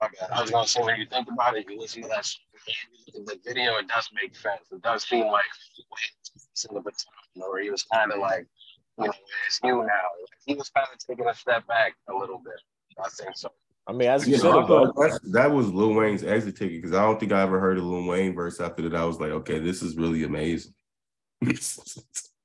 My 0.00 0.08
bad. 0.20 0.30
I 0.30 0.42
was 0.42 0.50
gonna 0.50 0.66
say 0.68 0.82
when 0.82 1.00
you 1.00 1.06
think 1.06 1.28
about 1.32 1.56
it, 1.56 1.66
you 1.68 1.78
listen 1.78 2.02
to 2.02 2.08
that 2.08 2.24
song 2.24 2.42
and 2.66 2.74
you 3.14 3.24
look 3.24 3.34
at 3.36 3.42
the 3.42 3.48
video, 3.50 3.76
it 3.76 3.88
does 3.88 4.08
make 4.14 4.36
sense. 4.36 4.60
It 4.70 4.82
does 4.82 5.04
seem 5.08 5.26
like 5.26 5.44
it's 6.52 6.64
in 6.66 6.74
the 6.74 6.80
baton, 6.80 7.42
or 7.42 7.58
he 7.58 7.70
was 7.70 7.82
kind 7.84 8.12
of 8.12 8.18
like, 8.20 8.46
you 8.98 9.06
know, 9.06 9.12
it's 9.46 9.60
you 9.64 9.78
now. 9.78 9.86
He 10.44 10.54
was 10.54 10.68
kind 10.70 10.86
of 10.92 10.98
taking 10.98 11.26
a 11.26 11.34
step 11.34 11.66
back 11.66 11.94
a 12.10 12.14
little 12.14 12.38
bit. 12.38 12.60
I 13.02 13.08
think 13.08 13.36
so. 13.36 13.50
I 13.88 13.92
mean, 13.92 14.08
as 14.08 14.26
you 14.28 14.34
Yeah, 14.34 14.40
should 14.42 14.52
I 14.52 14.58
have 14.58 14.66
thought 14.68 14.94
though. 14.94 15.02
that's- 15.02 15.20
that 15.32 15.50
was 15.50 15.72
Lil 15.72 15.94
Wayne's 15.94 16.22
exit 16.24 16.56
ticket 16.56 16.82
because 16.82 16.94
I 16.96 17.02
don't 17.02 17.18
think 17.18 17.32
I 17.32 17.40
ever 17.42 17.58
heard 17.58 17.78
a 17.78 17.82
Lil 17.82 18.04
Wayne 18.06 18.34
verse 18.34 18.60
after 18.60 18.82
that. 18.88 18.94
I 18.94 19.04
was 19.04 19.18
like, 19.20 19.30
okay, 19.30 19.58
this 19.58 19.82
is 19.82 19.96
really 19.96 20.24
amazing. 20.24 20.74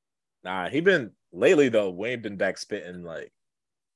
Nah, 0.44 0.70
he 0.70 0.82
been 0.82 1.12
lately 1.32 1.70
though. 1.70 1.90
Wayne 1.90 2.22
been 2.22 2.38
back 2.38 2.58
spitting 2.58 3.04
like, 3.04 3.32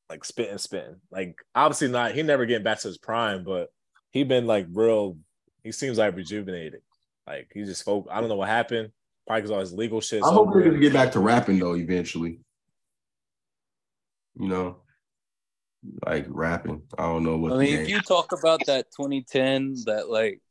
like 0.10 0.24
spitting, 0.24 0.58
spitting. 0.58 0.98
Like 1.12 1.38
obviously 1.54 1.88
not. 1.90 2.14
He 2.14 2.24
never 2.24 2.46
getting 2.46 2.64
back 2.64 2.80
to 2.80 2.88
his 2.88 2.98
prime, 2.98 3.44
but 3.44 3.70
he 4.12 4.24
been 4.24 4.48
like 4.48 4.68
real. 4.72 5.18
He 5.64 5.72
seems 5.72 5.98
like 5.98 6.16
rejuvenated. 6.16 6.82
Like 7.26 7.50
he 7.54 7.64
just 7.64 7.82
spoke. 7.82 8.08
I 8.12 8.20
don't 8.20 8.30
know 8.30 8.36
what 8.36 8.50
happened. 8.50 8.92
Probably 9.26 9.42
because 9.42 9.52
all 9.52 9.60
his 9.60 9.74
legal 9.74 10.02
shit. 10.02 10.24
I 10.24 10.32
hope 10.32 10.54
they're 10.54 10.64
gonna 10.64 10.78
get 10.78 10.94
back 10.94 11.12
to 11.14 11.20
rapping 11.20 11.58
though 11.58 11.76
eventually. 11.76 12.40
You 14.40 14.48
know, 14.48 14.78
like 16.06 16.28
rapping. 16.30 16.84
I 16.98 17.04
don't 17.04 17.24
know 17.24 17.38
what. 17.38 17.54
I 17.54 17.58
mean, 17.58 17.80
if 17.80 17.90
you 17.90 18.02
talk 18.02 18.32
about 18.32 18.62
that 18.68 18.92
2010, 18.92 19.76
that 19.86 20.10
like 20.10 20.42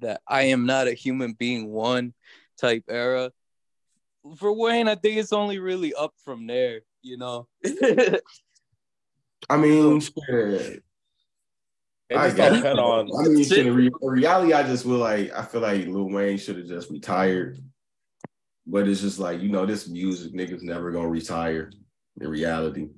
that 0.00 0.20
I 0.28 0.42
am 0.44 0.66
not 0.66 0.86
a 0.86 0.92
human 0.92 1.32
being 1.32 1.68
one 1.68 2.14
type 2.58 2.84
era, 2.88 3.32
for 4.36 4.52
Wayne, 4.52 4.88
I 4.88 4.94
think 4.94 5.16
it's 5.16 5.32
only 5.32 5.58
really 5.58 5.94
up 5.94 6.14
from 6.24 6.46
there, 6.46 6.80
you 7.02 7.16
know. 7.16 7.48
I 9.50 9.56
mean, 9.56 10.00
shit. 10.00 10.82
I 12.16 12.26
just 12.26 12.36
get 12.36 12.48
don't 12.50 12.54
it. 12.54 12.56
depend 12.56 12.78
on. 12.78 13.10
I 13.18 13.28
mean, 13.28 13.44
shit, 13.44 13.66
in, 13.66 13.74
re- 13.74 13.90
reality, 14.02 14.52
I 14.52 14.62
just 14.62 14.84
feel 14.84 14.92
like 14.96 15.32
I 15.32 15.44
feel 15.44 15.60
like 15.60 15.86
Lil 15.86 16.10
Wayne 16.10 16.38
should 16.38 16.58
have 16.58 16.66
just 16.66 16.90
retired. 16.90 17.58
But 18.66 18.86
it's 18.86 19.00
just 19.00 19.18
like 19.18 19.40
you 19.40 19.48
know, 19.48 19.66
this 19.66 19.88
music 19.88 20.32
niggas 20.32 20.62
never 20.62 20.92
gonna 20.92 21.08
retire. 21.08 21.72
In 22.20 22.28
reality, 22.28 22.88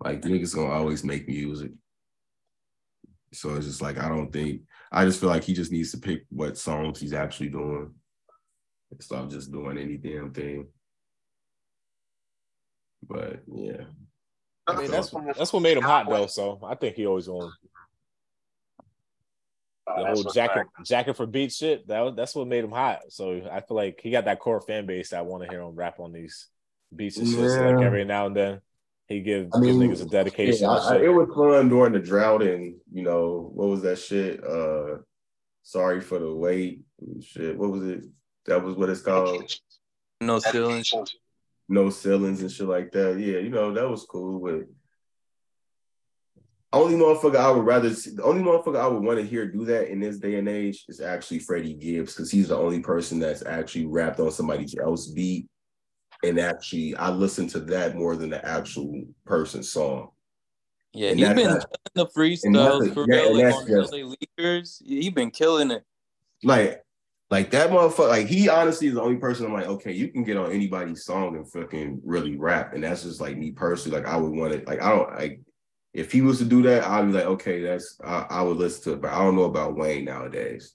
like 0.00 0.22
niggas 0.22 0.54
gonna 0.54 0.70
always 0.70 1.04
make 1.04 1.28
music. 1.28 1.72
So 3.32 3.54
it's 3.56 3.66
just 3.66 3.82
like 3.82 3.98
I 3.98 4.08
don't 4.08 4.32
think 4.32 4.62
I 4.92 5.04
just 5.04 5.20
feel 5.20 5.28
like 5.28 5.44
he 5.44 5.52
just 5.52 5.72
needs 5.72 5.90
to 5.90 5.98
pick 5.98 6.24
what 6.30 6.56
songs 6.56 7.00
he's 7.00 7.12
actually 7.12 7.48
doing. 7.48 7.92
And 8.96 9.02
stop 9.04 9.28
just 9.28 9.52
doing 9.52 9.76
any 9.76 9.98
damn 9.98 10.32
thing. 10.32 10.68
But 13.06 13.42
yeah. 13.46 13.82
I 14.66 14.80
mean, 14.80 14.90
that's 14.90 15.10
that's 15.36 15.52
what 15.52 15.60
made 15.62 15.76
him 15.76 15.82
hot 15.84 16.08
though. 16.08 16.26
So 16.26 16.58
I 16.64 16.74
think 16.74 16.96
he 16.96 17.06
always 17.06 17.28
on 17.28 17.52
Uh, 19.86 19.98
the 19.98 20.04
that's 20.04 20.22
whole 20.22 20.32
jacket 20.32 20.66
fact. 20.74 20.86
jacket 20.86 21.16
for 21.16 21.26
beat 21.26 21.52
shit. 21.52 21.86
That 21.88 22.00
was, 22.00 22.14
that's 22.16 22.34
what 22.34 22.48
made 22.48 22.64
him 22.64 22.72
hot. 22.72 23.02
So 23.10 23.42
I 23.52 23.60
feel 23.60 23.76
like 23.76 24.00
he 24.02 24.10
got 24.10 24.24
that 24.24 24.40
core 24.40 24.60
fan 24.60 24.86
base 24.86 25.10
that 25.10 25.26
want 25.26 25.44
to 25.44 25.48
hear 25.48 25.60
him 25.60 25.74
rap 25.74 26.00
on 26.00 26.12
these 26.12 26.48
beats 26.94 27.18
and 27.18 27.28
shit. 27.28 27.50
So 27.50 27.70
like 27.70 27.84
every 27.84 28.04
now 28.04 28.26
and 28.26 28.34
then 28.34 28.60
he 29.08 29.20
give 29.20 29.50
I 29.54 29.58
mean, 29.58 29.78
give 29.78 29.90
niggas 29.98 30.02
a 30.06 30.08
dedication. 30.08 30.62
Yeah, 30.62 30.70
I- 30.70 30.94
I- 30.96 31.02
it 31.04 31.08
was 31.08 31.28
fun 31.36 31.68
during 31.68 31.92
the 31.92 32.00
drought, 32.00 32.42
and 32.42 32.74
you 32.92 33.02
know 33.02 33.50
what 33.54 33.68
was 33.68 33.82
that 33.82 33.98
shit? 33.98 34.42
Uh, 34.42 34.96
sorry 35.62 36.00
for 36.00 36.18
the 36.18 36.34
wait. 36.34 36.80
Shit, 37.22 37.56
what 37.56 37.70
was 37.70 37.84
it? 37.86 38.04
That 38.46 38.62
was 38.62 38.76
what 38.76 38.88
it's 38.90 39.02
called. 39.02 39.52
no 40.20 40.38
ceilings. 40.38 40.92
No 41.68 41.90
ceilings 41.90 42.40
and 42.42 42.50
shit 42.50 42.66
like 42.68 42.92
that. 42.92 43.18
Yeah, 43.18 43.38
you 43.38 43.50
know 43.50 43.72
that 43.74 43.88
was 43.88 44.04
cool. 44.04 44.38
But 44.40 44.66
only 46.72 46.94
motherfucker 46.94 47.36
I 47.36 47.50
would 47.50 47.64
rather, 47.64 47.92
see, 47.94 48.10
the 48.10 48.22
only 48.22 48.42
motherfucker 48.42 48.78
I 48.80 48.86
would 48.86 49.02
want 49.02 49.18
to 49.18 49.24
hear 49.26 49.46
do 49.50 49.64
that 49.66 49.90
in 49.90 49.98
this 50.00 50.18
day 50.18 50.36
and 50.36 50.48
age 50.48 50.84
is 50.88 51.00
actually 51.00 51.38
Freddie 51.38 51.74
Gibbs 51.74 52.14
because 52.14 52.30
he's 52.30 52.48
the 52.48 52.56
only 52.56 52.80
person 52.80 53.18
that's 53.18 53.44
actually 53.44 53.86
rapped 53.86 54.20
on 54.20 54.30
somebody 54.30 54.66
else's 54.80 55.12
beat. 55.12 55.48
And 56.22 56.38
actually, 56.38 56.94
I 56.96 57.10
listen 57.10 57.46
to 57.48 57.60
that 57.60 57.94
more 57.96 58.16
than 58.16 58.30
the 58.30 58.44
actual 58.44 59.04
person's 59.24 59.70
song. 59.70 60.10
Yeah, 60.92 61.10
And 61.10 61.18
he's 61.18 61.28
that's 61.28 61.40
been 61.40 61.50
not- 61.50 61.78
the 61.94 62.00
and 62.02 62.10
freestyles 62.10 62.94
for 62.94 63.06
yeah, 63.08 63.16
real. 63.22 63.28
and 63.28 63.38
Like 63.38 63.54
on 63.54 63.66
just- 63.68 63.92
LA 63.92 64.14
Leakers, 64.38 64.82
he 64.84 65.10
been 65.10 65.30
killing 65.30 65.70
it. 65.70 65.82
Like 66.42 66.82
Like 67.28 67.50
that 67.50 67.70
motherfucker, 67.70 68.08
like 68.08 68.26
he 68.28 68.48
honestly 68.48 68.86
is 68.86 68.94
the 68.94 69.02
only 69.02 69.16
person 69.16 69.46
I'm 69.46 69.52
like, 69.52 69.66
okay, 69.66 69.92
you 69.92 70.08
can 70.08 70.22
get 70.22 70.36
on 70.36 70.52
anybody's 70.52 71.04
song 71.04 71.36
and 71.36 71.50
fucking 71.50 72.00
really 72.04 72.36
rap. 72.36 72.72
And 72.72 72.84
that's 72.84 73.02
just 73.02 73.20
like 73.20 73.36
me 73.36 73.50
personally. 73.50 73.98
Like 73.98 74.08
I 74.08 74.16
would 74.16 74.32
want 74.32 74.54
it, 74.54 74.66
like 74.66 74.80
I 74.80 74.90
don't 74.90 75.12
like 75.12 75.40
if 75.92 76.12
he 76.12 76.20
was 76.20 76.38
to 76.38 76.44
do 76.44 76.62
that, 76.62 76.84
I'd 76.84 77.06
be 77.06 77.12
like, 77.12 77.24
okay, 77.24 77.62
that's 77.62 77.98
I, 78.04 78.26
I 78.28 78.42
would 78.42 78.58
listen 78.58 78.84
to 78.84 78.92
it, 78.92 79.00
but 79.00 79.12
I 79.12 79.18
don't 79.18 79.34
know 79.34 79.44
about 79.44 79.76
Wayne 79.76 80.04
nowadays. 80.04 80.74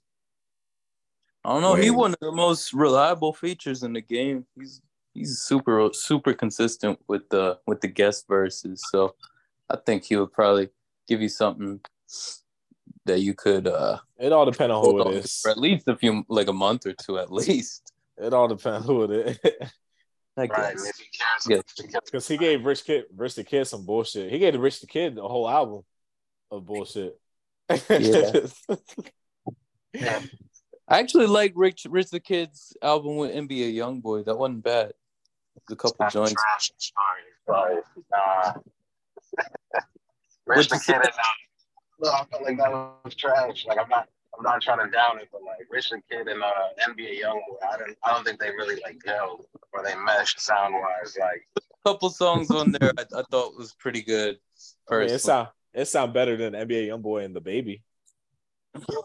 I 1.45 1.49
don't 1.49 1.61
know. 1.61 1.75
He 1.75 1.89
one 1.89 2.13
of 2.13 2.19
the 2.19 2.31
most 2.31 2.73
reliable 2.73 3.31
features 3.31 3.83
in 3.83 3.93
the 3.93 4.01
game. 4.01 4.45
He's 4.57 4.81
he's 5.13 5.39
super 5.39 5.89
super 5.93 6.33
consistent 6.33 6.99
with 7.07 7.29
the 7.29 7.59
with 7.67 7.81
the 7.81 7.87
guest 7.87 8.27
verses. 8.27 8.83
So 8.91 9.15
I 9.69 9.77
think 9.85 10.05
he 10.05 10.15
would 10.15 10.33
probably 10.33 10.69
give 11.07 11.21
you 11.21 11.29
something 11.29 11.79
that 13.05 13.19
you 13.21 13.33
could 13.33 13.67
uh 13.67 13.97
It 14.19 14.31
all 14.31 14.45
depends 14.45 14.73
on 14.73 14.83
who 14.83 15.01
on 15.01 15.07
it 15.07 15.11
to 15.11 15.17
is. 15.19 15.39
for 15.41 15.51
at 15.51 15.57
least 15.57 15.87
a 15.87 15.95
few 15.95 16.23
like 16.29 16.47
a 16.47 16.53
month 16.53 16.85
or 16.85 16.93
two 16.93 17.17
at 17.17 17.31
least. 17.31 17.91
It 18.17 18.33
all 18.33 18.47
depends 18.47 18.77
on 18.77 18.83
who 18.83 19.03
it 19.03 19.11
is. 19.11 19.39
I 20.37 20.41
Right. 20.41 20.49
guess. 20.49 20.79
And 20.81 20.87
if 20.89 20.95
he 20.97 21.05
cares, 21.17 21.47
Yeah. 21.49 21.57
if 21.57 21.65
he 21.85 21.91
cares- 21.91 22.03
Because 22.05 22.27
he 22.27 22.37
gave 22.37 22.63
Rich 22.65 22.85
Kid 22.85 23.05
Rich 23.15 23.35
the 23.35 23.43
Kid 23.43 23.65
some 23.65 23.85
bullshit. 23.85 24.31
He 24.31 24.39
gave 24.39 24.53
the 24.53 24.59
Rich 24.59 24.79
the 24.81 24.87
Kid 24.87 25.17
a 25.17 25.27
whole 25.27 25.49
album 25.49 25.81
of 26.51 26.65
bullshit. 26.65 27.19
Yeah. 27.89 28.47
Yeah. 29.93 30.21
I 30.87 30.99
actually 30.99 31.27
like 31.27 31.51
Rich 31.55 31.85
Rich 31.89 32.11
the 32.11 32.19
Kid's 32.21 32.75
album 32.81 33.17
with 33.17 33.31
NBA 33.35 33.73
YoungBoy. 33.75 34.25
That 34.25 34.37
wasn't 34.37 34.63
bad. 34.63 34.93
There's 35.67 35.73
a 35.73 35.75
couple 35.75 35.97
That's 35.99 36.13
joints. 36.13 36.31
trash. 36.33 36.71
Sorry. 36.77 37.23
Sorry. 37.45 37.81
Nah. 38.11 38.53
Rich 40.45 40.69
the 40.69 40.75
kid 40.85 40.95
is 41.01 41.15
not. 41.17 41.35
No, 42.01 42.09
I 42.11 42.25
felt 42.25 42.43
like 42.43 42.57
that 42.57 42.71
was 42.71 43.15
trash. 43.15 43.65
Like 43.65 43.77
I'm 43.79 43.89
not. 43.89 44.07
I'm 44.37 44.43
not 44.43 44.61
trying 44.61 44.83
to 44.85 44.89
down 44.89 45.19
it, 45.19 45.27
but 45.31 45.43
like 45.43 45.67
Rich 45.69 45.89
the 45.89 46.01
Kid 46.09 46.27
and 46.27 46.41
uh, 46.41 46.51
NBA 46.87 47.21
YoungBoy, 47.21 47.57
I 47.69 47.77
don't. 47.77 47.97
I 48.03 48.13
don't 48.13 48.23
think 48.23 48.39
they 48.39 48.49
really 48.49 48.79
like 48.81 48.97
gelled 49.05 49.43
or 49.73 49.83
they 49.83 49.93
meshed 49.95 50.39
sound 50.39 50.73
wise. 50.73 51.17
Like 51.19 51.45
a 51.57 51.89
couple 51.89 52.09
songs 52.09 52.49
on 52.49 52.71
there 52.71 52.93
I, 52.97 53.03
I 53.15 53.23
thought 53.29 53.57
was 53.57 53.73
pretty 53.73 54.01
good. 54.01 54.37
I 54.89 54.95
mean, 54.95 55.09
it 55.09 55.19
Personally. 55.19 55.19
sound 55.19 55.47
it 55.73 55.85
sound 55.87 56.13
better 56.13 56.37
than 56.37 56.53
NBA 56.53 56.87
YoungBoy 56.87 57.25
and 57.25 57.35
DaBaby. 57.35 57.81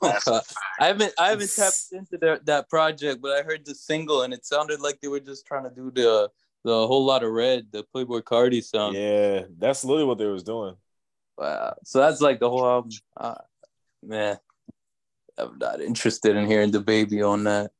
that's 0.01 0.27
a 0.29 0.41
fact. 0.41 0.55
I 0.79 0.87
haven't 0.87 1.13
I 1.19 1.31
haven't 1.31 1.55
tapped 1.55 1.87
into 1.93 2.19
that 2.19 2.47
that 2.47 2.69
project, 2.71 3.21
but 3.21 3.33
I 3.33 3.43
heard 3.43 3.67
the 3.67 3.75
single 3.75 4.23
and 4.23 4.33
it 4.33 4.47
sounded 4.47 4.81
like 4.81 5.01
they 5.01 5.09
were 5.09 5.21
just 5.21 5.47
trying 5.47 5.65
to 5.65 5.71
do 5.71 5.91
the 5.91 6.31
the 6.65 6.87
Whole 6.87 7.05
Lotta 7.05 7.31
Red, 7.31 7.69
the 7.73 7.85
Playboi 7.95 8.23
Carti 8.23 8.63
song. 8.63 8.95
Yeah, 8.95 9.45
that's 9.59 9.85
literally 9.85 10.07
what 10.07 10.19
they 10.19 10.27
was 10.27 10.43
doing. 10.43 10.77
Wow. 11.39 11.75
So 11.85 12.01
that's 12.01 12.21
like 12.21 12.41
the 12.41 12.49
whole 12.51 12.67
album. 12.67 12.91
Uh, 13.17 13.35
man, 14.03 14.39
I'm 15.39 15.59
not 15.59 15.81
interested 15.81 16.37
in 16.37 16.47
hearing 16.47 16.73
DaBaby 16.73 17.29
on 17.29 17.45
that. 17.45 17.71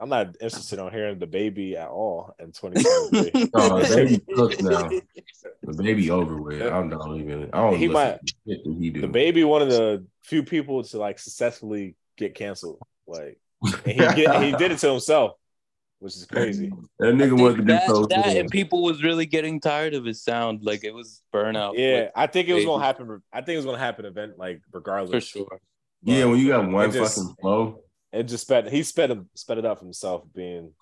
I'm 0.00 0.08
not 0.08 0.36
interested 0.40 0.78
on 0.80 0.92
hearing 0.92 1.18
DaBaby 1.18 1.76
at 1.76 1.88
all 1.88 2.34
in 2.38 2.52
2023. 2.52 3.48
No, 3.54 3.70
DaBaby 3.80 4.20
cooked 4.34 4.62
now. 4.62 4.90
DaBaby 5.64 6.10
over 6.10 6.42
with. 6.42 6.60
I'm 6.62 6.88
not 6.90 7.16
even. 7.16 7.48
I 7.52 7.58
don't 7.62 7.78
He 7.78 7.88
listen 7.88 7.92
might- 8.46 8.64
to 8.64 8.74
he 8.78 8.90
do. 8.90 9.02
DaBaby, 9.02 9.46
one 9.48 9.62
of 9.62 9.68
the 9.70 10.04
few 10.22 10.42
people 10.42 10.82
to 10.82 10.98
like 10.98 11.18
successfully 11.18 11.96
get 12.18 12.34
canceled. 12.34 12.80
Like, 13.06 13.38
and 13.62 13.76
he 13.86 13.94
get, 13.94 14.42
he 14.42 14.52
did 14.52 14.72
it 14.72 14.78
to 14.78 14.90
himself, 14.90 15.32
which 16.04 16.16
is 16.16 16.26
crazy. 16.26 16.70
That 16.98 17.14
nigga 17.14 17.30
think 17.30 17.40
wanted 17.40 17.56
to 17.56 17.62
be 17.62 17.72
that, 17.72 17.86
close 17.86 18.06
that 18.08 18.36
and 18.36 18.50
people 18.50 18.82
was 18.82 19.02
really 19.02 19.24
getting 19.24 19.58
tired 19.58 19.94
of 19.94 20.04
his 20.04 20.22
sound. 20.22 20.62
Like 20.62 20.84
it 20.84 20.92
was 20.92 21.22
burnout. 21.32 21.78
Yeah, 21.78 22.00
like, 22.00 22.12
I 22.14 22.26
think 22.26 22.48
it 22.48 22.52
was 22.52 22.66
gonna 22.66 22.84
happen. 22.84 23.22
I 23.32 23.40
think 23.40 23.54
it 23.54 23.56
was 23.56 23.64
gonna 23.64 23.78
happen 23.78 24.04
event 24.04 24.38
like 24.38 24.60
regardless. 24.70 25.24
for 25.30 25.38
sure. 25.38 25.58
Yeah, 26.02 26.26
when 26.26 26.38
you 26.38 26.48
got 26.48 26.70
one 26.70 26.92
just- 26.92 27.16
fucking 27.16 27.34
flow, 27.40 27.80
It 28.12 28.24
just 28.24 28.44
sped. 28.44 28.70
He 28.70 28.82
sped 28.82 29.12
him, 29.12 29.30
sped 29.34 29.56
it 29.56 29.64
up 29.64 29.80
himself 29.80 30.24
being 30.34 30.72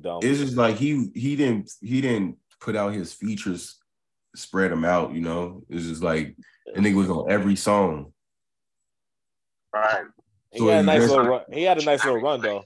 dumb. 0.00 0.20
it's 0.22 0.38
just 0.38 0.56
like 0.56 0.76
he 0.76 1.10
he 1.12 1.34
didn't 1.34 1.72
he 1.80 2.00
didn't 2.00 2.36
put 2.60 2.76
out 2.76 2.94
his 2.94 3.12
features, 3.12 3.80
spread 4.36 4.70
them 4.70 4.84
out. 4.84 5.12
You 5.12 5.22
know, 5.22 5.64
it's 5.68 5.86
just 5.86 6.04
like 6.04 6.36
that 6.66 6.76
nigga 6.76 6.94
was 6.94 7.10
on 7.10 7.32
every 7.32 7.56
song. 7.56 8.12
Right. 9.74 10.04
he 10.52 10.60
so 10.60 10.68
had 10.68 10.78
a 10.78 10.82
nice 10.84 11.08
little 11.08 11.26
run. 11.26 11.42
He 11.52 11.64
had 11.64 11.82
a 11.82 11.84
nice 11.84 12.04
little 12.04 12.20
run 12.20 12.40
though. 12.40 12.62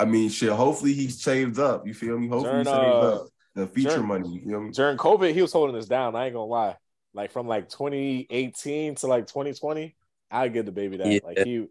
I 0.00 0.04
mean, 0.04 0.28
shit. 0.28 0.50
Hopefully 0.50 0.92
he 0.94 1.08
saved 1.08 1.58
up. 1.58 1.86
You 1.86 1.94
feel 1.94 2.18
me? 2.18 2.28
Hopefully 2.28 2.58
he 2.58 2.64
saved 2.64 2.76
uh, 2.76 3.14
up 3.16 3.26
the 3.54 3.66
feature 3.66 3.90
during- 3.90 4.06
money. 4.06 4.28
You 4.28 4.40
feel 4.50 4.60
me? 4.60 4.70
During 4.70 4.96
COVID, 4.96 5.34
he 5.34 5.42
was 5.42 5.52
holding 5.52 5.76
us 5.76 5.86
down. 5.86 6.14
I 6.14 6.26
ain't 6.26 6.34
gonna 6.34 6.44
lie. 6.46 6.76
Like 7.14 7.32
from 7.32 7.48
like 7.48 7.68
2018 7.68 8.94
to 8.96 9.06
like 9.06 9.26
2020, 9.26 9.96
I 10.30 10.48
give 10.48 10.66
DaBaby 10.66 10.98
that. 10.98 11.06
Yeah. 11.06 11.18
Like 11.24 11.38
he 11.38 11.66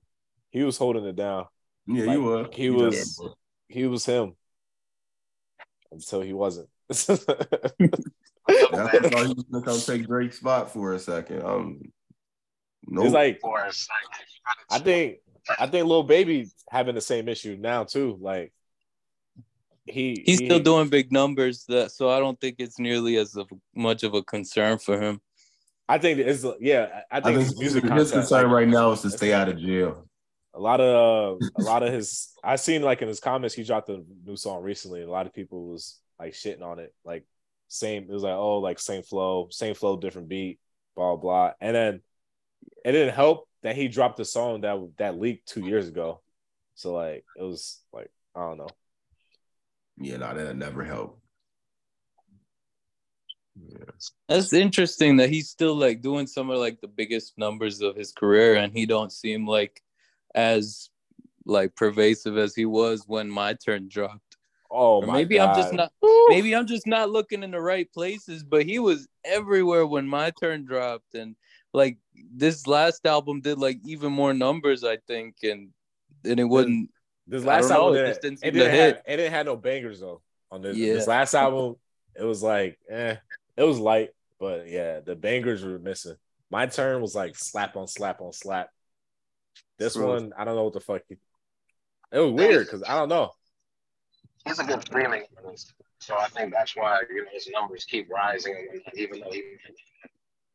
he 0.49 0.63
was 0.63 0.77
holding 0.77 1.05
it 1.05 1.15
down. 1.15 1.45
Yeah, 1.85 2.05
Like, 2.05 2.13
you 2.13 2.23
were. 2.23 2.47
he 2.51 2.63
You 2.65 2.73
was- 2.73 3.15
definitely 3.15 3.35
He 3.69 3.85
was 3.85 4.05
him 4.05 4.33
until 5.91 6.21
he 6.21 6.33
wasn't. 6.33 6.67
That's 6.89 7.09
I 7.09 7.15
thought 7.15 7.75
he 9.27 9.33
was 9.33 9.43
gonna 9.51 9.65
come 9.65 9.79
take 9.79 10.07
Drake's 10.07 10.37
spot 10.37 10.71
for 10.71 10.93
a 10.93 10.99
second. 10.99 11.43
Um, 11.43 11.81
no, 12.85 13.03
It's 13.03 13.13
like 13.13 13.39
For 13.41 13.59
a 13.59 13.71
second. 13.71 14.25
I 14.71 14.79
think 14.79 15.17
I 15.57 15.67
think 15.67 15.85
little 15.87 16.03
baby 16.03 16.51
having 16.69 16.95
the 16.95 17.01
same 17.01 17.27
issue 17.29 17.57
now 17.59 17.83
too. 17.83 18.17
Like 18.19 18.53
he 19.85 20.25
He's 20.25 20.39
he- 20.39 20.45
still 20.45 20.59
doing 20.59 20.89
big 20.89 21.11
numbers, 21.11 21.65
that 21.67 21.91
so 21.91 22.09
I 22.09 22.19
don't 22.19 22.39
think 22.39 22.57
it's 22.59 22.79
nearly 22.79 23.17
as 23.17 23.35
of 23.35 23.49
much 23.75 24.03
of 24.03 24.13
a 24.13 24.23
concern 24.23 24.77
for 24.79 24.99
him. 25.01 25.21
I 25.87 25.97
think 25.97 26.19
it's 26.19 26.45
yeah. 26.59 27.03
I 27.11 27.19
I 27.21 27.21
think 27.21 27.37
think 27.37 27.49
his 27.49 27.57
music 27.57 27.85
his 27.89 28.11
concern 28.11 28.45
like, 28.45 28.51
right 28.51 28.67
now 28.67 28.91
is 28.91 29.01
to 29.01 29.09
stay 29.09 29.33
out 29.33 29.49
of 29.49 29.57
jail. 29.57 30.07
a 30.53 30.59
lot 30.59 30.81
of 30.81 31.43
a 31.55 31.61
lot 31.61 31.83
of 31.83 31.93
his 31.93 32.29
I 32.43 32.55
seen 32.55 32.81
like 32.81 33.01
in 33.01 33.07
his 33.07 33.19
comments 33.19 33.55
he 33.55 33.63
dropped 33.63 33.89
a 33.89 34.03
new 34.25 34.35
song 34.35 34.63
recently 34.63 35.03
a 35.03 35.09
lot 35.09 35.25
of 35.27 35.33
people 35.33 35.67
was 35.69 35.99
like 36.19 36.33
shitting 36.33 36.63
on 36.63 36.79
it 36.79 36.93
like 37.05 37.25
same 37.67 38.03
it 38.03 38.09
was 38.09 38.23
like 38.23 38.33
oh 38.33 38.59
like 38.59 38.79
same 38.79 39.03
flow 39.03 39.49
same 39.51 39.75
flow 39.75 39.97
different 39.97 40.29
beat 40.29 40.59
blah 40.95 41.15
blah 41.15 41.51
and 41.61 41.75
then 41.75 42.01
it 42.85 42.91
didn't 42.93 43.13
help 43.13 43.46
that 43.63 43.75
he 43.75 43.87
dropped 43.87 44.19
a 44.19 44.25
song 44.25 44.61
that 44.61 44.77
that 44.97 45.19
leaked 45.19 45.47
two 45.47 45.65
years 45.65 45.87
ago 45.87 46.21
so 46.75 46.93
like 46.93 47.25
it 47.37 47.43
was 47.43 47.81
like 47.91 48.11
I 48.35 48.41
don't 48.41 48.57
know 48.57 48.67
Yeah, 49.99 50.17
no, 50.17 50.33
that'll 50.33 50.53
never 50.53 50.83
help. 50.83 51.19
Yeah. 53.55 53.85
That's 54.29 54.53
interesting 54.53 55.17
that 55.17 55.29
he's 55.29 55.49
still 55.49 55.75
like 55.75 56.01
doing 56.01 56.27
some 56.27 56.49
of 56.49 56.59
like 56.59 56.79
the 56.81 56.87
biggest 56.87 57.37
numbers 57.37 57.81
of 57.81 57.95
his 57.95 58.11
career, 58.11 58.55
and 58.55 58.71
he 58.71 58.85
don't 58.85 59.11
seem 59.11 59.47
like 59.47 59.81
as 60.35 60.89
like 61.45 61.75
pervasive 61.75 62.37
as 62.37 62.53
he 62.53 62.65
was 62.65 63.05
when 63.07 63.29
my 63.29 63.53
turn 63.53 63.87
dropped. 63.87 64.37
oh 64.69 65.01
Or 65.01 65.07
my 65.07 65.13
maybe 65.13 65.39
I'm 65.39 65.55
just 65.55 65.71
God. 65.71 65.77
not 65.77 65.91
maybe 66.29 66.55
I'm 66.55 66.67
just 66.67 66.85
not 66.85 67.09
looking 67.09 67.41
in 67.41 67.51
the 67.51 67.61
right 67.61 67.91
places, 67.91 68.43
but 68.43 68.65
he 68.65 68.77
was 68.79 69.07
everywhere 69.25 69.87
when 69.87 70.07
my 70.07 70.31
turn 70.39 70.65
dropped, 70.65 71.15
and 71.15 71.35
like 71.73 71.97
this 72.33 72.67
last 72.67 73.05
album 73.05 73.41
did 73.41 73.57
like 73.57 73.79
even 73.85 74.11
more 74.11 74.33
numbers, 74.33 74.83
I 74.83 74.97
think, 75.07 75.35
and 75.43 75.69
and 76.25 76.39
it 76.39 76.45
wasn't. 76.45 76.89
This 77.29 77.43
last 77.43 77.67
don't 77.67 77.69
know, 77.71 77.75
album 77.75 77.93
it 77.93 77.97
didn't, 77.97 78.09
just 78.09 78.21
didn't 78.21 78.37
it 78.37 78.39
seem 78.39 78.53
to 78.53 78.59
didn't 78.59 78.73
hit. 78.73 78.95
have, 78.95 79.03
it 79.05 79.17
didn't 79.17 79.33
have 79.33 79.45
no 79.45 79.55
bangers 79.57 79.99
though. 79.99 80.21
On 80.49 80.61
this, 80.61 80.77
Yeah. 80.77 80.93
this 80.93 81.07
last 81.07 81.33
album, 81.45 81.75
it 82.15 82.23
was 82.23 82.41
like, 82.41 82.79
eh, 82.89 83.17
it 83.57 83.63
was 83.63 83.79
light, 83.79 84.11
but 84.39 84.69
yeah, 84.69 85.01
the 85.01 85.15
bangers 85.15 85.63
were 85.63 85.77
missing. 85.77 86.15
My 86.49 86.67
turn 86.67 87.01
was 87.01 87.13
like 87.15 87.35
slap 87.35 87.75
on 87.75 87.87
slap 87.87 88.21
on 88.21 88.31
slap. 88.31 88.69
This 89.77 89.93
True. 89.95 90.07
one, 90.07 90.31
I 90.37 90.45
don't 90.45 90.55
know 90.55 90.63
what 90.63 90.73
the 90.73 90.79
fuck. 90.79 91.01
He, 91.09 91.17
it 92.13 92.19
was 92.19 92.31
weird 92.31 92.65
because 92.65 92.83
I 92.83 92.95
don't 92.97 93.09
know. 93.09 93.31
He's 94.45 94.59
a 94.59 94.63
good 94.63 94.81
streaming. 94.81 95.23
So 95.99 96.15
I 96.17 96.27
think 96.29 96.53
that's 96.53 96.77
why 96.77 97.01
you 97.09 97.23
know 97.23 97.29
his 97.33 97.49
numbers 97.49 97.83
keep 97.83 98.09
rising, 98.09 98.55
even 98.95 99.19
though 99.19 99.31
he. 99.31 99.43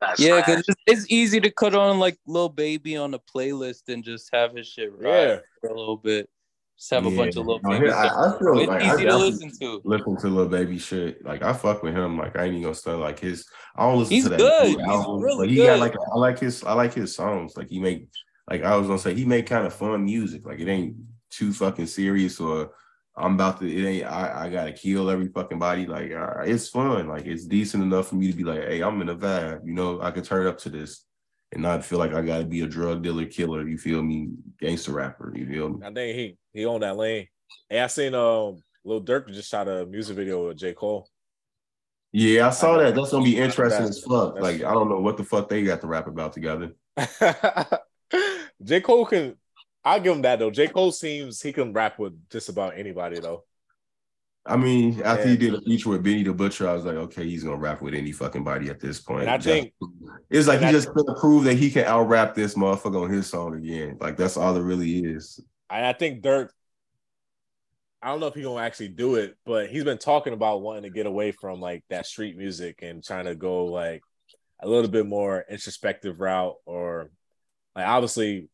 That's 0.02 0.20
Yeah, 0.20 0.36
because 0.44 0.64
it's, 0.68 0.82
it's 0.86 1.06
easy 1.10 1.40
to 1.40 1.50
cut 1.50 1.74
on 1.74 1.98
like 1.98 2.18
little 2.26 2.48
Baby 2.48 2.96
on 2.96 3.14
a 3.14 3.18
playlist 3.18 3.88
and 3.88 4.02
just 4.04 4.28
have 4.32 4.54
his 4.54 4.66
shit 4.66 4.90
ride 4.92 5.10
Yeah, 5.28 5.36
for 5.60 5.68
a 5.70 5.78
little 5.78 5.96
bit. 5.96 6.28
Just 6.76 6.90
have 6.90 7.06
a 7.06 7.10
bunch 7.16 7.36
of 7.36 7.46
Lil 7.46 7.60
No, 7.62 7.70
Baby 7.70 7.90
I- 7.90 8.06
I 8.08 8.38
feel 8.38 8.58
it's 8.58 8.68
like 8.68 8.82
I 8.82 8.86
easy 8.88 8.96
to 8.96 9.04
definitely- 9.04 9.30
listen 9.30 9.50
to. 9.60 9.80
Listen 9.84 10.16
to 10.16 10.26
little 10.28 10.48
baby 10.48 10.78
shit. 10.78 11.24
Like 11.24 11.42
I 11.42 11.52
fuck 11.52 11.82
with 11.84 11.94
him. 11.94 12.18
Like 12.18 12.36
I 12.36 12.42
ain't 12.44 12.50
even 12.52 12.62
gonna 12.64 12.74
start 12.74 12.98
like 12.98 13.20
his. 13.20 13.46
I 13.76 13.84
don't 13.88 13.98
listen 14.00 14.14
He's 14.14 14.24
to 14.24 14.30
that 14.30 14.38
good. 14.38 14.72
new 14.72 14.78
He's 14.78 14.88
album, 14.88 15.20
really 15.22 15.46
but 15.46 15.50
he 15.50 15.56
good. 15.56 15.66
got 15.66 15.78
like 15.78 15.94
I 15.94 16.18
like 16.18 16.38
his. 16.40 16.64
I 16.64 16.72
like 16.72 16.94
his 16.94 17.14
songs. 17.14 17.56
Like 17.56 17.68
he 17.68 17.78
make. 17.78 18.08
Like 18.50 18.64
I 18.64 18.74
was 18.76 18.88
gonna 18.88 18.98
say, 18.98 19.14
he 19.14 19.24
make 19.24 19.46
kind 19.46 19.64
of 19.66 19.72
fun 19.72 20.04
music. 20.04 20.44
Like 20.44 20.58
it 20.58 20.66
ain't 20.68 20.96
too 21.30 21.52
fucking 21.52 21.86
serious 21.86 22.40
or 22.40 22.72
I'm 23.14 23.34
about 23.34 23.60
to. 23.60 23.70
It 23.70 23.86
ain't. 23.86 24.06
I, 24.06 24.46
I 24.46 24.50
gotta 24.50 24.72
kill 24.72 25.10
every 25.10 25.28
fucking 25.28 25.58
body. 25.58 25.86
Like 25.86 26.12
uh, 26.12 26.42
it's 26.44 26.68
fun. 26.68 27.08
Like 27.08 27.26
it's 27.26 27.44
decent 27.44 27.82
enough 27.82 28.08
for 28.08 28.14
me 28.14 28.30
to 28.30 28.36
be 28.36 28.44
like, 28.44 28.60
hey, 28.60 28.82
I'm 28.82 29.00
in 29.02 29.10
a 29.10 29.16
vibe. 29.16 29.66
You 29.66 29.74
know, 29.74 30.00
I 30.00 30.10
can 30.10 30.22
turn 30.22 30.46
up 30.46 30.58
to 30.58 30.70
this 30.70 31.04
and 31.52 31.62
not 31.62 31.84
feel 31.84 31.98
like 31.98 32.14
I 32.14 32.22
gotta 32.22 32.44
be 32.44 32.62
a 32.62 32.66
drug 32.66 33.02
dealer, 33.02 33.26
killer. 33.26 33.68
You 33.68 33.76
feel 33.76 34.02
me? 34.02 34.30
Gangster 34.58 34.92
rapper. 34.92 35.32
You 35.36 35.46
feel 35.46 35.68
me? 35.68 35.86
I 35.86 35.92
think 35.92 36.16
he 36.16 36.38
he 36.54 36.64
owned 36.64 36.82
that 36.82 36.96
lane. 36.96 37.28
Hey, 37.68 37.80
I 37.80 37.86
seen 37.88 38.14
um 38.14 38.62
Lil 38.84 39.02
Durk 39.02 39.28
just 39.28 39.50
shot 39.50 39.68
a 39.68 39.84
music 39.84 40.16
video 40.16 40.48
with 40.48 40.56
J 40.56 40.72
Cole. 40.72 41.08
Yeah, 42.12 42.48
I 42.48 42.50
saw 42.50 42.78
that. 42.78 42.94
That's 42.94 43.10
gonna 43.10 43.24
be 43.24 43.38
interesting 43.38 43.84
as 43.84 44.02
fuck. 44.02 44.38
Like 44.40 44.56
I 44.62 44.72
don't 44.72 44.88
know 44.88 45.00
what 45.00 45.18
the 45.18 45.24
fuck 45.24 45.48
they 45.48 45.62
got 45.62 45.82
to 45.82 45.86
rap 45.86 46.06
about 46.06 46.32
together. 46.32 46.72
J 48.62 48.80
Cole 48.80 49.06
can 49.06 49.36
I'll 49.84 50.00
give 50.00 50.14
him 50.14 50.22
that 50.22 50.38
though. 50.38 50.50
J. 50.50 50.68
Cole 50.68 50.92
seems 50.92 51.40
he 51.40 51.52
can 51.52 51.72
rap 51.72 51.98
with 51.98 52.14
just 52.30 52.48
about 52.48 52.78
anybody 52.78 53.20
though. 53.20 53.44
I 54.44 54.56
mean, 54.56 55.00
after 55.02 55.28
he 55.28 55.36
did 55.36 55.54
a 55.54 55.60
feature 55.60 55.90
with 55.90 56.02
Benny 56.02 56.24
the 56.24 56.32
Butcher, 56.32 56.68
I 56.68 56.72
was 56.72 56.84
like, 56.84 56.96
okay, 56.96 57.24
he's 57.24 57.44
gonna 57.44 57.56
rap 57.56 57.80
with 57.80 57.94
any 57.94 58.10
fucking 58.10 58.42
body 58.42 58.70
at 58.70 58.80
this 58.80 58.98
point. 59.00 59.22
And 59.22 59.30
I 59.30 59.38
think 59.38 59.72
it's 60.30 60.48
like 60.48 60.58
he 60.60 60.66
I- 60.66 60.72
just 60.72 60.92
gonna 60.92 61.14
prove 61.20 61.44
that 61.44 61.54
he 61.54 61.70
can 61.70 61.84
out 61.84 62.02
rap 62.08 62.34
this 62.34 62.54
motherfucker 62.54 63.04
on 63.04 63.10
his 63.10 63.28
song 63.28 63.54
again. 63.56 63.98
Like 64.00 64.16
that's 64.16 64.36
all 64.36 64.56
it 64.56 64.62
really 64.62 64.98
is. 64.98 65.40
I, 65.70 65.88
I 65.88 65.92
think 65.92 66.22
Durk. 66.22 66.48
I 68.04 68.08
don't 68.08 68.18
know 68.18 68.26
if 68.26 68.34
he's 68.34 68.44
gonna 68.44 68.60
actually 68.60 68.88
do 68.88 69.14
it, 69.14 69.36
but 69.46 69.70
he's 69.70 69.84
been 69.84 69.98
talking 69.98 70.32
about 70.32 70.60
wanting 70.60 70.82
to 70.82 70.90
get 70.90 71.06
away 71.06 71.30
from 71.30 71.60
like 71.60 71.84
that 71.88 72.04
street 72.06 72.36
music 72.36 72.80
and 72.82 73.02
trying 73.02 73.26
to 73.26 73.36
go 73.36 73.66
like 73.66 74.02
a 74.60 74.68
little 74.68 74.90
bit 74.90 75.06
more 75.06 75.44
introspective 75.48 76.18
route, 76.18 76.56
or 76.66 77.12
like 77.76 77.86
obviously 77.86 78.48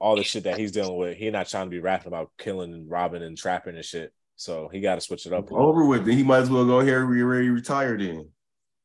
all 0.00 0.16
the 0.16 0.24
shit 0.24 0.44
that 0.44 0.58
he's 0.58 0.72
dealing 0.72 0.96
with. 0.96 1.16
He's 1.16 1.32
not 1.32 1.48
trying 1.48 1.66
to 1.66 1.70
be 1.70 1.78
rapping 1.78 2.08
about 2.08 2.30
killing 2.38 2.72
and 2.72 2.90
robbing 2.90 3.22
and 3.22 3.36
trapping 3.36 3.76
and 3.76 3.84
shit. 3.84 4.12
So 4.36 4.68
he 4.72 4.80
got 4.80 4.94
to 4.94 5.00
switch 5.02 5.26
it 5.26 5.32
up. 5.32 5.52
Over 5.52 5.84
with. 5.84 6.06
Then 6.06 6.16
he 6.16 6.22
might 6.22 6.38
as 6.38 6.50
well 6.50 6.64
go 6.64 6.80
here 6.80 7.04
and 7.04 7.22
already 7.22 7.50
retired 7.50 8.00
in. 8.00 8.28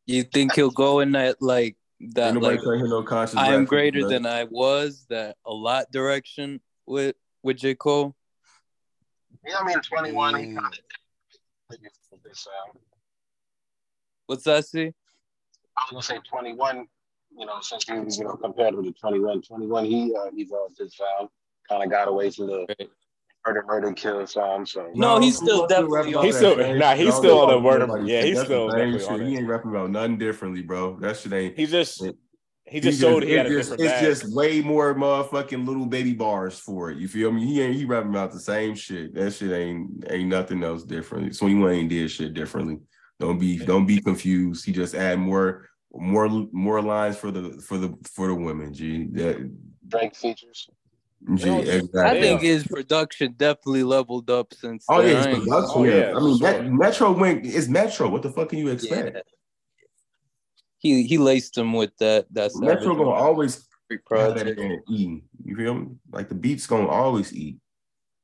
You 0.05 0.23
think 0.23 0.53
he'll 0.53 0.69
go 0.69 0.99
in 0.99 1.13
that 1.13 1.41
like 1.41 1.77
that 2.13 2.33
nobody 2.33 2.57
like 2.57 2.63
trying 2.63 2.79
to 2.79 2.85
hear 2.85 2.87
no 2.89 3.03
conscious. 3.03 3.37
I 3.37 3.53
am 3.53 3.63
greater 3.65 4.01
from 4.01 4.09
than 4.09 4.25
I 4.25 4.43
was 4.43 5.05
that 5.09 5.37
a 5.45 5.53
lot 5.53 5.89
direction 5.91 6.59
with 6.85 7.15
with 7.41 7.57
J 7.57 7.75
Cole? 7.75 8.13
Yeah, 9.47 9.57
I 9.59 9.65
mean, 9.65 9.79
21, 9.79 10.33
Mm. 10.33 10.55
kind 10.55 10.73
of 11.71 12.23
this 12.23 12.39
sound. 12.39 12.79
What's 14.25 14.43
that? 14.43 14.65
See? 14.65 14.87
I 14.87 14.91
was 15.91 15.91
gonna 15.91 16.01
say 16.01 16.19
21. 16.27 16.87
You 17.37 17.45
know, 17.45 17.59
since 17.61 17.83
he 17.89 17.99
was, 17.99 18.17
you 18.17 18.23
know, 18.25 18.35
compared 18.35 18.75
with 18.75 18.85
the 18.85 18.91
21, 18.93 19.41
21, 19.41 19.85
he 19.85 20.13
uh, 20.15 20.29
evolved 20.35 20.77
his 20.77 20.95
sound, 20.95 21.29
kind 21.69 21.83
of 21.83 21.89
got 21.91 22.07
away 22.07 22.29
from 22.31 22.47
the 22.47 22.65
Right. 22.79 22.89
murder, 23.45 23.63
murder, 23.67 23.93
kill 23.93 24.25
sound. 24.25 24.67
So 24.67 24.89
No, 24.95 25.19
he's 25.19 25.37
still 25.37 25.67
rapping 25.67 25.87
definitely 25.89 26.11
about 26.13 26.19
on- 26.19 26.25
He's 26.25 26.35
still- 26.37 26.55
same 26.57 26.77
nah, 26.79 26.95
he's 26.95 27.07
I 27.07 27.11
don't 27.11 27.19
still 27.21 27.39
on 27.39 27.47
the 27.49 27.69
fuck 27.87 27.89
word- 27.89 28.07
yeah, 28.07 28.21
say. 28.21 28.27
he's 28.29 28.41
still 28.41 28.67
definitely 28.69 28.93
on 29.05 29.19
shit. 29.19 29.21
it. 29.21 29.29
He 29.29 29.37
ain't 29.37 29.47
rapping 29.47 29.71
about 29.71 29.89
nothing 29.91 30.17
differently, 30.17 30.61
bro. 30.61 30.97
That 30.99 31.17
shit 31.17 31.33
ain't. 31.33 31.57
He 31.57 31.65
just 31.65 32.03
It- 32.03 32.15
he 32.67 32.79
just 32.79 32.99
showed 32.99 33.21
he 33.21 33.33
had 33.33 33.45
a 33.45 33.49
it's 33.57 33.69
different 33.69 33.81
just, 33.83 33.93
bag. 34.01 34.03
it's 34.09 34.21
just 34.21 34.35
way 34.35 34.61
more 34.61 34.95
motherfucking 34.95 35.67
little 35.67 35.85
baby 35.85 36.13
bars 36.13 36.57
for 36.57 36.89
it. 36.89 36.97
You 36.97 37.07
feel 37.07 37.31
me? 37.31 37.45
He 37.45 37.61
ain't 37.61 37.75
he 37.75 37.85
rapping 37.85 38.09
about 38.09 38.31
the 38.31 38.39
same 38.39 38.73
shit. 38.73 39.13
That 39.13 39.31
shit 39.31 39.51
ain't 39.51 40.03
ain't 40.09 40.29
nothing 40.29 40.63
else 40.63 40.83
different. 40.83 41.37
21 41.37 41.71
ain't 41.73 41.89
did 41.89 42.09
shit 42.09 42.33
differently. 42.33 42.79
Don't 43.19 43.37
be 43.37 43.57
don't 43.59 43.85
be 43.85 44.01
confused. 44.01 44.65
He 44.65 44.71
just 44.71 44.95
add 44.95 45.19
more 45.19 45.67
more 45.97 46.27
more 46.51 46.81
lines 46.81 47.17
for 47.17 47.31
the 47.31 47.61
for 47.61 47.77
the 47.77 47.95
for 48.13 48.27
the 48.27 48.35
women. 48.35 48.73
G 48.73 49.05
that 49.13 49.51
Drake 49.87 50.15
features. 50.15 50.69
G 51.35 51.49
exactly. 51.49 52.01
I 52.01 52.13
Yeah. 52.13 52.21
think 52.21 52.41
his 52.41 52.67
production 52.67 53.33
definitely 53.37 53.83
leveled 53.83 54.29
up 54.29 54.53
since. 54.53 54.85
Oh 54.89 55.01
yeah, 55.01 55.21
I 55.21 55.23
production. 55.23 55.47
Oh, 55.49 55.83
yeah. 55.83 55.95
yeah, 55.95 56.15
I 56.15 56.19
mean, 56.19 56.37
sure. 56.37 56.51
that, 56.51 56.65
Metro 56.71 57.11
went. 57.11 57.45
It's 57.45 57.67
Metro. 57.67 58.09
What 58.09 58.21
the 58.21 58.31
fuck 58.31 58.49
can 58.49 58.59
you 58.59 58.69
expect? 58.69 59.15
Yeah. 59.15 59.21
He 60.77 61.03
he 61.03 61.17
laced 61.17 61.57
him 61.57 61.73
with 61.73 61.95
that. 61.97 62.27
That's 62.31 62.59
Metro 62.59 62.95
gonna 62.95 63.09
always 63.09 63.55
have 63.55 63.63
that 63.89 64.05
project. 64.05 64.59
man. 64.59 64.81
You 64.87 65.55
feel 65.55 65.73
me? 65.75 65.87
Like 66.11 66.29
the 66.29 66.35
beats 66.35 66.67
gonna 66.67 66.87
always 66.87 67.33
eat. 67.33 67.57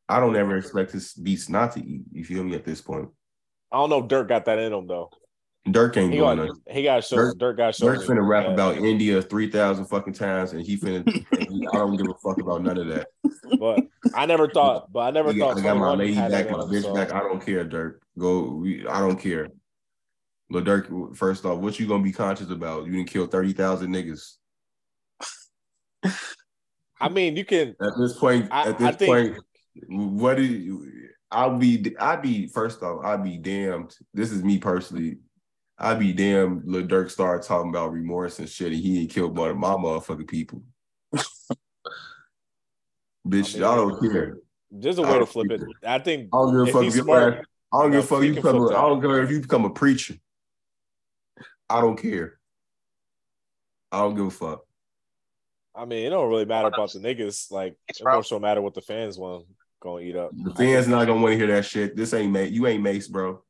I 0.07 0.19
don't 0.19 0.35
ever 0.35 0.57
expect 0.57 0.91
his 0.91 1.13
beats 1.13 1.47
not 1.49 1.71
to 1.73 1.79
eat. 1.79 2.01
You 2.11 2.23
feel 2.25 2.43
me? 2.43 2.53
At 2.55 2.65
this 2.65 2.81
point, 2.81 3.09
I 3.71 3.77
don't 3.77 3.89
know 3.89 3.99
if 3.99 4.07
Durk 4.07 4.27
got 4.27 4.45
that 4.45 4.59
in 4.59 4.73
him 4.73 4.85
though. 4.85 5.09
Durk 5.67 5.95
ain't 5.95 6.11
He 6.11 6.17
doing 6.19 6.37
got 6.37 6.49
he 6.71 6.81
got 6.83 6.95
to 6.95 7.01
show 7.03 7.17
Durk- 7.17 7.35
Durk 7.37 7.57
got 7.57 7.73
to 7.73 7.79
show. 7.79 7.85
Durk 7.85 8.03
finna 8.05 8.27
rap 8.27 8.45
that. 8.47 8.53
about 8.53 8.77
India 8.77 9.21
three 9.21 9.49
thousand 9.49 9.85
fucking 9.85 10.13
times, 10.13 10.53
and 10.53 10.65
he 10.65 10.75
finna. 10.75 11.05
and 11.05 11.49
he- 11.51 11.67
I 11.67 11.71
don't 11.77 11.95
give 11.97 12.07
a 12.09 12.13
fuck 12.15 12.39
about 12.41 12.63
none 12.63 12.79
of 12.79 12.87
that. 12.87 13.07
but 13.59 13.79
I 14.15 14.25
never 14.25 14.49
thought. 14.49 14.91
But 14.91 14.99
I 15.01 15.11
never 15.11 15.31
thought. 15.33 15.57
I 15.57 15.61
got 15.61 15.77
my 15.77 15.93
lady 15.93 16.15
back, 16.15 16.49
my 16.49 16.57
bitch 16.59 16.81
so- 16.83 16.95
back. 16.95 17.13
I 17.13 17.19
don't 17.19 17.45
care, 17.45 17.63
Durk. 17.63 17.95
Go. 18.17 18.55
We, 18.55 18.87
I 18.87 18.99
don't 18.99 19.19
care. 19.19 19.49
But 20.49 20.63
Durk, 20.63 21.15
first 21.15 21.45
off, 21.45 21.59
what 21.59 21.79
you 21.79 21.87
gonna 21.87 22.03
be 22.03 22.11
conscious 22.11 22.49
about? 22.49 22.85
You 22.87 22.93
didn't 22.93 23.09
kill 23.09 23.27
thirty 23.27 23.53
thousand 23.53 23.93
niggas. 23.93 24.37
I 26.99 27.09
mean, 27.09 27.35
you 27.37 27.45
can. 27.45 27.75
At 27.81 27.93
this 27.99 28.17
point, 28.17 28.47
I- 28.51 28.69
at 28.69 28.77
this 28.79 28.87
I 28.87 28.91
think- 28.93 29.35
point, 29.35 29.43
what 29.87 30.37
do 30.37 30.43
you? 30.43 30.87
I'll 31.29 31.57
be. 31.57 31.95
I'd 31.99 32.21
be 32.23 32.47
first 32.47 32.81
off. 32.81 33.05
I'd 33.05 33.23
be 33.23 33.37
damned. 33.37 33.95
This 34.13 34.31
is 34.31 34.43
me 34.43 34.57
personally. 34.57 35.19
I'd 35.83 35.99
be 35.99 36.13
damn 36.13 36.61
Lil 36.63 36.83
Durk 36.83 37.09
started 37.09 37.45
talking 37.45 37.69
about 37.69 37.91
remorse 37.91 38.37
and 38.37 38.47
shit, 38.47 38.71
and 38.71 38.79
he 38.81 39.01
ain't 39.01 39.09
killed 39.09 39.35
one 39.35 39.49
of 39.49 39.57
my 39.57 39.69
motherfucking 39.69 40.27
people. 40.27 40.61
Bitch, 43.27 43.55
I 43.55 43.59
mean, 43.59 43.63
I 43.63 43.75
don't 43.75 43.99
care. 43.99 44.37
There's 44.69 44.99
a 44.99 45.01
way 45.01 45.07
to 45.07 45.17
don't 45.19 45.29
flip 45.29 45.51
it. 45.51 45.59
think 45.59 45.75
I 45.83 45.97
think 45.97 46.29
I 46.31 46.37
don't 46.37 46.65
give 46.65 46.67
a 46.67 46.71
fuck 46.71 46.83
if 46.83 46.95
your 46.95 47.03
smart, 47.03 47.45
I 47.73 47.81
don't 47.81 47.91
give 47.91 48.03
a 48.03 48.07
fuck. 48.07 48.23
You 48.23 48.35
become. 48.35 48.55
A, 48.57 48.59
flip 48.59 48.77
I 48.77 48.81
that. 48.81 48.87
don't 48.87 49.01
care 49.01 49.23
if 49.23 49.31
you 49.31 49.41
become 49.41 49.65
a 49.65 49.71
preacher. 49.71 50.15
I 51.67 51.81
don't 51.81 51.99
care. 51.99 52.39
I 53.91 53.99
don't 53.99 54.15
give 54.15 54.27
a 54.27 54.31
fuck. 54.31 54.61
I 55.73 55.85
mean, 55.85 56.05
it 56.05 56.11
don't 56.11 56.29
really 56.29 56.45
matter 56.45 56.67
about 56.67 56.91
the 56.93 56.99
niggas. 56.99 57.49
Like, 57.51 57.75
it 57.87 57.97
more 58.03 58.23
so 58.23 58.39
matter 58.39 58.61
what 58.61 58.75
the 58.75 58.81
fans 58.81 59.17
want 59.17 59.47
going 59.79 60.03
to 60.03 60.09
eat 60.09 60.15
up. 60.15 60.31
The 60.35 60.53
fans 60.53 60.87
not 60.87 61.07
gonna 61.07 61.21
want 61.21 61.31
to 61.31 61.37
hear 61.37 61.47
that 61.47 61.65
shit. 61.65 61.95
This 61.95 62.13
ain't 62.13 62.31
Mase. 62.31 62.51
You 62.51 62.67
ain't 62.67 62.83
Mase, 62.83 63.07
bro. 63.07 63.41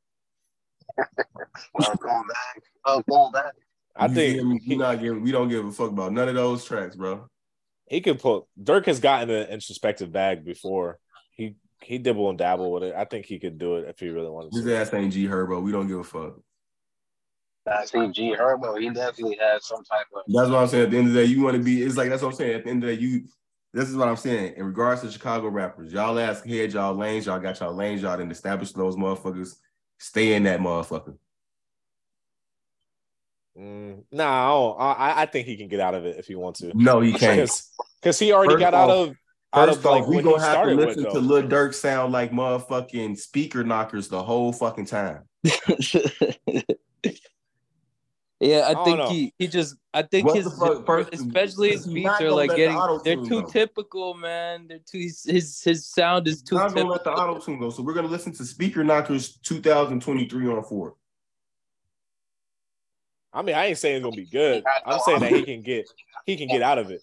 Welcome 1.74 2.28
back. 2.28 2.64
Welcome 2.86 3.32
back. 3.32 3.54
I 3.96 4.08
You 4.08 4.14
think 4.14 4.36
feel 4.36 4.46
me? 4.46 4.60
he, 4.64 4.70
we 4.70 4.76
not 4.78 5.00
giving. 5.00 5.22
We 5.22 5.32
don't 5.32 5.50
give 5.50 5.66
a 5.66 5.72
fuck 5.72 5.92
about 5.92 6.14
none 6.14 6.30
of 6.30 6.36
those 6.36 6.64
tracks, 6.66 6.96
bro. 6.96 7.28
he 7.88 8.02
could 8.02 8.20
put 8.20 8.46
Durk 8.62 8.86
has 8.86 9.00
gotten 9.00 9.30
an 9.30 9.48
introspective 9.50 10.12
bag 10.12 10.46
before. 10.46 11.00
He 11.32 11.56
he 11.82 11.98
dibble 11.98 12.30
and 12.30 12.38
dabble 12.38 12.72
with 12.72 12.84
it. 12.84 12.96
I 12.96 13.06
think 13.06 13.26
he 13.26 13.40
could 13.40 13.58
do 13.58 13.76
it 13.76 13.88
if 13.90 14.00
he 14.00 14.10
really 14.10 14.30
wanted 14.30 14.54
His 14.54 14.66
to. 14.66 14.78
ass 14.78 14.94
ain't 14.94 15.14
G 15.14 15.26
Herbo. 15.28 15.62
We 15.62 15.72
don't 15.72 15.88
give 15.88 16.00
a 16.00 16.04
fuck. 16.04 16.36
I 17.68 17.86
see 17.86 18.08
G 18.12 18.36
Herbo. 18.38 18.80
He 18.80 18.90
definitely 18.90 19.38
has 19.42 19.66
some 19.68 19.84
type 19.84 20.08
of. 20.16 20.22
That's 20.28 20.50
what 20.50 20.60
I'm 20.62 20.68
saying. 20.68 20.86
At 20.86 20.92
the 20.92 20.98
end 20.98 21.08
of 21.08 21.14
the 21.14 21.22
day, 21.24 21.26
you 21.28 21.42
want 21.44 21.58
to 21.58 21.64
be. 21.64 21.82
It's 21.84 21.98
like 21.98 22.10
that's 22.10 22.22
what 22.22 22.30
I'm 22.30 22.36
saying. 22.36 22.56
At 22.56 22.64
the 22.64 22.70
end 22.70 22.84
of 22.84 22.90
the 22.90 22.96
day, 22.96 23.02
you. 23.02 23.24
This 23.74 23.88
is 23.90 23.96
what 23.96 24.10
I'm 24.10 24.18
saying. 24.18 24.56
In 24.58 24.66
regards 24.66 25.02
to 25.02 25.10
Chicago 25.12 25.48
rappers, 25.48 25.94
y'all 25.94 26.20
ask 26.20 26.46
head 26.46 26.74
y'all 26.74 26.94
lanes. 26.94 27.26
Y'all 27.26 27.40
got 27.40 27.60
y'all 27.62 27.74
lanes. 27.74 28.02
Y'all 28.02 28.18
didn't 28.18 28.32
establish 28.34 28.72
those 28.74 28.98
motherfuckers. 28.98 29.56
Stay 30.02 30.34
in 30.34 30.44
that 30.44 30.60
motherfucker. 30.60 31.16
Mm, 33.56 34.04
nah, 34.12 34.26
I, 34.26 34.48
don't- 34.50 34.80
I 34.82 35.22
I 35.22 35.26
think 35.28 35.46
he 35.46 35.56
can 35.58 35.68
get 35.68 35.80
out 35.80 35.94
of 35.94 36.06
it 36.06 36.18
if 36.18 36.26
he 36.26 36.34
wants 36.36 36.62
to. 36.62 36.72
No, 36.74 37.00
he 37.02 37.14
can't. 37.14 37.50
Because 38.02 38.18
he 38.18 38.34
already 38.34 38.54
First 38.54 38.62
got 38.62 38.74
out 38.74 38.90
off- 38.90 39.10
of 39.10 39.16
out 39.54 39.68
First 39.68 39.80
of 39.80 39.86
like 39.86 40.02
off, 40.04 40.10
we 40.10 40.16
what 40.16 40.24
gonna 40.26 40.40
have 40.42 40.48
to 40.48 40.54
started 40.54 40.78
with 40.78 40.88
listen 40.98 41.12
to 41.14 41.20
Lil 41.20 41.44
Durk 41.44 41.76
sound 41.76 42.12
like 42.12 42.32
motherfucking 42.32 43.16
speaker 43.20 43.64
knockers 43.64 44.08
the 44.08 44.24
whole 44.24 44.52
fucking 44.52 44.86
time. 44.86 45.26
yeah, 48.42 48.68
I 48.68 48.74
don't 48.74 48.86
think 48.86 49.10
he 49.10 49.34
he 49.38 49.48
just 49.48 49.76
I 49.94 50.02
think 50.02 50.26
What 50.26 50.36
his 50.36 50.46
the 50.46 50.52
fuck, 50.52 50.86
first- 50.86 51.14
especially 51.14 51.72
his 51.72 51.86
beats 51.86 52.20
are 52.22 52.32
like 52.32 52.50
let 52.50 52.58
the 52.58 52.66
getting 52.66 53.00
they're 53.04 53.28
too 53.30 53.42
go. 53.44 53.48
typical, 53.48 54.14
man. 54.16 54.68
They're 54.68 54.80
too 54.80 55.00
his 55.00 55.24
his, 55.24 55.62
his 55.64 55.88
sound 55.88 56.28
is 56.28 56.42
too 56.42 56.56
Not 56.56 56.74
gonna 56.74 56.90
let 56.90 57.04
the 57.04 57.12
auto 57.12 57.40
tune 57.40 57.60
go. 57.60 57.70
So 57.70 57.84
we're 57.84 57.94
gonna 57.94 58.08
listen 58.08 58.34
to 58.34 58.44
Speaker 58.46 58.84
Knockers 58.84 59.38
2023 59.38 60.48
on 60.48 60.64
four. 60.64 60.96
I 63.34 63.42
mean, 63.44 63.56
I 63.56 63.68
ain't 63.68 63.78
saying 63.78 63.98
it's 63.98 64.04
gonna 64.04 64.16
be 64.16 64.26
good. 64.26 64.64
I'm 64.86 65.00
saying 65.02 65.20
that 65.22 65.32
he 65.32 65.44
can 65.44 65.62
get 65.62 65.90
he 66.26 66.36
can 66.36 66.48
get 66.48 66.62
out 66.62 66.78
of 66.78 66.90
it 66.92 67.02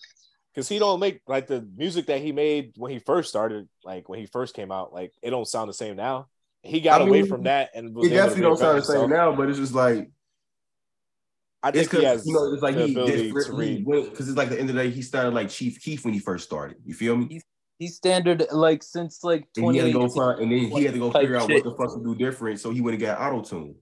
because 0.52 0.69
he 0.69 0.78
don't 0.78 1.01
make 1.01 1.20
like 1.27 1.47
the 1.47 1.66
music 1.77 2.06
that 2.06 2.20
he 2.20 2.32
made 2.32 2.73
when 2.77 2.90
he 2.90 2.98
first 2.98 3.28
started, 3.28 3.69
like 3.85 4.09
when 4.09 4.19
he 4.19 4.27
first 4.27 4.55
came 4.55 4.73
out. 4.73 4.93
Like 4.93 5.12
it 5.23 5.31
don't 5.31 5.47
sound 5.48 5.69
the 5.69 5.74
same 5.74 5.97
now. 5.97 6.27
He 6.62 6.81
got 6.81 7.01
I 7.01 7.06
away 7.06 7.23
from 7.23 7.44
that 7.44 7.70
and 7.74 7.94
was 7.94 8.06
It 8.09 8.12
able 8.12 8.16
to 8.16 8.28
definitely 8.28 8.43
don't 8.43 8.59
sound 8.59 8.78
the 8.78 8.85
same 8.85 9.09
now, 9.09 9.35
but 9.35 9.48
it's 9.48 9.59
just 9.59 9.73
like 9.74 10.10
I 11.62 11.70
it's 11.70 11.78
think 11.78 11.90
he 11.90 11.97
because 11.98 12.05
has 12.20 12.26
you 12.26 12.32
know 12.35 12.52
it's 12.52 12.62
like 12.62 12.76
he 12.76 12.93
ability 12.93 13.32
different. 13.32 13.85
Because 14.10 14.28
it's 14.28 14.39
like 14.39 14.48
the 14.48 14.60
end 14.60 14.70
of 14.70 14.76
the 14.76 14.82
day, 14.85 14.90
he 14.90 15.02
started 15.02 15.35
like 15.35 15.48
Chief 15.48 15.80
Keef 15.80 16.05
when 16.05 16.14
he 16.14 16.20
first 16.20 16.44
started. 16.44 16.76
You 16.85 16.94
feel 16.94 17.16
me? 17.16 17.40
He's 17.78 17.97
standard 17.97 18.44
like 18.52 18.82
since 18.82 19.22
like 19.22 19.47
And 19.56 19.72
he 19.72 19.78
had 19.78 19.86
to 19.86 19.93
go 19.93 20.09
find, 20.09 20.40
and 20.40 20.51
then 20.52 20.59
he 20.70 20.85
had 20.85 20.94
to 20.94 21.01
go 21.01 21.12
figure 21.12 21.36
out 21.36 21.48
shit. 21.48 21.64
what 21.64 21.76
the 21.76 21.85
fuck 21.85 21.97
to 21.97 22.02
do 22.02 22.14
different. 22.16 22.59
So 22.60 22.70
he 22.70 22.80
went 22.80 22.94
and 22.94 23.02
got 23.02 23.20
auto 23.20 23.43
tune. 23.43 23.74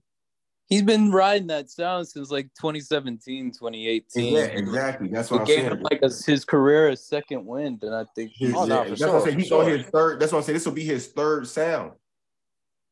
He's 0.69 0.81
been 0.83 1.11
riding 1.11 1.47
that 1.47 1.69
sound 1.69 2.07
since 2.09 2.29
like 2.29 2.47
2017, 2.59 3.51
2018. 3.53 4.33
Yeah, 4.33 4.39
exactly. 4.41 5.07
That's 5.07 5.31
what 5.31 5.37
It 5.37 5.39
I'm 5.41 5.47
gave 5.47 5.59
saying. 5.59 5.71
him 5.71 5.81
like 5.81 6.01
a, 6.03 6.09
his 6.25 6.43
career 6.45 6.89
a 6.89 6.95
second 6.97 7.45
wind, 7.45 7.83
and 7.83 7.95
I 7.95 8.05
think 8.15 8.33
His- 8.35 8.53
Oh, 8.53 8.65
no, 8.65 8.75
yeah, 8.75 8.83
for 8.83 8.89
that's 8.89 8.99
sure, 9.01 9.07
what 9.13 9.15
I'm 9.15 9.23
saying. 9.23 9.35
for 9.37 9.41
He's 9.43 9.51
on 9.53 9.65
his 9.71 9.85
third. 9.87 10.19
That's 10.19 10.31
what 10.33 10.39
I'm 10.39 10.43
saying. 10.43 10.55
This 10.55 10.65
will 10.65 10.73
be 10.73 10.83
his 10.83 11.07
third 11.07 11.47
sound. 11.47 11.93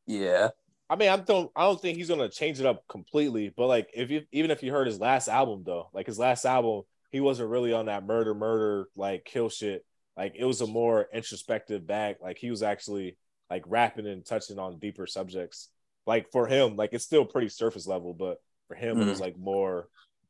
yeah. 0.08 0.50
I 0.90 0.96
mean, 0.96 1.10
I 1.10 1.18
don't 1.18 1.52
I 1.56 1.64
don't 1.64 1.82
think 1.82 1.98
he's 1.98 2.10
gonna 2.10 2.30
change 2.30 2.60
it 2.60 2.66
up 2.66 2.84
completely, 2.88 3.52
but 3.56 3.68
like 3.68 3.90
if 3.94 4.12
you 4.12 4.24
even 4.32 4.52
if 4.52 4.62
you 4.62 4.72
heard 4.72 4.88
his 4.88 5.00
last 5.00 5.28
album 5.28 5.64
though, 5.66 5.90
like 5.94 6.06
his 6.06 6.20
last 6.20 6.46
album, 6.46 6.84
he 7.12 7.20
wasn't 7.20 7.50
really 7.50 7.74
on 7.74 7.88
that 7.88 8.06
murder, 8.06 8.36
murder, 8.36 8.88
like 8.96 9.26
kill 9.26 9.50
shit. 9.50 9.84
Like 10.16 10.36
it 10.38 10.46
was 10.46 10.62
a 10.62 10.68
more 10.68 11.08
introspective 11.14 11.88
bag. 11.88 12.18
Like 12.22 12.38
he 12.38 12.52
was 12.52 12.62
actually 12.62 13.18
like 13.50 13.64
rapping 13.66 14.08
and 14.08 14.26
touching 14.26 14.60
on 14.60 14.80
deeper 14.80 15.08
subjects. 15.08 15.70
Like 16.06 16.32
for 16.32 16.46
him, 16.46 16.76
like 16.76 16.92
it's 16.94 17.04
still 17.04 17.26
pretty 17.26 17.50
surface 17.50 17.88
level, 17.88 18.14
but 18.14 18.38
for 18.68 18.76
him 18.76 19.02
it 19.02 19.08
was 19.08 19.18
mm. 19.18 19.22
like 19.22 19.38
more 19.38 19.88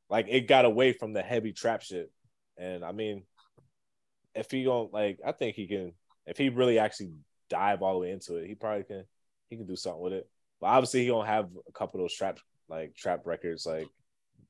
like 0.09 0.27
it 0.29 0.47
got 0.47 0.65
away 0.65 0.93
from 0.93 1.13
the 1.13 1.21
heavy 1.21 1.51
trap 1.51 1.81
shit. 1.81 2.11
And 2.57 2.85
I 2.85 2.93
mean, 2.93 3.23
if 4.33 4.49
he 4.49 4.63
don't 4.63 4.93
like, 4.93 5.19
I 5.25 5.33
think 5.33 5.55
he 5.55 5.67
can 5.67 5.93
if 6.25 6.37
he 6.37 6.47
really 6.47 6.79
actually 6.79 7.11
dive 7.49 7.81
all 7.81 7.93
the 7.93 7.99
way 7.99 8.11
into 8.11 8.35
it, 8.37 8.47
he 8.47 8.55
probably 8.55 8.83
can 8.83 9.03
he 9.49 9.57
can 9.57 9.67
do 9.67 9.75
something 9.75 10.01
with 10.01 10.13
it. 10.13 10.29
But 10.61 10.67
obviously, 10.67 11.01
he 11.01 11.07
don't 11.07 11.25
have 11.25 11.49
a 11.67 11.71
couple 11.71 11.99
of 11.99 12.05
those 12.05 12.13
trap 12.15 12.39
like 12.69 12.95
trap 12.95 13.21
records 13.25 13.65
like 13.65 13.87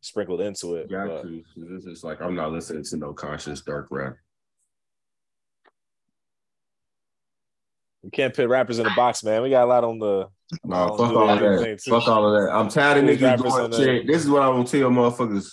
sprinkled 0.01 0.41
into 0.41 0.75
it. 0.75 0.89
Got 0.89 1.07
but- 1.07 1.25
This 1.57 1.85
is 1.85 2.03
like 2.03 2.21
I'm 2.21 2.35
not 2.35 2.51
listening 2.51 2.83
to 2.85 2.97
no 2.97 3.13
conscious 3.13 3.61
dark 3.61 3.87
rap. 3.91 4.15
You 8.03 8.11
can't 8.11 8.35
put 8.35 8.47
rappers 8.47 8.77
in 8.77 8.83
the 8.83 8.93
box, 8.95 9.23
man. 9.23 9.41
We 9.41 9.49
got 9.49 9.63
a 9.63 9.65
lot 9.65 9.83
on 9.83 9.97
the. 9.97 10.27
No, 10.63 10.95
fuck 10.95 10.99
all 11.11 11.29
of 11.29 11.39
that. 11.39 11.81
Fuck 11.81 12.07
all 12.07 12.35
of 12.35 12.39
that. 12.43 12.53
I'm 12.55 12.69
tired 12.69 13.03
of 13.03 13.09
niggas 13.09 13.37
doing 13.41 13.65
in 13.65 13.71
the- 13.71 13.77
shit. 13.77 14.07
This 14.07 14.23
is 14.23 14.29
what 14.29 14.43
I'm 14.43 14.51
gonna 14.53 14.65
tell 14.65 14.89
motherfuckers. 14.91 15.47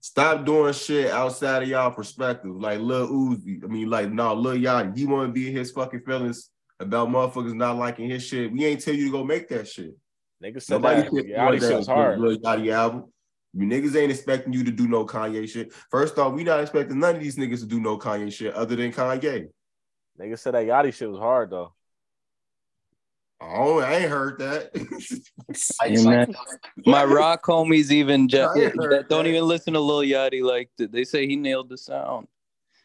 Stop 0.00 0.46
doing 0.46 0.72
shit 0.72 1.10
outside 1.10 1.64
of 1.64 1.68
y'all 1.68 1.90
perspective. 1.90 2.52
Like 2.56 2.78
Lil 2.80 3.08
Uzi. 3.08 3.62
I 3.62 3.66
mean, 3.66 3.90
like, 3.90 4.10
no, 4.10 4.32
Lil 4.32 4.56
Yachty. 4.56 4.96
He 4.96 5.04
wanna 5.04 5.28
be 5.32 5.48
in 5.48 5.56
his 5.56 5.70
fucking 5.70 6.00
feelings 6.00 6.50
about 6.80 7.08
motherfuckers 7.08 7.54
not 7.54 7.76
liking 7.76 8.08
his 8.08 8.24
shit. 8.24 8.52
We 8.52 8.64
ain't 8.64 8.80
tell 8.80 8.94
you 8.94 9.06
to 9.06 9.12
go 9.12 9.24
make 9.24 9.48
that 9.48 9.68
shit. 9.68 9.96
Niggas 10.42 10.62
said 10.62 10.74
Nobody 10.76 11.02
that. 11.02 11.10
said 11.14 11.24
Yeah, 11.26 11.50
that 11.50 11.60
shit 11.60 11.76
was 11.76 11.86
hard. 11.86 12.20
Lil 12.20 12.38
Yachty 12.38 12.72
album. 12.72 13.12
You 13.54 13.66
niggas 13.66 13.96
ain't 13.96 14.12
expecting 14.12 14.52
you 14.52 14.62
to 14.64 14.70
do 14.70 14.86
no 14.86 15.04
Kanye 15.06 15.48
shit. 15.48 15.72
First 15.90 16.18
off, 16.18 16.34
we 16.34 16.44
not 16.44 16.60
expecting 16.60 17.00
none 17.00 17.16
of 17.16 17.22
these 17.22 17.36
niggas 17.36 17.60
to 17.60 17.66
do 17.66 17.80
no 17.80 17.98
Kanye 17.98 18.32
shit 18.32 18.54
other 18.54 18.76
than 18.76 18.92
Kanye. 18.92 19.48
Niggas 20.20 20.38
said 20.40 20.54
that 20.54 20.66
Yachty 20.66 20.92
shit 20.92 21.10
was 21.10 21.18
hard 21.18 21.50
though. 21.50 21.72
Oh, 23.40 23.78
I 23.78 23.94
ain't 23.94 24.10
heard 24.10 24.38
that. 24.40 24.70
Like, 26.04 26.28
My 26.84 27.04
rock 27.04 27.44
homies 27.44 27.90
even 27.90 28.28
ju- 28.28 28.40
I 28.42 28.44
heard 28.44 28.92
that 28.92 29.08
don't 29.08 29.24
that. 29.24 29.30
even 29.30 29.44
listen 29.44 29.72
to 29.74 29.80
Lil 29.80 30.00
Yachty 30.00 30.42
like 30.42 30.70
th- 30.76 30.90
they 30.90 31.04
say 31.04 31.26
he 31.26 31.36
nailed 31.36 31.68
the 31.68 31.78
sound. 31.78 32.28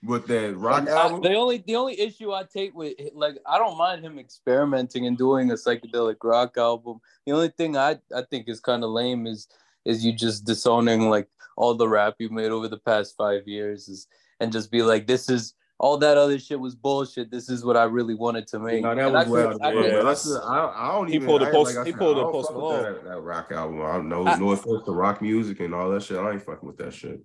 With 0.06 0.28
that 0.28 0.56
rock 0.58 0.88
I- 0.90 0.92
album. 0.92 1.22
the 1.22 1.34
only 1.36 1.58
the 1.66 1.76
only 1.78 2.00
issue 2.00 2.34
I 2.34 2.44
take 2.44 2.76
with 2.76 2.94
like 3.14 3.38
I 3.48 3.58
don't 3.58 3.78
mind 3.78 4.04
him 4.04 4.20
experimenting 4.20 5.08
and 5.08 5.18
doing 5.18 5.50
a 5.52 5.54
psychedelic 5.56 6.18
rock 6.24 6.58
album. 6.58 7.00
The 7.26 7.32
only 7.32 7.50
thing 7.50 7.78
I 7.78 8.00
I 8.16 8.24
think 8.30 8.50
is 8.50 8.60
kind 8.60 8.84
of 8.84 8.90
lame 8.90 9.26
is 9.28 9.48
is 9.86 10.04
you 10.06 10.12
just 10.14 10.46
disowning 10.46 11.10
like 11.10 11.30
all 11.56 11.74
the 11.76 11.88
rap 11.88 12.16
you 12.20 12.30
made 12.30 12.52
over 12.52 12.68
the 12.68 12.78
past 12.80 13.16
five 13.16 13.48
years 13.48 13.88
is 13.88 14.08
and 14.40 14.52
just 14.52 14.72
be 14.72 14.82
like 14.82 15.08
this 15.08 15.30
is 15.30 15.54
all 15.80 15.98
that 15.98 16.18
other 16.18 16.40
shit 16.40 16.60
was 16.60 16.76
bullshit. 16.76 17.30
This 17.32 17.50
is 17.50 17.66
what 17.66 17.76
I 17.76 17.84
really 17.84 18.16
wanted 18.16 18.48
to 18.48 18.60
make. 18.60 18.84
No, 18.84 18.96
that 18.96 19.04
And 19.06 19.14
was 19.14 19.22
I 19.22 19.24
could- 19.26 19.32
well. 19.32 19.58
I 19.62 19.72
yeah. 19.74 19.82
could- 19.82 19.92
but 19.92 20.04
that's, 20.04 20.32
I, 20.36 20.74
I 20.76 20.92
don't 20.94 21.08
He 21.10 21.16
even. 21.16 21.28
pulled 21.28 21.42
a 21.44 21.48
I- 21.48 21.52
Post- 21.52 21.76
like 21.76 21.86
he 21.88 21.92
said, 21.92 22.00
pulled 22.00 22.18
I 22.18 22.20
a 22.20 22.24
don't 22.24 22.32
Post 22.32 22.48
fuck 22.50 22.56
with 22.56 22.64
Malone. 22.64 22.84
That, 22.84 23.04
that 23.06 23.20
rock 23.22 23.52
album. 23.52 23.82
I 23.82 23.92
don't 23.94 24.08
know. 24.10 24.26
I- 24.28 24.38
no 24.38 24.52
offense 24.52 24.84
to 24.86 24.92
rock 24.92 25.22
music 25.22 25.60
and 25.60 25.74
all 25.74 25.90
that 25.90 26.04
shit. 26.04 26.18
I 26.18 26.32
ain't 26.32 26.42
fucking 26.42 26.68
with 26.68 26.78
that 26.78 26.94
shit. 26.94 27.20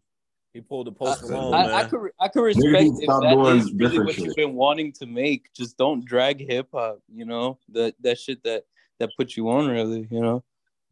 He 0.59 0.62
pulled 0.62 0.89
the 0.89 0.90
uh, 0.90 0.94
post 0.94 1.22
I- 1.22 1.26
Malone, 1.28 1.52
I, 1.52 1.66
man. 1.66 1.74
I 1.76 1.85
could 1.85 2.10
I 2.18 2.26
could 2.28 2.43
respect 2.43 2.82
need 2.82 2.94
if 2.98 3.05
stop 3.05 3.22
that 3.22 3.32
doing 3.32 3.59
is 3.59 3.72
really 3.74 4.01
what 4.01 4.16
shit. 4.16 4.24
you've 4.24 4.35
been 4.35 4.55
wanting 4.55 4.90
to 4.94 5.06
make. 5.06 5.52
Just 5.55 5.78
don't 5.78 6.05
drag 6.05 6.40
hip 6.40 6.70
hop, 6.74 7.01
you 7.14 7.24
know 7.24 7.60
that 7.68 7.94
that 8.01 8.18
shit 8.18 8.43
that 8.43 8.64
that 8.98 9.10
puts 9.16 9.36
you 9.36 9.48
on 9.51 9.68
really, 9.68 10.09
you 10.10 10.20
know. 10.20 10.43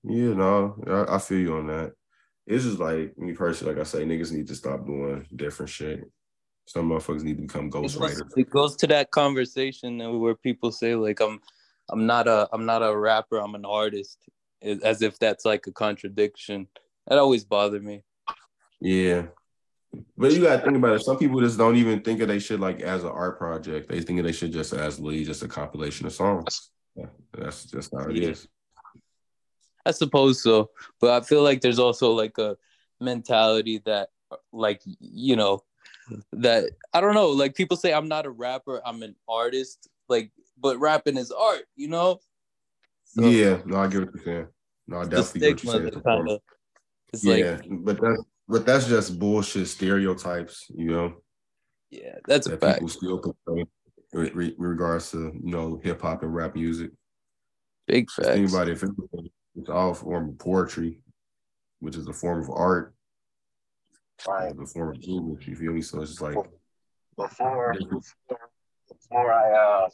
Yeah, 0.05 0.35
no, 0.35 0.77
I, 0.87 1.17
I 1.17 1.19
feel 1.19 1.41
you 1.41 1.57
on 1.57 1.67
that. 1.67 1.95
It's 2.47 2.63
just 2.63 2.79
like 2.79 3.19
me 3.19 3.33
personally, 3.33 3.75
like 3.75 3.81
I 3.81 3.85
say, 3.85 4.05
niggas 4.05 4.31
need 4.31 4.47
to 4.47 4.55
stop 4.55 4.87
doing 4.87 5.27
different 5.35 5.69
shit. 5.69 6.09
Some 6.67 6.91
motherfuckers 6.91 7.25
need 7.25 7.39
to 7.39 7.43
become 7.43 7.67
It 7.67 7.73
goes, 7.73 7.93
ghostwriters. 7.97 8.39
it 8.39 8.51
goes 8.51 8.77
to 8.77 8.87
that 8.87 9.11
conversation 9.11 10.21
where 10.21 10.37
people 10.37 10.71
say 10.71 10.95
like 10.95 11.19
I'm 11.19 11.41
I'm 11.91 12.07
not 12.07 12.29
a 12.29 12.49
I'm 12.53 12.67
not 12.67 12.85
a 12.85 12.97
rapper, 12.97 13.39
I'm 13.39 13.57
an 13.57 13.65
artist, 13.65 14.29
as 14.63 14.79
as 14.83 15.03
if 15.03 15.19
that's 15.19 15.45
like 15.45 15.67
a 15.67 15.73
contradiction. 15.73 16.69
That 17.09 17.19
always 17.19 17.45
bothered 17.45 17.83
me. 17.83 18.05
Yeah. 18.81 19.27
But 20.17 20.33
you 20.33 20.43
gotta 20.43 20.63
think 20.63 20.77
about 20.77 20.97
it. 20.97 21.05
Some 21.05 21.19
people 21.19 21.41
just 21.41 21.59
don't 21.59 21.77
even 21.77 22.01
think 22.01 22.21
of 22.21 22.29
they 22.29 22.39
shit 22.39 22.61
like 22.61 22.81
as 22.81 23.05
an 23.05 23.11
art 23.11 23.39
project. 23.39 23.89
They 23.89 24.01
think 24.01 24.19
of 24.19 24.25
they 24.25 24.33
shit 24.33 24.53
just 24.53 24.73
as 24.73 24.99
literally 24.99 25.25
just 25.25 25.43
a 25.43 25.49
compilation 25.49 26.07
of 26.07 26.13
songs. 26.13 26.71
Yeah, 26.95 27.07
that's 27.33 27.65
just 27.65 27.93
how 27.95 28.09
it 28.09 28.17
is. 28.17 28.49
I 29.85 29.93
suppose 29.93 30.43
so, 30.43 30.71
but 31.01 31.11
I 31.11 31.25
feel 31.25 31.43
like 31.43 31.61
there's 31.61 31.79
also 31.79 32.13
like 32.13 32.39
a 32.39 32.57
mentality 33.01 33.83
that, 33.85 34.09
like 34.53 34.83
you 34.85 35.37
know, 35.37 35.63
that 36.33 36.71
I 36.93 37.01
don't 37.01 37.15
know. 37.15 37.29
Like 37.29 37.55
people 37.55 37.77
say, 37.77 37.93
I'm 37.93 38.09
not 38.09 38.27
a 38.27 38.31
rapper, 38.31 38.81
I'm 38.85 39.03
an 39.03 39.15
artist. 39.29 39.89
Like, 40.09 40.31
but 40.59 40.79
rapping 40.79 41.17
is 41.17 41.31
art, 41.31 41.65
you 41.77 41.89
know. 41.89 42.21
So, 43.05 43.29
yeah, 43.29 43.59
no, 43.65 43.77
I 43.77 43.87
get 43.87 44.01
what 44.01 44.15
you're 44.15 44.25
saying. 44.25 44.47
No, 44.89 44.99
I 44.99 45.05
definitely 45.05 45.41
get 45.41 45.65
what 45.65 45.65
you're 45.65 46.03
saying. 46.03 46.39
It's 47.13 47.25
yeah, 47.25 47.59
like, 47.61 47.67
but 47.71 48.01
that's 48.01 48.23
but 48.49 48.65
that's 48.67 48.87
just 48.87 49.19
bullshit 49.19 49.69
stereotypes, 49.69 50.67
you 50.75 50.91
know, 50.91 51.15
yeah, 51.91 52.17
that's 52.27 52.47
a 52.47 52.57
fact. 52.59 52.81
people 52.81 52.89
still 52.89 53.19
portray 53.19 53.65
in 54.13 54.31
re- 54.35 54.55
regards 54.59 55.11
to 55.13 55.33
you 55.43 55.51
know 55.51 55.81
hip 55.83 56.01
hop 56.03 56.23
and 56.23 56.35
rap 56.35 56.55
music. 56.55 56.91
Big 57.87 58.09
Think 58.11 58.27
facts. 58.27 58.53
about 58.53 58.69
it, 58.69 58.73
if 58.83 58.85
it's 59.57 59.69
all 59.71 59.91
a 59.91 59.95
form 59.95 60.31
of 60.31 60.39
poetry, 60.39 61.01
which 61.81 61.97
is 61.97 62.09
a 62.09 62.13
form 62.13 62.43
of 62.43 62.51
art, 62.51 62.95
Right. 64.27 64.51
it's 64.51 64.61
a 64.61 64.67
form 64.75 64.97
of 64.97 65.07
movement. 65.07 65.47
You 65.47 65.55
feel 65.55 65.73
me? 65.73 65.83
So 65.83 66.01
it's 66.03 66.11
just 66.13 66.23
like 66.23 66.35
Before, 67.17 67.75
before 68.89 69.33
I 69.33 69.53
uh 69.53 69.89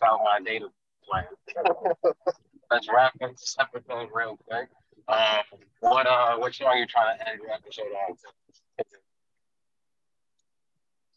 found 0.00 0.22
my 0.24 0.40
data 0.44 0.66
plan. 1.08 1.24
Let's 2.70 2.88
wrap 2.92 3.12
up 3.22 3.30
this 3.36 3.56
episode 3.60 4.08
real 4.14 4.38
quick. 4.48 4.68
Um, 5.08 5.18
what 5.80 6.06
uh, 6.06 6.36
what 6.38 6.54
song 6.54 6.78
you 6.78 6.86
trying 6.86 7.18
to 7.18 7.28
end 7.28 7.40
your 7.42 7.50
episode 7.52 7.82
on? 8.08 8.16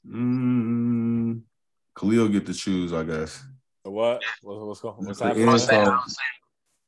mm, 0.08 1.42
Khalil 1.98 2.28
get 2.30 2.46
to 2.48 2.54
choose, 2.54 2.94
I 2.94 3.04
guess. 3.04 3.44
So 3.84 3.92
what? 3.92 4.22
What- 4.42 4.68
What's 4.68 4.82
going? 4.82 4.96
What's 5.06 5.20
The 5.20 5.26
happening? 5.28 5.48
I 5.50 5.52
end 5.52 5.62
saying, 5.62 5.82
I 5.82 5.86
song. 5.86 6.02
was 6.06 6.16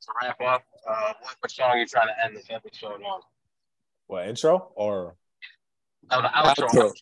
to 0.01 0.11
wrap 0.21 0.41
up. 0.41 0.63
Uh, 0.87 1.13
what, 1.21 1.35
what 1.39 1.51
song 1.51 1.77
you 1.77 1.85
trying 1.85 2.07
to 2.07 2.25
end 2.25 2.35
this 2.35 2.47
episode 2.49 3.01
on? 3.03 3.21
What 4.07 4.27
intro 4.27 4.71
or 4.75 5.15
Oh, 6.09 6.21
the 6.21 6.29
outro. 6.29 6.69
Outro. 6.69 6.93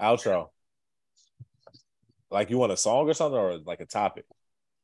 outro? 0.00 0.48
Like 2.30 2.48
you 2.50 2.58
want 2.58 2.72
a 2.72 2.76
song 2.76 3.08
or 3.08 3.14
something, 3.14 3.38
or 3.38 3.58
like 3.58 3.80
a 3.80 3.86
topic? 3.86 4.24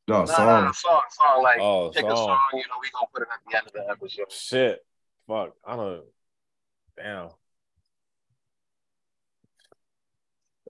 No, 0.09 0.25
No, 0.25 0.25
no, 0.25 0.27
no, 0.27 0.73
song. 0.73 0.75
song, 0.75 1.01
song. 1.11 1.43
Like 1.43 1.61
Oh, 1.61 1.91
pick 1.95 2.05
a 2.05 2.09
song. 2.09 2.17
song. 2.17 2.39
You 2.55 2.59
know, 2.61 2.79
we 2.81 2.89
gonna 2.93 3.07
put 3.13 3.23
it 3.23 3.29
at 3.33 3.41
the 3.51 3.57
end 3.59 3.67
of 3.67 3.73
the 3.75 3.91
episode. 3.91 4.33
Shit. 4.33 4.85
Fuck. 5.27 5.53
I 5.67 5.77
don't. 5.77 6.05
Damn. 6.97 7.29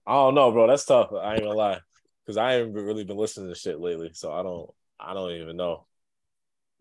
I 0.05 0.13
don't 0.13 0.35
know, 0.35 0.51
bro. 0.51 0.67
That's 0.67 0.85
tough. 0.85 1.11
I 1.13 1.33
ain't 1.35 1.43
gonna 1.43 1.53
lie, 1.53 1.79
because 2.25 2.37
I 2.37 2.55
ain't 2.55 2.73
really 2.73 3.03
been 3.03 3.17
listening 3.17 3.49
to 3.49 3.55
shit 3.55 3.79
lately, 3.79 4.11
so 4.13 4.31
I 4.33 4.43
don't. 4.43 4.69
I 4.99 5.13
don't 5.13 5.31
even 5.31 5.55
know. 5.55 5.85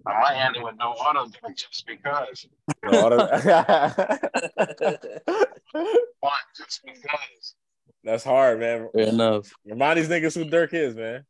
I 0.07 0.21
might 0.21 0.37
end 0.45 0.57
it 0.57 0.63
with 0.65 0.77
no 0.79 0.93
auto 0.93 1.27
tune 1.27 1.55
just 1.55 1.87
because. 1.87 2.47
No, 2.85 3.07
I 3.07 3.09
don't- 3.09 3.31
just 6.57 6.81
because. 6.85 7.55
That's 8.05 8.25
hard, 8.25 8.61
man. 8.61 8.89
Fair 8.95 9.09
enough. 9.09 9.53
Remind 9.65 9.99
these 9.99 10.09
niggas 10.09 10.35
who 10.35 10.45
Durk 10.49 10.73
is, 10.73 10.95
man. 10.95 11.25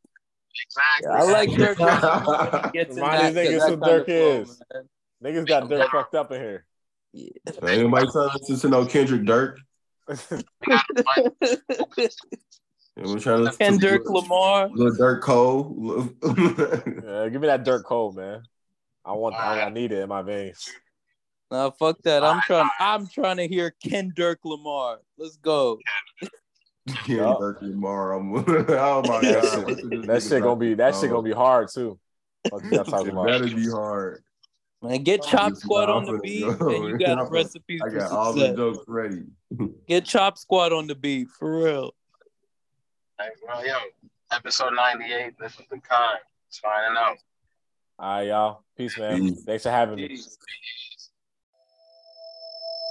Exactly. 0.65 1.11
I 1.11 1.23
like 1.31 1.49
Durk. 1.49 1.79
when 1.79 2.63
he 2.63 2.69
gets 2.79 2.95
in 2.97 3.01
Remind 3.01 3.21
that- 3.21 3.33
these 3.35 3.59
niggas 3.59 3.59
that 3.59 3.69
who 3.69 3.77
Durk 3.77 4.09
is. 4.09 4.61
man. 4.73 4.89
Niggas 5.23 5.47
got 5.47 5.63
Durk 5.69 5.89
fucked 5.89 6.15
up 6.15 6.31
in 6.31 6.41
here. 6.41 6.65
Yeah. 7.13 7.29
Ain't 7.63 7.83
nobody 7.83 8.07
trying 8.11 8.29
to 8.29 8.37
listen 8.39 8.59
to 8.59 8.69
no 8.69 8.85
Kendrick 8.85 9.21
Durk. 9.23 9.55
We 10.07 10.15
gotta 10.67 11.03
find- 11.03 11.31
And 12.97 13.07
we're 13.07 13.19
trying 13.19 13.37
to 13.37 13.43
listen 13.43 13.57
Kendrick 13.57 14.03
to 14.05 14.11
Lamar. 14.11 14.69
Little 14.73 14.93
Durk 14.97 15.21
Cole. 15.21 16.09
Yeah, 16.23 17.29
give 17.29 17.41
me 17.41 17.47
that 17.47 17.63
Durk 17.65 17.83
Cole, 17.83 18.11
man. 18.13 18.43
I 19.05 19.13
want. 19.13 19.35
I, 19.35 19.61
I 19.61 19.69
need 19.69 19.91
it 19.91 19.99
in 20.01 20.09
my 20.09 20.21
veins. 20.21 20.69
Nah, 21.51 21.71
fuck 21.71 21.97
that. 22.03 22.23
I'm 22.23 22.41
trying. 22.41 22.69
I'm 22.79 23.07
trying 23.07 23.37
to 23.37 23.47
hear 23.47 23.73
Kendrick 23.83 24.39
Lamar. 24.43 24.99
Let's 25.17 25.37
go. 25.37 25.79
yeah, 27.07 27.35
Durk 27.39 27.61
Lamar. 27.61 28.13
I'm- 28.13 28.33
oh 28.47 29.01
my 29.03 29.21
That 29.21 29.43
god, 29.43 29.67
shit, 29.67 30.05
that 30.07 30.23
shit 30.23 30.41
gonna 30.43 30.55
be. 30.55 30.73
That 30.75 30.95
shit 30.95 31.09
gonna 31.09 31.21
be 31.23 31.31
hard 31.31 31.69
too. 31.73 31.99
What 32.49 32.63
you 32.63 32.71
talking 32.83 33.07
It 33.07 33.13
about? 33.13 33.25
better 33.27 33.47
be 33.47 33.69
hard. 33.69 34.23
Man, 34.81 35.03
get 35.03 35.23
Chop 35.23 35.49
Nah, 35.51 35.55
Squad 35.57 35.89
on 35.89 36.05
the 36.05 36.19
beat, 36.19 36.43
and 36.45 36.85
you 36.85 36.97
got 36.97 37.17
I'm 37.19 37.27
a 37.27 37.29
recipe 37.29 37.79
I 37.83 37.89
for 37.89 37.97
got 37.97 38.11
all 38.11 38.33
the 38.33 38.53
jokes 38.55 38.85
ready. 38.87 39.23
Get 39.87 40.05
Chop 40.05 40.37
Squad 40.37 40.71
on 40.71 40.87
the 40.87 40.95
beat 40.95 41.27
for 41.29 41.63
real. 41.63 41.91
Hey, 43.19 43.27
well, 43.45 43.65
yo, 43.67 43.73
episode 44.31 44.71
98. 44.73 45.33
This 45.37 45.51
is 45.53 45.65
the 45.69 45.79
kind. 45.79 46.19
It's 46.47 46.61
Signing 46.61 46.97
out. 46.97 47.17
All 47.99 48.09
right, 48.19 48.27
y'all. 48.27 48.63
Peace, 48.77 48.97
man. 48.97 49.19
Peace. 49.19 49.43
Thanks 49.43 49.63
for 49.63 49.69
having 49.71 49.95
me. 49.97 50.17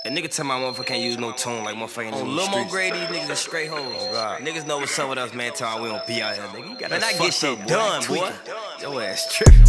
A 0.08 0.10
nigga 0.10 0.34
tell 0.34 0.46
my 0.46 0.58
motherfucker 0.58 0.86
can't 0.86 1.02
use 1.02 1.18
no 1.18 1.32
tone 1.32 1.64
like 1.64 1.76
motherfucking 1.76 2.12
oh, 2.14 2.22
On 2.22 2.34
Lil 2.34 2.48
Mo 2.48 2.64
Grady, 2.70 2.98
these 2.98 3.08
niggas 3.08 3.30
is 3.30 3.38
straight 3.40 3.68
hoes. 3.68 3.82
Oh, 3.82 4.38
niggas 4.40 4.66
know 4.66 4.78
what's 4.78 4.98
up 4.98 5.10
with 5.10 5.18
us, 5.18 5.34
man. 5.34 5.52
Tell 5.52 5.82
we 5.82 5.90
don't 5.90 6.06
be 6.06 6.22
out 6.22 6.34
here, 6.34 6.44
nigga. 6.44 6.70
You 6.70 6.78
got 6.78 6.90
Man, 6.92 7.04
I 7.04 7.12
get 7.12 7.34
shit 7.34 7.66
done, 7.66 8.02
boy. 8.06 8.32
Your 8.80 9.02
ass 9.02 9.30
tripping. 9.30 9.60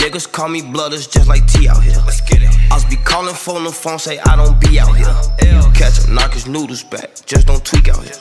Niggas 0.00 0.32
call 0.32 0.48
me 0.48 0.62
blooders 0.62 1.12
just 1.12 1.28
like 1.28 1.46
T 1.48 1.68
out 1.68 1.82
here. 1.82 2.00
Let's 2.06 2.22
get 2.22 2.40
it. 2.40 2.48
I 2.72 2.82
be 2.88 2.96
calling 2.96 3.34
phone 3.34 3.64
the 3.64 3.72
phone, 3.72 3.98
say 3.98 4.18
I 4.20 4.36
don't 4.36 4.58
be 4.58 4.80
out 4.80 4.96
here. 4.96 5.14
Catch 5.74 6.02
him, 6.02 6.14
knock 6.14 6.32
his 6.32 6.46
noodles 6.46 6.82
back. 6.82 7.10
Just 7.26 7.46
don't 7.46 7.62
tweak 7.62 7.88
out 7.88 8.02
here. 8.02 8.14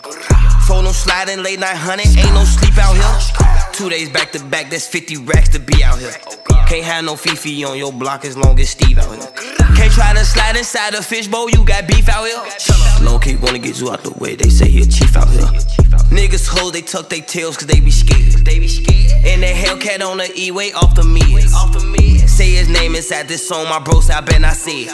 Phone 0.68 0.84
no 0.84 0.92
sliding, 0.92 1.44
late 1.44 1.62
night 1.62 1.78
honey, 1.78 2.04
ain't 2.04 2.34
no 2.34 2.44
sleep 2.44 2.78
out 2.78 2.94
here. 2.94 3.72
Two 3.72 3.90
days 3.90 4.10
back 4.10 4.34
to 4.34 4.44
back, 4.44 4.70
that's 4.70 4.86
50 4.86 5.16
racks 5.20 5.48
to 5.56 5.60
be 5.60 5.82
out 5.82 5.98
here. 5.98 6.12
Oh, 6.28 6.66
can't 6.68 6.84
have 6.84 7.06
no 7.06 7.16
Fifi 7.16 7.64
on 7.64 7.78
your 7.78 7.94
block 7.94 8.26
as 8.26 8.36
long 8.36 8.60
as 8.60 8.70
Steve 8.70 8.98
out 8.98 9.16
here. 9.16 9.63
Can't 9.76 9.92
try 9.92 10.14
to 10.14 10.24
slide 10.26 10.56
inside 10.56 10.94
a 10.94 11.02
fishbowl, 11.02 11.50
you 11.50 11.64
got 11.66 11.88
beef 11.88 12.08
out 12.10 12.26
here. 12.26 12.38
Long 13.02 13.20
keep 13.20 13.42
wanna 13.42 13.60
get 13.60 13.80
you 13.80 13.92
out 13.92 14.04
the 14.04 14.12
way, 14.20 14.36
they 14.36 14.50
say 14.50 14.70
he 14.70 14.82
a 14.82 14.86
chief 14.86 15.16
out 15.18 15.30
here. 15.30 15.42
Niggas 16.14 16.48
hold, 16.48 16.74
they 16.74 16.82
tuck 16.82 17.10
their 17.10 17.22
tails 17.22 17.58
cause 17.58 17.68
they 17.68 17.80
be 17.80 17.92
scared. 17.92 18.46
They 18.46 18.60
be 18.60 18.68
scared. 18.68 19.12
And 19.26 19.42
that 19.42 19.56
Hellcat 19.56 20.06
on 20.06 20.18
the 20.18 20.32
E-way 20.38 20.72
off 20.74 20.96
the 20.96 21.02
meds. 21.02 21.54
Off 21.54 21.74
the 21.74 21.80
meds. 21.80 22.30
Say 22.30 22.52
his 22.52 22.70
name 22.70 22.96
inside 22.96 23.28
this 23.28 23.48
song, 23.48 23.68
my 23.70 23.80
bro 23.80 24.00
say 24.00 24.14
I 24.14 24.22
bet 24.22 24.44
I 24.44 24.54
see 24.54 24.86
it. 24.86 24.90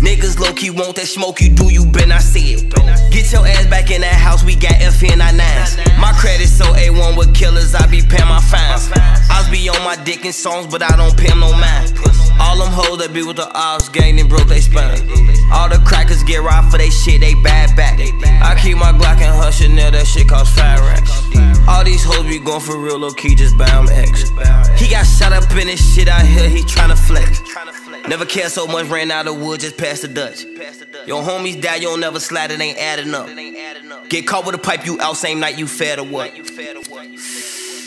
Niggas 0.00 0.38
low 0.38 0.52
key 0.52 0.70
want 0.70 0.96
that 0.96 1.06
smoke 1.06 1.40
you 1.40 1.50
do, 1.50 1.72
you 1.72 1.86
been 1.86 2.10
I 2.10 2.18
see 2.18 2.54
it. 2.54 2.70
Get 3.12 3.32
your 3.32 3.46
ass 3.46 3.66
back 3.66 3.90
in 3.90 4.00
that 4.00 4.14
house, 4.14 4.44
we 4.44 4.56
got 4.56 4.72
FN99s. 4.72 5.98
My 5.98 6.12
credit 6.12 6.48
so 6.48 6.64
A1 6.64 7.16
with 7.16 7.34
killers, 7.34 7.74
I 7.74 7.86
be 7.86 8.02
paying 8.02 8.28
my 8.28 8.40
fines. 8.40 8.90
I 8.94 9.46
be 9.50 9.68
on 9.68 9.82
my 9.84 9.96
dick 10.04 10.24
in 10.24 10.32
songs, 10.32 10.66
but 10.66 10.82
I 10.82 10.96
don't 10.96 11.16
pay 11.16 11.32
no 11.38 11.52
mind. 11.52 11.92
All 12.40 12.58
them 12.58 12.72
hoes 12.72 12.98
that 12.98 13.12
be 13.12 13.22
with 13.22 13.36
the 13.36 13.50
ops 13.54 13.88
gang, 13.88 14.16
they 14.16 14.22
broke 14.22 14.48
they 14.48 14.60
spine. 14.60 15.00
All 15.52 15.68
the 15.68 15.82
crackers 15.84 16.22
get 16.22 16.42
robbed 16.42 16.70
for 16.70 16.78
they 16.78 16.90
shit, 16.90 17.20
they 17.20 17.34
bad 17.34 17.76
back. 17.76 17.98
I 18.00 18.58
keep 18.60 18.76
my 18.76 18.92
Glock 18.92 19.20
and 19.20 19.34
her 19.42 19.52
Chanel, 19.52 19.90
that 19.90 20.06
shit 20.06 20.28
cost 20.28 20.56
five 20.56 20.80
racks. 20.80 21.10
All 21.68 21.84
these 21.84 22.02
hoes 22.02 22.26
be 22.26 22.38
going 22.38 22.60
for 22.60 22.78
real, 22.78 22.98
low 22.98 23.12
key, 23.12 23.34
just 23.34 23.56
buy 23.56 23.68
'em 23.68 23.88
X. 23.88 24.30
He 24.76 24.88
got 24.88 25.04
shot 25.04 25.32
up 25.32 25.50
in 25.52 25.68
this 25.68 25.94
shit 25.94 26.08
out 26.08 26.26
here, 26.26 26.48
he 26.48 26.62
tryna 26.62 26.98
flex. 26.98 27.40
Never 28.08 28.26
care 28.26 28.48
so 28.48 28.66
much, 28.66 28.88
ran 28.88 29.10
out 29.10 29.28
of 29.28 29.36
wood, 29.36 29.60
just 29.60 29.76
past 29.76 30.02
the 30.02 30.08
Dutch. 30.08 30.44
Your 31.06 31.22
homies 31.22 31.60
die, 31.60 31.76
you 31.76 31.88
don't 31.88 32.00
never 32.00 32.18
slide, 32.18 32.50
it 32.50 32.60
ain't 32.60 32.78
adding 32.78 33.14
up. 33.14 33.28
Get 34.08 34.26
caught 34.26 34.44
with 34.44 34.54
a 34.54 34.58
pipe, 34.58 34.84
you 34.86 35.00
out 35.00 35.16
same 35.16 35.38
night, 35.38 35.56
you 35.58 35.66
fed 35.66 35.98
or 35.98 36.04
what? 36.04 36.32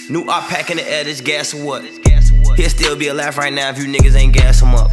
New 0.09 0.29
op 0.29 0.47
pack 0.47 0.69
in 0.69 0.77
the 0.77 0.89
air, 0.89 1.03
this 1.03 1.19
gas 1.19 1.53
or 1.53 1.63
what? 1.63 1.83
He'll 2.55 2.69
still 2.69 2.95
be 2.95 3.07
alive 3.07 3.37
right 3.37 3.51
now 3.51 3.69
if 3.69 3.77
you 3.77 3.85
niggas 3.85 4.15
ain't 4.15 4.33
gas 4.33 4.61
him 4.61 4.73
up. 4.75 4.91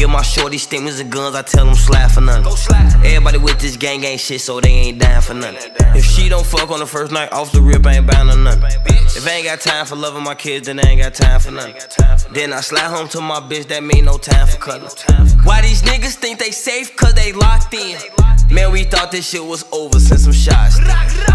Give 0.00 0.08
my 0.08 0.22
shorty 0.22 0.56
stimulus 0.56 0.98
and 0.98 1.12
guns, 1.12 1.36
I 1.36 1.42
tell 1.42 1.66
them 1.66 1.74
slap 1.74 2.12
for 2.12 2.22
nothing. 2.22 2.46
Everybody 3.04 3.36
with 3.36 3.60
this 3.60 3.76
gang 3.76 4.02
ain't 4.02 4.18
shit, 4.18 4.40
so 4.40 4.58
they 4.58 4.70
ain't 4.70 4.98
dying 4.98 5.20
for 5.20 5.34
nothing. 5.34 5.70
If 5.94 6.06
she 6.06 6.30
don't 6.30 6.46
fuck 6.46 6.70
on 6.70 6.78
the 6.78 6.86
first 6.86 7.12
night, 7.12 7.30
off 7.34 7.52
the 7.52 7.60
rip, 7.60 7.84
I 7.84 7.96
ain't 7.96 8.06
bound 8.06 8.30
to 8.30 8.36
nothing. 8.38 8.64
If 8.64 9.26
I 9.26 9.32
ain't 9.32 9.44
got 9.44 9.60
time 9.60 9.84
for 9.84 9.96
loving 9.96 10.24
my 10.24 10.34
kids, 10.34 10.68
then 10.68 10.80
I 10.80 10.88
ain't 10.88 11.02
got 11.02 11.12
time 11.12 11.38
for 11.38 11.50
nothing. 11.50 11.74
Then 12.32 12.54
I 12.54 12.62
slide 12.62 12.88
home 12.88 13.08
to 13.08 13.20
my 13.20 13.40
bitch, 13.40 13.68
that 13.68 13.84
mean 13.84 14.06
no 14.06 14.16
time 14.16 14.46
for 14.46 14.56
cuddling. 14.56 14.90
Why 15.44 15.60
these 15.60 15.82
niggas 15.82 16.14
think 16.14 16.38
they 16.38 16.50
safe? 16.50 16.96
Cause 16.96 17.12
they 17.12 17.34
locked 17.34 17.74
in. 17.74 17.98
Man, 18.50 18.72
we 18.72 18.84
thought 18.84 19.12
this 19.12 19.28
shit 19.28 19.44
was 19.44 19.66
over 19.70 20.00
since 20.00 20.24
some 20.24 20.32
shots. 20.32 20.78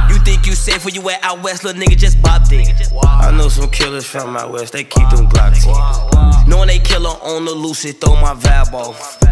You 0.09 0.17
think 0.25 0.47
you 0.47 0.53
safe 0.53 0.83
when 0.83 0.95
you 0.95 1.07
at 1.11 1.23
out 1.23 1.43
west, 1.43 1.63
little 1.63 1.79
nigga 1.79 1.97
just 1.97 2.17
bopped 2.17 2.51
in. 2.51 2.73
I 3.03 3.29
know 3.29 3.47
some 3.47 3.69
killers 3.69 4.05
from 4.05 4.35
out 4.35 4.51
west, 4.51 4.73
they 4.73 4.83
keep 4.83 5.07
them 5.11 5.27
Glocks 5.27 5.67
in. 5.67 6.49
Knowing 6.49 6.67
they 6.67 6.79
killer 6.79 7.09
on 7.09 7.45
the 7.45 7.51
loose, 7.51 7.85
it 7.85 8.01
throw 8.01 8.15
my 8.15 8.33
vibe 8.33 8.54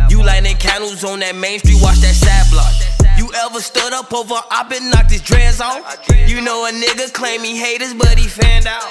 You 0.09 0.23
lighting 0.23 0.57
candles 0.57 1.03
on 1.03 1.19
that 1.19 1.35
main 1.35 1.59
street, 1.59 1.81
watch 1.81 1.97
that 1.99 2.15
side 2.15 2.51
block. 2.51 2.73
You 3.17 3.31
ever 3.45 3.61
stood 3.61 3.93
up 3.93 4.11
over, 4.13 4.35
I 4.51 4.63
been 4.63 4.89
knocked 4.89 5.11
his 5.11 5.21
dreads 5.21 5.61
off. 5.61 5.79
You 6.27 6.41
know 6.41 6.65
a 6.65 6.71
nigga 6.71 7.13
claim 7.13 7.41
he 7.41 7.57
haters, 7.57 7.93
but 7.93 8.17
he 8.17 8.27
fanned 8.27 8.67
out. 8.67 8.83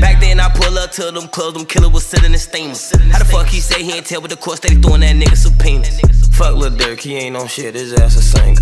Back 0.00 0.20
then 0.20 0.40
I 0.40 0.48
pull 0.50 0.78
up 0.78 0.90
to 0.92 1.10
them 1.10 1.28
clubs, 1.28 1.56
them 1.56 1.66
killer 1.66 1.88
was 1.88 2.04
sitting 2.04 2.32
in 2.32 2.38
steamers. 2.38 2.90
How 3.12 3.18
the 3.18 3.24
fuck 3.24 3.46
he 3.46 3.60
say 3.60 3.82
he 3.82 3.92
ain't 3.92 4.06
tell, 4.06 4.20
but 4.20 4.30
the 4.30 4.36
court 4.36 4.60
they 4.60 4.74
throwing 4.74 5.00
that 5.00 5.16
nigga 5.16 5.36
subpoenas. 5.36 6.27
Fuck 6.38 6.54
Lil 6.54 6.70
Durk, 6.70 7.00
he 7.00 7.16
ain't 7.16 7.36
on 7.36 7.48
shit, 7.48 7.74
his 7.74 7.92
ass 7.94 8.14
a 8.14 8.22
singer. 8.22 8.60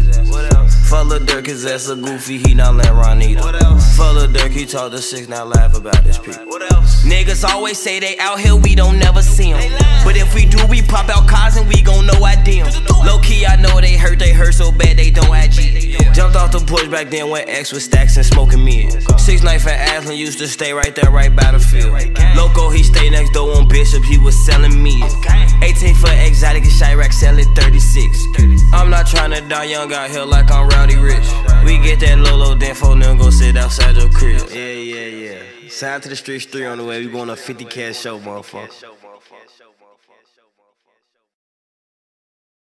Fuck 0.89 1.09
Lil 1.09 1.21
Durk, 1.21 1.45
his 1.45 1.67
ass 1.67 1.91
a 1.91 1.95
goofy, 1.95 2.39
he 2.39 2.55
not 2.55 2.75
let 2.75 2.91
Ron 2.91 3.21
either. 3.21 3.43
Fuck 3.43 4.15
Lil 4.15 4.29
Durk, 4.29 4.51
he 4.51 4.65
talk 4.65 4.93
to 4.93 4.99
six, 4.99 5.29
now 5.29 5.45
laugh 5.45 5.77
about 5.77 6.03
this 6.03 6.19
people. 6.19 6.47
Niggas 7.05 7.45
always 7.45 7.79
say 7.79 8.01
they 8.01 8.17
out 8.19 8.41
here, 8.41 8.57
we 8.57 8.75
don't 8.75 8.99
never 8.99 9.21
see 9.21 9.53
them. 9.53 9.71
But 10.05 10.17
if 10.17 10.35
we 10.35 10.47
do, 10.47 10.59
we 10.69 10.81
pop 10.81 11.11
out 11.11 11.29
cars 11.29 11.57
and 11.57 11.69
we 11.69 11.83
gon' 11.83 12.07
know 12.07 12.25
I 12.25 12.43
dim. 12.43 12.67
Low 13.05 13.21
key, 13.21 13.45
I 13.45 13.57
know 13.57 13.79
they 13.79 13.97
hurt, 13.97 14.19
they 14.19 14.33
hurt 14.33 14.55
so 14.55 14.73
bad 14.73 14.97
they 14.97 15.11
don't 15.11 15.37
IG. 15.37 16.01
Jumped 16.15 16.35
off 16.35 16.53
the 16.53 16.61
porch 16.61 16.91
back 16.91 17.11
then 17.11 17.29
when 17.29 17.47
X 17.47 17.73
was 17.73 17.85
stacks 17.85 18.17
and 18.17 18.25
smoking 18.25 18.65
me. 18.65 18.91
Six 19.19 19.43
knife 19.43 19.67
at 19.67 19.99
Aslan 19.99 20.17
used 20.17 20.39
to 20.39 20.49
stay 20.49 20.73
right 20.73 20.95
there, 20.95 21.11
right 21.11 21.35
by 21.35 21.53
the 21.53 21.61
field. 21.61 21.93
Loco, 22.35 22.71
he 22.71 22.83
stay 22.83 23.11
next 23.11 23.33
door 23.33 23.55
on 23.55 23.69
Bishop, 23.69 24.03
he 24.03 24.17
was 24.17 24.35
selling 24.47 24.83
me. 24.83 25.03
18 25.63 25.95
for 25.95 26.11
exotic 26.11 26.65
and 26.65 26.73
Chiraq 26.73 27.13
selling 27.13 27.53
36. 27.67 28.27
I'm 28.73 28.91
not 28.91 29.09
trying 29.09 29.33
to 29.33 29.41
die 29.49 29.65
young 29.65 29.93
out 29.93 30.09
here 30.09 30.23
like 30.23 30.53
I'm 30.53 30.69
rowdy 30.69 30.97
rich. 30.97 31.27
We 31.65 31.79
get 31.79 31.99
that 32.01 32.19
Lolo, 32.19 32.55
then 32.55 32.77
phone 32.77 33.01
them 33.01 33.19
go 33.19 33.31
sit 33.31 33.57
outside 33.57 33.97
your 33.97 34.09
crib. 34.09 34.43
Yeah, 34.51 34.71
yeah, 34.71 35.07
yeah. 35.07 35.69
Sign 35.69 36.01
to 36.03 36.09
the 36.09 36.15
streets 36.15 36.45
three 36.45 36.65
on 36.65 36.79
the 36.79 36.85
way. 36.85 37.05
We 37.05 37.11
going 37.11 37.29
to 37.29 37.35
50 37.35 37.65
cash 37.65 37.99
show, 37.99 38.21
motherfucker. 38.21 38.71